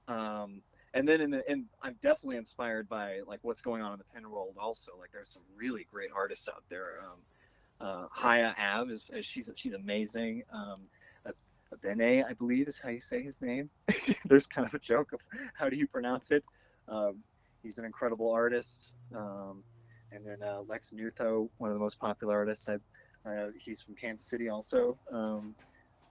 um 0.08 0.62
and 0.94 1.06
then 1.06 1.20
in 1.20 1.30
the 1.30 1.48
and 1.48 1.66
i'm 1.82 1.96
definitely 2.00 2.36
inspired 2.36 2.88
by 2.88 3.20
like 3.26 3.40
what's 3.42 3.60
going 3.60 3.82
on 3.82 3.92
in 3.92 3.98
the 3.98 4.04
pin 4.14 4.30
world 4.30 4.54
also 4.60 4.92
like 4.98 5.10
there's 5.12 5.28
some 5.28 5.42
really 5.56 5.86
great 5.90 6.10
artists 6.14 6.48
out 6.48 6.62
there 6.68 7.00
um 7.02 7.18
uh 7.80 8.06
haya 8.10 8.54
av 8.58 8.90
is, 8.90 9.10
is 9.14 9.26
she's 9.26 9.50
she's 9.54 9.74
amazing 9.74 10.42
um 10.52 10.82
uh, 11.26 11.32
I 11.90 12.32
believe 12.32 12.68
is 12.68 12.78
how 12.78 12.88
you 12.88 13.00
say 13.00 13.22
his 13.22 13.42
name. 13.42 13.70
There's 14.24 14.46
kind 14.46 14.66
of 14.66 14.72
a 14.74 14.78
joke 14.78 15.12
of 15.12 15.20
how 15.54 15.68
do 15.68 15.76
you 15.76 15.86
pronounce 15.86 16.30
it. 16.30 16.44
Um, 16.88 17.24
he's 17.62 17.78
an 17.78 17.84
incredible 17.84 18.30
artist. 18.30 18.94
Um, 19.14 19.64
and 20.12 20.24
then 20.24 20.42
uh, 20.42 20.62
Lex 20.66 20.92
Nutho, 20.92 21.48
one 21.58 21.70
of 21.70 21.74
the 21.74 21.80
most 21.80 21.98
popular 21.98 22.34
artists. 22.34 22.68
I, 22.68 22.78
uh, 23.28 23.48
he's 23.58 23.82
from 23.82 23.96
Kansas 23.96 24.26
City 24.26 24.48
also. 24.48 24.98
Um, 25.12 25.54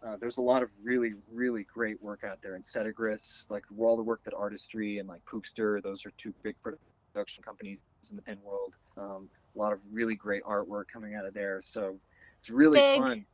uh, 0.05 0.15
there's 0.17 0.37
a 0.37 0.41
lot 0.41 0.61
of 0.63 0.69
really, 0.83 1.13
really 1.31 1.63
great 1.63 2.01
work 2.01 2.23
out 2.23 2.41
there. 2.41 2.55
in 2.55 2.61
Cetigris, 2.61 3.47
like 3.49 3.63
all 3.77 3.95
the 3.97 4.03
work 4.03 4.23
that 4.23 4.33
Artistry 4.33 4.99
and 4.99 5.09
like 5.09 5.23
Pookster, 5.25 5.81
those 5.81 6.05
are 6.05 6.11
two 6.17 6.33
big 6.43 6.55
production 6.61 7.43
companies 7.43 7.79
in 8.11 8.15
the 8.15 8.21
pin 8.21 8.37
world. 8.43 8.75
Um, 8.97 9.29
a 9.55 9.59
lot 9.59 9.73
of 9.73 9.81
really 9.91 10.15
great 10.15 10.43
artwork 10.43 10.87
coming 10.91 11.15
out 11.15 11.25
of 11.25 11.33
there. 11.33 11.59
So 11.61 11.97
it's 12.37 12.49
really 12.49 12.77
Fig. 12.79 12.99
fun. 13.01 13.25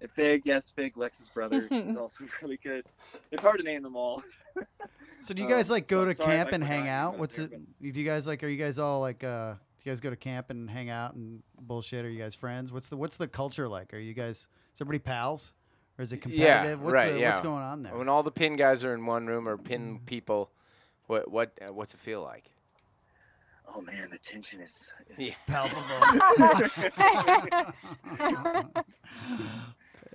And 0.00 0.10
Fig, 0.10 0.42
yes, 0.44 0.70
Fig, 0.70 0.96
Lex's 0.96 1.28
brother, 1.28 1.66
is 1.70 1.96
also 1.96 2.24
really 2.42 2.58
good. 2.62 2.84
It's 3.32 3.42
hard 3.42 3.58
to 3.58 3.64
name 3.64 3.82
them 3.82 3.96
all. 3.96 4.22
So 5.20 5.34
do 5.34 5.42
you 5.42 5.48
guys 5.48 5.68
Um, 5.68 5.74
like 5.74 5.88
go 5.88 6.02
I'm 6.02 6.08
to 6.10 6.14
sorry 6.14 6.34
if 6.34 6.36
camp 6.38 6.50
I 6.52 6.54
and 6.54 6.62
hang 6.64 6.86
out? 6.88 7.18
What's 7.18 7.38
it? 7.40 7.50
but- 7.50 7.92
Do 7.92 7.98
you 8.00 8.06
guys 8.06 8.24
like? 8.28 8.44
Are 8.44 8.48
you 8.48 8.56
guys 8.56 8.78
all 8.78 9.00
like? 9.00 9.24
uh 9.24 9.54
Do 9.54 9.58
you 9.82 9.90
guys 9.90 9.98
go 9.98 10.10
to 10.10 10.16
camp 10.16 10.50
and 10.50 10.70
hang 10.70 10.90
out 10.90 11.14
and 11.14 11.42
bullshit? 11.60 12.04
Are 12.04 12.08
you 12.08 12.20
guys 12.20 12.36
friends? 12.36 12.70
What's 12.72 12.88
the 12.88 12.96
What's 12.96 13.16
the 13.16 13.26
culture 13.26 13.66
like? 13.66 13.92
Are 13.92 13.98
you 13.98 14.14
guys? 14.14 14.36
Is 14.36 14.80
everybody 14.80 15.00
pals? 15.00 15.54
Or 15.98 16.02
is 16.02 16.12
it 16.12 16.24
Yeah, 16.26 16.58
competitive? 16.60 16.82
what's 16.82 16.94
right, 16.94 17.12
the, 17.12 17.20
yeah. 17.20 17.28
What's 17.30 17.40
going 17.40 17.62
on 17.62 17.82
there? 17.82 17.96
When 17.96 18.08
all 18.08 18.22
the 18.22 18.30
pin 18.30 18.56
guys 18.56 18.84
are 18.84 18.94
in 18.94 19.04
one 19.04 19.26
room 19.26 19.48
or 19.48 19.56
pin 19.56 20.00
people, 20.06 20.50
what 21.06 21.30
what 21.30 21.52
uh, 21.60 21.72
what's 21.72 21.94
it 21.94 22.00
feel 22.00 22.22
like? 22.22 22.44
Oh 23.74 23.80
man, 23.82 24.08
the 24.10 24.18
tension 24.18 24.60
is, 24.60 24.90
is 25.10 25.28
Yeah. 25.28 25.34
Palpable. 25.46 25.82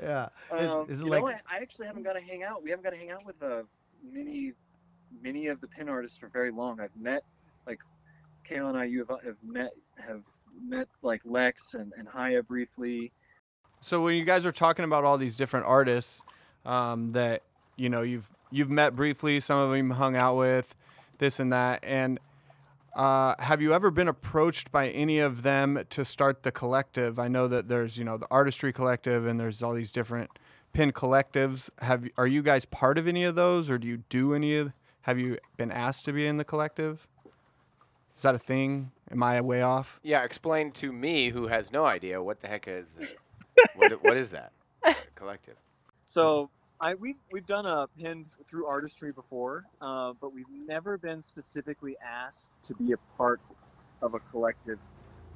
yeah. 0.02 0.30
Is, 0.58 0.72
Um, 0.72 0.90
is 0.90 1.02
it 1.02 1.06
you 1.06 1.12
like? 1.12 1.22
know, 1.22 1.28
I, 1.28 1.40
I 1.52 1.58
actually 1.62 1.88
haven't 1.88 2.04
got 2.04 2.14
to 2.14 2.22
hang 2.22 2.44
out. 2.44 2.64
We 2.64 2.70
haven't 2.72 2.84
got 2.84 2.92
to 2.92 2.98
hang 2.98 3.12
out 3.12 3.26
with 3.26 3.42
uh, 3.44 3.64
many, 4.04 4.54
many 5.22 5.48
of 5.48 5.62
the 5.62 5.68
pin 5.68 5.88
artists 5.90 6.18
for 6.18 6.30
very 6.30 6.52
long. 6.52 6.80
I've 6.80 6.96
met, 7.00 7.24
like, 7.68 7.80
Kayla 8.50 8.70
and 8.70 8.78
I, 8.78 8.86
you 8.86 9.06
have, 9.08 9.24
have 9.24 9.38
met, 9.44 9.72
have 10.00 10.24
met 10.60 10.88
like 11.04 11.22
Lex 11.24 11.76
and, 11.76 11.94
and 11.98 12.08
Haya 12.08 12.42
briefly. 12.42 13.12
So 13.84 14.02
when 14.02 14.16
you 14.16 14.24
guys 14.24 14.46
are 14.46 14.54
talking 14.54 14.86
about 14.86 15.04
all 15.04 15.18
these 15.18 15.36
different 15.36 15.66
artists 15.66 16.22
um, 16.66 17.10
that 17.10 17.42
you 17.76 17.90
know 17.90 18.02
you've 18.02 18.32
you've 18.50 18.70
met 18.70 18.96
briefly, 18.96 19.42
some 19.42 19.60
of 19.60 19.72
them 19.76 19.90
hung 19.90 20.16
out 20.16 20.38
with, 20.38 20.74
this 21.18 21.38
and 21.38 21.52
that, 21.52 21.84
and 21.84 22.18
uh, 22.96 23.36
have 23.40 23.62
you 23.62 23.74
ever 23.74 23.92
been 23.92 24.08
approached 24.08 24.72
by 24.72 24.88
any 24.88 25.20
of 25.20 25.44
them 25.44 25.84
to 25.90 26.06
start 26.06 26.44
the 26.44 26.52
collective? 26.52 27.20
I 27.20 27.28
know 27.28 27.50
that 27.50 27.68
there's 27.68 27.98
you 27.98 28.06
know 28.06 28.16
the 28.16 28.28
artistry 28.32 28.72
collective 28.72 29.28
and 29.28 29.38
there's 29.38 29.62
all 29.62 29.74
these 29.74 29.92
different 29.92 30.30
pin 30.72 30.94
collectives. 30.94 31.70
Have 31.80 32.08
are 32.16 32.28
you 32.28 32.42
guys 32.42 32.64
part 32.64 32.98
of 32.98 33.06
any 33.06 33.26
of 33.26 33.36
those, 33.36 33.70
or 33.70 33.78
do 33.78 33.86
you 33.86 33.98
do 34.08 34.34
any 34.34 34.56
of? 34.56 34.72
Have 35.02 35.20
you 35.20 35.40
been 35.58 35.74
asked 35.74 36.06
to 36.06 36.14
be 36.14 36.26
in 36.26 36.38
the 36.38 36.46
collective? 36.46 37.06
Is 38.16 38.24
that 38.24 38.34
a 38.34 38.40
thing? 38.40 38.92
Am 39.12 39.22
I 39.22 39.42
way 39.42 39.62
off? 39.62 40.00
Yeah, 40.04 40.24
explain 40.24 40.72
to 40.72 40.94
me 40.94 41.32
who 41.32 41.48
has 41.48 41.74
no 41.74 41.86
idea 41.86 42.24
what 42.24 42.40
the 42.40 42.48
heck 42.48 42.66
is 42.70 42.86
what 43.76 44.04
what 44.04 44.18
is 44.18 44.30
that 44.30 44.52
collective? 45.16 45.56
So 46.06 46.50
I 46.80 46.96
we've 46.96 47.16
we've 47.32 47.46
done 47.46 47.66
a 47.66 47.88
pin 48.00 48.26
through 48.46 48.66
artistry 48.68 49.12
before, 49.12 49.66
uh, 49.82 50.14
but 50.20 50.34
we've 50.34 50.46
never 50.68 50.98
been 50.98 51.22
specifically 51.22 51.96
asked 52.06 52.52
to 52.64 52.74
be 52.76 52.92
a 52.94 52.98
part 53.18 53.42
of 54.02 54.14
a 54.14 54.20
collective, 54.32 54.80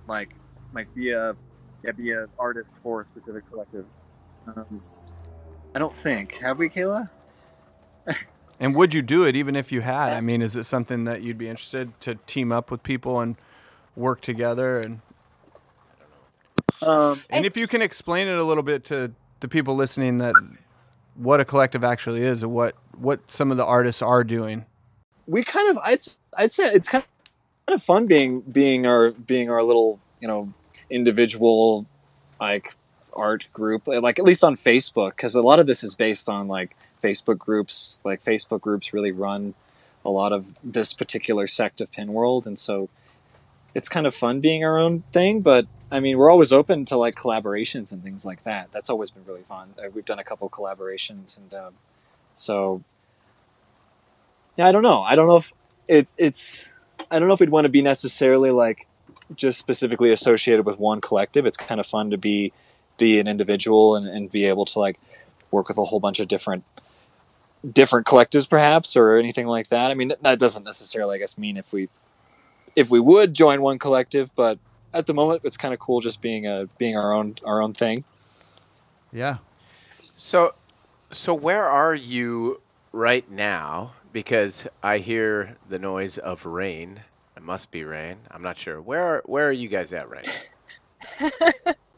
like 0.07 0.31
like 0.73 0.93
be 0.93 1.11
a 1.11 1.35
yeah, 1.83 1.91
be 1.91 2.11
an 2.11 2.27
artist 2.39 2.69
for 2.83 3.01
a 3.01 3.05
specific 3.05 3.49
collective. 3.49 3.85
Um, 4.47 4.81
I 5.75 5.79
don't 5.79 5.95
think 5.95 6.33
have 6.33 6.59
we, 6.59 6.69
Kayla? 6.69 7.09
And 8.59 8.75
would 8.75 8.93
you 8.93 9.01
do 9.01 9.23
it 9.23 9.35
even 9.35 9.55
if 9.55 9.71
you 9.71 9.81
had? 9.81 10.13
I 10.13 10.21
mean, 10.21 10.41
is 10.41 10.55
it 10.55 10.63
something 10.63 11.03
that 11.03 11.21
you'd 11.21 11.37
be 11.37 11.47
interested 11.47 11.99
to 12.01 12.15
team 12.25 12.51
up 12.51 12.71
with 12.71 12.81
people 12.81 13.19
and 13.19 13.35
work 13.95 14.21
together? 14.21 14.79
And 14.79 15.01
Um, 16.81 17.23
and 17.29 17.45
if 17.45 17.57
you 17.57 17.67
can 17.67 17.81
explain 17.81 18.27
it 18.27 18.37
a 18.37 18.43
little 18.43 18.63
bit 18.63 18.85
to 18.85 19.11
the 19.39 19.47
people 19.47 19.75
listening 19.75 20.17
that 20.19 20.33
what 21.15 21.39
a 21.39 21.45
collective 21.45 21.83
actually 21.83 22.21
is 22.21 22.43
and 22.43 22.51
what 22.51 22.75
what 22.97 23.31
some 23.31 23.51
of 23.51 23.57
the 23.57 23.65
artists 23.65 24.01
are 24.01 24.23
doing. 24.23 24.65
we 25.25 25.43
kind 25.43 25.69
of 25.69 25.77
I'd 25.83 25.99
I'd 26.37 26.51
say 26.51 26.65
it's 26.65 26.89
kind 26.89 27.03
of 27.67 27.81
fun 27.81 28.07
being 28.07 28.41
being 28.41 28.85
our 28.85 29.11
being 29.11 29.49
our 29.49 29.63
little 29.63 29.99
you 30.19 30.27
know 30.27 30.53
individual 30.89 31.85
like 32.39 32.75
art 33.13 33.47
group 33.51 33.87
like 33.87 34.19
at 34.19 34.25
least 34.25 34.43
on 34.43 34.55
Facebook 34.55 35.11
because 35.11 35.35
a 35.35 35.41
lot 35.41 35.59
of 35.59 35.67
this 35.67 35.83
is 35.83 35.95
based 35.95 36.29
on 36.29 36.47
like 36.47 36.75
Facebook 37.01 37.37
groups 37.37 37.99
like 38.03 38.23
Facebook 38.23 38.61
groups 38.61 38.93
really 38.93 39.11
run 39.11 39.53
a 40.05 40.09
lot 40.09 40.31
of 40.31 40.55
this 40.63 40.93
particular 40.93 41.47
sect 41.47 41.81
of 41.81 41.91
pin 41.91 42.13
world 42.13 42.45
and 42.45 42.57
so 42.57 42.89
it's 43.73 43.89
kind 43.89 44.07
of 44.07 44.15
fun 44.15 44.39
being 44.39 44.63
our 44.63 44.77
own 44.77 45.03
thing 45.11 45.41
but 45.41 45.67
I 45.91 45.99
mean 45.99 46.17
we're 46.17 46.29
always 46.29 46.51
open 46.51 46.85
to 46.85 46.97
like 46.97 47.15
collaborations 47.15 47.91
and 47.91 48.03
things 48.03 48.25
like 48.25 48.43
that 48.43 48.71
that's 48.71 48.89
always 48.89 49.09
been 49.09 49.25
really 49.25 49.43
fun 49.43 49.73
Uh, 49.77 49.89
we've 49.93 50.05
done 50.05 50.19
a 50.19 50.23
couple 50.23 50.49
collaborations 50.49 51.37
and 51.39 51.53
um, 51.53 51.73
so 52.33 52.83
yeah, 54.57 54.67
I 54.67 54.71
don't 54.71 54.83
know. 54.83 55.01
I 55.03 55.15
don't 55.15 55.27
know 55.27 55.37
if 55.37 55.53
it's 55.87 56.15
it's. 56.17 56.65
I 57.09 57.19
don't 57.19 57.27
know 57.27 57.35
if 57.35 57.39
we'd 57.39 57.49
want 57.49 57.65
to 57.65 57.69
be 57.69 57.81
necessarily 57.81 58.51
like 58.51 58.87
just 59.35 59.59
specifically 59.59 60.11
associated 60.11 60.65
with 60.65 60.79
one 60.79 60.99
collective. 60.99 61.45
It's 61.45 61.57
kind 61.57 61.79
of 61.79 61.85
fun 61.85 62.09
to 62.09 62.17
be 62.17 62.51
be 62.97 63.19
an 63.19 63.27
individual 63.27 63.95
and, 63.95 64.07
and 64.07 64.31
be 64.31 64.45
able 64.45 64.65
to 64.65 64.79
like 64.79 64.99
work 65.51 65.67
with 65.69 65.77
a 65.77 65.85
whole 65.85 65.99
bunch 65.99 66.19
of 66.19 66.27
different 66.27 66.63
different 67.71 68.07
collectives, 68.07 68.49
perhaps, 68.49 68.95
or 68.95 69.15
anything 69.15 69.45
like 69.45 69.69
that. 69.69 69.91
I 69.91 69.93
mean, 69.93 70.11
that 70.21 70.39
doesn't 70.39 70.63
necessarily, 70.63 71.15
I 71.15 71.19
guess, 71.19 71.37
mean 71.37 71.55
if 71.55 71.71
we 71.71 71.89
if 72.75 72.89
we 72.89 72.99
would 72.99 73.35
join 73.35 73.61
one 73.61 73.77
collective, 73.77 74.33
but 74.35 74.57
at 74.93 75.07
the 75.07 75.13
moment, 75.13 75.41
it's 75.45 75.57
kind 75.57 75.73
of 75.73 75.79
cool 75.79 76.01
just 76.01 76.21
being 76.21 76.47
a 76.47 76.69
being 76.77 76.97
our 76.97 77.13
own 77.13 77.35
our 77.45 77.61
own 77.61 77.73
thing. 77.73 78.05
Yeah. 79.13 79.37
So 80.17 80.53
so 81.11 81.33
where 81.33 81.65
are 81.65 81.95
you 81.95 82.61
right 82.93 83.29
now? 83.31 83.93
Because 84.13 84.67
I 84.83 84.99
hear 84.99 85.57
the 85.69 85.79
noise 85.79 86.17
of 86.17 86.45
rain. 86.45 87.01
It 87.37 87.43
must 87.43 87.71
be 87.71 87.83
rain. 87.83 88.17
I'm 88.31 88.43
not 88.43 88.57
sure. 88.59 88.81
Where 88.81 89.03
are, 89.03 89.23
where 89.25 89.47
are 89.49 89.53
you 89.53 89.69
guys 89.69 89.93
at 89.93 90.09
right 90.09 90.27
now? 90.27 90.41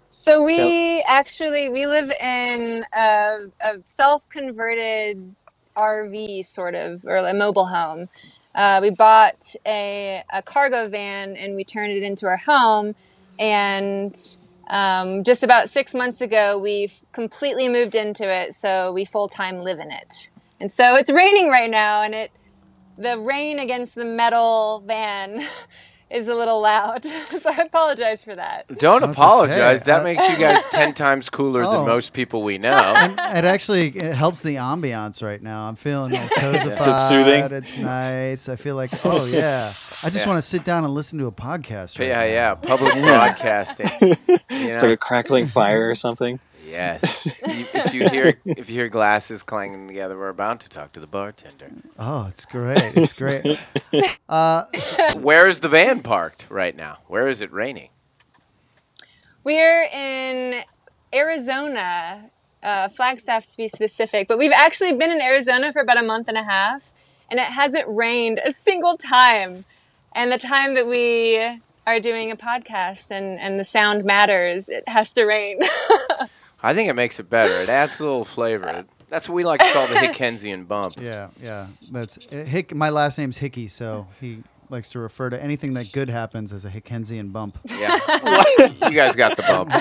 So 0.07 0.43
we 0.43 1.03
actually 1.07 1.69
we 1.69 1.87
live 1.87 2.11
in 2.21 2.85
a, 2.95 3.39
a 3.61 3.73
self-converted 3.83 5.35
RV 5.77 6.45
sort 6.45 6.75
of 6.75 7.05
or 7.05 7.17
a 7.17 7.33
mobile 7.33 7.67
home. 7.67 8.09
Uh, 8.55 8.79
we 8.81 8.89
bought 8.89 9.55
a, 9.65 10.23
a 10.31 10.41
cargo 10.41 10.87
van 10.87 11.35
and 11.35 11.55
we 11.55 11.63
turned 11.63 11.91
it 11.91 12.03
into 12.03 12.25
our 12.25 12.37
home. 12.37 12.95
And 13.39 14.15
um, 14.69 15.23
just 15.23 15.43
about 15.43 15.69
six 15.69 15.93
months 15.93 16.21
ago, 16.21 16.57
we've 16.57 17.01
completely 17.11 17.69
moved 17.69 17.95
into 17.95 18.31
it, 18.31 18.53
so 18.53 18.91
we 18.91 19.05
full 19.05 19.27
time 19.27 19.63
live 19.63 19.79
in 19.79 19.91
it. 19.91 20.29
And 20.59 20.71
so 20.71 20.95
it's 20.95 21.11
raining 21.11 21.49
right 21.49 21.69
now, 21.69 22.01
and 22.03 22.13
it 22.13 22.31
the 22.97 23.17
rain 23.17 23.59
against 23.59 23.95
the 23.95 24.03
metal 24.03 24.83
van 24.85 25.41
is 26.09 26.27
a 26.27 26.33
little 26.35 26.61
loud. 26.61 27.03
so 27.39 27.49
I 27.51 27.61
apologize 27.63 28.23
for 28.23 28.35
that. 28.35 28.65
Don't 28.79 29.01
That's 29.01 29.13
apologize. 29.13 29.81
okay. 29.81 29.91
That 29.91 30.01
Uh, 30.01 30.03
makes 30.03 30.27
you 30.29 30.37
guys 30.37 30.65
10 30.71 30.93
times 30.93 31.29
cooler 31.29 31.63
Oh. 31.63 31.71
than 31.71 31.85
most 31.85 32.13
people 32.13 32.41
we 32.41 32.57
know. 32.57 32.77
And 32.97 33.13
it 33.13 33.45
actually 33.45 33.89
it 33.89 34.13
helps 34.15 34.41
the 34.43 34.55
ambiance 34.55 35.21
right 35.23 35.41
now. 35.41 35.67
I'm 35.67 35.75
feeling 35.75 36.15
all 36.17 36.27
cozified. 36.29 36.87
it 36.95 36.99
soothing? 36.99 37.57
It's 37.57 37.77
nice. 37.77 38.49
I 38.49 38.55
feel 38.55 38.75
like, 38.75 39.05
oh 39.05 39.25
yeah, 39.25 39.73
I 40.03 40.09
just 40.09 40.25
Yeah. 40.25 40.31
want 40.31 40.43
to 40.43 40.47
sit 40.47 40.63
down 40.63 40.83
and 40.83 40.93
listen 40.93 41.19
to 41.19 41.27
a 41.27 41.31
podcast. 41.31 41.99
Right 41.99 42.07
yeah, 42.09 42.15
now. 42.17 42.23
yeah. 42.23 42.53
Public 42.55 42.93
broadcasting. 42.93 43.87
You 44.01 44.15
It's 44.49 44.81
like 44.81 44.91
a 44.93 44.97
crackling 44.97 45.47
fire 45.47 45.89
or 45.89 45.95
something. 45.95 46.39
Yes. 46.71 47.25
You- 47.49 47.65
if 47.73 47.93
you 47.93 48.07
hear 48.09 48.33
if 48.45 48.69
you 48.69 48.75
hear 48.75 48.89
glasses 48.89 49.43
clanging 49.43 49.87
together, 49.87 50.17
we're 50.17 50.29
about 50.29 50.59
to 50.61 50.69
talk 50.69 50.91
to 50.93 50.99
the 50.99 51.07
bartender. 51.07 51.71
Oh, 51.97 52.27
it's 52.29 52.45
great. 52.45 52.77
It's 52.95 53.13
great. 53.13 53.59
Uh, 54.29 54.65
Where 55.19 55.47
is 55.47 55.59
the 55.61 55.67
van 55.69 56.01
parked 56.01 56.45
right 56.49 56.75
now? 56.75 56.99
Where 57.07 57.27
is 57.27 57.41
it 57.41 57.51
raining? 57.51 57.89
We're 59.43 59.83
in 59.83 60.61
Arizona, 61.13 62.29
uh, 62.61 62.89
Flagstaff 62.89 63.45
to 63.51 63.57
be 63.57 63.67
specific, 63.67 64.27
but 64.27 64.37
we've 64.37 64.51
actually 64.51 64.93
been 64.93 65.11
in 65.11 65.21
Arizona 65.21 65.73
for 65.73 65.81
about 65.81 65.99
a 65.99 66.05
month 66.05 66.27
and 66.27 66.37
a 66.37 66.43
half, 66.43 66.93
and 67.31 67.39
it 67.39 67.47
hasn't 67.47 67.85
rained 67.87 68.39
a 68.45 68.51
single 68.51 68.97
time. 68.97 69.65
And 70.13 70.29
the 70.31 70.37
time 70.37 70.75
that 70.75 70.85
we 70.87 71.39
are 71.87 71.99
doing 71.99 72.29
a 72.31 72.35
podcast 72.35 73.09
and, 73.09 73.39
and 73.39 73.59
the 73.59 73.63
sound 73.63 74.03
matters, 74.05 74.69
it 74.69 74.83
has 74.87 75.11
to 75.13 75.23
rain. 75.25 75.59
I 76.61 76.73
think 76.73 76.89
it 76.89 76.93
makes 76.93 77.19
it 77.19 77.29
better. 77.29 77.61
It 77.61 77.69
adds 77.69 77.99
a 77.99 78.03
little 78.03 78.25
flavor. 78.25 78.85
That's 79.07 79.27
what 79.27 79.35
we 79.35 79.43
like 79.43 79.61
to 79.61 79.71
call 79.73 79.87
the 79.87 79.95
Hickensian 79.95 80.65
bump. 80.67 80.95
Yeah, 81.01 81.29
yeah. 81.41 81.67
That's 81.91 82.27
uh, 82.31 82.43
Hick. 82.45 82.75
My 82.75 82.89
last 82.89 83.17
name's 83.17 83.37
Hickey, 83.37 83.67
so 83.67 84.07
he 84.21 84.43
likes 84.69 84.91
to 84.91 84.99
refer 84.99 85.31
to 85.31 85.41
anything 85.41 85.73
that 85.73 85.91
good 85.91 86.09
happens 86.09 86.53
as 86.53 86.63
a 86.63 86.69
Hickensian 86.69 87.29
bump. 87.31 87.57
Yeah. 87.65 87.95
you 88.87 88.91
guys 88.91 89.15
got 89.15 89.35
the 89.35 89.41
bump. 89.41 89.71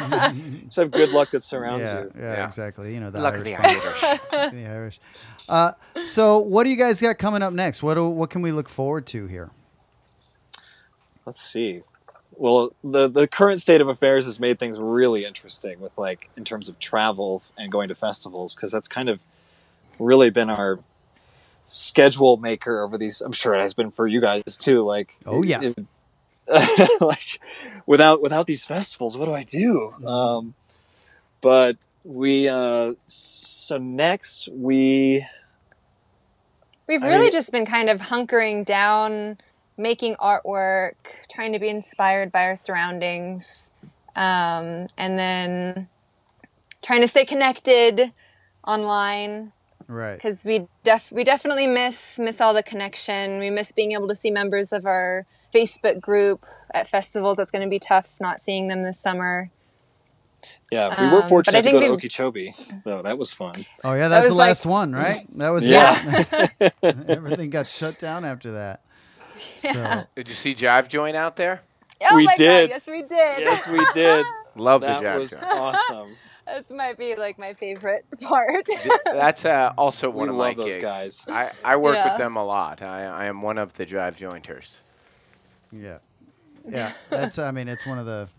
Some 0.72 0.88
good 0.88 1.10
luck 1.10 1.30
that 1.32 1.42
surrounds 1.44 1.86
Yeah, 1.88 2.00
you. 2.04 2.12
yeah, 2.18 2.22
Yeah. 2.36 2.46
exactly. 2.46 2.94
You 2.94 3.00
know 3.00 3.10
the 3.10 3.20
Luck 3.20 3.34
of 3.36 3.46
Irish 3.46 4.00
the. 4.00 4.06
Irish. 4.06 4.52
the 4.52 4.66
Irish. 4.66 5.00
Uh, 5.46 5.72
so, 6.06 6.38
what 6.38 6.64
do 6.64 6.70
you 6.70 6.76
guys 6.76 7.00
got 7.00 7.18
coming 7.18 7.42
up 7.42 7.52
next? 7.52 7.82
What 7.82 7.94
do, 7.94 8.08
what 8.08 8.30
can 8.30 8.40
we 8.40 8.50
look 8.52 8.68
forward 8.70 9.06
to 9.08 9.26
here? 9.26 9.50
Let's 11.26 11.42
see. 11.42 11.82
Well, 12.40 12.72
the 12.84 13.08
the 13.08 13.26
current 13.26 13.60
state 13.60 13.80
of 13.80 13.88
affairs 13.88 14.24
has 14.26 14.38
made 14.38 14.58
things 14.60 14.78
really 14.78 15.24
interesting 15.24 15.80
with 15.80 15.92
like 15.98 16.30
in 16.36 16.44
terms 16.44 16.68
of 16.68 16.78
travel 16.78 17.42
and 17.58 17.70
going 17.72 17.88
to 17.88 17.94
festivals 17.96 18.54
because 18.54 18.70
that's 18.70 18.86
kind 18.88 19.08
of 19.08 19.20
really 19.98 20.30
been 20.30 20.48
our 20.48 20.78
schedule 21.66 22.36
maker 22.36 22.80
over 22.82 22.96
these. 22.96 23.20
I'm 23.20 23.32
sure 23.32 23.54
it 23.54 23.60
has 23.60 23.74
been 23.74 23.90
for 23.90 24.06
you 24.06 24.20
guys 24.20 24.56
too. 24.56 24.84
Like, 24.84 25.14
Oh, 25.26 25.42
yeah. 25.42 25.60
it- 25.62 25.86
like 27.02 27.40
without 27.86 28.22
without 28.22 28.46
these 28.46 28.64
festivals, 28.64 29.18
what 29.18 29.26
do 29.26 29.34
I 29.34 29.42
do? 29.42 29.92
Um, 30.06 30.54
but 31.42 31.76
we 32.04 32.48
uh, 32.48 32.94
so 33.04 33.76
next 33.78 34.48
we 34.52 35.26
We've 36.86 37.02
I 37.02 37.08
really 37.08 37.22
mean- 37.24 37.32
just 37.32 37.52
been 37.52 37.66
kind 37.66 37.90
of 37.90 38.00
hunkering 38.00 38.64
down, 38.64 39.36
making 39.78 40.16
artwork, 40.16 40.94
trying 41.32 41.52
to 41.52 41.58
be 41.58 41.68
inspired 41.68 42.30
by 42.32 42.42
our 42.44 42.56
surroundings, 42.56 43.72
um, 44.16 44.88
and 44.98 45.18
then 45.18 45.88
trying 46.82 47.00
to 47.00 47.08
stay 47.08 47.24
connected 47.24 48.12
online 48.66 49.52
Right. 49.86 50.16
because 50.16 50.44
we 50.44 50.66
def- 50.84 51.12
we 51.12 51.24
definitely 51.24 51.66
miss 51.66 52.18
miss 52.18 52.40
all 52.40 52.52
the 52.52 52.62
connection. 52.62 53.38
We 53.38 53.48
miss 53.50 53.72
being 53.72 53.92
able 53.92 54.08
to 54.08 54.14
see 54.14 54.30
members 54.30 54.72
of 54.72 54.84
our 54.84 55.24
Facebook 55.54 56.00
group 56.00 56.44
at 56.74 56.88
festivals. 56.88 57.38
That's 57.38 57.50
going 57.50 57.62
to 57.62 57.70
be 57.70 57.78
tough 57.78 58.16
not 58.20 58.38
seeing 58.40 58.68
them 58.68 58.82
this 58.82 58.98
summer. 59.00 59.50
yeah 60.70 61.00
we 61.02 61.08
were 61.16 61.22
Um, 61.22 61.28
fortunate 61.28 61.64
but 61.64 61.68
I 61.68 61.70
to 61.70 61.72
go 61.72 61.80
to 61.80 61.86
we- 61.88 61.92
Okeechobee, 61.94 62.52
so 62.84 63.02
that 63.02 63.16
was 63.18 63.32
fun. 63.32 63.54
Oh 63.82 63.94
yeah, 63.94 64.08
That 64.08 64.20
that's 64.20 64.28
the 64.28 64.34
was 64.34 64.36
like- 64.36 64.48
last 64.48 64.66
one, 64.66 64.92
right? 64.92 65.24
That 65.38 65.48
was 65.50 65.66
Yeah. 65.66 65.94
Everything 67.08 67.50
got 67.50 67.66
shut 67.66 67.98
down 67.98 68.24
after 68.24 68.52
that. 68.52 68.80
So 69.58 70.04
Did 70.14 70.28
you 70.28 70.34
see 70.34 70.54
Jive 70.54 70.88
Joint 70.88 71.16
out 71.16 71.36
there? 71.36 71.62
Oh 72.10 72.16
We 72.16 72.26
my 72.26 72.34
did. 72.36 72.70
god! 72.70 72.74
Yes, 72.74 72.86
we 72.86 73.02
did. 73.02 73.08
yes, 73.40 73.68
we 73.68 73.84
did. 73.94 74.24
Love 74.56 74.80
That 74.82 75.00
the 75.02 75.06
Jive 75.08 75.18
was 75.20 75.30
Joint. 75.32 75.44
awesome. 75.44 76.08
That 76.48 76.70
might 76.70 76.96
be 76.96 77.14
like 77.14 77.38
my 77.38 77.52
favorite 77.52 78.06
part. 78.22 78.66
That's 79.04 79.44
uh, 79.44 79.74
also 79.76 80.08
one 80.08 80.28
We 80.28 80.30
of 80.30 80.36
love 80.36 80.56
my 80.56 80.64
those 80.64 80.72
gigs. 80.76 80.82
guys. 80.82 81.26
I, 81.28 81.50
I 81.62 81.76
work 81.76 81.96
Yeah. 81.96 82.08
with 82.08 82.16
them 82.16 82.36
a 82.36 82.44
lot. 82.44 82.80
I, 82.80 83.04
I 83.04 83.24
am 83.26 83.42
one 83.42 83.58
of 83.58 83.74
the 83.74 83.84
Jive 83.84 84.16
Jointers. 84.16 84.78
yeah, 85.70 85.98
yeah. 86.66 86.92
That's 87.10 87.38
I 87.38 87.50
mean, 87.50 87.68
it's 87.68 87.84
one 87.84 87.98
of 87.98 88.06
the. 88.06 88.30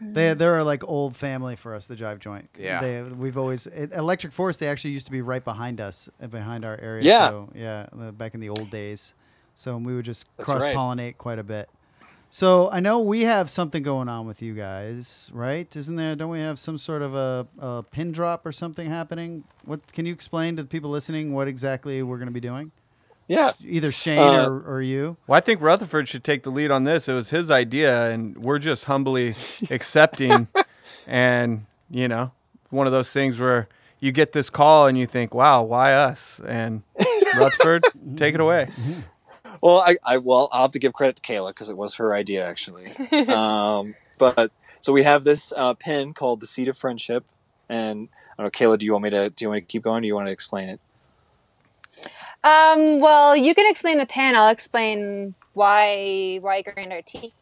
They 0.00 0.32
they're 0.32 0.64
like 0.64 0.88
old 0.88 1.14
family 1.14 1.56
for 1.56 1.74
us, 1.74 1.86
the 1.86 1.94
Jive 1.96 2.20
Joint. 2.20 2.48
Yeah. 2.58 2.80
They 2.80 3.02
we've 3.02 3.36
always 3.36 3.66
it, 3.66 3.92
Electric 3.92 4.32
Forest. 4.32 4.58
They 4.60 4.68
actually 4.68 4.92
used 4.92 5.04
to 5.04 5.12
be 5.12 5.20
right 5.20 5.44
behind 5.44 5.78
us, 5.78 6.08
uh, 6.22 6.28
behind 6.28 6.64
our 6.64 6.78
area. 6.82 7.02
Yeah. 7.02 7.28
So, 7.28 7.48
yeah. 7.54 7.86
uh, 8.00 8.12
Back 8.12 8.32
in 8.32 8.40
the 8.40 8.48
old 8.48 8.70
days, 8.70 9.12
so 9.56 9.76
we 9.78 9.94
would 9.96 10.04
just 10.04 10.26
That's 10.36 10.48
cross 10.48 10.62
pollinate 10.64 11.16
quite 11.18 11.38
a 11.40 11.42
bit. 11.42 11.68
So 12.30 12.70
I 12.70 12.80
know 12.80 13.00
we 13.00 13.22
have 13.22 13.48
something 13.48 13.82
going 13.82 14.08
on 14.08 14.26
with 14.26 14.42
you 14.42 14.52
guys, 14.54 15.30
right? 15.32 15.74
Isn't 15.74 15.96
there? 15.96 16.14
Don't 16.14 16.30
we 16.30 16.40
have 16.40 16.58
some 16.58 16.76
sort 16.76 17.02
of 17.02 17.14
a, 17.14 17.46
a 17.58 17.82
pin 17.82 18.12
drop 18.12 18.44
or 18.44 18.52
something 18.52 18.90
happening? 18.90 19.44
What 19.64 19.92
can 19.92 20.06
you 20.06 20.12
explain 20.12 20.56
to 20.56 20.62
the 20.62 20.68
people 20.68 20.90
listening 20.90 21.32
what 21.32 21.48
exactly 21.48 22.02
we're 22.02 22.18
going 22.18 22.28
to 22.28 22.32
be 22.32 22.40
doing? 22.40 22.72
Yeah. 23.28 23.52
Either 23.64 23.90
Shane 23.90 24.18
Uh, 24.18 24.46
or, 24.48 24.60
or 24.76 24.82
you. 24.82 25.16
Well, 25.26 25.36
I 25.36 25.40
think 25.40 25.60
Rutherford 25.60 26.08
should 26.08 26.24
take 26.24 26.42
the 26.42 26.50
lead 26.50 26.70
on 26.70 26.84
this. 26.84 27.08
It 27.08 27.14
was 27.14 27.30
his 27.30 27.50
idea, 27.50 28.10
and 28.10 28.36
we're 28.36 28.58
just 28.58 28.84
humbly 28.84 29.34
accepting. 29.70 30.48
and 31.06 31.66
you 31.90 32.08
know, 32.08 32.32
one 32.70 32.86
of 32.86 32.92
those 32.92 33.12
things 33.12 33.38
where 33.38 33.68
you 33.98 34.12
get 34.12 34.32
this 34.32 34.50
call 34.50 34.86
and 34.86 34.98
you 34.98 35.06
think, 35.06 35.34
"Wow, 35.34 35.62
why 35.62 35.94
us?" 35.94 36.40
And 36.46 36.82
Rutherford, 37.36 37.84
take 38.16 38.34
it 38.34 38.40
away. 38.40 38.68
Well, 39.62 39.80
I, 39.80 39.96
I 40.04 40.18
well, 40.18 40.48
I'll 40.52 40.62
have 40.62 40.72
to 40.72 40.78
give 40.78 40.92
credit 40.92 41.16
to 41.16 41.22
Kayla 41.22 41.50
because 41.50 41.70
it 41.70 41.76
was 41.76 41.96
her 41.96 42.14
idea 42.14 42.46
actually. 42.46 42.86
um, 43.28 43.94
but 44.18 44.52
so 44.80 44.92
we 44.92 45.02
have 45.02 45.24
this 45.24 45.52
uh, 45.56 45.74
pin 45.74 46.14
called 46.14 46.40
the 46.40 46.46
Seed 46.46 46.68
of 46.68 46.78
Friendship, 46.78 47.24
and 47.68 48.08
I 48.38 48.42
don't 48.42 48.46
know, 48.46 48.50
Kayla, 48.50 48.78
do 48.78 48.86
you 48.86 48.92
want 48.92 49.04
me 49.04 49.10
to 49.10 49.30
do 49.30 49.44
you 49.44 49.48
want 49.50 49.62
to 49.62 49.66
keep 49.66 49.82
going? 49.82 49.98
or 49.98 50.00
Do 50.02 50.06
you 50.06 50.14
want 50.14 50.28
to 50.28 50.32
explain 50.32 50.68
it? 50.68 50.80
Um, 52.44 53.00
well, 53.00 53.36
you 53.36 53.54
can 53.54 53.68
explain 53.68 53.98
the 53.98 54.06
pin. 54.06 54.36
I'll 54.36 54.50
explain 54.50 55.34
why 55.54 56.38
why 56.40 56.62
Grand 56.62 56.92
Artique. 56.92 57.32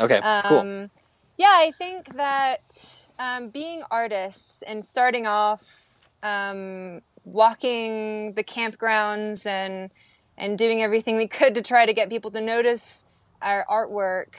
Okay, 0.00 0.18
Um, 0.18 0.42
cool. 0.44 0.88
Yeah, 1.36 1.54
I 1.54 1.72
think 1.76 2.16
that 2.16 3.06
um, 3.18 3.50
being 3.50 3.82
artists 3.90 4.62
and 4.62 4.84
starting 4.84 5.26
off, 5.26 5.90
um, 6.22 7.00
walking 7.24 8.32
the 8.32 8.42
campgrounds 8.42 9.44
and 9.46 9.90
and 10.38 10.56
doing 10.56 10.80
everything 10.80 11.16
we 11.16 11.26
could 11.28 11.54
to 11.56 11.62
try 11.62 11.84
to 11.84 11.92
get 11.92 12.08
people 12.08 12.30
to 12.30 12.40
notice 12.40 13.04
our 13.42 13.66
artwork, 13.68 14.34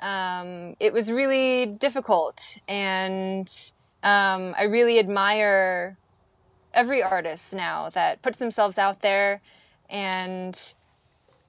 um, 0.00 0.74
it 0.80 0.92
was 0.92 1.12
really 1.12 1.66
difficult. 1.66 2.58
And 2.66 3.48
um, 4.02 4.54
I 4.58 4.64
really 4.64 4.98
admire 4.98 5.96
every 6.72 7.02
artist 7.02 7.54
now 7.54 7.90
that 7.90 8.20
puts 8.22 8.38
themselves 8.38 8.78
out 8.78 9.00
there 9.00 9.40
and 9.88 10.74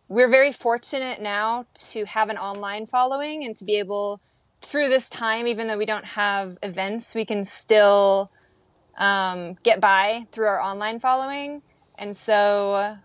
we're 0.07 0.29
very 0.29 0.51
fortunate 0.51 1.19
now 1.19 1.65
to 1.73 2.05
have 2.05 2.29
an 2.29 2.37
online 2.37 2.85
following 2.85 3.43
and 3.43 3.55
to 3.55 3.65
be 3.65 3.79
able 3.79 4.21
through 4.61 4.87
this 4.87 5.09
time 5.09 5.47
even 5.47 5.67
though 5.67 5.77
we 5.77 5.85
don't 5.85 6.05
have 6.05 6.57
events 6.61 7.15
we 7.15 7.25
can 7.25 7.43
still 7.43 8.29
um, 8.97 9.55
get 9.63 9.81
by 9.81 10.27
through 10.31 10.45
our 10.45 10.61
online 10.61 10.99
following 10.99 11.63
and 11.97 12.15
so 12.15 12.97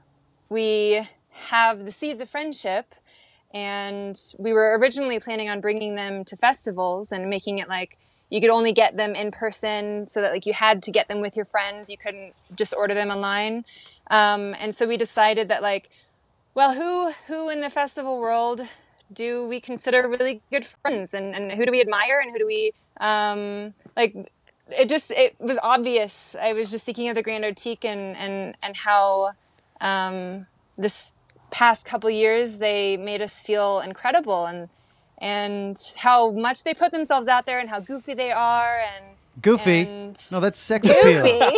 we 0.50 1.08
have 1.30 1.84
the 1.86 1.92
seeds 1.92 2.20
of 2.20 2.28
friendship 2.28 2.94
and 3.54 4.18
we 4.38 4.52
were 4.52 4.78
originally 4.78 5.18
planning 5.18 5.48
on 5.48 5.60
bringing 5.60 5.94
them 5.94 6.24
to 6.24 6.36
festivals 6.36 7.10
and 7.12 7.30
making 7.30 7.58
it 7.58 7.68
like 7.68 7.96
you 8.28 8.40
could 8.40 8.50
only 8.50 8.72
get 8.72 8.96
them 8.96 9.14
in 9.14 9.30
person 9.32 10.06
so 10.06 10.20
that 10.20 10.32
like 10.32 10.46
you 10.46 10.52
had 10.52 10.82
to 10.84 10.92
get 10.92 11.08
them 11.08 11.20
with 11.20 11.36
your 11.36 11.46
friends. 11.46 11.90
You 11.90 11.96
couldn't 11.96 12.34
just 12.54 12.74
order 12.74 12.94
them 12.94 13.10
online. 13.10 13.64
Um, 14.10 14.54
and 14.58 14.74
so 14.74 14.86
we 14.86 14.96
decided 14.96 15.48
that 15.48 15.62
like 15.62 15.90
well 16.54 16.74
who 16.74 17.12
who 17.26 17.48
in 17.48 17.60
the 17.60 17.70
festival 17.70 18.18
world 18.18 18.62
do 19.12 19.46
we 19.48 19.60
consider 19.60 20.06
really 20.08 20.40
good 20.52 20.66
friends 20.82 21.14
and, 21.14 21.34
and 21.34 21.50
who 21.52 21.66
do 21.66 21.72
we 21.72 21.80
admire 21.80 22.20
and 22.20 22.30
who 22.30 22.38
do 22.38 22.46
we 22.46 22.72
um, 23.00 23.74
like 23.96 24.30
it 24.70 24.88
just 24.88 25.10
it 25.10 25.34
was 25.40 25.58
obvious. 25.62 26.36
I 26.40 26.52
was 26.52 26.70
just 26.70 26.84
thinking 26.84 27.08
of 27.08 27.16
the 27.16 27.22
grand 27.22 27.44
artique 27.44 27.84
and 27.84 28.16
and 28.16 28.56
and 28.62 28.76
how 28.76 29.32
um, 29.80 30.46
this 30.76 31.12
past 31.50 31.84
couple 31.84 32.08
years 32.08 32.58
they 32.58 32.96
made 32.96 33.20
us 33.20 33.42
feel 33.42 33.80
incredible 33.80 34.46
and 34.46 34.68
and 35.18 35.76
how 35.96 36.30
much 36.30 36.64
they 36.64 36.72
put 36.72 36.92
themselves 36.92 37.28
out 37.28 37.44
there 37.44 37.58
and 37.58 37.68
how 37.68 37.80
goofy 37.80 38.14
they 38.14 38.30
are 38.30 38.78
and 38.78 39.04
Goofy. 39.42 39.82
and 39.82 40.16
No, 40.32 40.40
that's 40.40 40.60
sex 40.60 40.88
appeal. 40.88 41.22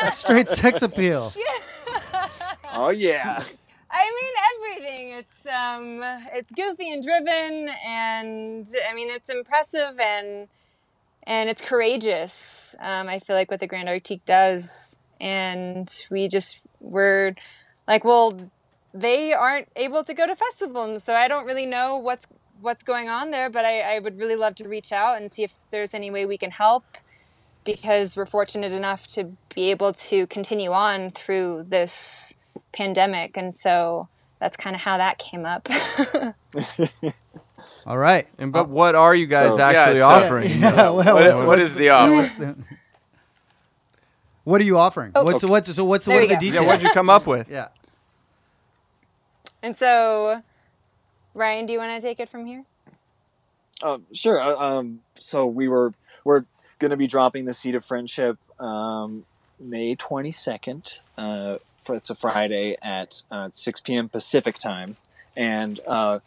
That's 0.00 0.16
straight 0.16 0.48
sex 0.48 0.82
appeal. 0.82 1.32
Oh 2.72 2.90
yeah, 2.90 3.42
I 3.90 4.10
mean 4.20 4.78
everything. 4.86 5.08
It's 5.10 5.46
um, 5.46 6.00
it's 6.32 6.50
goofy 6.52 6.90
and 6.92 7.02
driven, 7.02 7.68
and 7.86 8.66
I 8.88 8.94
mean 8.94 9.10
it's 9.10 9.28
impressive 9.28 9.98
and 10.00 10.48
and 11.24 11.50
it's 11.50 11.62
courageous. 11.62 12.74
Um, 12.80 13.08
I 13.08 13.18
feel 13.18 13.36
like 13.36 13.50
what 13.50 13.60
the 13.60 13.66
Grand 13.66 13.88
Artique 13.88 14.24
does, 14.24 14.96
and 15.20 15.92
we 16.10 16.28
just 16.28 16.60
we're 16.80 17.34
like, 17.90 18.04
well, 18.04 18.28
they 18.94 19.32
aren't 19.32 19.68
able 19.76 20.02
to 20.04 20.14
go 20.14 20.26
to 20.26 20.34
festivals, 20.36 21.04
so 21.04 21.14
I 21.14 21.28
don't 21.28 21.44
really 21.46 21.66
know 21.66 21.96
what's 21.96 22.26
what's 22.60 22.82
going 22.82 23.08
on 23.08 23.30
there. 23.30 23.48
But 23.50 23.64
I, 23.64 23.96
I 23.96 23.98
would 23.98 24.18
really 24.18 24.36
love 24.36 24.54
to 24.56 24.68
reach 24.68 24.90
out 24.92 25.20
and 25.20 25.32
see 25.32 25.42
if 25.44 25.52
there's 25.70 25.92
any 25.94 26.10
way 26.10 26.24
we 26.26 26.38
can 26.38 26.50
help 26.50 26.84
because 27.64 28.16
we're 28.16 28.26
fortunate 28.26 28.72
enough 28.72 29.06
to 29.08 29.20
be 29.54 29.70
able 29.70 29.92
to 29.92 30.26
continue 30.28 30.72
on 30.72 31.10
through 31.10 31.66
this 31.68 32.32
pandemic 32.72 33.36
and 33.36 33.52
so 33.52 34.08
that's 34.40 34.56
kind 34.56 34.74
of 34.74 34.80
how 34.80 34.96
that 34.96 35.18
came 35.18 35.44
up 35.44 35.68
All 37.86 37.98
right. 37.98 38.26
And 38.38 38.50
but 38.52 38.64
uh, 38.64 38.68
what 38.68 38.94
are 38.94 39.14
you 39.14 39.26
guys 39.26 39.50
So- 39.52 39.58
Yeah, 39.58 39.68
actually 39.68 39.98
so- 39.98 40.08
offering? 40.08 40.50
Yeah, 40.60 40.90
well, 40.90 40.94
What 40.94 41.26
is- 41.26 41.32
what's 41.32 41.42
what 41.42 41.60
is 41.60 41.74
the 41.74 41.90
offer? 41.90 42.32
the- 42.38 42.56
what 44.44 44.60
are 44.60 44.64
you 44.64 44.78
offering? 44.78 45.12
Oh. 45.14 45.24
what's 45.24 45.44
what's 45.44 45.74
so 45.76 45.84
what's 45.84 46.06
There 46.06 46.16
what 46.16 46.20
are 46.20 46.22
you 46.22 46.28
the 46.30 46.34
go. 46.36 46.40
details? 46.40 46.62
Yeah, 46.62 46.68
what'd 46.68 46.82
you 46.82 46.90
come 46.92 47.10
up 47.10 47.26
with? 47.26 47.48
Yeah. 47.58 47.68
And 49.62 49.76
so 49.76 50.42
ryan 51.34 51.66
do 51.66 51.72
you 51.72 51.78
want 51.78 51.92
to 52.00 52.06
take 52.06 52.20
it 52.20 52.28
from 52.28 52.46
here 52.46 52.64
um, 53.82 54.04
sure. 54.12 54.40
uh, 54.40 54.56
Um, 54.56 55.00
so 55.18 55.46
we 55.46 55.66
were 55.68 55.94
we're 56.24 56.44
going 56.78 56.90
to 56.90 56.96
be 56.98 57.06
dropping 57.06 57.46
the 57.46 57.54
Seed 57.54 57.74
of 57.74 57.82
Friendship 57.84 58.36
um, 58.58 59.24
May 59.58 59.96
22nd. 59.96 61.00
Uh, 61.16 61.56
for, 61.78 61.94
it's 61.94 62.10
a 62.10 62.14
Friday 62.14 62.76
at 62.82 63.22
uh, 63.30 63.48
6 63.52 63.80
p.m. 63.80 64.10
Pacific 64.10 64.58
time, 64.58 64.96
and 65.34 65.80
uh, 65.86 66.18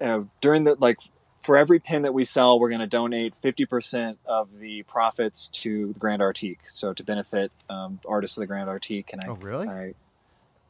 uh, 0.00 0.22
during 0.40 0.64
the 0.64 0.76
like 0.76 0.96
for 1.40 1.58
every 1.58 1.78
pin 1.78 2.02
that 2.02 2.14
we 2.14 2.24
sell, 2.24 2.58
we're 2.58 2.70
going 2.70 2.80
to 2.80 2.86
donate 2.86 3.34
50% 3.34 4.16
of 4.24 4.58
the 4.58 4.82
profits 4.84 5.50
to 5.50 5.92
the 5.92 5.98
Grand 5.98 6.22
Artique, 6.22 6.60
so 6.64 6.94
to 6.94 7.02
benefit 7.04 7.52
um, 7.68 8.00
artists 8.08 8.38
of 8.38 8.40
the 8.42 8.46
Grand 8.46 8.68
Artique. 8.70 9.12
And 9.12 9.20
I, 9.20 9.26
Oh, 9.28 9.34
really? 9.34 9.68
I, 9.68 9.92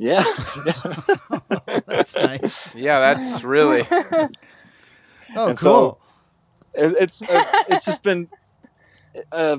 yeah, 0.02 0.22
That's 1.86 2.16
nice. 2.16 2.74
Yeah, 2.74 2.98
that's 3.14 3.44
really. 3.44 3.86
Oh, 5.34 5.46
cool. 5.46 5.56
So- 5.56 5.98
it, 6.74 6.94
it's 7.00 7.22
uh, 7.22 7.44
it's 7.68 7.84
just 7.84 8.02
been 8.02 8.28
uh, 9.30 9.58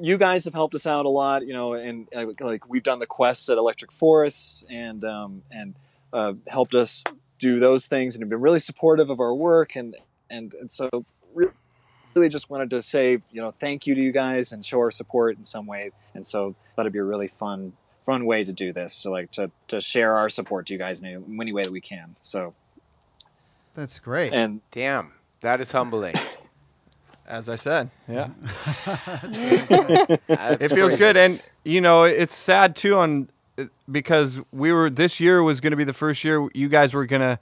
you 0.00 0.18
guys 0.18 0.44
have 0.44 0.54
helped 0.54 0.74
us 0.74 0.86
out 0.86 1.06
a 1.06 1.08
lot 1.10 1.46
you 1.46 1.52
know 1.54 1.72
and 1.74 2.08
uh, 2.14 2.24
like 2.40 2.68
we've 2.68 2.82
done 2.82 2.98
the 2.98 3.06
quests 3.06 3.48
at 3.48 3.56
electric 3.58 3.90
forests 3.92 4.64
and 4.70 5.04
um, 5.04 5.42
and 5.50 5.74
uh, 6.12 6.32
helped 6.46 6.74
us 6.74 7.04
do 7.38 7.58
those 7.58 7.88
things 7.88 8.14
and 8.14 8.22
have 8.22 8.28
been 8.30 8.40
really 8.40 8.58
supportive 8.58 9.08
of 9.10 9.18
our 9.20 9.34
work 9.34 9.76
and 9.76 9.96
and, 10.30 10.54
and 10.54 10.70
so 10.70 10.88
re- 11.34 11.48
really 12.14 12.28
just 12.28 12.50
wanted 12.50 12.68
to 12.70 12.80
say 12.82 13.12
you 13.32 13.40
know 13.40 13.52
thank 13.58 13.86
you 13.86 13.94
to 13.94 14.00
you 14.00 14.12
guys 14.12 14.52
and 14.52 14.64
show 14.64 14.78
our 14.78 14.90
support 14.90 15.36
in 15.38 15.44
some 15.44 15.66
way 15.66 15.90
and 16.14 16.24
so 16.24 16.54
that'd 16.76 16.92
be 16.92 16.98
a 16.98 17.04
really 17.04 17.28
fun 17.28 17.72
fun 18.06 18.24
way 18.24 18.44
to 18.44 18.52
do 18.52 18.72
this 18.72 18.92
so 18.94 19.10
like 19.10 19.30
to, 19.32 19.50
to 19.68 19.80
share 19.80 20.16
our 20.16 20.28
support 20.28 20.66
to 20.66 20.72
you 20.72 20.78
guys 20.78 21.02
in 21.02 21.38
any 21.40 21.52
way 21.52 21.62
that 21.64 21.72
we 21.72 21.80
can 21.80 22.14
so 22.22 22.54
That's 23.74 23.98
great. 23.98 24.32
and 24.32 24.60
Damn, 24.70 25.12
that 25.42 25.60
is 25.60 25.72
humbling. 25.72 26.14
As 27.28 27.48
I 27.48 27.56
said, 27.56 27.90
yeah. 28.08 28.28
It 30.28 30.68
feels 30.68 30.70
pretty- 30.70 30.96
good 30.96 31.16
and 31.16 31.42
you 31.64 31.80
know 31.80 32.04
it's 32.04 32.34
sad 32.34 32.76
too 32.76 32.94
on 32.96 33.28
because 33.90 34.40
we 34.52 34.72
were 34.72 34.88
this 34.90 35.18
year 35.18 35.42
was 35.42 35.60
going 35.60 35.72
to 35.72 35.76
be 35.76 35.84
the 35.84 35.92
first 35.92 36.22
year 36.24 36.48
you 36.54 36.68
guys 36.68 36.94
were 36.94 37.06
going 37.06 37.22
to 37.22 37.38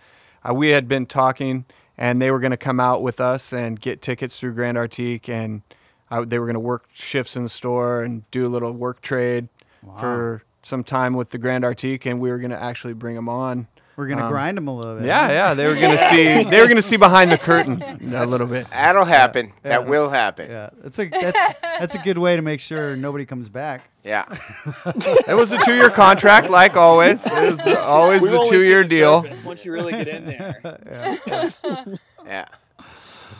uh, 0.49 0.55
we 0.55 0.71
had 0.71 0.89
been 0.89 1.07
talking 1.07 1.65
and 1.99 2.21
they 2.23 2.31
were 2.31 2.39
going 2.41 2.51
to 2.51 2.57
come 2.57 2.81
out 2.81 3.03
with 3.03 3.21
us 3.21 3.53
and 3.53 3.81
get 3.81 4.01
tickets 4.03 4.39
through 4.41 4.55
Grand 4.55 4.77
Artique 4.79 5.29
and 5.29 5.62
uh, 6.11 6.25
they 6.25 6.39
were 6.39 6.47
going 6.47 6.55
to 6.55 6.61
work 6.61 6.87
shifts 6.93 7.37
in 7.37 7.43
the 7.43 7.49
store 7.49 8.03
and 8.03 8.29
do 8.31 8.47
a 8.47 8.51
little 8.51 8.73
work 8.73 9.01
trade 9.03 9.49
for 9.99 10.43
some 10.65 10.83
time 10.85 11.15
with 11.15 11.31
the 11.31 11.39
Grand 11.39 11.65
Artique 11.65 12.07
and 12.07 12.19
we 12.21 12.31
were 12.31 12.39
going 12.39 12.51
to 12.51 12.62
actually 12.62 12.95
bring 12.95 13.15
them 13.17 13.29
on 13.29 13.67
We're 13.97 14.07
gonna 14.09 14.25
um, 14.25 14.31
grind 14.33 14.57
them 14.57 14.67
a 14.69 14.75
little 14.77 14.97
bit. 14.97 15.07
yeah 15.07 15.29
yeah 15.29 15.55
they 15.55 15.67
were 15.67 15.75
going 15.75 15.97
to 15.99 16.09
see 16.09 16.45
they 16.49 16.61
were 16.61 16.67
going 16.67 16.77
to 16.77 16.83
see 16.83 16.97
behind 16.97 17.31
the 17.31 17.39
curtain 17.39 17.83
a 18.15 18.27
little 18.27 18.47
bit 18.47 18.67
That'll 18.71 19.05
happen. 19.05 19.47
Yeah. 19.65 19.79
That 19.81 19.87
will 19.87 20.11
happen. 20.11 20.51
Yeah, 20.51 20.71
that's 20.83 20.99
a 20.99 21.09
that's 21.09 21.55
that's 21.62 21.95
a 21.95 21.99
good 21.99 22.19
way 22.19 22.37
to 22.37 22.43
make 22.43 22.61
sure 22.61 22.97
nobody 22.97 23.25
comes 23.27 23.49
back. 23.49 23.91
Yeah. 24.03 24.25
it 24.87 25.35
was 25.35 25.51
a 25.53 25.59
two-year 25.65 25.91
contract 25.91 26.51
like 26.51 26.77
always 26.77 27.25
it 27.27 27.33
was 27.33 27.77
always 27.79 28.21
We've 28.23 28.33
a 28.35 28.47
two-year 28.49 28.85
deal 28.85 29.23
surface. 29.23 29.45
Once 29.45 29.65
you 29.65 29.73
really 29.73 29.93
get 29.93 30.09
in 30.09 30.27
there, 30.27 30.79
Yeah. 32.27 32.47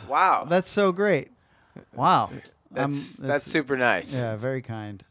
Wow. 0.07 0.45
That's 0.47 0.69
so 0.69 0.91
great. 0.91 1.29
Wow. 1.93 2.25
Um, 2.27 2.41
That's 2.71 3.13
that's 3.13 3.45
super 3.45 3.77
nice. 3.77 4.13
Yeah, 4.13 4.35
very 4.35 4.61
kind. 4.61 5.03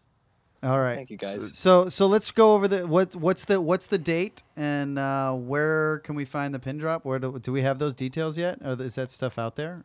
All 0.65 0.81
right. 0.81 0.97
thank 0.97 1.11
you 1.11 1.19
guys. 1.19 1.53
So 1.57 1.89
so 1.89 2.07
let's 2.07 2.31
go 2.31 2.55
over 2.55 2.67
the 2.67 2.87
what 2.87 3.15
what's 3.15 3.45
the 3.45 3.61
what's 3.61 3.87
the 3.87 3.99
date 3.99 4.43
and 4.57 4.99
uh, 4.99 5.35
where 5.35 5.99
can 5.99 6.15
we 6.15 6.25
find 6.25 6.55
the 6.55 6.59
pin 6.59 6.79
drop? 6.79 7.05
Where 7.05 7.19
do, 7.19 7.39
do 7.39 7.53
we 7.53 7.63
have 7.63 7.79
those 7.79 7.95
details 7.95 8.39
yet? 8.39 8.59
Or 8.65 8.81
is 8.81 8.95
that 8.95 9.13
stuff 9.13 9.39
out 9.39 9.57
there? 9.57 9.85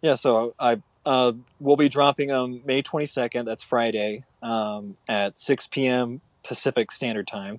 Yeah, 0.00 0.14
so 0.14 0.54
I 0.58 0.80
uh, 1.04 1.32
we'll 1.58 1.76
be 1.76 1.88
dropping 1.88 2.30
on 2.30 2.62
May 2.64 2.82
22nd. 2.82 3.44
That's 3.44 3.64
Friday 3.64 4.24
um, 4.42 4.96
at 5.08 5.36
6 5.36 5.66
p.m. 5.68 6.20
Pacific 6.44 6.92
Standard 6.92 7.26
Time, 7.26 7.58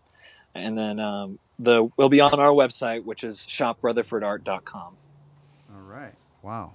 and 0.55 0.77
then 0.77 0.99
um, 0.99 1.39
the 1.59 1.89
will 1.97 2.09
be 2.09 2.21
on 2.21 2.39
our 2.39 2.51
website, 2.51 3.03
which 3.03 3.23
is 3.23 3.39
shoprutherfordart.com. 3.39 4.95
All 5.73 5.81
right. 5.81 6.13
Wow. 6.41 6.73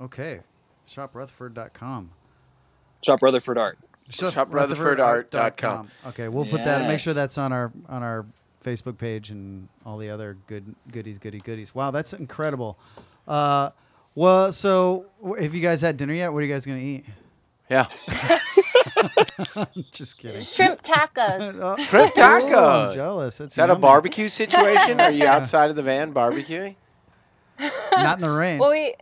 Okay. 0.00 0.40
ShopRutherford.com. 0.88 2.10
Shop 3.04 3.22
Rutherford 3.22 3.58
Art. 3.58 3.78
ShopRutherfordArt.com. 4.10 5.90
Okay, 6.08 6.28
we'll 6.28 6.46
put 6.46 6.64
that. 6.64 6.88
Make 6.88 7.00
sure 7.00 7.14
that's 7.14 7.38
on 7.38 7.52
our 7.52 7.72
on 7.88 8.02
our 8.02 8.26
Facebook 8.64 8.98
page 8.98 9.30
and 9.30 9.68
all 9.84 9.98
the 9.98 10.10
other 10.10 10.36
good 10.46 10.74
goodies, 10.90 11.18
goody 11.18 11.38
goodies. 11.38 11.74
Wow, 11.74 11.90
that's 11.90 12.12
incredible. 12.12 12.78
Uh, 13.26 13.70
well, 14.14 14.52
so 14.52 15.06
have 15.38 15.54
you 15.54 15.60
guys 15.60 15.80
had 15.80 15.96
dinner 15.96 16.14
yet? 16.14 16.32
What 16.32 16.40
are 16.40 16.46
you 16.46 16.52
guys 16.52 16.66
gonna 16.66 16.78
eat? 16.78 17.04
Yeah. 17.68 17.86
Just 19.92 20.18
kidding. 20.18 20.40
Shrimp 20.40 20.82
tacos. 20.82 21.58
Oh, 21.60 21.76
Shrimp 21.82 22.12
oh, 22.16 22.22
I'm 22.22 22.42
tacos. 22.42 22.94
jealous. 22.94 23.38
That's 23.38 23.52
Is 23.52 23.56
that 23.56 23.70
a 23.70 23.74
barbecue 23.74 24.28
situation? 24.28 25.00
Are 25.00 25.10
you 25.10 25.26
outside 25.28 25.70
of 25.70 25.76
the 25.76 25.82
van 25.82 26.14
barbecuing? 26.14 26.76
Not 27.92 28.20
in 28.20 28.24
the 28.24 28.30
rain. 28.30 28.58
well, 28.58 28.70
we 28.70 28.94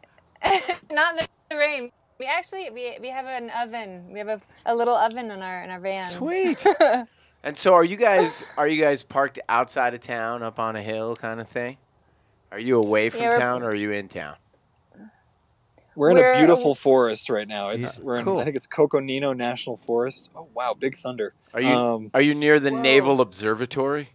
not 0.91 1.19
in 1.19 1.27
the 1.51 1.57
rain. 1.57 1.93
We 2.19 2.27
actually 2.27 2.71
we, 2.71 2.97
we 3.01 3.09
have 3.09 3.27
an 3.27 3.51
oven. 3.61 4.07
We 4.13 4.19
have 4.19 4.29
a, 4.29 4.41
a 4.67 4.75
little 4.75 4.95
oven 4.95 5.31
in 5.31 5.43
our 5.43 5.63
in 5.63 5.71
our 5.71 5.81
van. 5.81 6.11
Sweet. 6.13 6.65
and 7.43 7.57
so, 7.57 7.75
are 7.75 7.85
you 7.85 7.97
guys 7.97 8.45
are 8.57 8.69
you 8.69 8.81
guys 8.81 9.03
parked 9.03 9.39
outside 9.49 9.95
of 9.95 10.01
town, 10.01 10.43
up 10.43 10.59
on 10.59 10.77
a 10.77 10.83
hill, 10.83 11.17
kind 11.17 11.41
of 11.41 11.49
thing? 11.49 11.79
Are 12.53 12.59
you 12.61 12.79
away 12.79 13.11
from 13.11 13.21
Yeah, 13.23 13.39
town, 13.39 13.63
or 13.63 13.71
are 13.71 13.75
you 13.75 13.91
in 13.91 14.09
town? 14.09 14.37
We're 15.97 16.11
in 16.11 16.17
We're- 16.17 16.35
a 16.35 16.39
beautiful 16.39 16.75
forest 16.75 17.31
right 17.31 17.47
now. 17.47 17.71
It's 17.71 17.99
Yeah, 17.99 18.05
we're 18.05 18.17
in 18.17 18.25
cool. 18.25 18.39
I 18.41 18.45
think 18.45 18.57
it's 18.57 18.67
Coconino 18.67 19.33
National 19.33 19.77
Forest. 19.77 20.31
Oh 20.35 20.49
wow, 20.55 20.75
big 20.75 20.97
thunder. 20.97 21.35
Are 21.53 21.61
you 21.61 21.69
Um, 21.69 22.11
are 22.15 22.21
you 22.21 22.35
near 22.35 22.59
the 22.61 22.71
whoa. 22.73 22.81
Naval 22.81 23.21
Observatory? 23.21 24.11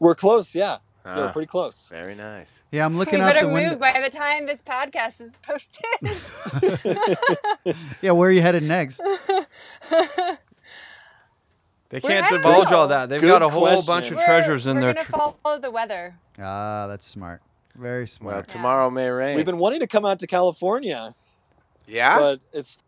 we're 0.00 0.14
close. 0.14 0.54
Yeah, 0.54 0.78
yeah, 0.78 0.78
Ah, 1.04 1.16
we're 1.16 1.32
pretty 1.32 1.46
close. 1.46 1.88
very 1.88 2.14
nice. 2.14 2.62
yeah, 2.70 2.84
I'm 2.84 2.92
We 2.92 2.98
looking 3.00 3.20
out 3.20 3.32
better 3.34 3.46
the 3.46 3.52
move 3.52 3.54
window. 3.54 3.78
by 3.78 4.00
the 4.02 4.10
time 4.10 4.46
this 4.46 4.62
podcast 4.62 5.20
is 5.20 5.36
posted. 5.42 5.84
Yeah, 8.02 8.12
where 8.12 8.28
are 8.28 8.32
you 8.32 8.42
headed 8.42 8.62
next? 8.64 9.00
They 11.90 12.00
can't 12.00 12.26
at- 12.26 12.30
divulge 12.32 12.70
all 12.72 12.88
that. 12.88 13.08
They've 13.08 13.20
Good 13.20 13.28
got 13.28 13.42
a 13.42 13.48
whole 13.48 13.62
question. 13.66 13.86
bunch 13.86 14.10
of 14.10 14.16
We're- 14.16 14.26
treasures 14.26 14.66
in 14.66 14.76
there. 14.76 14.90
we're 14.90 14.94
their. 14.94 15.04
gonna 15.04 15.32
Tr- 15.32 15.38
follow 15.42 15.58
the 15.58 15.70
weather. 15.70 16.14
Ah, 16.38 16.86
that's 16.86 17.06
smart. 17.06 17.42
Very 17.74 18.06
smart. 18.06 18.26
Well, 18.34 18.42
smart. 18.42 18.48
tomorrow 18.48 18.90
may 18.90 19.08
rain. 19.08 19.36
We've 19.36 19.46
been 19.46 19.58
wanting 19.58 19.80
to 19.80 19.86
come 19.86 20.04
out 20.06 20.18
to 20.20 20.26
California, 20.26 21.14
yeah. 21.86 22.18
but 22.18 22.40
it's 22.52 22.82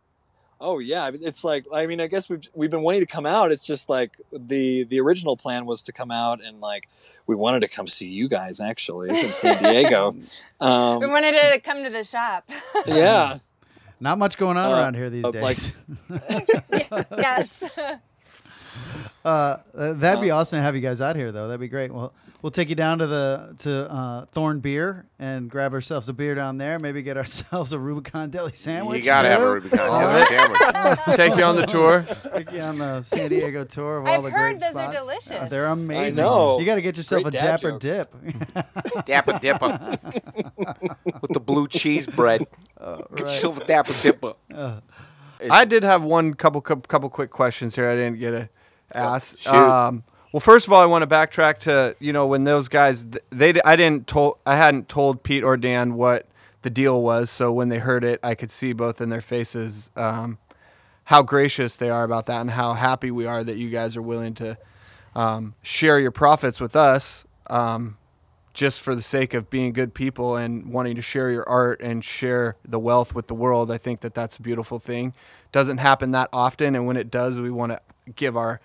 oh 0.62 0.78
yeah, 0.78 1.10
it's 1.12 1.44
like 1.44 1.66
I 1.72 1.86
mean 1.86 2.00
I 2.00 2.06
guess 2.06 2.28
we've 2.30 2.48
we've 2.54 2.70
been 2.70 2.82
wanting 2.82 3.00
to 3.00 3.06
come 3.06 3.26
out. 3.26 3.52
It's 3.52 3.64
just 3.64 3.88
like 3.88 4.18
the 4.32 4.84
the 4.84 5.00
original 5.00 5.36
plan 5.36 5.66
was 5.66 5.82
to 5.84 5.92
come 5.92 6.10
out 6.10 6.40
and 6.42 6.60
like 6.60 6.88
we 7.26 7.34
wanted 7.36 7.60
to 7.60 7.68
come 7.68 7.86
see 7.86 8.08
you 8.08 8.28
guys 8.28 8.60
actually 8.60 9.10
in 9.10 9.32
San 9.32 9.62
Diego. 9.62 10.10
we 10.60 10.66
Um, 10.66 11.00
wanted 11.10 11.32
to 11.40 11.60
come 11.60 11.84
to 11.84 11.90
the 11.90 12.04
shop. 12.04 12.48
yeah, 12.86 13.39
Not 14.01 14.18
much 14.18 14.39
going 14.39 14.56
on 14.56 14.70
Uh, 14.70 14.74
around 14.76 14.94
here 14.94 15.10
these 15.10 15.24
uh, 15.24 15.30
days. 15.32 15.72
like- 16.10 17.09
yes. 17.18 17.78
Uh, 19.24 19.28
uh, 19.76 19.93
that'd 19.93 20.20
be 20.20 20.30
Um, 20.30 20.39
awesome 20.39 20.59
to 20.59 20.62
have 20.62 20.74
you 20.74 20.80
guys 20.80 21.01
out 21.01 21.14
here, 21.16 21.30
though. 21.30 21.47
That'd 21.48 21.60
be 21.60 21.68
great. 21.68 21.93
Well, 21.93 22.12
we'll 22.43 22.51
take 22.51 22.69
you 22.69 22.74
down 22.74 22.98
to 22.98 23.06
the 23.06 23.55
to 23.59 23.90
uh, 23.90 24.27
Thorn 24.32 24.60
Beer 24.60 25.06
and 25.19 25.48
grab 25.48 25.73
ourselves 25.73 26.09
a 26.09 26.12
beer 26.12 26.35
down 26.35 26.59
there. 26.59 26.78
Maybe 26.78 27.01
get 27.02 27.16
ourselves 27.23 27.73
a 27.73 27.78
Rubicon 27.78 28.31
Deli 28.31 28.52
sandwich. 28.52 28.98
you 28.98 29.10
gotta 29.10 29.28
have 29.28 29.40
a. 29.40 29.52
Rubicon 29.55 29.78
Deli 29.78 30.24
sandwich. 30.27 30.60
Take 31.16 31.36
you 31.36 31.44
on 31.44 31.56
the 31.56 31.66
tour. 31.66 32.05
Take 32.35 32.52
you 32.52 32.60
on 32.60 32.78
the 32.78 33.02
San 33.02 33.31
Diego 33.31 33.64
tour 33.64 33.98
of 33.98 34.06
all 34.06 34.12
I've 34.14 34.23
the 34.24 34.31
heard 34.31 34.59
great 34.59 34.73
those 34.73 34.77
are 34.77 34.93
delicious. 34.93 35.31
Uh, 35.31 35.47
they're 35.48 35.66
amazing. 35.66 36.23
I 36.23 36.27
know. 36.27 36.59
You 36.59 36.66
got 36.66 36.74
to 36.74 36.82
get 36.82 36.97
yourself 36.97 37.23
Great 37.23 37.35
a 37.35 37.39
Dapper 37.39 37.78
jokes. 37.78 37.85
Dip. 37.85 39.05
Dapper 39.06 39.39
Dipper 39.39 39.98
with 41.20 41.31
the 41.32 41.40
blue 41.40 41.69
cheese 41.69 42.06
bread. 42.06 42.47
right. 42.81 43.28
Silver 43.28 43.60
Dapper 43.64 43.93
Dipper. 44.02 44.35
I 45.51 45.64
did 45.64 45.82
have 45.82 46.02
one 46.02 46.35
couple 46.35 46.60
couple, 46.60 46.82
couple 46.82 47.09
quick 47.10 47.31
questions 47.31 47.74
here. 47.74 47.89
I 47.89 47.94
didn't 47.94 48.19
get 48.19 48.31
to 48.32 48.48
ask. 48.94 49.39
shoot. 49.39 49.52
Um, 49.52 50.05
well, 50.32 50.40
first 50.40 50.66
of 50.66 50.72
all, 50.72 50.80
I 50.80 50.86
want 50.86 51.02
to 51.02 51.06
backtrack 51.06 51.59
to 51.59 51.94
you 52.00 52.12
know 52.12 52.26
when 52.26 52.44
those 52.44 52.68
guys 52.68 53.06
they 53.30 53.60
I 53.62 53.76
didn't 53.76 54.06
told 54.06 54.38
I 54.46 54.56
hadn't 54.56 54.88
told 54.88 55.22
Pete 55.22 55.44
or 55.44 55.56
Dan 55.56 55.94
what 55.94 56.26
the 56.62 56.70
deal 56.70 57.02
was. 57.02 57.30
So 57.30 57.52
when 57.52 57.68
they 57.68 57.78
heard 57.78 58.02
it, 58.02 58.18
I 58.22 58.34
could 58.34 58.50
see 58.50 58.72
both 58.72 59.00
in 59.00 59.10
their 59.10 59.20
faces 59.20 59.90
um, 59.96 60.38
how 61.04 61.22
gracious 61.22 61.76
they 61.76 61.90
are 61.90 62.04
about 62.04 62.26
that 62.26 62.40
and 62.40 62.50
how 62.50 62.72
happy 62.74 63.10
we 63.10 63.26
are 63.26 63.44
that 63.44 63.56
you 63.56 63.68
guys 63.68 63.96
are 63.96 64.02
willing 64.02 64.34
to 64.34 64.56
um, 65.14 65.54
share 65.62 65.98
your 66.00 66.12
profits 66.12 66.60
with 66.60 66.74
us. 66.74 67.24
Um, 67.48 67.98
just 68.54 68.82
for 68.82 68.94
the 68.94 69.02
sake 69.02 69.32
of 69.32 69.48
being 69.48 69.72
good 69.72 69.94
people 69.94 70.36
and 70.36 70.70
wanting 70.72 70.94
to 70.94 71.02
share 71.02 71.30
your 71.30 71.48
art 71.48 71.80
and 71.80 72.04
share 72.04 72.56
the 72.66 72.78
wealth 72.78 73.14
with 73.14 73.26
the 73.26 73.34
world. 73.34 73.70
I 73.70 73.78
think 73.78 74.00
that 74.00 74.14
that's 74.14 74.36
a 74.36 74.42
beautiful 74.42 74.78
thing. 74.78 75.14
Doesn't 75.52 75.78
happen 75.78 76.10
that 76.12 76.28
often, 76.32 76.74
and 76.74 76.86
when 76.86 76.96
it 76.96 77.10
does, 77.10 77.40
we 77.40 77.50
want 77.50 77.72
to 77.72 77.80
give 78.14 78.36
our 78.36 78.60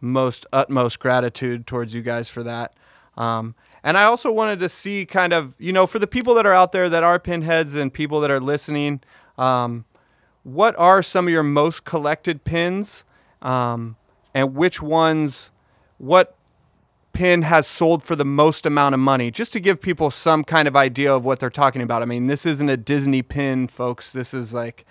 most 0.00 0.46
utmost 0.52 0.98
gratitude 0.98 1.66
towards 1.66 1.94
you 1.94 2.02
guys 2.02 2.28
for 2.28 2.42
that. 2.42 2.74
Um, 3.16 3.54
and 3.82 3.96
I 3.96 4.04
also 4.04 4.30
wanted 4.30 4.60
to 4.60 4.68
see 4.68 5.06
kind 5.06 5.32
of, 5.32 5.54
you 5.58 5.72
know, 5.72 5.86
for 5.86 5.98
the 5.98 6.06
people 6.06 6.34
that 6.34 6.46
are 6.46 6.54
out 6.54 6.72
there 6.72 6.88
that 6.88 7.02
are 7.02 7.18
pinheads 7.18 7.74
and 7.74 7.92
people 7.92 8.20
that 8.20 8.30
are 8.30 8.40
listening, 8.40 9.00
um, 9.36 9.84
what 10.42 10.78
are 10.78 11.02
some 11.02 11.26
of 11.26 11.32
your 11.32 11.42
most 11.42 11.84
collected 11.84 12.44
pins 12.44 13.04
um, 13.42 13.96
and 14.34 14.54
which 14.54 14.80
ones, 14.82 15.50
what 15.98 16.36
pin 17.12 17.42
has 17.42 17.66
sold 17.66 18.02
for 18.02 18.14
the 18.14 18.24
most 18.24 18.64
amount 18.66 18.94
of 18.94 19.00
money, 19.00 19.30
just 19.30 19.52
to 19.52 19.60
give 19.60 19.80
people 19.80 20.10
some 20.10 20.44
kind 20.44 20.68
of 20.68 20.76
idea 20.76 21.12
of 21.12 21.24
what 21.24 21.40
they're 21.40 21.50
talking 21.50 21.82
about. 21.82 22.02
I 22.02 22.04
mean, 22.04 22.28
this 22.28 22.46
isn't 22.46 22.68
a 22.68 22.76
Disney 22.76 23.22
pin, 23.22 23.66
folks. 23.66 24.12
This 24.12 24.32
is 24.32 24.54
like 24.54 24.86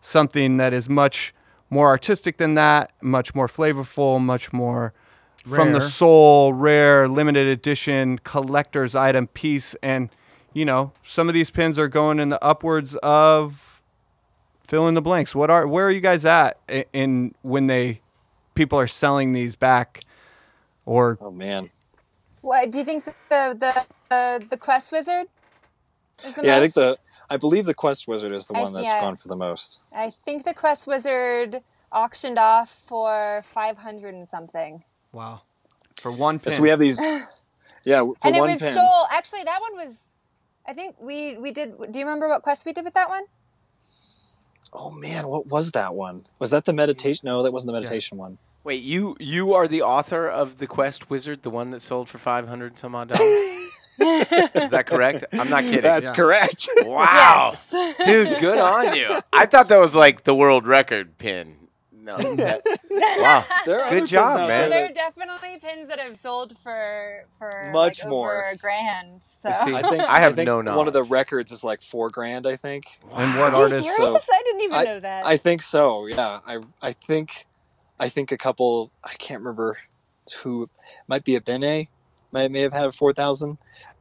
something 0.00 0.56
that 0.56 0.72
is 0.72 0.88
much 0.88 1.34
more 1.70 1.86
artistic 1.88 2.36
than 2.36 2.54
that, 2.54 2.92
much 3.00 3.34
more 3.34 3.46
flavorful, 3.46 4.20
much 4.20 4.52
more 4.52 4.92
from 5.44 5.72
the 5.72 5.80
soul, 5.80 6.52
rare, 6.52 7.08
limited 7.08 7.46
edition, 7.46 8.18
collector's 8.18 8.94
item 8.94 9.26
piece. 9.28 9.74
And, 9.82 10.10
you 10.52 10.64
know, 10.64 10.92
some 11.04 11.28
of 11.28 11.34
these 11.34 11.50
pins 11.50 11.78
are 11.78 11.88
going 11.88 12.20
in 12.20 12.28
the 12.28 12.44
upwards 12.44 12.94
of 12.96 13.82
fill 14.66 14.86
in 14.88 14.94
the 14.94 15.02
blanks. 15.02 15.34
What 15.34 15.50
are 15.50 15.66
where 15.66 15.86
are 15.86 15.90
you 15.90 16.00
guys 16.00 16.24
at 16.24 16.58
i- 16.68 16.84
in 16.92 17.34
when 17.42 17.66
they 17.68 18.00
people 18.54 18.78
are 18.78 18.86
selling 18.88 19.32
these 19.32 19.56
back 19.56 20.00
or 20.84 21.18
Oh 21.20 21.30
man. 21.30 21.70
What 22.42 22.70
do 22.70 22.78
you 22.78 22.84
think 22.84 23.04
the 23.04 23.12
the 23.30 23.86
the, 24.10 24.46
the 24.50 24.56
quest 24.56 24.92
wizard 24.92 25.26
is 26.24 26.34
the 26.34 26.42
Yeah, 26.42 26.56
I 26.56 26.60
think 26.60 26.74
most? 26.74 26.74
the 26.74 26.98
I 27.30 27.36
believe 27.36 27.64
the 27.64 27.74
Quest 27.74 28.08
Wizard 28.08 28.32
is 28.32 28.46
the 28.48 28.56
I- 28.58 28.62
one 28.62 28.72
that's 28.72 28.86
yeah. 28.86 29.00
gone 29.00 29.16
for 29.16 29.28
the 29.28 29.36
most. 29.36 29.80
I 29.94 30.10
think 30.10 30.44
the 30.44 30.52
quest 30.54 30.86
wizard 30.86 31.62
auctioned 31.92 32.38
off 32.38 32.68
for 32.68 33.42
five 33.44 33.78
hundred 33.78 34.14
and 34.14 34.28
something, 34.28 34.84
wow. 35.12 35.42
For 36.00 36.10
one 36.10 36.38
pin. 36.38 36.52
So 36.52 36.62
we 36.62 36.68
have 36.70 36.80
these. 36.80 37.00
Yeah, 37.82 38.02
for 38.02 38.14
and 38.24 38.36
it 38.36 38.40
one 38.40 38.50
was 38.50 38.60
pin. 38.60 38.74
sold. 38.74 39.06
Actually, 39.10 39.44
that 39.44 39.58
one 39.62 39.74
was. 39.74 40.18
I 40.68 40.74
think 40.74 40.96
we 41.00 41.38
we 41.38 41.50
did. 41.50 41.78
Do 41.90 41.98
you 41.98 42.04
remember 42.04 42.28
what 42.28 42.42
quest 42.42 42.66
we 42.66 42.74
did 42.74 42.84
with 42.84 42.92
that 42.92 43.08
one? 43.08 43.24
Oh 44.74 44.90
man, 44.90 45.28
what 45.28 45.46
was 45.46 45.72
that 45.72 45.94
one? 45.94 46.26
Was 46.38 46.50
that 46.50 46.66
the 46.66 46.74
meditation? 46.74 47.22
No, 47.24 47.42
that 47.42 47.52
wasn't 47.52 47.68
the 47.72 47.80
meditation 47.80 48.18
one. 48.18 48.36
Wait, 48.64 48.82
you 48.82 49.16
you 49.18 49.54
are 49.54 49.66
the 49.66 49.80
author 49.80 50.28
of 50.28 50.58
the 50.58 50.66
Quest 50.66 51.08
Wizard, 51.08 51.42
the 51.42 51.48
one 51.48 51.70
that 51.70 51.80
sold 51.80 52.10
for 52.10 52.18
five 52.18 52.46
hundred 52.48 52.78
some 52.78 52.94
odd 52.94 53.08
dollars. 53.08 53.70
Is 54.00 54.70
that 54.70 54.86
correct? 54.86 55.24
I'm 55.32 55.50
not 55.50 55.62
kidding. 55.64 55.82
That's 55.82 56.10
Yeah. 56.10 56.16
correct. 56.16 56.68
Wow, 56.84 57.52
dude, 58.04 58.38
good 58.40 58.58
on 58.58 58.96
you. 58.96 59.18
I 59.32 59.46
thought 59.46 59.68
that 59.68 59.78
was 59.78 59.94
like 59.94 60.24
the 60.24 60.34
world 60.34 60.66
record 60.66 61.18
pin. 61.18 61.56
No, 62.02 62.16
that- 62.16 62.62
wow, 63.20 63.44
There 63.66 63.80
are 63.80 63.90
Good 63.90 64.06
job, 64.06 64.48
man. 64.48 64.48
there 64.48 64.70
there 64.70 64.84
are 64.86 64.92
definitely 64.92 65.58
pins 65.60 65.86
that 65.88 66.00
have 66.00 66.16
sold 66.16 66.56
for 66.58 67.26
for 67.38 67.70
Much 67.72 68.00
like, 68.02 68.08
more. 68.10 68.32
over 68.32 68.46
a 68.52 68.56
grand. 68.56 69.22
So. 69.22 69.50
see, 69.52 69.74
I 69.74 69.82
think 69.82 70.02
I 70.02 70.20
have 70.20 70.34
think 70.34 70.46
no 70.46 70.56
One 70.76 70.88
of 70.88 70.94
the 70.94 71.02
records 71.04 71.52
is 71.52 71.62
like 71.62 71.82
four 71.82 72.08
grand. 72.08 72.46
I 72.46 72.56
think. 72.56 72.86
and 73.14 73.38
what 73.38 73.52
Are 73.52 73.56
you 73.58 73.62
artists 73.64 73.96
serious? 73.96 74.24
so- 74.24 74.32
I 74.34 74.42
didn't 74.44 74.62
even 74.62 74.84
know 74.84 75.00
that. 75.00 75.26
I 75.26 75.36
think 75.36 75.60
so. 75.62 76.06
Yeah, 76.06 76.40
I 76.46 76.58
I 76.82 76.92
think 76.92 77.46
I 78.00 78.08
think 78.08 78.32
a 78.32 78.38
couple. 78.38 78.90
I 79.04 79.12
can't 79.18 79.40
remember 79.40 79.76
who 80.42 80.70
might 81.06 81.22
be 81.24 81.36
a 81.36 81.40
Bene. 81.40 81.88
May 82.32 82.48
may 82.48 82.62
have 82.62 82.72
had 82.72 82.94
four 82.94 83.12
thousand. 83.12 83.58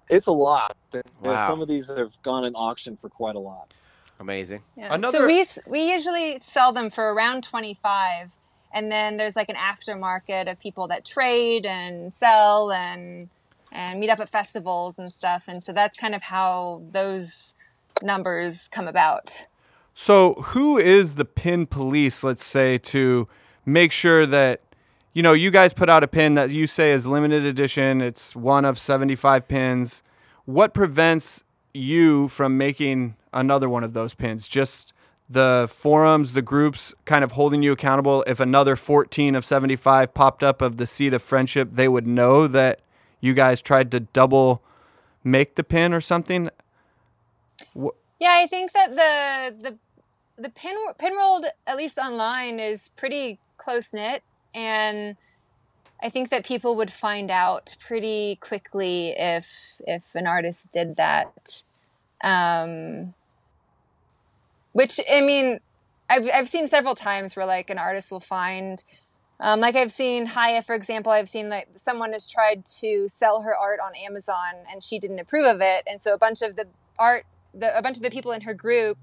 It's 0.10 0.28
a 0.28 0.32
lot. 0.32 0.76
There- 0.92 1.04
there- 1.22 1.34
Wow. 1.34 1.48
Some 1.48 1.62
of 1.62 1.68
these 1.68 1.90
have 1.90 2.22
gone 2.24 2.46
in 2.46 2.56
auction 2.56 2.98
for 2.98 3.10
quite 3.10 3.36
a 3.36 3.40
lot. 3.40 3.74
amazing. 4.22 4.62
Yeah. 4.76 4.94
Another- 4.94 5.20
So 5.22 5.26
we 5.26 5.46
we 5.66 5.92
usually 5.94 6.40
sell 6.42 6.74
them 6.74 6.90
for 6.90 7.14
around 7.14 7.42
twenty 7.44 7.74
five, 7.74 8.32
and 8.74 8.92
then 8.92 9.16
there's 9.16 9.38
like 9.38 9.48
an 9.48 9.56
aftermarket 9.56 10.52
of 10.52 10.60
people 10.60 10.88
that 10.88 11.06
trade 11.06 11.66
and 11.66 12.12
sell 12.12 12.70
and 12.72 13.30
and 13.72 13.98
meet 14.00 14.10
up 14.10 14.20
at 14.20 14.30
festivals 14.30 14.98
and 15.00 15.08
stuff, 15.08 15.44
and 15.48 15.64
so 15.64 15.72
that's 15.72 15.98
kind 15.98 16.14
of 16.16 16.24
how 16.24 16.82
those 16.92 17.56
numbers 18.02 18.68
come 18.70 18.88
about. 18.90 19.46
So, 19.94 20.34
who 20.34 20.78
is 20.78 21.16
the 21.16 21.24
pin 21.26 21.66
police, 21.66 22.24
let's 22.24 22.44
say, 22.46 22.78
to 22.80 23.28
make 23.66 23.92
sure 23.92 24.26
that, 24.26 24.62
you 25.14 25.24
know, 25.24 25.34
you 25.34 25.52
guys 25.52 25.74
put 25.74 25.90
out 25.90 26.04
a 26.04 26.08
pin 26.08 26.36
that 26.36 26.50
you 26.52 26.68
say 26.68 26.92
is 26.92 27.08
limited 27.08 27.46
edition, 27.46 28.02
it's 28.02 28.36
one 28.36 28.66
of 28.66 28.78
75 28.78 29.48
pins. 29.48 30.04
What 30.46 30.74
prevents 30.74 31.44
you 31.74 32.28
from 32.28 32.58
making 32.58 33.16
another 33.34 33.70
one 33.70 33.84
of 33.84 33.94
those 33.94 34.14
pins? 34.14 34.48
Just 34.48 34.94
the 35.30 35.68
forums, 35.72 36.34
the 36.34 36.42
groups 36.42 36.94
kind 37.06 37.24
of 37.24 37.34
holding 37.34 37.62
you 37.62 37.72
accountable. 37.72 38.24
If 38.26 38.40
another 38.40 38.76
14 38.76 39.36
of 39.36 39.46
75 39.46 40.14
popped 40.14 40.44
up 40.44 40.62
of 40.62 40.78
the 40.78 40.88
seed 40.88 41.14
of 41.14 41.22
friendship, 41.22 41.70
they 41.74 41.88
would 41.88 42.08
know 42.08 42.48
that 42.48 42.82
you 43.22 43.34
guys 43.34 43.62
tried 43.62 43.92
to 43.92 44.00
double 44.00 44.64
make 45.24 45.56
the 45.56 45.64
pin 45.64 45.94
or 45.94 46.02
something. 46.02 46.50
Yeah, 47.76 48.32
I 48.32 48.48
think 48.48 48.72
that 48.74 48.96
the 48.96 49.70
the 49.70 49.78
the 50.42 50.50
pin 50.50 50.76
pin 50.98 51.14
world, 51.14 51.46
at 51.68 51.78
least 51.78 51.98
online, 51.98 52.60
is 52.60 52.90
pretty 52.90 53.40
close 53.58 53.94
knit, 53.94 54.24
and 54.54 55.16
I 56.02 56.10
think 56.10 56.30
that 56.30 56.46
people 56.46 56.76
would 56.76 56.92
find 56.92 57.30
out 57.30 57.76
pretty 57.86 58.38
quickly 58.42 59.14
if 59.18 59.82
if 59.86 60.16
an 60.16 60.28
artist 60.28 60.72
did 60.72 60.96
that. 60.96 61.64
Um, 62.22 63.14
which 64.72 65.00
I 65.12 65.22
mean, 65.22 65.60
I've 66.10 66.30
I've 66.34 66.48
seen 66.48 66.68
several 66.68 66.96
times 66.96 67.36
where 67.36 67.46
like 67.46 67.70
an 67.70 67.78
artist 67.78 68.12
will 68.12 68.20
find. 68.20 68.84
Um, 69.42 69.62
like 69.62 69.76
I've 69.76 69.92
seen 69.92 70.26
Haya, 70.26 70.62
for 70.62 70.76
example, 70.76 71.14
I've 71.14 71.30
seen 71.30 71.48
like 71.48 71.70
someone 71.78 72.12
has 72.12 72.30
tried 72.30 72.66
to 72.82 73.08
sell 73.08 73.42
her 73.42 73.56
art 73.56 73.80
on 73.80 73.94
Amazon 73.96 74.66
and 74.70 74.84
she 74.84 75.00
didn't 75.00 75.20
approve 75.20 75.46
of 75.46 75.62
it, 75.62 75.84
and 75.88 76.02
so 76.02 76.14
a 76.14 76.18
bunch 76.18 76.42
of 76.42 76.56
the 76.56 76.66
art 76.98 77.26
the, 77.54 77.78
a 77.78 77.82
bunch 77.82 77.98
of 77.98 78.04
the 78.04 78.10
people 78.10 78.32
in 78.32 78.42
her 78.42 78.54
group 78.54 78.98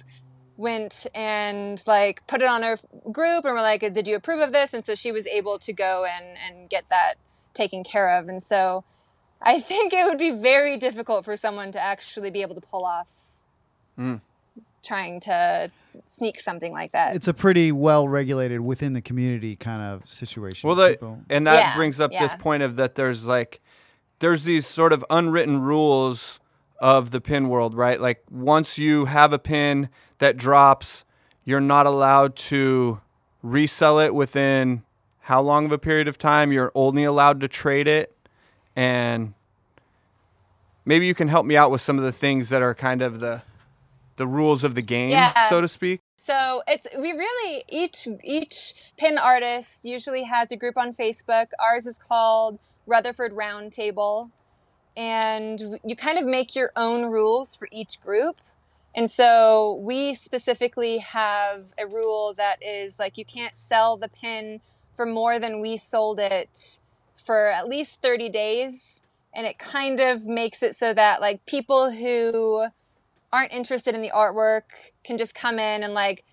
went 0.56 1.06
and 1.14 1.82
like 1.86 2.26
put 2.26 2.40
it 2.40 2.48
on 2.48 2.62
her 2.62 2.78
group 3.12 3.44
and 3.44 3.54
we're 3.54 3.60
like 3.62 3.80
did 3.92 4.08
you 4.08 4.16
approve 4.16 4.40
of 4.40 4.52
this 4.52 4.72
and 4.72 4.84
so 4.86 4.94
she 4.94 5.12
was 5.12 5.26
able 5.26 5.58
to 5.58 5.72
go 5.72 6.04
and 6.04 6.36
and 6.38 6.70
get 6.70 6.84
that 6.88 7.14
taken 7.54 7.84
care 7.84 8.16
of 8.18 8.28
and 8.28 8.42
so 8.42 8.84
i 9.42 9.60
think 9.68 9.92
it 9.92 10.04
would 10.06 10.18
be 10.18 10.30
very 10.30 10.76
difficult 10.78 11.24
for 11.24 11.36
someone 11.36 11.70
to 11.70 11.80
actually 11.80 12.30
be 12.30 12.42
able 12.42 12.54
to 12.54 12.60
pull 12.60 12.84
off 12.84 13.32
Mm. 13.98 14.20
trying 14.84 15.20
to 15.20 15.70
sneak 16.06 16.38
something 16.38 16.70
like 16.72 16.92
that 16.92 17.14
It's 17.16 17.28
a 17.28 17.32
pretty 17.34 17.72
well 17.72 18.06
regulated 18.08 18.60
within 18.60 18.92
the 18.92 19.00
community 19.00 19.56
kind 19.56 19.80
of 19.80 20.06
situation. 20.08 20.66
Well, 20.68 20.76
the, 20.76 20.98
and 21.30 21.46
that 21.46 21.54
Yeah, 21.54 21.74
brings 21.76 21.98
up 21.98 22.10
this 22.12 22.34
point 22.34 22.62
of 22.62 22.76
that 22.76 22.94
there's 22.94 23.24
like 23.24 23.60
there's 24.18 24.44
these 24.44 24.66
sort 24.66 24.92
of 24.92 25.02
unwritten 25.08 25.60
rules 25.62 26.38
of 26.78 27.10
the 27.10 27.20
pin 27.20 27.48
world, 27.48 27.74
right? 27.74 28.00
Like 28.00 28.22
once 28.30 28.78
you 28.78 29.06
have 29.06 29.32
a 29.32 29.38
pin 29.38 29.88
that 30.18 30.36
drops, 30.36 31.04
you're 31.44 31.60
not 31.60 31.86
allowed 31.86 32.36
to 32.36 33.00
resell 33.42 33.98
it 33.98 34.14
within 34.14 34.82
how 35.20 35.40
long 35.40 35.64
of 35.66 35.72
a 35.72 35.78
period 35.78 36.06
of 36.08 36.18
time? 36.18 36.52
You're 36.52 36.72
only 36.74 37.04
allowed 37.04 37.40
to 37.40 37.48
trade 37.48 37.88
it 37.88 38.16
and 38.74 39.34
maybe 40.84 41.06
you 41.06 41.14
can 41.14 41.28
help 41.28 41.46
me 41.46 41.56
out 41.56 41.70
with 41.70 41.80
some 41.80 41.98
of 41.98 42.04
the 42.04 42.12
things 42.12 42.48
that 42.50 42.62
are 42.62 42.74
kind 42.74 43.02
of 43.02 43.20
the 43.20 43.42
the 44.16 44.26
rules 44.26 44.64
of 44.64 44.74
the 44.74 44.80
game, 44.80 45.10
Yeah. 45.10 45.50
so 45.50 45.60
to 45.60 45.68
speak. 45.68 46.00
So 46.16 46.62
it's 46.66 46.86
we 46.98 47.12
really 47.12 47.64
each 47.68 48.08
each 48.24 48.74
pin 48.96 49.18
artist 49.18 49.84
usually 49.84 50.22
has 50.24 50.50
a 50.50 50.56
group 50.56 50.78
on 50.78 50.94
Facebook. 50.94 51.48
Ours 51.60 51.86
is 51.86 51.98
called 51.98 52.58
Rutherford 52.86 53.32
Roundtable, 53.32 54.30
and 54.96 55.78
you 55.84 55.94
kind 55.94 56.18
of 56.18 56.24
make 56.24 56.54
your 56.54 56.72
own 56.74 57.06
rules 57.06 57.54
for 57.54 57.68
each 57.70 58.00
group. 58.00 58.36
And 58.94 59.10
so 59.10 59.78
we 59.82 60.14
specifically 60.14 60.98
have 60.98 61.64
a 61.78 61.86
rule 61.86 62.32
that 62.34 62.62
is 62.62 62.98
like 62.98 63.18
you 63.18 63.24
can't 63.24 63.54
sell 63.54 63.96
the 63.96 64.08
pin 64.08 64.60
for 64.94 65.04
more 65.04 65.38
than 65.38 65.60
we 65.60 65.76
sold 65.76 66.18
it 66.18 66.80
for 67.16 67.48
at 67.48 67.68
least 67.68 68.00
30 68.00 68.30
days. 68.30 69.02
And 69.34 69.46
it 69.46 69.58
kind 69.58 70.00
of 70.00 70.24
makes 70.24 70.62
it 70.62 70.74
so 70.74 70.94
that 70.94 71.20
like 71.20 71.44
people 71.44 71.90
who 71.90 72.68
aren't 73.32 73.52
interested 73.52 73.94
in 73.94 74.00
the 74.00 74.12
artwork 74.14 74.62
can 75.04 75.18
just 75.18 75.34
come 75.34 75.58
in 75.58 75.82
and 75.82 75.92
like 75.92 76.24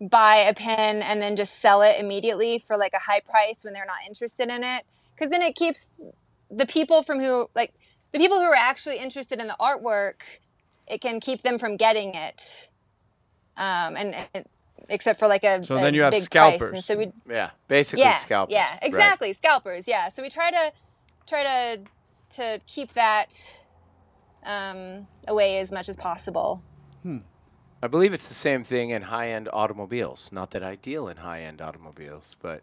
buy 0.00 0.36
a 0.36 0.52
pin 0.52 1.02
and 1.02 1.22
then 1.22 1.36
just 1.36 1.58
sell 1.58 1.80
it 1.80 1.98
immediately 1.98 2.58
for 2.58 2.76
like 2.76 2.92
a 2.92 2.98
high 2.98 3.20
price 3.20 3.64
when 3.64 3.72
they're 3.72 3.86
not 3.86 3.98
interested 4.06 4.48
in 4.50 4.64
it 4.64 4.84
because 5.14 5.30
then 5.30 5.42
it 5.42 5.54
keeps 5.54 5.88
the 6.50 6.66
people 6.66 7.02
from 7.02 7.20
who 7.20 7.48
like 7.54 7.72
the 8.12 8.18
people 8.18 8.38
who 8.38 8.44
are 8.44 8.54
actually 8.54 8.98
interested 8.98 9.40
in 9.40 9.46
the 9.48 9.56
artwork 9.60 10.22
it 10.86 11.00
can 11.00 11.20
keep 11.20 11.42
them 11.42 11.58
from 11.58 11.76
getting 11.76 12.14
it 12.14 12.70
um 13.56 13.96
and, 13.96 14.14
and 14.34 14.44
except 14.88 15.18
for 15.18 15.28
like 15.28 15.44
a 15.44 15.62
So 15.64 15.76
a 15.76 15.80
then 15.80 15.94
you 15.94 16.02
have 16.02 16.12
big 16.12 16.20
price. 16.30 16.54
scalpers. 16.54 16.72
and 16.72 16.84
so 16.84 16.96
we 16.96 17.12
Yeah, 17.28 17.50
basically 17.68 18.02
yeah 18.02 18.16
scalpers. 18.18 18.52
yeah 18.52 18.72
Right. 18.72 18.78
exactly 18.82 19.32
scalpers 19.32 19.86
yeah 19.86 20.08
so 20.08 20.22
we 20.22 20.28
try 20.28 20.50
to 20.50 20.72
try 21.26 21.42
to 21.44 21.80
to 22.30 22.60
keep 22.66 22.92
that 22.94 23.58
um 24.44 25.06
away 25.28 25.58
as 25.58 25.70
much 25.70 25.88
as 25.88 25.96
possible 25.96 26.62
I 27.82 27.86
believe 27.86 28.12
it's 28.12 28.28
the 28.28 28.34
same 28.34 28.62
thing 28.62 28.90
in 28.90 29.02
high-end 29.02 29.48
automobiles. 29.52 30.30
Not 30.32 30.50
that 30.50 30.62
I 30.62 30.74
deal 30.74 31.08
in 31.08 31.18
high-end 31.18 31.62
automobiles, 31.62 32.36
but 32.42 32.62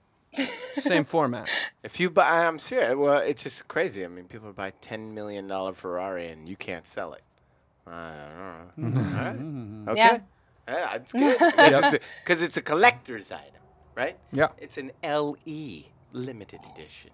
Same 0.80 1.06
format. 1.06 1.50
if 1.84 2.00
you 2.00 2.10
buy, 2.10 2.46
I'm 2.46 2.60
serious. 2.60 2.96
Well, 2.96 3.18
it's 3.20 3.44
just 3.44 3.68
crazy. 3.68 4.04
I 4.06 4.08
mean, 4.08 4.26
people 4.26 4.52
buy 4.54 4.72
ten 4.82 5.14
million 5.14 5.48
dollar 5.48 5.74
Ferrari 5.74 6.30
and 6.30 6.48
you 6.48 6.56
can't 6.56 6.86
sell 6.86 7.14
it. 7.14 7.22
I 7.86 8.14
don't 8.78 8.94
know. 8.94 9.00
All 9.00 9.88
right. 9.88 9.92
Okay. 9.94 10.02
Yeah. 10.02 10.20
Yeah, 10.68 10.96
it's 10.96 11.14
good 11.14 11.38
because 11.40 11.84
it's, 11.94 12.42
a- 12.42 12.44
it's 12.46 12.58
a 12.58 12.62
collector's 12.62 13.32
item. 13.32 13.62
right? 13.96 14.18
Yeah. 14.34 14.50
It's 14.58 14.78
an 14.78 14.92
LE 15.04 15.84
limited 16.12 16.60
edition. 16.76 17.12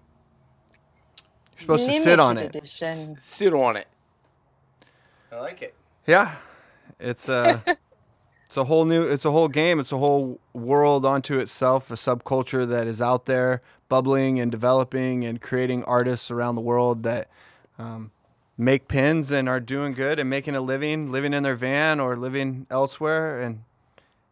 You're 1.52 1.60
supposed 1.60 1.86
to 1.86 2.00
sit 2.00 2.18
on 2.18 2.34
Limited 2.34 2.56
it. 2.56 2.58
Edition. 2.58 3.16
Sit 3.20 3.54
on 3.54 3.76
it. 3.76 3.86
I 5.30 5.36
like 5.38 5.62
it. 5.62 5.74
Yeah, 6.06 6.34
it's 6.98 7.28
uh, 7.28 7.60
a 7.66 7.76
it's 8.54 8.58
a 8.60 8.64
whole 8.66 8.84
new 8.84 9.02
it's 9.02 9.24
a 9.24 9.32
whole 9.32 9.48
game. 9.48 9.80
It's 9.80 9.90
a 9.90 9.98
whole 9.98 10.38
world 10.52 11.04
onto 11.04 11.40
itself. 11.40 11.90
A 11.90 11.94
subculture 11.94 12.68
that 12.68 12.86
is 12.86 13.02
out 13.02 13.26
there, 13.26 13.62
bubbling 13.88 14.38
and 14.38 14.48
developing 14.48 15.24
and 15.24 15.40
creating 15.40 15.82
artists 15.86 16.30
around 16.30 16.54
the 16.54 16.60
world 16.60 17.02
that 17.02 17.28
um, 17.80 18.12
make 18.56 18.86
pins 18.86 19.32
and 19.32 19.48
are 19.48 19.58
doing 19.58 19.92
good 19.92 20.20
and 20.20 20.30
making 20.30 20.54
a 20.54 20.60
living, 20.60 21.10
living 21.10 21.34
in 21.34 21.42
their 21.42 21.56
van 21.56 21.98
or 21.98 22.16
living 22.16 22.68
elsewhere. 22.70 23.40
And 23.40 23.64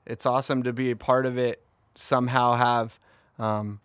it's 0.06 0.24
awesome 0.24 0.62
to 0.62 0.72
be 0.72 0.92
a 0.92 0.96
part 0.96 1.26
of 1.26 1.36
it. 1.36 1.60
Somehow 1.96 2.52
have 2.52 3.00
um, 3.40 3.80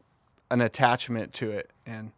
an 0.52 0.62
attachment 0.62 1.34
to 1.34 1.50
it 1.50 1.72
and. 1.84 2.12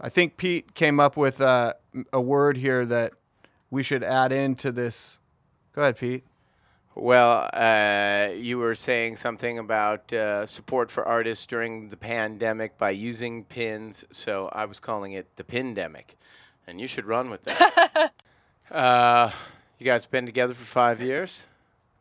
I 0.00 0.08
think 0.08 0.38
Pete 0.38 0.74
came 0.74 0.98
up 0.98 1.14
with 1.14 1.42
a 1.42 1.74
word 2.14 2.56
here 2.56 2.86
that 2.86 3.12
we 3.68 3.82
should 3.82 4.02
add 4.02 4.32
into 4.32 4.72
this. 4.72 5.18
Go 5.74 5.82
ahead, 5.82 5.98
Pete. 5.98 6.24
Well, 6.94 7.48
uh, 7.52 8.32
you 8.34 8.58
were 8.58 8.74
saying 8.74 9.16
something 9.16 9.58
about 9.58 10.12
uh, 10.12 10.44
support 10.46 10.90
for 10.90 11.04
artists 11.06 11.46
during 11.46 11.88
the 11.88 11.96
pandemic 11.96 12.76
by 12.78 12.90
using 12.90 13.44
pins, 13.44 14.04
so 14.10 14.48
I 14.52 14.64
was 14.64 14.80
calling 14.80 15.12
it 15.12 15.26
the 15.36 15.44
Pindemic, 15.44 16.16
and 16.66 16.80
you 16.80 16.86
should 16.88 17.06
run 17.06 17.30
with 17.30 17.44
that. 17.44 18.12
uh, 18.70 19.30
you 19.78 19.86
guys 19.86 20.04
been 20.04 20.26
together 20.26 20.52
for 20.52 20.64
five 20.64 21.00
years. 21.00 21.44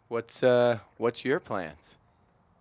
What's 0.08 0.42
uh, 0.42 0.80
what's 0.98 1.24
your 1.24 1.40
plans? 1.40 1.96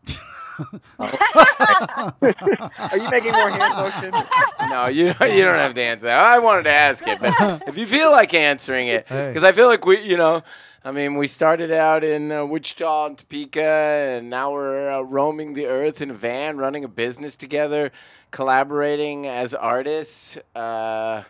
Are 0.98 2.96
you 2.96 3.08
making 3.10 3.32
more 3.32 3.50
hand 3.50 3.74
motions? 3.76 4.14
No, 4.70 4.86
you 4.86 5.06
you 5.06 5.12
don't 5.44 5.58
have 5.58 5.72
to 5.74 5.80
answer 5.82 6.06
that. 6.06 6.22
I 6.22 6.38
wanted 6.40 6.64
to 6.64 6.70
ask 6.72 7.06
it, 7.06 7.18
but 7.20 7.62
if 7.68 7.78
you 7.78 7.86
feel 7.86 8.10
like 8.10 8.34
answering 8.34 8.88
it, 8.88 9.06
Hey. 9.08 9.28
because 9.28 9.44
I 9.44 9.52
feel 9.52 9.66
like 9.66 9.86
we, 9.86 10.00
you 10.02 10.16
know, 10.18 10.42
I 10.84 10.92
mean, 10.92 11.16
we 11.16 11.26
started 11.26 11.72
out 11.72 12.04
in 12.04 12.30
uh, 12.30 12.44
Wichita 12.44 13.06
and 13.06 13.18
Topeka, 13.18 13.60
and 13.60 14.30
now 14.30 14.52
we're 14.52 14.90
uh, 14.90 15.00
roaming 15.00 15.54
the 15.54 15.66
earth 15.66 16.00
in 16.00 16.10
a 16.10 16.14
van, 16.14 16.56
running 16.56 16.84
a 16.84 16.88
business 16.88 17.36
together, 17.36 17.90
collaborating 18.30 19.26
as 19.26 19.54
artists. 19.54 20.38
Uh, 20.54 21.24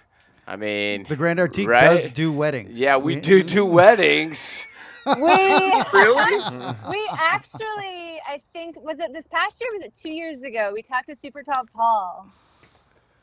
I 0.46 0.56
mean, 0.56 1.06
The 1.08 1.16
Grand 1.16 1.38
Artique 1.38 1.66
right? 1.66 1.84
does 1.84 2.10
do 2.10 2.30
weddings. 2.30 2.78
Yeah, 2.78 2.98
we 2.98 3.16
do 3.16 3.42
do 3.56 3.64
weddings. 3.64 4.64
We 5.06 5.12
Really? 5.94 6.44
we 6.90 7.08
actually, 7.12 8.20
I 8.28 8.40
think, 8.52 8.76
was 8.82 8.98
it 8.98 9.14
this 9.14 9.26
past 9.26 9.60
year? 9.62 9.70
or 9.70 9.78
Was 9.78 9.84
it 9.86 9.94
two 9.94 10.10
years 10.10 10.42
ago? 10.42 10.72
We 10.74 10.82
talked 10.82 11.06
to 11.06 11.16
Super 11.16 11.42
Top 11.42 11.70
Paul, 11.72 12.26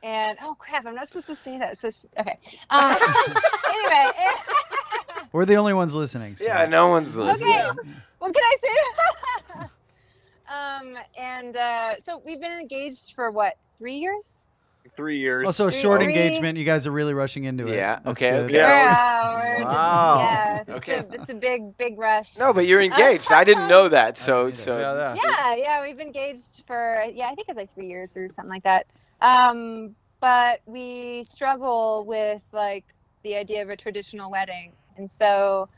and 0.06 0.38
oh 0.44 0.56
crap, 0.60 0.86
I'm 0.86 0.96
not 0.96 1.08
supposed 1.08 1.28
to 1.28 1.36
say 1.36 1.58
that. 1.58 1.78
So 1.78 1.90
okay. 2.20 2.38
Um, 2.70 2.96
anyway, 3.70 4.12
We're 5.32 5.46
the 5.46 5.56
only 5.56 5.74
ones 5.74 5.94
listening. 5.96 6.36
so- 6.38 6.46
Yeah, 6.46 6.66
no 6.68 6.88
one's 6.90 7.16
listening. 7.16 7.54
okay. 7.54 7.90
What 8.20 8.34
can 8.34 8.44
I 8.44 8.56
say? 8.64 9.66
um, 10.48 10.98
and 11.20 11.56
uh, 11.58 12.00
so 12.00 12.22
we've 12.26 12.40
been 12.40 12.60
engaged 12.60 13.14
for 13.14 13.30
what 13.32 13.56
three 13.78 13.98
years? 13.98 14.46
Three 14.96 15.20
years. 15.20 15.46
Also, 15.46 15.68
a 15.68 15.72
short 15.72 16.02
Three- 16.02 16.10
engagement. 16.14 16.58
You 16.58 16.64
guys 16.64 16.88
are 16.88 16.92
really 16.92 17.14
rushing 17.14 17.44
into 17.44 17.68
it. 17.68 17.76
Yeah, 17.76 17.96
That's 17.96 18.08
okay, 18.10 18.30
good. 18.32 18.46
okay. 18.46 18.56
Yeah, 18.58 19.34
We're, 19.34 19.42
uh, 19.42 19.42
we're 19.44 19.58
just- 19.58 19.66
Wow. 19.76 20.18
yeah, 20.20 20.62
it's, 20.62 20.70
Okay. 20.70 20.94
a, 21.00 21.06
it's 21.22 21.30
a 21.30 21.34
big, 21.34 21.78
big 21.78 22.00
rush. 22.00 22.38
No, 22.38 22.54
but 22.54 22.66
you're 22.66 22.82
engaged. 22.82 23.32
I 23.32 23.44
didn't 23.44 23.68
know 23.68 23.90
that. 23.90 24.18
So, 24.18 24.52
so 24.52 24.80
yeah, 24.80 25.16
yeah 25.22 25.56
yeah 25.56 25.82
we've 25.82 25.98
been 25.98 26.08
engaged 26.08 26.64
for 26.66 27.04
yeah 27.14 27.28
i 27.30 27.36
think 27.36 27.48
it's 27.50 27.58
like 27.58 27.72
three 27.74 27.88
years 27.88 28.16
or 28.18 28.30
something 28.30 28.50
like 28.50 28.64
that 28.64 28.86
um 29.22 29.96
but 30.20 30.62
we 30.66 31.24
struggle 31.24 32.06
with 32.06 32.42
like 32.52 32.86
the 33.24 33.36
idea 33.36 33.62
of 33.62 33.70
a 33.70 33.76
traditional 33.76 34.32
wedding. 34.32 34.74
And 34.98 35.10
so 35.10 35.70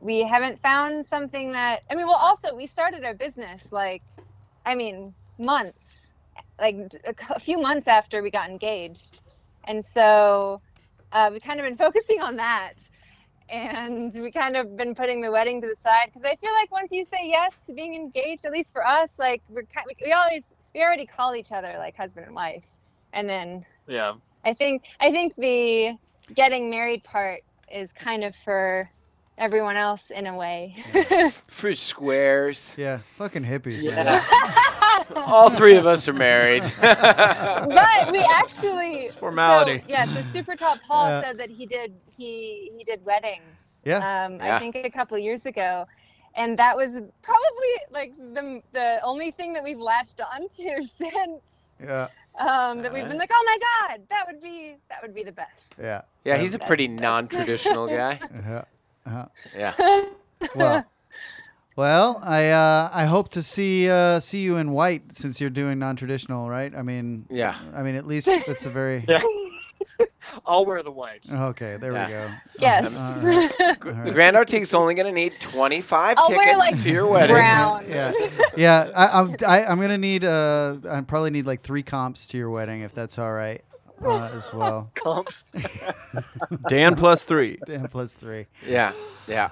we 0.00 0.22
haven't 0.22 0.60
found 0.60 1.04
something 1.04 1.52
that 1.52 1.82
i 1.90 1.94
mean 1.96 2.06
well 2.06 2.14
also 2.14 2.54
we 2.54 2.66
started 2.66 3.04
our 3.04 3.14
business 3.14 3.72
like 3.72 4.00
i 4.64 4.72
mean 4.72 5.12
months 5.40 6.14
like 6.60 6.76
a 7.30 7.40
few 7.40 7.58
months 7.58 7.86
after 7.88 8.22
we 8.22 8.30
got 8.30 8.50
engaged. 8.50 9.22
And 9.64 9.84
so 9.84 10.60
uh, 11.12 11.30
we've 11.32 11.42
kind 11.42 11.60
of 11.60 11.66
been 11.66 11.76
focusing 11.86 12.20
on 12.20 12.36
that. 12.36 12.74
And 13.48 14.12
we 14.20 14.30
kind 14.30 14.56
of 14.56 14.76
been 14.76 14.94
putting 14.94 15.22
the 15.22 15.30
wedding 15.30 15.62
to 15.62 15.66
the 15.68 15.76
side 15.76 16.06
because 16.06 16.24
I 16.24 16.34
feel 16.36 16.52
like 16.52 16.70
once 16.70 16.92
you 16.92 17.02
say 17.02 17.20
yes 17.22 17.62
to 17.64 17.72
being 17.72 17.94
engaged, 17.94 18.44
at 18.44 18.52
least 18.52 18.72
for 18.72 18.86
us, 18.86 19.18
like 19.18 19.42
we're 19.48 19.62
kind, 19.62 19.86
we, 19.88 20.06
we 20.06 20.12
always 20.12 20.52
we 20.74 20.82
already 20.82 21.06
call 21.06 21.34
each 21.34 21.52
other 21.52 21.74
like 21.78 21.96
husband 21.96 22.26
and 22.26 22.34
wife, 22.34 22.76
and 23.12 23.28
then 23.28 23.64
yeah. 23.86 24.14
I 24.44 24.52
think 24.54 24.84
I 25.00 25.10
think 25.10 25.34
the 25.36 25.96
getting 26.34 26.70
married 26.70 27.04
part 27.04 27.40
is 27.70 27.92
kind 27.92 28.24
of 28.24 28.34
for 28.36 28.90
everyone 29.36 29.76
else 29.76 30.10
in 30.10 30.26
a 30.26 30.34
way. 30.36 30.76
for 31.46 31.72
squares. 31.74 32.74
Yeah, 32.78 32.98
fucking 33.16 33.44
hippies. 33.44 33.84
man. 33.84 34.06
Yeah. 34.06 35.04
All 35.16 35.48
three 35.50 35.76
of 35.76 35.86
us 35.86 36.08
are 36.08 36.12
married. 36.12 36.62
but 36.80 38.12
we 38.12 38.18
actually 38.18 39.08
Formality. 39.08 39.78
So, 39.78 39.84
yeah, 39.88 40.04
so 40.14 40.22
Super 40.22 40.54
Top 40.56 40.80
Paul 40.86 41.08
Yeah. 41.08 41.22
said 41.22 41.38
that 41.38 41.50
he 41.50 41.66
did 41.66 41.94
he 42.16 42.70
he 42.76 42.84
did 42.84 43.04
weddings. 43.04 43.82
Yeah. 43.84 43.96
Um, 44.26 44.36
Yeah. 44.36 44.56
I 44.56 44.58
think 44.58 44.76
a 44.76 44.90
couple 44.90 45.16
of 45.16 45.22
years 45.22 45.46
ago, 45.46 45.86
and 46.38 46.58
that 46.58 46.74
was 46.76 46.90
probably 47.22 47.72
like 47.90 48.12
the 48.34 48.62
the 48.72 49.00
only 49.02 49.30
thing 49.30 49.52
that 49.54 49.62
we've 49.64 49.78
latched 49.92 50.20
onto 50.34 50.82
since. 51.00 51.74
Yeah, 51.82 52.08
Um, 52.38 52.82
that 52.82 52.92
we've 52.92 53.06
been 53.08 53.18
like, 53.18 53.30
oh 53.32 53.44
my 53.46 53.58
god, 53.68 54.02
that 54.10 54.24
would 54.26 54.40
be 54.40 54.76
that 54.90 55.02
would 55.02 55.14
be 55.14 55.24
the 55.24 55.32
best. 55.32 55.74
yeah, 55.80 56.02
yeah, 56.24 56.36
he's 56.38 56.54
a 56.54 56.58
pretty 56.58 56.86
that's- 56.86 57.02
non-traditional 57.02 57.86
guy. 57.88 58.20
yeah. 58.48 58.64
uh 59.06 59.26
Yeah. 59.56 59.74
Well, 60.54 60.84
well, 61.76 62.20
I 62.24 62.48
uh, 62.50 62.90
I 62.92 63.06
hope 63.06 63.28
to 63.30 63.42
see 63.42 63.88
uh, 63.90 64.18
see 64.20 64.40
you 64.40 64.56
in 64.56 64.72
white 64.72 65.16
since 65.16 65.40
you're 65.40 65.50
doing 65.62 65.78
non-traditional, 65.78 66.48
right? 66.50 66.72
I 66.74 66.82
mean, 66.82 67.26
Yeah. 67.30 67.54
I 67.74 67.82
mean, 67.82 67.94
at 67.96 68.06
least 68.06 68.28
it's 68.28 68.66
a 68.66 68.70
very 68.70 69.04
Yeah. 69.08 69.20
I'll 70.46 70.64
wear 70.66 70.82
the 70.82 70.90
white. 70.90 71.24
okay. 71.32 71.76
There 71.80 71.92
Yeah. 71.92 72.06
we 72.06 72.12
go. 72.12 72.30
Yes. 72.60 72.96
All 72.96 73.14
right. 73.22 73.78
The 73.80 73.92
right. 73.92 74.12
Grand 74.12 74.36
Artique's 74.36 74.74
only 74.74 74.94
going 74.94 75.06
to 75.06 75.12
need 75.12 75.32
25 75.40 76.18
I'll 76.18 76.26
tickets 76.28 76.46
wear, 76.46 76.58
like, 76.58 76.78
to 76.80 76.90
your 76.90 77.06
wedding. 77.06 77.34
brown. 77.36 77.84
Yeah, 77.88 78.12
yeah. 78.56 78.90
I, 78.96 79.20
I'm 79.20 79.36
I, 79.46 79.64
I'm 79.64 79.80
gonna 79.80 79.96
need 79.98 80.24
uh, 80.24 80.76
I 80.90 81.00
probably 81.02 81.30
need 81.30 81.46
like 81.46 81.62
three 81.62 81.82
comps 81.84 82.26
to 82.28 82.36
your 82.38 82.50
wedding 82.50 82.80
if 82.82 82.92
that's 82.94 83.18
all 83.18 83.32
right, 83.32 83.62
uh, 84.04 84.30
as 84.34 84.52
well. 84.52 84.90
Comps. 84.96 85.52
Dan 86.68 86.96
plus 86.96 87.24
three. 87.24 87.58
Dan 87.66 87.86
plus 87.88 88.14
three. 88.14 88.46
Yeah. 88.66 88.92
Yeah. 89.28 89.50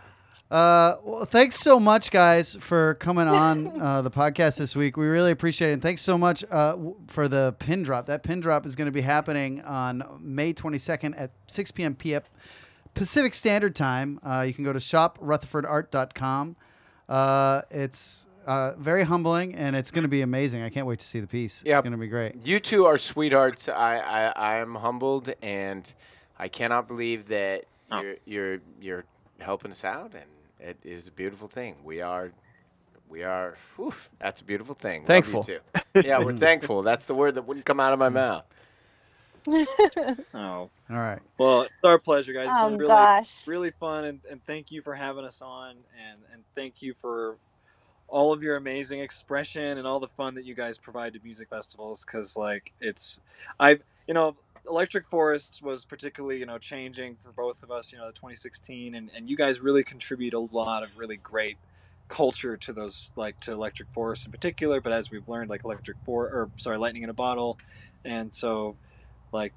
Uh, 0.50 0.96
well, 1.02 1.24
thanks 1.24 1.56
so 1.56 1.80
much, 1.80 2.10
guys, 2.12 2.54
for 2.60 2.94
coming 2.94 3.26
on 3.26 3.80
uh, 3.82 4.00
the 4.02 4.10
podcast 4.10 4.58
this 4.58 4.76
week. 4.76 4.96
We 4.96 5.06
really 5.06 5.32
appreciate 5.32 5.70
it. 5.70 5.72
And 5.74 5.82
thanks 5.82 6.02
so 6.02 6.16
much 6.16 6.44
uh, 6.50 6.72
w- 6.72 6.96
for 7.08 7.26
the 7.26 7.56
pin 7.58 7.82
drop. 7.82 8.06
That 8.06 8.22
pin 8.22 8.38
drop 8.40 8.64
is 8.64 8.76
going 8.76 8.86
to 8.86 8.92
be 8.92 9.00
happening 9.00 9.60
on 9.62 10.04
May 10.20 10.54
22nd 10.54 11.14
at 11.20 11.32
6 11.48 11.70
p.m. 11.72 11.94
p.m. 11.96 12.22
Pacific 12.94 13.34
Standard 13.34 13.74
Time. 13.74 14.20
Uh, 14.22 14.44
you 14.46 14.54
can 14.54 14.62
go 14.64 14.72
to 14.72 14.78
shoprutherfordart.com. 14.78 16.56
Uh, 17.08 17.62
it's 17.70 18.26
uh, 18.46 18.74
very 18.78 19.02
humbling 19.02 19.54
and 19.56 19.74
it's 19.74 19.90
going 19.90 20.02
to 20.02 20.08
be 20.08 20.22
amazing. 20.22 20.62
I 20.62 20.68
can't 20.70 20.86
wait 20.86 21.00
to 21.00 21.06
see 21.06 21.18
the 21.20 21.26
piece. 21.26 21.62
Yep. 21.66 21.78
It's 21.78 21.82
going 21.82 21.92
to 21.92 21.98
be 21.98 22.06
great. 22.08 22.36
You 22.46 22.60
two 22.60 22.84
are 22.86 22.98
sweethearts. 22.98 23.68
I, 23.68 23.96
I, 23.98 24.26
I 24.28 24.56
am 24.58 24.76
humbled, 24.76 25.32
and 25.42 25.92
I 26.38 26.46
cannot 26.48 26.86
believe 26.86 27.26
that 27.28 27.64
Oh. 27.90 28.00
you're, 28.00 28.16
you're, 28.24 28.58
you're 28.80 29.04
helping 29.40 29.70
us 29.70 29.84
out, 29.84 30.12
and 30.14 30.24
it 30.60 30.78
is 30.84 31.08
a 31.08 31.12
beautiful 31.12 31.48
thing. 31.48 31.76
We 31.84 32.00
are, 32.00 32.32
we 33.08 33.22
are, 33.22 33.56
whew, 33.76 33.94
that's 34.18 34.40
a 34.40 34.44
beautiful 34.44 34.74
thing. 34.74 35.02
Love 35.02 35.08
you 35.08 35.22
Thankful. 35.22 35.44
too. 35.44 35.60
Yeah, 35.94 36.18
we're 36.18 36.36
thankful. 36.36 36.82
That's 36.82 37.04
the 37.06 37.14
word 37.14 37.34
that 37.36 37.42
wouldn't 37.42 37.66
come 37.66 37.80
out 37.80 37.92
of 37.92 37.98
my 37.98 38.08
mm. 38.08 38.14
mouth. 38.14 38.44
Oh. 40.34 40.70
All 40.90 40.96
right. 40.96 41.20
Well, 41.38 41.62
it's 41.62 41.72
our 41.84 41.98
pleasure, 41.98 42.32
guys. 42.32 42.46
It's 42.46 42.54
Oh 42.56 42.68
been 42.68 42.78
really, 42.78 42.88
gosh. 42.88 43.46
really 43.46 43.70
fun, 43.70 44.04
and, 44.04 44.20
and 44.30 44.44
thank 44.44 44.70
you 44.70 44.82
for 44.82 44.94
having 44.94 45.24
us 45.24 45.42
on, 45.42 45.70
and 45.70 46.20
and 46.32 46.42
thank 46.54 46.82
you 46.82 46.94
for 47.00 47.36
all 48.08 48.32
of 48.32 48.42
your 48.42 48.56
amazing 48.56 49.00
expression 49.00 49.78
and 49.78 49.86
all 49.86 49.98
the 49.98 50.08
fun 50.08 50.34
that 50.36 50.44
you 50.44 50.54
guys 50.54 50.78
provide 50.78 51.12
to 51.14 51.20
music 51.24 51.48
festivals. 51.48 52.04
Because 52.04 52.36
like 52.36 52.72
it's, 52.80 53.20
I've 53.58 53.82
you 54.06 54.14
know, 54.14 54.36
Electric 54.68 55.08
Forest 55.08 55.62
was 55.62 55.84
particularly 55.84 56.38
you 56.38 56.46
know 56.46 56.58
changing 56.58 57.16
for 57.22 57.32
both 57.32 57.62
of 57.62 57.70
us. 57.70 57.92
You 57.92 57.98
know, 57.98 58.06
the 58.06 58.12
2016, 58.12 58.94
and 58.94 59.10
and 59.14 59.28
you 59.28 59.36
guys 59.36 59.60
really 59.60 59.84
contribute 59.84 60.34
a 60.34 60.38
lot 60.38 60.82
of 60.82 60.90
really 60.96 61.16
great 61.16 61.56
culture 62.08 62.56
to 62.56 62.72
those 62.72 63.12
like 63.16 63.40
to 63.40 63.52
Electric 63.52 63.90
Forest 63.90 64.26
in 64.26 64.32
particular. 64.32 64.80
But 64.80 64.92
as 64.92 65.10
we've 65.10 65.28
learned, 65.28 65.50
like 65.50 65.64
Electric 65.64 65.96
Four 66.04 66.26
or 66.26 66.50
sorry, 66.56 66.78
Lightning 66.78 67.02
in 67.02 67.10
a 67.10 67.14
Bottle, 67.14 67.58
and 68.04 68.32
so 68.32 68.76
like 69.32 69.52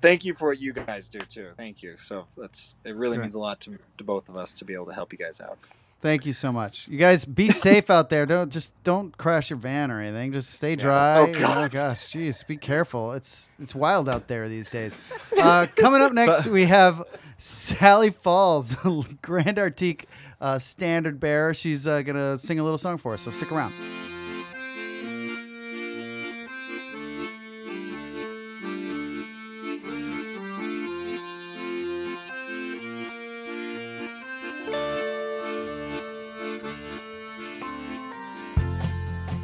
thank 0.00 0.24
you 0.24 0.34
for 0.34 0.48
what 0.48 0.58
you 0.58 0.72
guys 0.72 1.08
do 1.08 1.20
too. 1.20 1.50
Thank 1.56 1.82
you. 1.82 1.96
So 1.96 2.26
that's 2.36 2.76
it. 2.84 2.94
Really 2.94 3.16
Great. 3.16 3.26
means 3.26 3.34
a 3.34 3.38
lot 3.38 3.60
to, 3.62 3.78
to 3.98 4.04
both 4.04 4.28
of 4.28 4.36
us 4.36 4.52
to 4.54 4.64
be 4.64 4.74
able 4.74 4.86
to 4.86 4.94
help 4.94 5.12
you 5.12 5.18
guys 5.18 5.40
out. 5.40 5.58
Thank 6.02 6.26
you 6.26 6.32
so 6.32 6.50
much. 6.52 6.88
You 6.88 6.98
guys 6.98 7.24
be 7.24 7.48
safe 7.48 7.88
out 7.88 8.10
there. 8.10 8.26
Don't 8.26 8.50
just 8.50 8.72
don't 8.82 9.16
crash 9.16 9.50
your 9.50 9.58
van 9.58 9.90
or 9.90 10.00
anything. 10.00 10.32
Just 10.32 10.50
stay 10.50 10.74
dry. 10.76 11.18
Oh, 11.18 11.26
Oh, 11.28 11.32
God. 11.38 11.70
gosh, 11.70 12.08
jeez, 12.08 12.44
be 12.46 12.56
careful. 12.56 13.12
It's 13.12 13.48
it's 13.60 13.74
wild 13.74 14.08
out 14.08 14.26
there 14.26 14.48
these 14.48 14.68
days. 14.68 14.96
Uh, 15.40 15.66
coming 15.76 16.02
up 16.02 16.12
next, 16.12 16.46
we 16.48 16.64
have 16.66 17.04
Sallie 17.38 18.10
Falls, 18.10 18.74
Grand 19.22 19.56
Artique 19.58 20.04
uh, 20.40 20.58
standard 20.58 21.20
bearer. 21.20 21.54
She's 21.54 21.86
uh, 21.86 22.02
gonna 22.02 22.36
sing 22.36 22.58
a 22.58 22.64
little 22.64 22.78
song 22.78 22.98
for 22.98 23.14
us. 23.14 23.22
So 23.22 23.30
stick 23.30 23.52
around. 23.52 23.72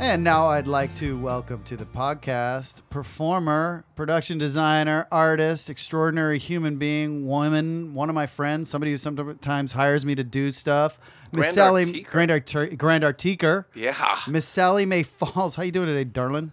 And 0.08 0.24
now 0.24 0.46
I'd 0.46 0.66
like 0.66 0.94
to 0.96 1.18
welcome 1.18 1.62
to 1.64 1.76
the 1.76 1.84
podcast 1.84 2.80
performer, 2.88 3.84
production 3.94 4.38
designer, 4.38 5.06
artist, 5.12 5.68
extraordinary 5.68 6.38
human 6.38 6.78
being, 6.78 7.26
woman, 7.26 7.92
one 7.92 8.08
of 8.08 8.14
my 8.14 8.26
friends, 8.26 8.70
somebody 8.70 8.90
who 8.92 8.96
sometimes 8.96 9.72
hires 9.72 10.06
me 10.06 10.14
to 10.14 10.24
do 10.24 10.50
stuff. 10.50 10.98
Miss 11.30 11.52
Sallie 11.52 11.84
Artiquer. 11.84 12.06
Grand, 12.06 12.30
Arti- 12.30 12.76
Grand 12.76 13.04
Artiquer. 13.04 13.66
Yeah. 13.74 14.18
Miss 14.26 14.48
Sallie 14.48 14.86
May 14.86 15.02
Falls. 15.02 15.56
How 15.56 15.62
you 15.62 15.72
doing 15.72 15.88
today, 15.88 16.04
darling? 16.04 16.52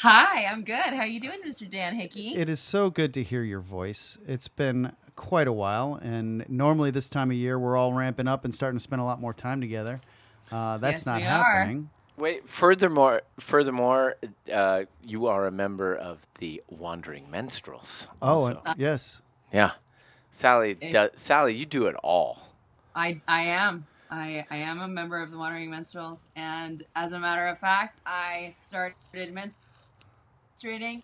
Hi, 0.00 0.44
I'm 0.44 0.62
good. 0.62 0.76
How 0.76 1.00
are 1.00 1.06
you 1.06 1.20
doing, 1.20 1.40
Mr. 1.42 1.68
Dan 1.70 1.94
Hickey? 1.98 2.34
It 2.34 2.50
is 2.50 2.60
so 2.60 2.90
good 2.90 3.14
to 3.14 3.22
hear 3.22 3.42
your 3.42 3.60
voice. 3.60 4.18
It's 4.28 4.46
been 4.48 4.92
quite 5.16 5.48
a 5.48 5.52
while, 5.54 5.94
and 6.02 6.44
normally 6.50 6.90
this 6.90 7.08
time 7.08 7.30
of 7.30 7.36
year 7.36 7.58
we're 7.58 7.78
all 7.78 7.94
ramping 7.94 8.28
up 8.28 8.44
and 8.44 8.54
starting 8.54 8.76
to 8.76 8.82
spend 8.82 9.00
a 9.00 9.06
lot 9.06 9.22
more 9.22 9.32
time 9.32 9.62
together. 9.62 10.02
Uh, 10.52 10.76
that's 10.76 11.00
Yes, 11.00 11.06
not 11.06 11.20
we 11.20 11.26
are. 11.26 11.28
happening. 11.60 11.88
Wait. 12.20 12.48
Furthermore, 12.48 13.22
furthermore, 13.38 14.16
uh, 14.52 14.84
you 15.02 15.26
are 15.26 15.46
a 15.46 15.50
member 15.50 15.94
of 15.94 16.18
the 16.38 16.62
Wandering 16.68 17.30
Minstrels. 17.30 18.06
Oh, 18.20 18.28
also. 18.46 18.62
uh, 18.64 18.74
yes. 18.76 19.22
yeah. 19.52 19.72
Sallie, 20.30 20.76
It- 20.80 20.92
does, 20.92 21.10
Sallie, 21.16 21.54
you 21.54 21.66
do 21.66 21.86
it 21.86 21.96
all. 22.04 22.46
I 22.94 23.20
I 23.26 23.42
am. 23.42 23.86
I 24.10 24.44
I 24.50 24.56
am 24.58 24.80
a 24.80 24.88
member 24.88 25.20
of 25.22 25.30
the 25.30 25.38
Wandering 25.38 25.70
Minstrels, 25.70 26.28
and 26.36 26.82
as 26.94 27.12
a 27.12 27.18
matter 27.18 27.46
of 27.46 27.58
fact, 27.58 27.96
I 28.04 28.50
started 28.52 28.94
menstruating 30.62 31.02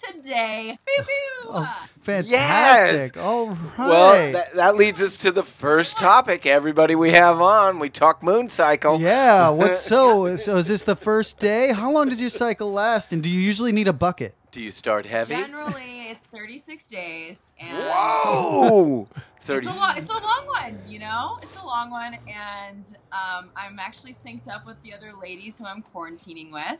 today. 0.00 0.78
Pew, 0.86 1.04
pew. 1.04 1.50
Oh, 1.52 1.86
fantastic. 2.00 3.16
All 3.16 3.48
right. 3.48 3.78
Well, 3.78 4.32
that, 4.32 4.54
that 4.54 4.76
leads 4.76 5.00
us 5.02 5.16
to 5.18 5.30
the 5.30 5.42
first 5.42 5.98
topic. 5.98 6.46
Everybody 6.46 6.94
we 6.94 7.10
have 7.12 7.40
on, 7.40 7.78
we 7.78 7.90
talk 7.90 8.22
moon 8.22 8.48
cycle. 8.48 9.00
Yeah. 9.00 9.48
What's 9.50 9.80
so? 9.80 10.36
So 10.36 10.56
is 10.56 10.68
this 10.68 10.82
the 10.82 10.96
first 10.96 11.38
day? 11.38 11.72
How 11.72 11.92
long 11.92 12.08
does 12.08 12.20
your 12.20 12.30
cycle 12.30 12.70
last? 12.72 13.12
And 13.12 13.22
do 13.22 13.28
you 13.28 13.40
usually 13.40 13.72
need 13.72 13.88
a 13.88 13.92
bucket? 13.92 14.34
Do 14.50 14.60
you 14.60 14.72
start 14.72 15.06
heavy? 15.06 15.34
Generally, 15.34 16.08
it's 16.08 16.24
36 16.24 16.86
days, 16.86 17.52
and 17.60 17.78
Whoa! 17.78 19.08
It's 19.48 19.66
a, 19.66 19.70
long, 19.70 19.96
it's 19.96 20.08
a 20.08 20.12
long 20.12 20.46
one, 20.46 20.78
you 20.86 21.00
know? 21.00 21.38
It's 21.42 21.60
a 21.60 21.66
long 21.66 21.90
one, 21.90 22.16
and 22.28 22.94
um, 23.10 23.48
I'm 23.56 23.80
actually 23.80 24.12
synced 24.12 24.48
up 24.48 24.64
with 24.64 24.80
the 24.82 24.92
other 24.92 25.12
ladies 25.20 25.58
who 25.58 25.64
I'm 25.64 25.82
quarantining 25.94 26.52
with. 26.52 26.78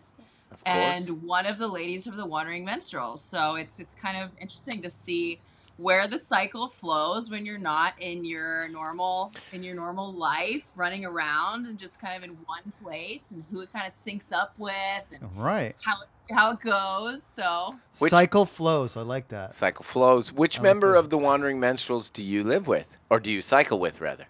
Of 0.50 0.64
course. 0.64 0.76
and 1.08 1.22
one 1.22 1.46
of 1.46 1.58
the 1.58 1.68
ladies 1.68 2.06
of 2.06 2.16
the 2.16 2.26
Wandering 2.26 2.64
Minstrels. 2.64 3.20
So 3.22 3.54
it's 3.54 3.78
it's 3.78 3.94
kind 3.94 4.16
of 4.16 4.30
interesting 4.40 4.82
to 4.82 4.90
see 4.90 5.38
where 5.76 6.06
the 6.06 6.18
cycle 6.18 6.68
flows 6.68 7.30
when 7.30 7.46
you're 7.46 7.56
not 7.56 7.94
in 7.98 8.22
your 8.24 8.68
normal 8.68 9.32
in 9.52 9.62
your 9.62 9.74
normal 9.74 10.12
life, 10.12 10.66
running 10.76 11.04
around 11.06 11.66
and 11.66 11.78
just 11.78 12.00
kind 12.00 12.16
of 12.16 12.22
in 12.28 12.36
one 12.46 12.72
place, 12.82 13.30
and 13.30 13.44
who 13.50 13.60
it 13.60 13.72
kind 13.72 13.86
of 13.86 13.92
syncs 13.92 14.32
up 14.32 14.52
with, 14.58 15.04
and 15.12 15.22
All 15.22 15.30
right. 15.42 15.74
how 15.84 15.94
how 16.30 16.50
it 16.52 16.60
goes. 16.60 17.22
So 17.22 17.76
Which- 17.98 18.10
Cycle 18.10 18.44
flows. 18.44 18.96
I 18.96 19.00
like 19.02 19.28
that. 19.28 19.54
cycle 19.54 19.84
flows. 19.84 20.32
Which 20.32 20.58
like 20.58 20.62
member 20.64 20.92
that. 20.92 20.98
of 20.98 21.10
the 21.10 21.16
Wandering 21.18 21.58
Minstrels 21.60 22.10
do 22.10 22.22
you 22.22 22.44
live 22.44 22.66
with, 22.66 22.86
or 23.08 23.18
do 23.20 23.30
you 23.32 23.40
cycle 23.40 23.78
with, 23.78 24.00
rather? 24.00 24.26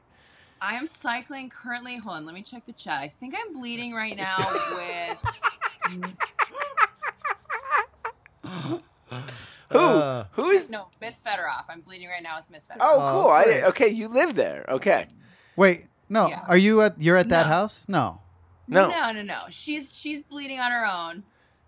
I 0.62 0.74
am 0.74 0.86
cycling 0.86 1.48
currently. 1.48 1.96
Hold 1.96 2.16
on, 2.18 2.26
let 2.26 2.34
me 2.34 2.42
check 2.42 2.66
the 2.66 2.72
chat. 2.74 3.00
I 3.00 3.08
think 3.08 3.34
I'm 3.36 3.54
bleeding 3.54 3.92
right 3.94 4.14
now 4.28 4.36
with. 4.74 5.18
Who? 8.44 9.78
Uh, 9.78 10.24
Who 10.32 10.50
is? 10.50 10.68
No, 10.70 10.88
Miss 11.00 11.20
Federoff. 11.20 11.64
I'm 11.68 11.80
bleeding 11.80 12.08
right 12.08 12.22
now 12.22 12.36
with 12.38 12.50
Miss 12.50 12.66
Federoff. 12.66 12.76
Oh, 12.80 12.98
Oh, 13.00 13.22
cool. 13.22 13.30
I, 13.30 13.62
okay, 13.68 13.88
you 13.88 14.08
live 14.08 14.34
there. 14.34 14.64
Okay. 14.68 15.06
wait. 15.56 15.86
No. 16.08 16.28
Yeah. 16.28 16.42
Are 16.48 16.56
you 16.56 16.82
at? 16.82 17.00
You're 17.00 17.16
at 17.16 17.28
that 17.28 17.46
No. 17.46 17.52
house? 17.52 17.84
No. 17.86 18.20
No. 18.66 18.88
No, 18.90 19.12
no, 19.12 19.22
no. 19.22 19.38
She's 19.50 19.96
she's 19.96 20.22
bleeding 20.22 20.58
on 20.58 20.72
her 20.72 20.84
own, 20.84 21.22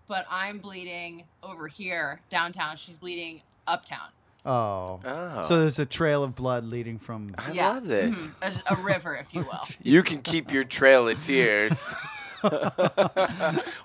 but 0.09 0.25
I'm 0.29 0.59
bleeding 0.59 1.23
over 1.41 1.67
here 1.69 2.19
downtown. 2.29 2.75
She's 2.75 2.97
bleeding 2.97 3.41
uptown. 3.67 4.09
Oh. 4.45 4.99
Oh. 5.05 5.41
So 5.43 5.61
there's 5.61 5.79
a 5.79 5.85
trail 5.85 6.25
of 6.25 6.35
blood 6.35 6.65
leading 6.65 6.97
from. 6.99 7.33
I 7.37 7.53
yeah. 7.53 7.69
love 7.69 7.85
this. 7.87 8.17
mhm, 8.17 8.33
A, 8.67 8.73
a 8.73 8.75
river, 8.83 9.15
if 9.15 9.33
you 9.33 9.43
will. 9.43 9.61
You 9.81 10.03
can 10.03 10.21
keep 10.21 10.51
your 10.51 10.65
trail 10.65 11.07
of 11.07 11.21
tears. 11.21 11.93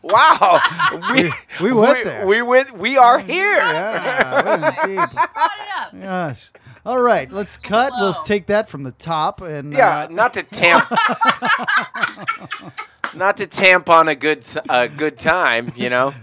wow. 0.02 0.60
We, 1.12 1.32
We 1.60 1.72
went 1.72 1.98
we, 1.98 2.04
there. 2.04 2.26
We 2.26 2.42
went. 2.42 2.76
We 2.76 2.96
are 2.98 3.18
here. 3.18 3.56
Yeah. 3.58 4.42
we 4.42 4.62
went 4.62 4.76
deep. 4.86 5.10
Brought. 5.12 6.00
Gosh. 6.02 6.50
All 6.86 7.00
right. 7.00 7.30
Let's 7.30 7.56
cut. 7.56 7.92
We'll 7.98 8.14
take 8.24 8.46
that 8.46 8.68
from 8.68 8.82
the 8.82 8.92
top 8.92 9.40
and. 9.42 9.72
Yeah, 9.72 10.04
uh, 10.04 10.08
not 10.10 10.34
to 10.34 10.42
tamp, 10.42 10.84
not 13.16 13.36
to 13.38 13.46
tamp 13.46 13.88
on 13.90 14.08
a 14.08 14.14
good 14.14 14.38
s- 14.38 14.56
a 14.68 14.88
good 14.88 15.18
time, 15.18 15.72
you 15.76 15.90
know. 15.90 16.14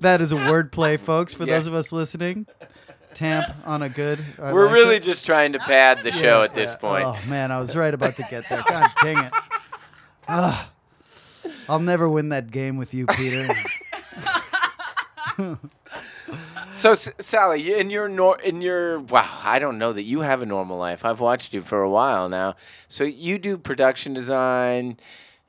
that 0.00 0.20
is 0.20 0.32
a 0.32 0.36
wordplay, 0.36 0.98
folks. 0.98 1.34
For 1.34 1.44
Yeah. 1.44 1.54
those 1.54 1.66
of 1.66 1.74
us 1.74 1.92
listening, 1.92 2.46
tamp 3.14 3.46
on 3.64 3.82
a 3.82 3.88
good. 3.88 4.18
I 4.40 4.52
We're 4.52 4.64
liked 4.64 4.74
really 4.74 4.96
it. 4.96 5.02
just 5.02 5.26
trying 5.26 5.52
to 5.52 5.58
pad 5.60 6.02
the 6.02 6.12
show 6.12 6.38
Yeah, 6.38 6.44
at 6.44 6.54
this 6.54 6.72
yeah. 6.72 6.76
point. 6.78 7.04
Oh 7.06 7.18
man, 7.28 7.52
I 7.52 7.60
was 7.60 7.76
right 7.76 7.92
about 7.94 8.16
to 8.16 8.26
get 8.30 8.48
there. 8.48 8.64
God 8.68 8.90
dang 9.02 9.18
it. 9.24 9.32
I'll 11.68 11.78
never 11.78 12.08
win 12.08 12.30
that 12.30 12.50
game 12.50 12.76
with 12.76 12.94
you, 12.94 13.06
Peter. 13.06 13.48
So, 16.72 16.92
S- 16.92 17.08
Sallie, 17.18 17.72
in 17.78 17.90
your 17.90 18.08
nor- 18.08 18.40
in 18.40 18.60
your 18.60 19.00
wow, 19.00 19.28
I 19.42 19.58
don't 19.58 19.78
know 19.78 19.92
that 19.92 20.02
you 20.04 20.20
have 20.20 20.42
a 20.42 20.46
normal 20.46 20.76
life. 20.78 21.04
I've 21.04 21.18
watched 21.20 21.52
you 21.54 21.62
for 21.62 21.82
a 21.82 21.90
while 21.90 22.28
now. 22.28 22.54
So 22.86 23.02
you 23.04 23.38
do 23.38 23.56
production 23.58 24.12
design, 24.14 24.98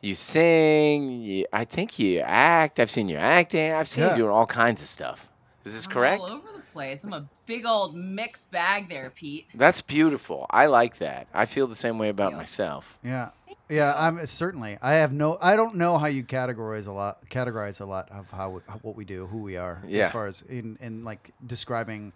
you 0.01 0.15
sing, 0.15 1.21
you, 1.21 1.45
I 1.53 1.65
think 1.65 1.99
you 1.99 2.21
act. 2.21 2.79
I've 2.79 2.89
seen 2.89 3.09
you 3.09 3.17
acting. 3.17 3.73
I've 3.73 3.87
seen 3.89 4.05
Yeah. 4.05 4.11
you 4.11 4.17
doing 4.17 4.31
all 4.31 4.45
kinds 4.47 4.81
of 4.81 4.87
stuff. 4.87 5.27
Is 5.65 5.73
this 5.75 5.85
I'm 5.85 5.91
correct? 5.91 6.21
All 6.21 6.31
over 6.31 6.47
the 6.55 6.61
place. 6.73 7.03
I'm 7.03 7.13
a 7.13 7.27
big 7.45 7.65
old 7.65 7.95
mixed 7.95 8.49
bag 8.49 8.89
there, 8.89 9.11
Pete. 9.13 9.47
That's 9.53 9.81
beautiful. 9.81 10.47
I 10.49 10.65
like 10.67 10.97
that. 10.99 11.27
I 11.33 11.45
feel 11.45 11.67
the 11.67 11.75
same 11.75 11.99
way 11.99 12.09
about 12.09 12.31
Yeah. 12.31 12.37
myself. 12.37 12.97
Yeah. 13.03 13.29
Yeah, 13.69 13.93
I'm 13.95 14.25
certainly. 14.25 14.77
I 14.81 14.93
have 14.95 15.13
no. 15.13 15.37
I 15.41 15.55
don't 15.55 15.75
know 15.75 15.97
how 15.99 16.07
you 16.07 16.23
categorize 16.23 16.87
a 16.87 16.91
lot. 16.91 17.23
Categorize 17.29 17.81
a 17.81 17.85
lot 17.85 18.09
of 18.09 18.29
how 18.31 18.49
we- 18.49 18.61
what 18.81 18.95
we 18.95 19.05
do, 19.05 19.27
who 19.27 19.37
we 19.39 19.57
are, 19.57 19.81
Yeah. 19.87 20.05
as 20.07 20.11
far 20.11 20.25
as 20.25 20.41
in 20.43 20.77
in 20.81 21.03
like 21.03 21.31
describing. 21.45 22.11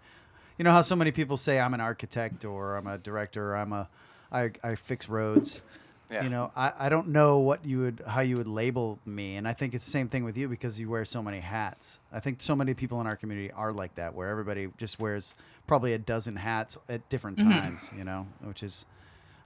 You 0.58 0.64
know 0.64 0.72
how 0.72 0.82
so 0.82 0.96
many 0.96 1.12
people 1.12 1.36
say 1.36 1.60
I'm 1.60 1.74
an 1.74 1.80
architect 1.80 2.44
or 2.44 2.76
I'm 2.76 2.86
a 2.88 2.98
director 2.98 3.52
or 3.52 3.56
I'm 3.56 3.72
a, 3.72 3.88
I 4.32 4.50
I 4.64 4.74
fix 4.74 5.08
roads. 5.08 5.62
Yeah. 6.10 6.22
You 6.24 6.28
know, 6.28 6.52
I, 6.54 6.72
I 6.78 6.88
don't 6.90 7.08
know 7.08 7.38
what 7.38 7.64
you 7.64 7.78
would 7.80 8.02
how 8.06 8.20
you 8.20 8.36
would 8.36 8.46
label 8.48 8.98
me, 9.06 9.36
and 9.36 9.46
I 9.48 9.52
think 9.52 9.74
it's 9.74 9.84
the 9.84 9.90
same 9.90 10.08
thing 10.08 10.22
with 10.24 10.36
you 10.36 10.48
because 10.48 10.78
you 10.78 10.90
wear 10.90 11.04
so 11.04 11.22
many 11.22 11.40
hats. 11.40 11.98
I 12.12 12.20
think 12.20 12.40
so 12.42 12.54
many 12.54 12.74
people 12.74 13.00
in 13.00 13.06
our 13.06 13.16
community 13.16 13.50
are 13.52 13.72
like 13.72 13.94
that, 13.94 14.12
where 14.14 14.28
everybody 14.28 14.68
just 14.76 14.98
wears 15.00 15.34
probably 15.66 15.92
a 15.94 15.98
dozen 15.98 16.36
hats 16.36 16.76
at 16.88 17.08
different 17.08 17.38
Mhm. 17.38 17.50
times. 17.60 17.90
You 17.96 18.04
know, 18.04 18.26
which 18.42 18.62
is, 18.62 18.84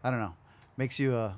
I 0.02 0.10
don't 0.10 0.20
know, 0.20 0.34
makes 0.76 0.98
you 0.98 1.14
a 1.14 1.36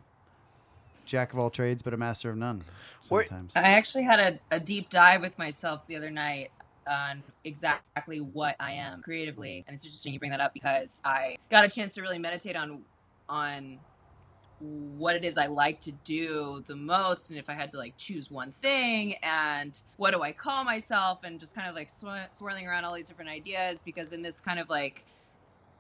jack 1.10 1.32
of 1.32 1.38
all 1.38 1.50
trades 1.50 1.82
but 1.82 1.92
a 1.92 1.96
master 1.96 2.30
of 2.30 2.36
none. 2.36 2.62
Sometimes. 3.02 3.52
I 3.56 3.60
actually 3.60 4.04
had 4.04 4.20
a, 4.20 4.56
a 4.56 4.60
deep 4.60 4.88
dive 4.88 5.20
with 5.20 5.36
myself 5.38 5.86
the 5.86 5.96
other 5.96 6.10
night 6.10 6.50
on 6.88 7.22
exactly 7.44 8.20
what 8.20 8.56
I 8.58 8.72
am 8.72 9.02
creatively, 9.02 9.64
and 9.66 9.74
it's 9.74 9.84
interesting 9.84 10.12
you 10.12 10.18
bring 10.18 10.30
that 10.30 10.40
up 10.40 10.54
because 10.54 11.02
I 11.04 11.36
got 11.50 11.64
a 11.64 11.68
chance 11.68 11.94
to 11.94 12.02
really 12.02 12.18
meditate 12.18 12.56
on 12.56 12.82
on 13.28 13.78
what 14.60 15.16
it 15.16 15.24
is 15.24 15.38
I 15.38 15.46
like 15.46 15.80
to 15.80 15.92
do 16.04 16.62
the 16.66 16.76
most, 16.76 17.30
and 17.30 17.38
if 17.38 17.48
I 17.48 17.54
had 17.54 17.70
to 17.72 17.78
like 17.78 17.96
choose 17.96 18.30
one 18.30 18.52
thing, 18.52 19.14
and 19.22 19.80
what 19.96 20.12
do 20.12 20.22
I 20.22 20.32
call 20.32 20.64
myself, 20.64 21.20
and 21.24 21.40
just 21.40 21.54
kind 21.54 21.68
of 21.68 21.74
like 21.74 21.88
sw- 21.88 22.28
swirling 22.32 22.66
around 22.66 22.84
all 22.84 22.94
these 22.94 23.08
different 23.08 23.30
ideas 23.30 23.80
because 23.80 24.12
in 24.12 24.22
this 24.22 24.40
kind 24.40 24.58
of 24.58 24.68
like 24.68 25.04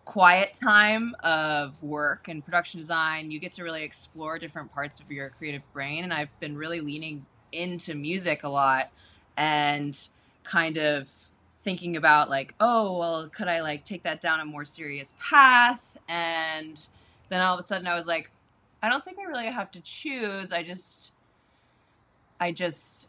quiet 0.04 0.54
time 0.54 1.14
of 1.22 1.82
work 1.82 2.28
and 2.28 2.44
production 2.44 2.80
design, 2.80 3.30
you 3.30 3.38
get 3.38 3.52
to 3.52 3.64
really 3.64 3.82
explore 3.82 4.38
different 4.38 4.72
parts 4.72 5.00
of 5.00 5.10
your 5.10 5.30
creative 5.30 5.62
brain. 5.72 6.04
And 6.04 6.12
I've 6.12 6.38
been 6.40 6.56
really 6.56 6.80
leaning 6.80 7.26
into 7.52 7.94
music 7.94 8.42
a 8.42 8.48
lot 8.48 8.90
and 9.36 9.96
kind 10.44 10.76
of 10.76 11.10
thinking 11.62 11.96
about 11.96 12.30
like, 12.30 12.54
oh, 12.60 12.98
well, 12.98 13.28
could 13.28 13.48
I 13.48 13.60
like 13.60 13.84
take 13.84 14.02
that 14.04 14.20
down 14.20 14.40
a 14.40 14.44
more 14.44 14.64
serious 14.64 15.16
path? 15.20 15.96
And 16.08 16.86
then 17.28 17.40
all 17.40 17.54
of 17.54 17.60
a 17.60 17.62
sudden 17.62 17.86
I 17.86 17.94
was 17.94 18.06
like, 18.06 18.30
I 18.82 18.88
don't 18.88 19.04
think 19.04 19.18
I 19.18 19.24
really 19.24 19.46
have 19.46 19.70
to 19.72 19.80
choose. 19.80 20.52
I 20.52 20.62
just 20.62 21.12
I 22.40 22.52
just 22.52 23.08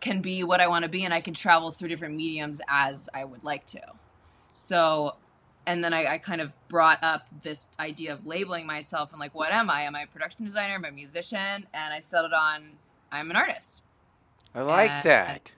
can 0.00 0.20
be 0.20 0.42
what 0.42 0.60
I 0.60 0.66
want 0.66 0.84
to 0.84 0.88
be 0.88 1.04
and 1.04 1.14
I 1.14 1.20
can 1.20 1.34
travel 1.34 1.70
through 1.70 1.88
different 1.88 2.16
mediums 2.16 2.60
as 2.68 3.08
I 3.14 3.24
would 3.24 3.44
like 3.44 3.66
to. 3.66 3.80
So 4.50 5.14
and 5.70 5.84
then 5.84 5.92
I, 5.94 6.14
I 6.14 6.18
kind 6.18 6.40
of 6.40 6.50
brought 6.68 7.02
up 7.02 7.26
this 7.42 7.68
idea 7.78 8.12
of 8.12 8.26
labeling 8.26 8.66
myself 8.66 9.12
and 9.12 9.20
like 9.20 9.34
what 9.34 9.52
am 9.52 9.70
I? 9.70 9.82
Am 9.82 9.94
I 9.94 10.02
a 10.02 10.06
production 10.06 10.44
designer? 10.44 10.74
Am 10.74 10.84
I 10.84 10.88
a 10.88 10.92
musician? 10.92 11.66
And 11.72 11.94
I 11.94 12.00
settled 12.00 12.32
on 12.32 12.62
I'm 13.12 13.30
an 13.30 13.36
artist. 13.36 13.82
I 14.54 14.62
like 14.62 14.90
Uh, 14.90 15.02
that. 15.02 15.52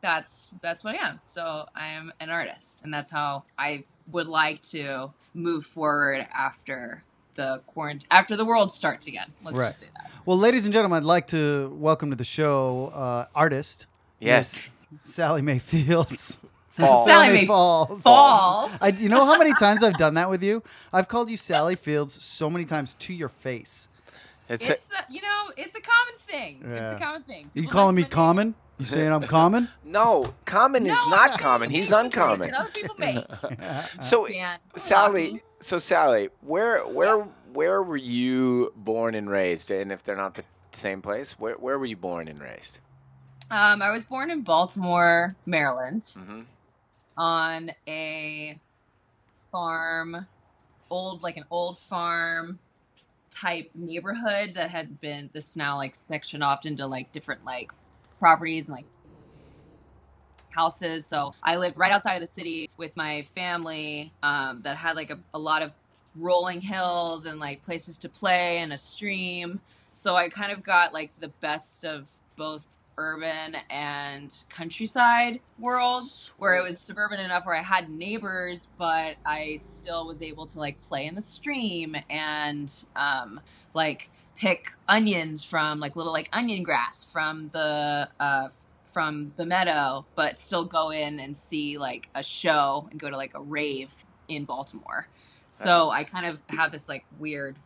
That's 0.00 0.52
that's 0.60 0.82
what 0.84 0.94
I 0.96 1.08
am. 1.08 1.20
So 1.26 1.66
I 1.76 1.86
am 1.88 2.12
an 2.20 2.28
artist, 2.28 2.82
and 2.82 2.92
that's 2.92 3.10
how 3.10 3.44
I 3.56 3.84
would 4.10 4.26
like 4.26 4.60
to 4.62 5.12
move 5.32 5.64
forward 5.64 6.26
after 6.34 7.04
the 7.34 7.62
quarantine, 7.68 8.08
after 8.10 8.36
the 8.36 8.44
world 8.44 8.72
starts 8.72 9.06
again. 9.06 9.32
Let's 9.44 9.56
Right. 9.56 9.66
just 9.66 9.78
say 9.78 9.86
that. 9.96 10.10
Well, 10.26 10.36
ladies 10.36 10.64
and 10.66 10.72
gentlemen, 10.72 10.98
I'd 10.98 11.04
like 11.06 11.28
to 11.28 11.74
welcome 11.78 12.10
to 12.10 12.16
the 12.16 12.24
show 12.24 12.86
uh, 12.94 13.26
artist. 13.34 13.86
Yes. 14.18 14.68
Sallie 15.00 15.40
May 15.42 15.58
Fields. 15.58 16.38
Falls. 16.72 17.06
Sallie 17.06 17.28
May 17.28 17.34
May 17.42 17.46
Falls. 17.46 18.02
Falls. 18.02 18.70
I, 18.80 18.88
you 18.88 19.08
know 19.08 19.24
how 19.26 19.36
many 19.38 19.52
times 19.54 19.82
I've 19.82 19.98
done 19.98 20.14
that 20.14 20.30
with 20.30 20.42
you? 20.42 20.62
I've 20.92 21.06
called 21.08 21.28
you 21.30 21.36
Sally 21.36 21.76
Fields 21.76 22.22
so 22.24 22.48
many 22.48 22.64
times 22.64 22.94
to 22.94 23.12
your 23.12 23.28
face. 23.28 23.88
It's 24.48 24.68
a- 24.68 24.72
It's 24.72 24.90
a, 24.92 25.04
you 25.12 25.20
know, 25.22 25.50
it's 25.56 25.74
a 25.76 25.80
common 25.80 26.14
thing. 26.18 26.62
Yeah. 26.64 26.92
It's 26.92 27.00
a 27.00 27.04
common 27.04 27.22
thing. 27.22 27.50
You 27.54 27.62
People 27.62 27.72
calling 27.72 27.94
me 27.94 28.02
mess 28.02 28.08
with 28.10 28.16
my 28.16 28.22
name. 28.22 28.26
common? 28.26 28.54
You 28.78 28.86
saying 28.86 29.12
I'm 29.12 29.22
common? 29.24 29.68
no, 29.84 30.34
common 30.44 30.82
is 30.86 30.88
No, 30.88 31.08
not 31.10 31.30
I'm 31.32 31.38
common. 31.38 31.68
saying 31.70 31.76
He's 31.76 31.90
it's 31.90 31.90
just 31.90 32.00
a 32.00 32.04
mistake 32.04 32.22
uncommon. 32.22 32.54
other 32.54 32.70
people 32.70 32.96
make. 32.98 33.24
So 34.02 34.26
Man, 34.28 34.58
Sallie, 34.76 35.42
so 35.60 35.78
Sallie, 35.78 36.30
where 36.40 36.80
where 36.86 37.18
Yes. 37.18 37.28
where 37.52 37.82
were 37.82 37.96
you 37.98 38.72
born 38.76 39.14
and 39.14 39.28
raised? 39.30 39.70
And 39.70 39.92
if 39.92 40.02
they're 40.02 40.16
not 40.16 40.34
the 40.34 40.44
same 40.72 41.00
place, 41.02 41.38
where 41.38 41.54
where 41.54 41.78
were 41.78 41.86
you 41.86 41.96
born 41.98 42.26
and 42.28 42.40
raised? 42.40 42.78
Um, 43.50 43.82
I 43.82 43.90
was 43.90 44.04
born 44.04 44.30
in 44.30 44.40
Baltimore, 44.42 45.36
Maryland, 45.46 46.02
hmm 46.18 46.40
on 47.16 47.70
a 47.86 48.58
farm, 49.50 50.26
old 50.90 51.22
like 51.22 51.36
an 51.36 51.44
old 51.50 51.78
farm 51.78 52.58
type 53.30 53.70
neighborhood 53.74 54.54
that 54.54 54.70
had 54.70 55.00
been 55.00 55.30
that's 55.32 55.56
now 55.56 55.76
like 55.76 55.94
sectioned 55.94 56.44
off 56.44 56.66
into 56.66 56.86
like 56.86 57.10
different 57.12 57.44
like 57.44 57.72
properties 58.18 58.68
and 58.68 58.76
like 58.76 58.84
houses. 60.50 61.06
So 61.06 61.34
I 61.42 61.56
lived 61.56 61.76
right 61.78 61.92
outside 61.92 62.14
of 62.14 62.20
the 62.20 62.26
city 62.26 62.68
with 62.76 62.96
my 62.96 63.22
family 63.34 64.12
um, 64.22 64.60
that 64.62 64.76
had 64.76 64.96
like 64.96 65.10
a, 65.10 65.18
a 65.34 65.38
lot 65.38 65.62
of 65.62 65.72
rolling 66.14 66.60
hills 66.60 67.26
and 67.26 67.40
like 67.40 67.62
places 67.62 67.98
to 67.98 68.08
play 68.08 68.58
and 68.58 68.72
a 68.72 68.78
stream. 68.78 69.60
So 69.94 70.14
I 70.14 70.28
kind 70.28 70.52
of 70.52 70.62
got 70.62 70.92
like 70.92 71.10
the 71.20 71.28
best 71.28 71.84
of 71.84 72.08
both 72.36 72.66
urban 73.02 73.56
and 73.68 74.44
countryside 74.48 75.40
world 75.58 76.04
where 76.38 76.54
it 76.54 76.62
was 76.62 76.78
suburban 76.78 77.18
enough 77.20 77.44
where 77.44 77.56
I 77.56 77.62
had 77.62 77.90
neighbors, 77.90 78.68
but 78.78 79.16
I 79.26 79.58
still 79.60 80.06
was 80.06 80.22
able 80.22 80.46
to 80.46 80.58
like 80.58 80.80
play 80.82 81.06
in 81.06 81.14
the 81.14 81.22
stream 81.22 81.96
and 82.08 82.72
um, 82.94 83.40
like 83.74 84.08
pick 84.36 84.68
onions 84.88 85.42
from 85.42 85.80
like 85.80 85.96
little 85.96 86.12
like 86.12 86.28
onion 86.32 86.62
grass 86.62 87.04
from 87.04 87.48
the 87.48 88.08
uh, 88.20 88.48
from 88.92 89.32
the 89.36 89.46
meadow, 89.46 90.04
but 90.14 90.38
still 90.38 90.64
go 90.64 90.90
in 90.90 91.18
and 91.18 91.36
see 91.36 91.78
like 91.78 92.08
a 92.14 92.22
show 92.22 92.88
and 92.90 93.00
go 93.00 93.10
to 93.10 93.16
like 93.16 93.34
a 93.34 93.40
rave 93.40 93.92
in 94.28 94.44
Baltimore. 94.44 95.08
So 95.50 95.90
I 95.90 96.04
kind 96.04 96.24
of 96.24 96.40
have 96.48 96.72
this 96.72 96.88
like 96.88 97.04
weird 97.18 97.56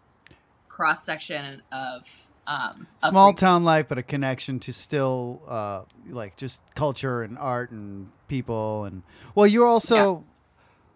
cross 0.68 1.04
section 1.04 1.62
of 1.70 2.26
um, 2.46 2.86
Small 3.08 3.30
upbringing. 3.30 3.34
town 3.36 3.64
life, 3.64 3.86
but 3.88 3.98
a 3.98 4.02
connection 4.02 4.60
to 4.60 4.72
still 4.72 5.42
uh, 5.48 5.82
like 6.08 6.36
just 6.36 6.62
culture 6.74 7.22
and 7.22 7.38
art 7.38 7.70
and 7.70 8.10
people 8.28 8.84
and 8.84 9.02
well, 9.34 9.46
you're 9.46 9.66
also 9.66 10.24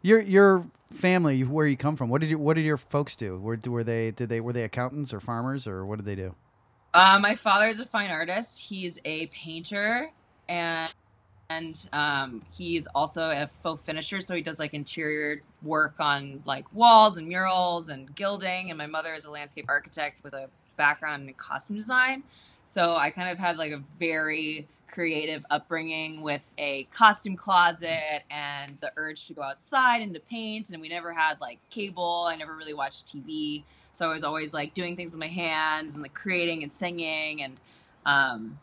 your 0.03 0.21
your 0.21 0.67
family 0.93 1.43
where 1.45 1.67
you 1.67 1.77
come 1.77 1.97
from. 1.97 2.09
What 2.09 2.21
did 2.21 2.31
you 2.31 2.39
what 2.39 2.55
did 2.55 2.65
your 2.65 2.77
folks 2.77 3.17
do? 3.17 3.39
Were 3.39 3.59
were 3.67 3.85
they 3.85 4.11
did 4.11 4.29
they 4.29 4.41
were 4.41 4.53
they 4.53 4.65
accountants 4.65 5.13
or 5.13 5.21
farmers 5.21 5.67
or 5.67 5.85
what 5.85 5.97
did 5.97 6.07
they 6.07 6.17
do? 6.17 6.35
Uh, 6.93 7.19
my 7.21 7.35
father 7.35 7.69
is 7.69 7.79
a 7.79 7.87
fine 7.87 8.11
artist. 8.11 8.61
He's 8.61 8.99
a 9.05 9.27
painter 9.27 10.11
and 10.49 10.93
and 11.49 11.89
um, 11.93 12.43
he's 12.53 12.87
also 12.89 13.31
a 13.31 13.49
faux 13.63 13.83
finisher. 13.83 14.21
So 14.21 14.37
he 14.37 14.41
does 14.43 14.61
like 14.61 14.73
interior 14.73 15.43
work 15.63 15.99
on 15.99 16.43
like 16.47 16.73
walls 16.73 17.17
and 17.17 17.29
murals 17.29 17.89
and 17.89 18.15
gilding. 18.15 18.71
And 18.71 18.79
my 18.79 18.87
mother 18.87 19.15
is 19.15 19.25
a 19.25 19.31
landscape 19.31 19.67
architect 19.69 20.23
with 20.23 20.33
a 20.33 20.49
background 20.81 21.29
in 21.29 21.35
costume 21.35 21.77
design. 21.77 22.23
So 22.65 22.97
I 22.97 23.11
kind 23.11 23.29
of 23.29 23.39
had 23.39 23.59
like 23.59 23.73
a 23.73 23.83
very 23.99 24.67
creative 24.91 25.45
upbringing 25.51 26.23
with 26.23 26.55
a 26.57 26.85
costume 26.85 27.37
closet 27.37 28.23
and 28.31 28.79
the 28.79 28.91
urge 28.97 29.27
to 29.27 29.35
go 29.35 29.43
outside 29.43 30.01
and 30.01 30.15
to 30.15 30.21
paint. 30.21 30.71
And 30.71 30.81
we 30.81 30.89
never 30.89 31.13
had 31.13 31.39
like 31.39 31.59
cable. 31.69 32.27
I 32.31 32.37
never 32.37 32.57
really 32.57 32.73
watched 32.73 33.07
TV. 33.07 33.65
So 33.93 34.09
I 34.09 34.13
was 34.13 34.25
always 34.25 34.55
like 34.55 34.73
doing 34.73 34.97
things 34.97 35.13
with 35.13 35.21
my 35.21 35.29
hands 35.29 35.93
and 35.93 36.03
like 36.03 36.15
creating 36.15 36.63
and 36.63 36.73
singing 36.73 37.43
and 37.43 37.61
um, 38.07 38.59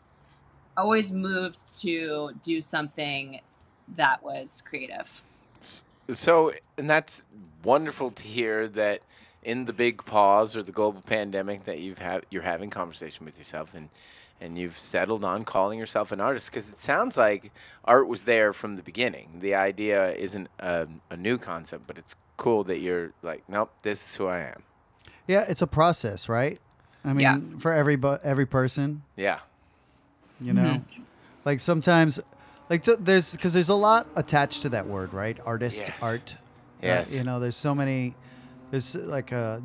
always 0.76 1.12
moved 1.12 1.80
to 1.82 2.32
do 2.42 2.60
something 2.60 3.40
that 3.94 4.24
was 4.24 4.60
creative. 4.66 5.22
So, 6.12 6.52
and 6.76 6.90
that's 6.90 7.26
wonderful 7.62 8.10
to 8.10 8.22
hear 8.24 8.66
that 8.68 9.02
in 9.44 9.64
the 9.66 9.72
big 9.72 10.04
pause 10.04 10.56
or 10.56 10.62
the 10.62 10.72
global 10.72 11.00
pandemic 11.02 11.64
that 11.64 11.78
you've 11.78 11.98
had 11.98 12.24
you're 12.30 12.42
having 12.42 12.70
conversation 12.70 13.24
with 13.24 13.38
yourself 13.38 13.72
and 13.74 13.88
and 14.40 14.56
you've 14.56 14.78
settled 14.78 15.24
on 15.24 15.42
calling 15.42 15.78
yourself 15.80 16.12
an 16.12 16.20
artist 16.20 16.50
because 16.50 16.68
it 16.68 16.78
sounds 16.78 17.16
like 17.16 17.50
art 17.84 18.06
was 18.06 18.22
there 18.22 18.52
from 18.52 18.76
the 18.76 18.82
beginning. 18.82 19.28
The 19.40 19.56
idea 19.56 20.12
isn't 20.12 20.46
a, 20.60 20.86
a 21.10 21.16
new 21.16 21.38
concept, 21.38 21.88
but 21.88 21.98
it's 21.98 22.14
cool 22.36 22.62
that 22.64 22.78
you're 22.78 23.12
like, 23.22 23.42
nope, 23.48 23.72
this 23.82 24.00
is 24.10 24.14
who 24.14 24.28
I 24.28 24.38
am. 24.42 24.62
Yeah, 25.26 25.44
it's 25.48 25.60
a 25.60 25.66
process, 25.66 26.28
right? 26.28 26.60
I 27.04 27.14
mean, 27.14 27.20
Yeah. 27.22 27.40
for 27.58 27.72
every 27.72 27.96
bu- 27.96 28.18
every 28.22 28.46
person, 28.46 29.02
Yeah. 29.16 29.40
you 30.40 30.52
know, 30.52 30.62
Mm-hmm. 30.62 31.02
like 31.44 31.58
sometimes, 31.58 32.20
like 32.70 32.84
th- 32.84 32.98
there's 33.00 33.32
because 33.32 33.52
there's 33.54 33.70
a 33.70 33.74
lot 33.74 34.06
attached 34.14 34.62
to 34.62 34.68
that 34.68 34.86
word, 34.86 35.12
right? 35.12 35.36
Artist, 35.44 35.84
Yes. 35.88 35.94
art. 36.00 36.36
Uh, 36.80 36.86
Yes. 36.86 37.12
you 37.12 37.24
know, 37.24 37.40
there's 37.40 37.56
so 37.56 37.74
many. 37.74 38.14
There's 38.70 38.94
like 38.94 39.32
a, 39.32 39.62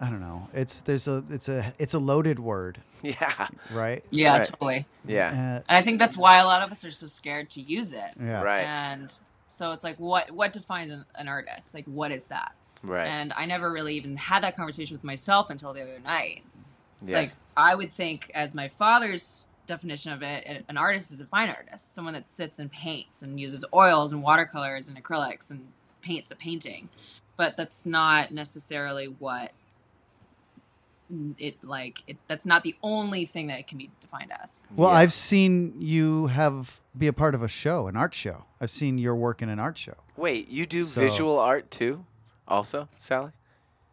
I 0.00 0.10
don't 0.10 0.20
know. 0.20 0.48
It's 0.52 0.80
there's 0.80 1.06
a 1.08 1.24
it's 1.30 1.48
a 1.48 1.72
it's 1.78 1.94
a 1.94 1.98
loaded 1.98 2.38
word, 2.38 2.80
Yeah. 3.02 3.48
right? 3.72 4.04
Yeah, 4.10 4.38
Right. 4.38 4.44
totally. 4.46 4.86
Yeah. 5.06 5.28
Uh, 5.28 5.62
And 5.68 5.78
I 5.78 5.82
think 5.82 5.98
that's 5.98 6.16
why 6.16 6.38
a 6.38 6.44
lot 6.44 6.62
of 6.62 6.70
us 6.70 6.84
are 6.84 6.90
so 6.90 7.06
scared 7.06 7.50
to 7.50 7.60
use 7.60 7.92
it. 7.92 8.10
yeah. 8.20 8.42
Right. 8.42 8.62
And 8.64 9.12
so 9.48 9.72
it's 9.72 9.84
like, 9.84 9.98
what 10.00 10.30
what 10.30 10.52
defines 10.52 10.90
an, 10.92 11.04
an 11.14 11.28
artist? 11.28 11.74
Like, 11.74 11.84
what 11.86 12.10
is 12.10 12.28
that? 12.28 12.52
Right. 12.82 13.06
And 13.06 13.32
I 13.36 13.46
never 13.46 13.70
really 13.70 13.94
even 13.96 14.16
had 14.16 14.42
that 14.42 14.56
conversation 14.56 14.96
with 14.96 15.04
myself 15.04 15.50
until 15.50 15.72
the 15.72 15.82
other 15.82 16.00
night. 16.04 16.42
It's 17.02 17.12
like. 17.12 17.30
I 17.56 17.74
would 17.74 17.92
think, 17.92 18.30
as 18.34 18.54
my 18.54 18.68
father's 18.68 19.46
definition 19.66 20.12
of 20.12 20.22
it, 20.22 20.64
an 20.68 20.76
artist 20.76 21.12
is 21.12 21.20
a 21.20 21.26
fine 21.26 21.48
artist, 21.50 21.94
someone 21.94 22.14
that 22.14 22.28
sits 22.28 22.58
and 22.58 22.70
paints 22.72 23.22
and 23.22 23.38
uses 23.38 23.64
oils 23.74 24.12
and 24.12 24.22
watercolors 24.22 24.88
and 24.88 25.00
acrylics 25.02 25.50
and 25.50 25.68
paints 26.00 26.30
a 26.30 26.36
painting. 26.36 26.88
But 27.42 27.56
that's 27.56 27.84
not 27.84 28.30
necessarily 28.30 29.06
what 29.06 29.50
it 31.38 31.56
like. 31.64 31.98
It, 32.06 32.16
that's 32.28 32.46
not 32.46 32.62
the 32.62 32.76
only 32.84 33.26
thing 33.26 33.48
that 33.48 33.58
it 33.58 33.66
can 33.66 33.78
be 33.78 33.90
defined 34.00 34.30
as. 34.40 34.64
Well, 34.76 34.90
Yeah. 34.90 34.98
I've 34.98 35.12
seen 35.12 35.74
you 35.80 36.28
have 36.28 36.78
be 36.96 37.08
a 37.08 37.12
part 37.12 37.34
of 37.34 37.42
a 37.42 37.48
show, 37.48 37.88
an 37.88 37.96
art 37.96 38.14
show. 38.14 38.44
I've 38.60 38.70
seen 38.70 38.96
your 38.96 39.16
work 39.16 39.42
in 39.42 39.48
an 39.48 39.58
art 39.58 39.76
show. 39.76 39.94
Wait, 40.16 40.50
you 40.50 40.66
do 40.66 40.84
So- 40.84 41.00
visual 41.00 41.36
art 41.36 41.68
too, 41.72 42.06
also, 42.46 42.88
Sallie? 42.96 43.32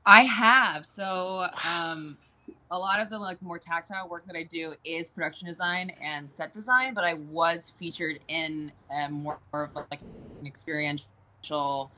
I 0.05 0.25
have. 0.25 0.85
So 0.85 1.47
um 1.67 2.19
a 2.69 2.77
lot 2.77 2.99
of 2.99 3.09
the 3.09 3.17
like 3.17 3.41
more 3.41 3.57
tactile 3.57 4.07
work 4.07 4.27
that 4.27 4.35
I 4.35 4.43
do 4.43 4.75
is 4.85 5.09
production 5.09 5.47
design 5.47 5.89
and 5.99 6.29
set 6.31 6.53
design, 6.53 6.93
but 6.93 7.03
I 7.03 7.15
was 7.15 7.71
featured 7.71 8.19
in 8.27 8.71
a 8.91 9.09
more 9.09 9.39
of 9.53 9.69
like 9.89 10.01
an 10.39 10.45
experiential 10.45 11.89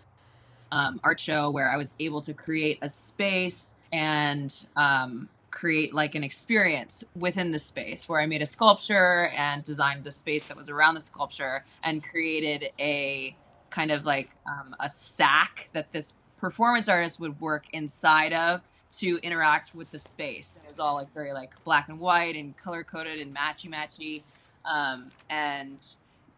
um, 0.72 1.00
art 1.04 1.20
show 1.20 1.50
where 1.50 1.70
I 1.70 1.78
was 1.78 1.96
able 2.00 2.22
to 2.22 2.34
create 2.34 2.80
a 2.82 2.90
space 2.90 3.76
and 3.92 4.54
um, 4.76 5.30
create 5.52 5.94
like 5.94 6.16
an 6.16 6.24
experience 6.24 7.04
within 7.16 7.52
the 7.52 7.60
space 7.60 8.08
where 8.08 8.20
I 8.22 8.26
made 8.26 8.42
a 8.42 8.46
sculpture 8.46 9.28
and 9.36 9.64
designed 9.64 10.04
the 10.04 10.12
space 10.12 10.48
that 10.48 10.58
was 10.58 10.70
around 10.70 10.96
the 10.96 11.02
sculpture 11.02 11.66
and 11.84 12.04
created 12.04 12.70
a 12.80 13.36
kind 13.70 13.92
of 13.92 14.06
like 14.06 14.30
um, 14.46 14.76
a 14.80 14.90
sack 14.90 15.70
that 15.74 15.92
this 15.92 16.16
performance 16.38 16.90
artist 16.90 17.20
would 17.20 17.40
work 17.40 17.66
inside 17.74 18.34
of 18.34 18.62
to 18.92 19.20
interact 19.24 19.74
with 19.74 19.92
the 19.92 20.00
space. 20.00 20.56
And 20.56 20.66
it 20.66 20.70
was 20.70 20.80
all 20.80 20.96
like 20.96 21.14
very 21.14 21.34
like 21.34 21.52
black 21.64 21.90
and 21.90 22.00
white 22.00 22.36
and 22.36 22.58
color 22.58 22.84
coded 22.84 23.20
and 23.20 23.36
matchy 23.36 23.70
matchy. 23.70 24.24
Um, 24.66 25.12
and 25.30 25.84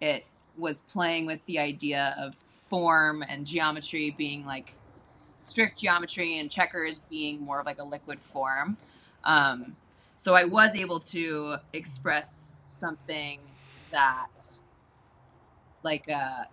it 0.01 0.25
was 0.57 0.79
playing 0.79 1.25
with 1.25 1.45
the 1.45 1.59
idea 1.59 2.15
of 2.17 2.35
form 2.73 3.23
and 3.29 3.45
geometry 3.45 4.09
being 4.17 4.43
like 4.47 4.73
strict 5.05 5.79
geometry 5.79 6.39
and 6.39 6.49
checkers 6.49 6.97
being 7.07 7.39
more 7.39 7.59
of 7.59 7.67
like 7.67 7.77
a 7.77 7.83
liquid 7.83 8.19
form. 8.19 8.77
Um, 9.23 9.75
so 10.15 10.33
I 10.33 10.45
was 10.45 10.73
able 10.75 10.99
to 11.01 11.57
express 11.71 12.53
something 12.67 13.39
that, 13.91 14.57
like, 15.83 16.09
uh, 16.09 16.45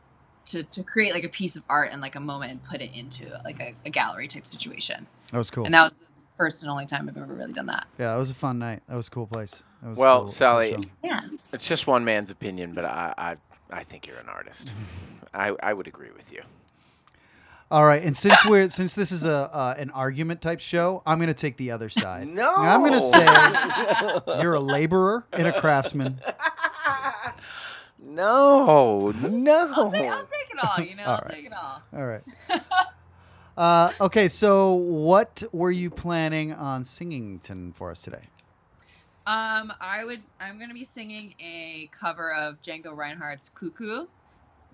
to, 0.47 0.62
to 0.64 0.82
create 0.82 1.14
like 1.14 1.24
a 1.24 1.28
piece 1.30 1.56
of 1.56 1.62
art 1.70 1.88
and 1.90 2.02
like 2.02 2.16
a 2.16 2.20
moment 2.20 2.51
and 2.52 2.62
put 2.64 2.82
it 2.82 2.92
into 2.94 3.30
like 3.42 3.59
a, 3.60 3.72
a 3.86 3.90
gallery 3.90 4.28
type 4.28 4.47
situation. 4.47 5.06
That 5.32 5.38
was 5.38 5.51
cool. 5.51 5.64
And 5.64 5.72
that 5.72 5.84
was 5.84 5.92
the 5.92 6.06
first 6.36 6.62
and 6.62 6.70
only 6.70 6.84
time 6.84 7.09
I've 7.09 7.16
ever 7.16 7.32
really 7.32 7.55
done 7.55 7.66
that. 7.66 7.86
yeah, 7.98 8.14
it 8.14 8.18
was 8.18 8.30
a 8.30 8.34
fun 8.34 8.59
night. 8.59 8.82
That 8.88 8.97
was 8.97 9.09
a 9.09 9.10
cool 9.10 9.26
place. 9.26 9.62
That 9.82 9.88
was 9.90 9.97
Well, 9.98 10.14
cool- 10.16 10.24
cool 10.24 10.32
Sallie, 10.32 10.72
show. 10.72 10.78
Yeah. 11.02 11.20
It's 11.55 11.66
just 11.66 11.86
one 11.86 12.05
man's 12.05 12.30
opinion, 12.30 12.74
but 12.74 12.84
I, 12.84 13.14
I, 13.16 13.36
I 13.72 13.82
think 13.84 14.06
you're 14.06 14.18
an 14.18 14.28
artist. 14.28 14.72
I, 15.34 15.55
I 15.62 15.72
would 15.72 15.86
agree 15.86 16.10
with 16.16 16.32
you. 16.32 16.42
All 17.70 17.86
right, 17.86 18.02
and 18.02 18.16
since 18.16 18.44
we're 18.44 18.68
since 18.68 18.97
this 18.97 19.12
is 19.12 19.24
a 19.24 19.32
uh, 19.55 19.74
an 19.78 19.92
argument 19.92 20.40
type 20.40 20.59
show, 20.59 21.02
I'm 21.06 21.18
going 21.18 21.28
to 21.28 21.34
take 21.34 21.56
the 21.56 21.70
other 21.70 21.88
side. 21.88 22.26
No. 22.34 22.52
I'm 22.56 22.80
going 22.80 22.94
to 22.94 23.01
say 23.01 24.40
you're 24.42 24.55
a 24.55 24.60
laborer 24.60 25.24
and 25.32 25.47
a 25.47 25.60
craftsman. 25.60 26.20
No, 28.02 29.12
no. 29.12 29.72
I'll 29.72 29.90
take, 29.92 30.10
I'll 30.10 30.24
take 30.24 30.51
it 30.51 30.59
all, 30.64 30.84
you 30.84 30.97
know, 30.97 31.05
All 31.05 31.10
I'll 31.12 31.22
right. 31.26 31.34
take 31.34 31.47
it 31.47 31.52
all. 31.52 31.82
All 31.94 32.06
right. 32.06 32.22
Uh, 33.56 33.92
okay, 34.01 34.26
so 34.26 34.72
what 34.74 35.42
were 35.52 35.70
you 35.70 35.90
planning 35.90 36.52
on 36.52 36.82
singing 36.82 37.38
to, 37.40 37.72
for 37.76 37.90
us 37.90 38.02
today? 38.02 38.22
Um, 39.26 39.72
I 39.80 40.05
would. 40.05 40.22
I'm 40.40 40.59
gonna 40.59 40.74
be 40.74 40.84
singing 40.84 41.34
a 41.40 41.88
cover 41.92 42.32
of 42.32 42.60
Django 42.62 42.97
Reinhardt's 42.97 43.48
"Cuckoo." 43.51 44.06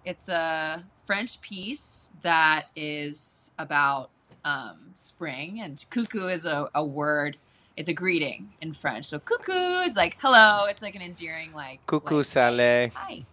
It's 0.05 0.29
a 0.29 0.85
French 1.05 1.41
piece 1.41 2.11
that 2.23 2.71
is 2.77 3.51
about 3.59 4.11
um, 4.45 4.91
spring, 4.95 5.61
and 5.61 5.85
cuckoo 5.91 6.29
is 6.29 6.47
a, 6.47 6.69
a 6.75 6.85
word. 6.85 7.37
It's 7.77 7.89
a 7.89 7.93
greeting 7.93 8.53
in 8.63 8.73
French. 8.73 9.07
So 9.07 9.19
cuckoo 9.19 9.81
is 9.83 9.97
like 9.97 10.17
hello. 10.21 10.67
It's 10.67 10.81
like 10.81 10.95
an 10.95 11.03
endearing 11.03 11.53
like 11.53 11.85
Cuckoo 11.87 12.19
like, 12.19 12.27
Saleh. 12.27 12.93
Hi. 12.95 13.27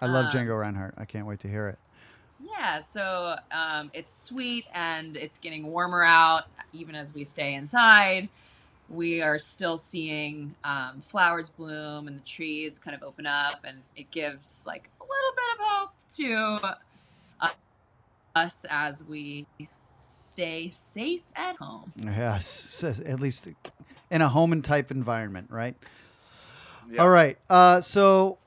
I 0.00 0.06
love 0.06 0.26
Um, 0.26 0.32
Django 0.32 0.60
Reinhardt. 0.60 0.94
I 0.98 1.06
can't 1.06 1.26
wait 1.26 1.40
to 1.40 1.48
hear 1.48 1.68
it. 1.68 1.78
Yeah, 2.44 2.80
so 2.80 3.36
um, 3.50 3.90
it's 3.94 4.12
sweet 4.12 4.66
and 4.74 5.16
it's 5.16 5.38
getting 5.38 5.68
warmer 5.68 6.02
out 6.02 6.44
even 6.72 6.94
as 6.94 7.14
we 7.14 7.24
stay 7.24 7.54
inside. 7.54 8.28
We 8.88 9.20
are 9.20 9.38
still 9.38 9.76
seeing 9.76 10.54
um, 10.64 11.00
flowers 11.00 11.50
bloom 11.50 12.06
and 12.06 12.16
the 12.16 12.22
trees 12.22 12.78
kind 12.78 12.94
of 12.94 13.02
open 13.02 13.26
up, 13.26 13.60
and 13.64 13.82
it 13.96 14.10
gives 14.10 14.64
like 14.66 14.88
a 15.00 15.04
little 15.04 15.34
bit 15.36 15.44
of 15.60 15.66
hope 15.68 16.70
to 16.70 16.76
uh, 17.40 17.50
us 18.36 18.64
as 18.70 19.04
we 19.04 19.46
stay 19.98 20.70
safe 20.70 21.22
at 21.34 21.56
home. 21.56 21.90
Yes, 21.96 22.82
s- 22.84 23.00
at 23.00 23.18
least 23.20 23.48
in 24.10 24.22
a 24.22 24.28
home 24.28 24.52
and 24.52 24.64
type 24.64 24.90
environment, 24.90 25.48
right? 25.50 25.74
All 26.98 27.08
right. 27.08 27.36
Uh, 27.50 27.80
so, 27.80 28.38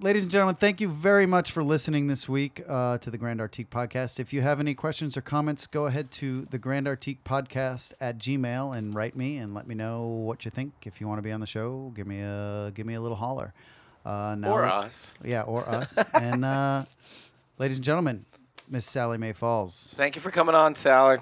ladies 0.00 0.22
and 0.22 0.30
gentlemen, 0.32 0.56
thank 0.56 0.80
you 0.80 0.88
very 0.88 1.26
much 1.26 1.52
for 1.52 1.62
listening 1.62 2.06
this 2.06 2.28
week 2.28 2.62
uh, 2.68 2.98
to 2.98 3.10
the 3.10 3.18
Grand 3.18 3.40
Artique 3.40 3.68
Podcast. 3.68 4.18
If 4.18 4.32
you 4.32 4.40
have 4.42 4.60
any 4.60 4.74
questions 4.74 5.16
or 5.16 5.20
comments, 5.20 5.66
go 5.66 5.86
ahead 5.86 6.10
to 6.12 6.42
the 6.46 6.58
Grand 6.58 6.86
Artique 6.86 7.18
Podcast 7.24 7.92
at 8.00 8.18
Gmail 8.18 8.76
and 8.76 8.94
write 8.94 9.16
me 9.16 9.36
and 9.38 9.54
let 9.54 9.66
me 9.66 9.74
know 9.74 10.06
what 10.06 10.44
you 10.44 10.50
think. 10.50 10.72
If 10.84 11.00
you 11.00 11.08
want 11.08 11.18
to 11.18 11.22
be 11.22 11.32
on 11.32 11.40
the 11.40 11.46
show, 11.46 11.92
give 11.94 12.06
me 12.06 12.20
a 12.20 12.72
give 12.74 12.86
me 12.86 12.94
a 12.94 13.00
little 13.00 13.16
holler. 13.16 13.52
Uh, 14.04 14.34
now 14.38 14.52
Or 14.52 14.62
let- 14.62 14.72
us. 14.72 15.14
Yeah, 15.24 15.42
or 15.42 15.68
us. 15.68 15.96
and 16.14 16.44
uh, 16.44 16.84
ladies 17.58 17.76
and 17.78 17.84
gentlemen, 17.84 18.24
Miss 18.68 18.86
Sallie 18.86 19.18
May 19.18 19.32
Falls. 19.32 19.94
Thank 19.96 20.14
you 20.16 20.22
for 20.22 20.30
coming 20.30 20.54
on, 20.54 20.74
Sallie. 20.74 21.18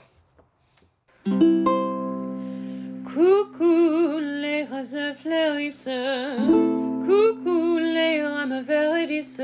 Coucou 3.05 4.19
les 4.21 4.38
roses 4.71 5.15
fleurissent, 5.15 5.89
coucou 7.07 7.79
les 7.79 8.23
rames 8.23 8.61
verdissent, 8.61 9.41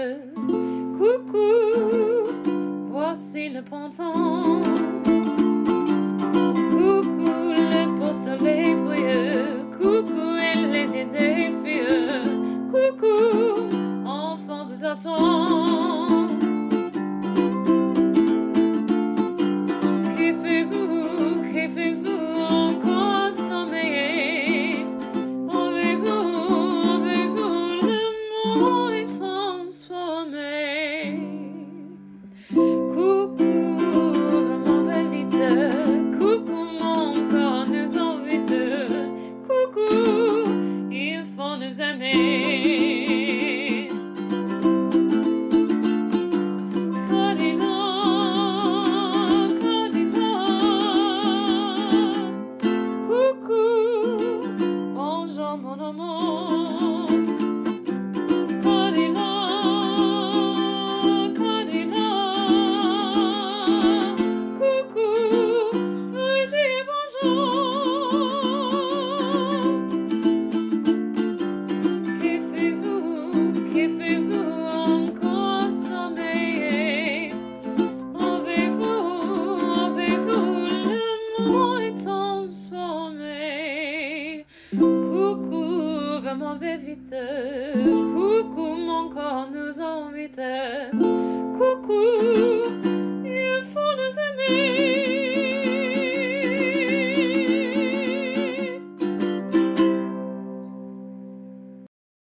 coucou, 0.97 2.33
voici 2.91 3.49
le 3.49 3.63
printemps. 3.63 4.61
Coucou 6.71 7.53
le 7.53 7.87
beau 7.99 8.13
soleil 8.13 8.75
brille, 8.75 9.67
coucou 9.73 10.37
et 10.37 10.59
les 10.73 10.97
yeux 10.97 11.07
des 11.07 11.51
filles, 11.63 12.09
coucou, 12.71 13.69
enfant 14.07 14.65
de 14.65 15.03
temps. 15.03 16.34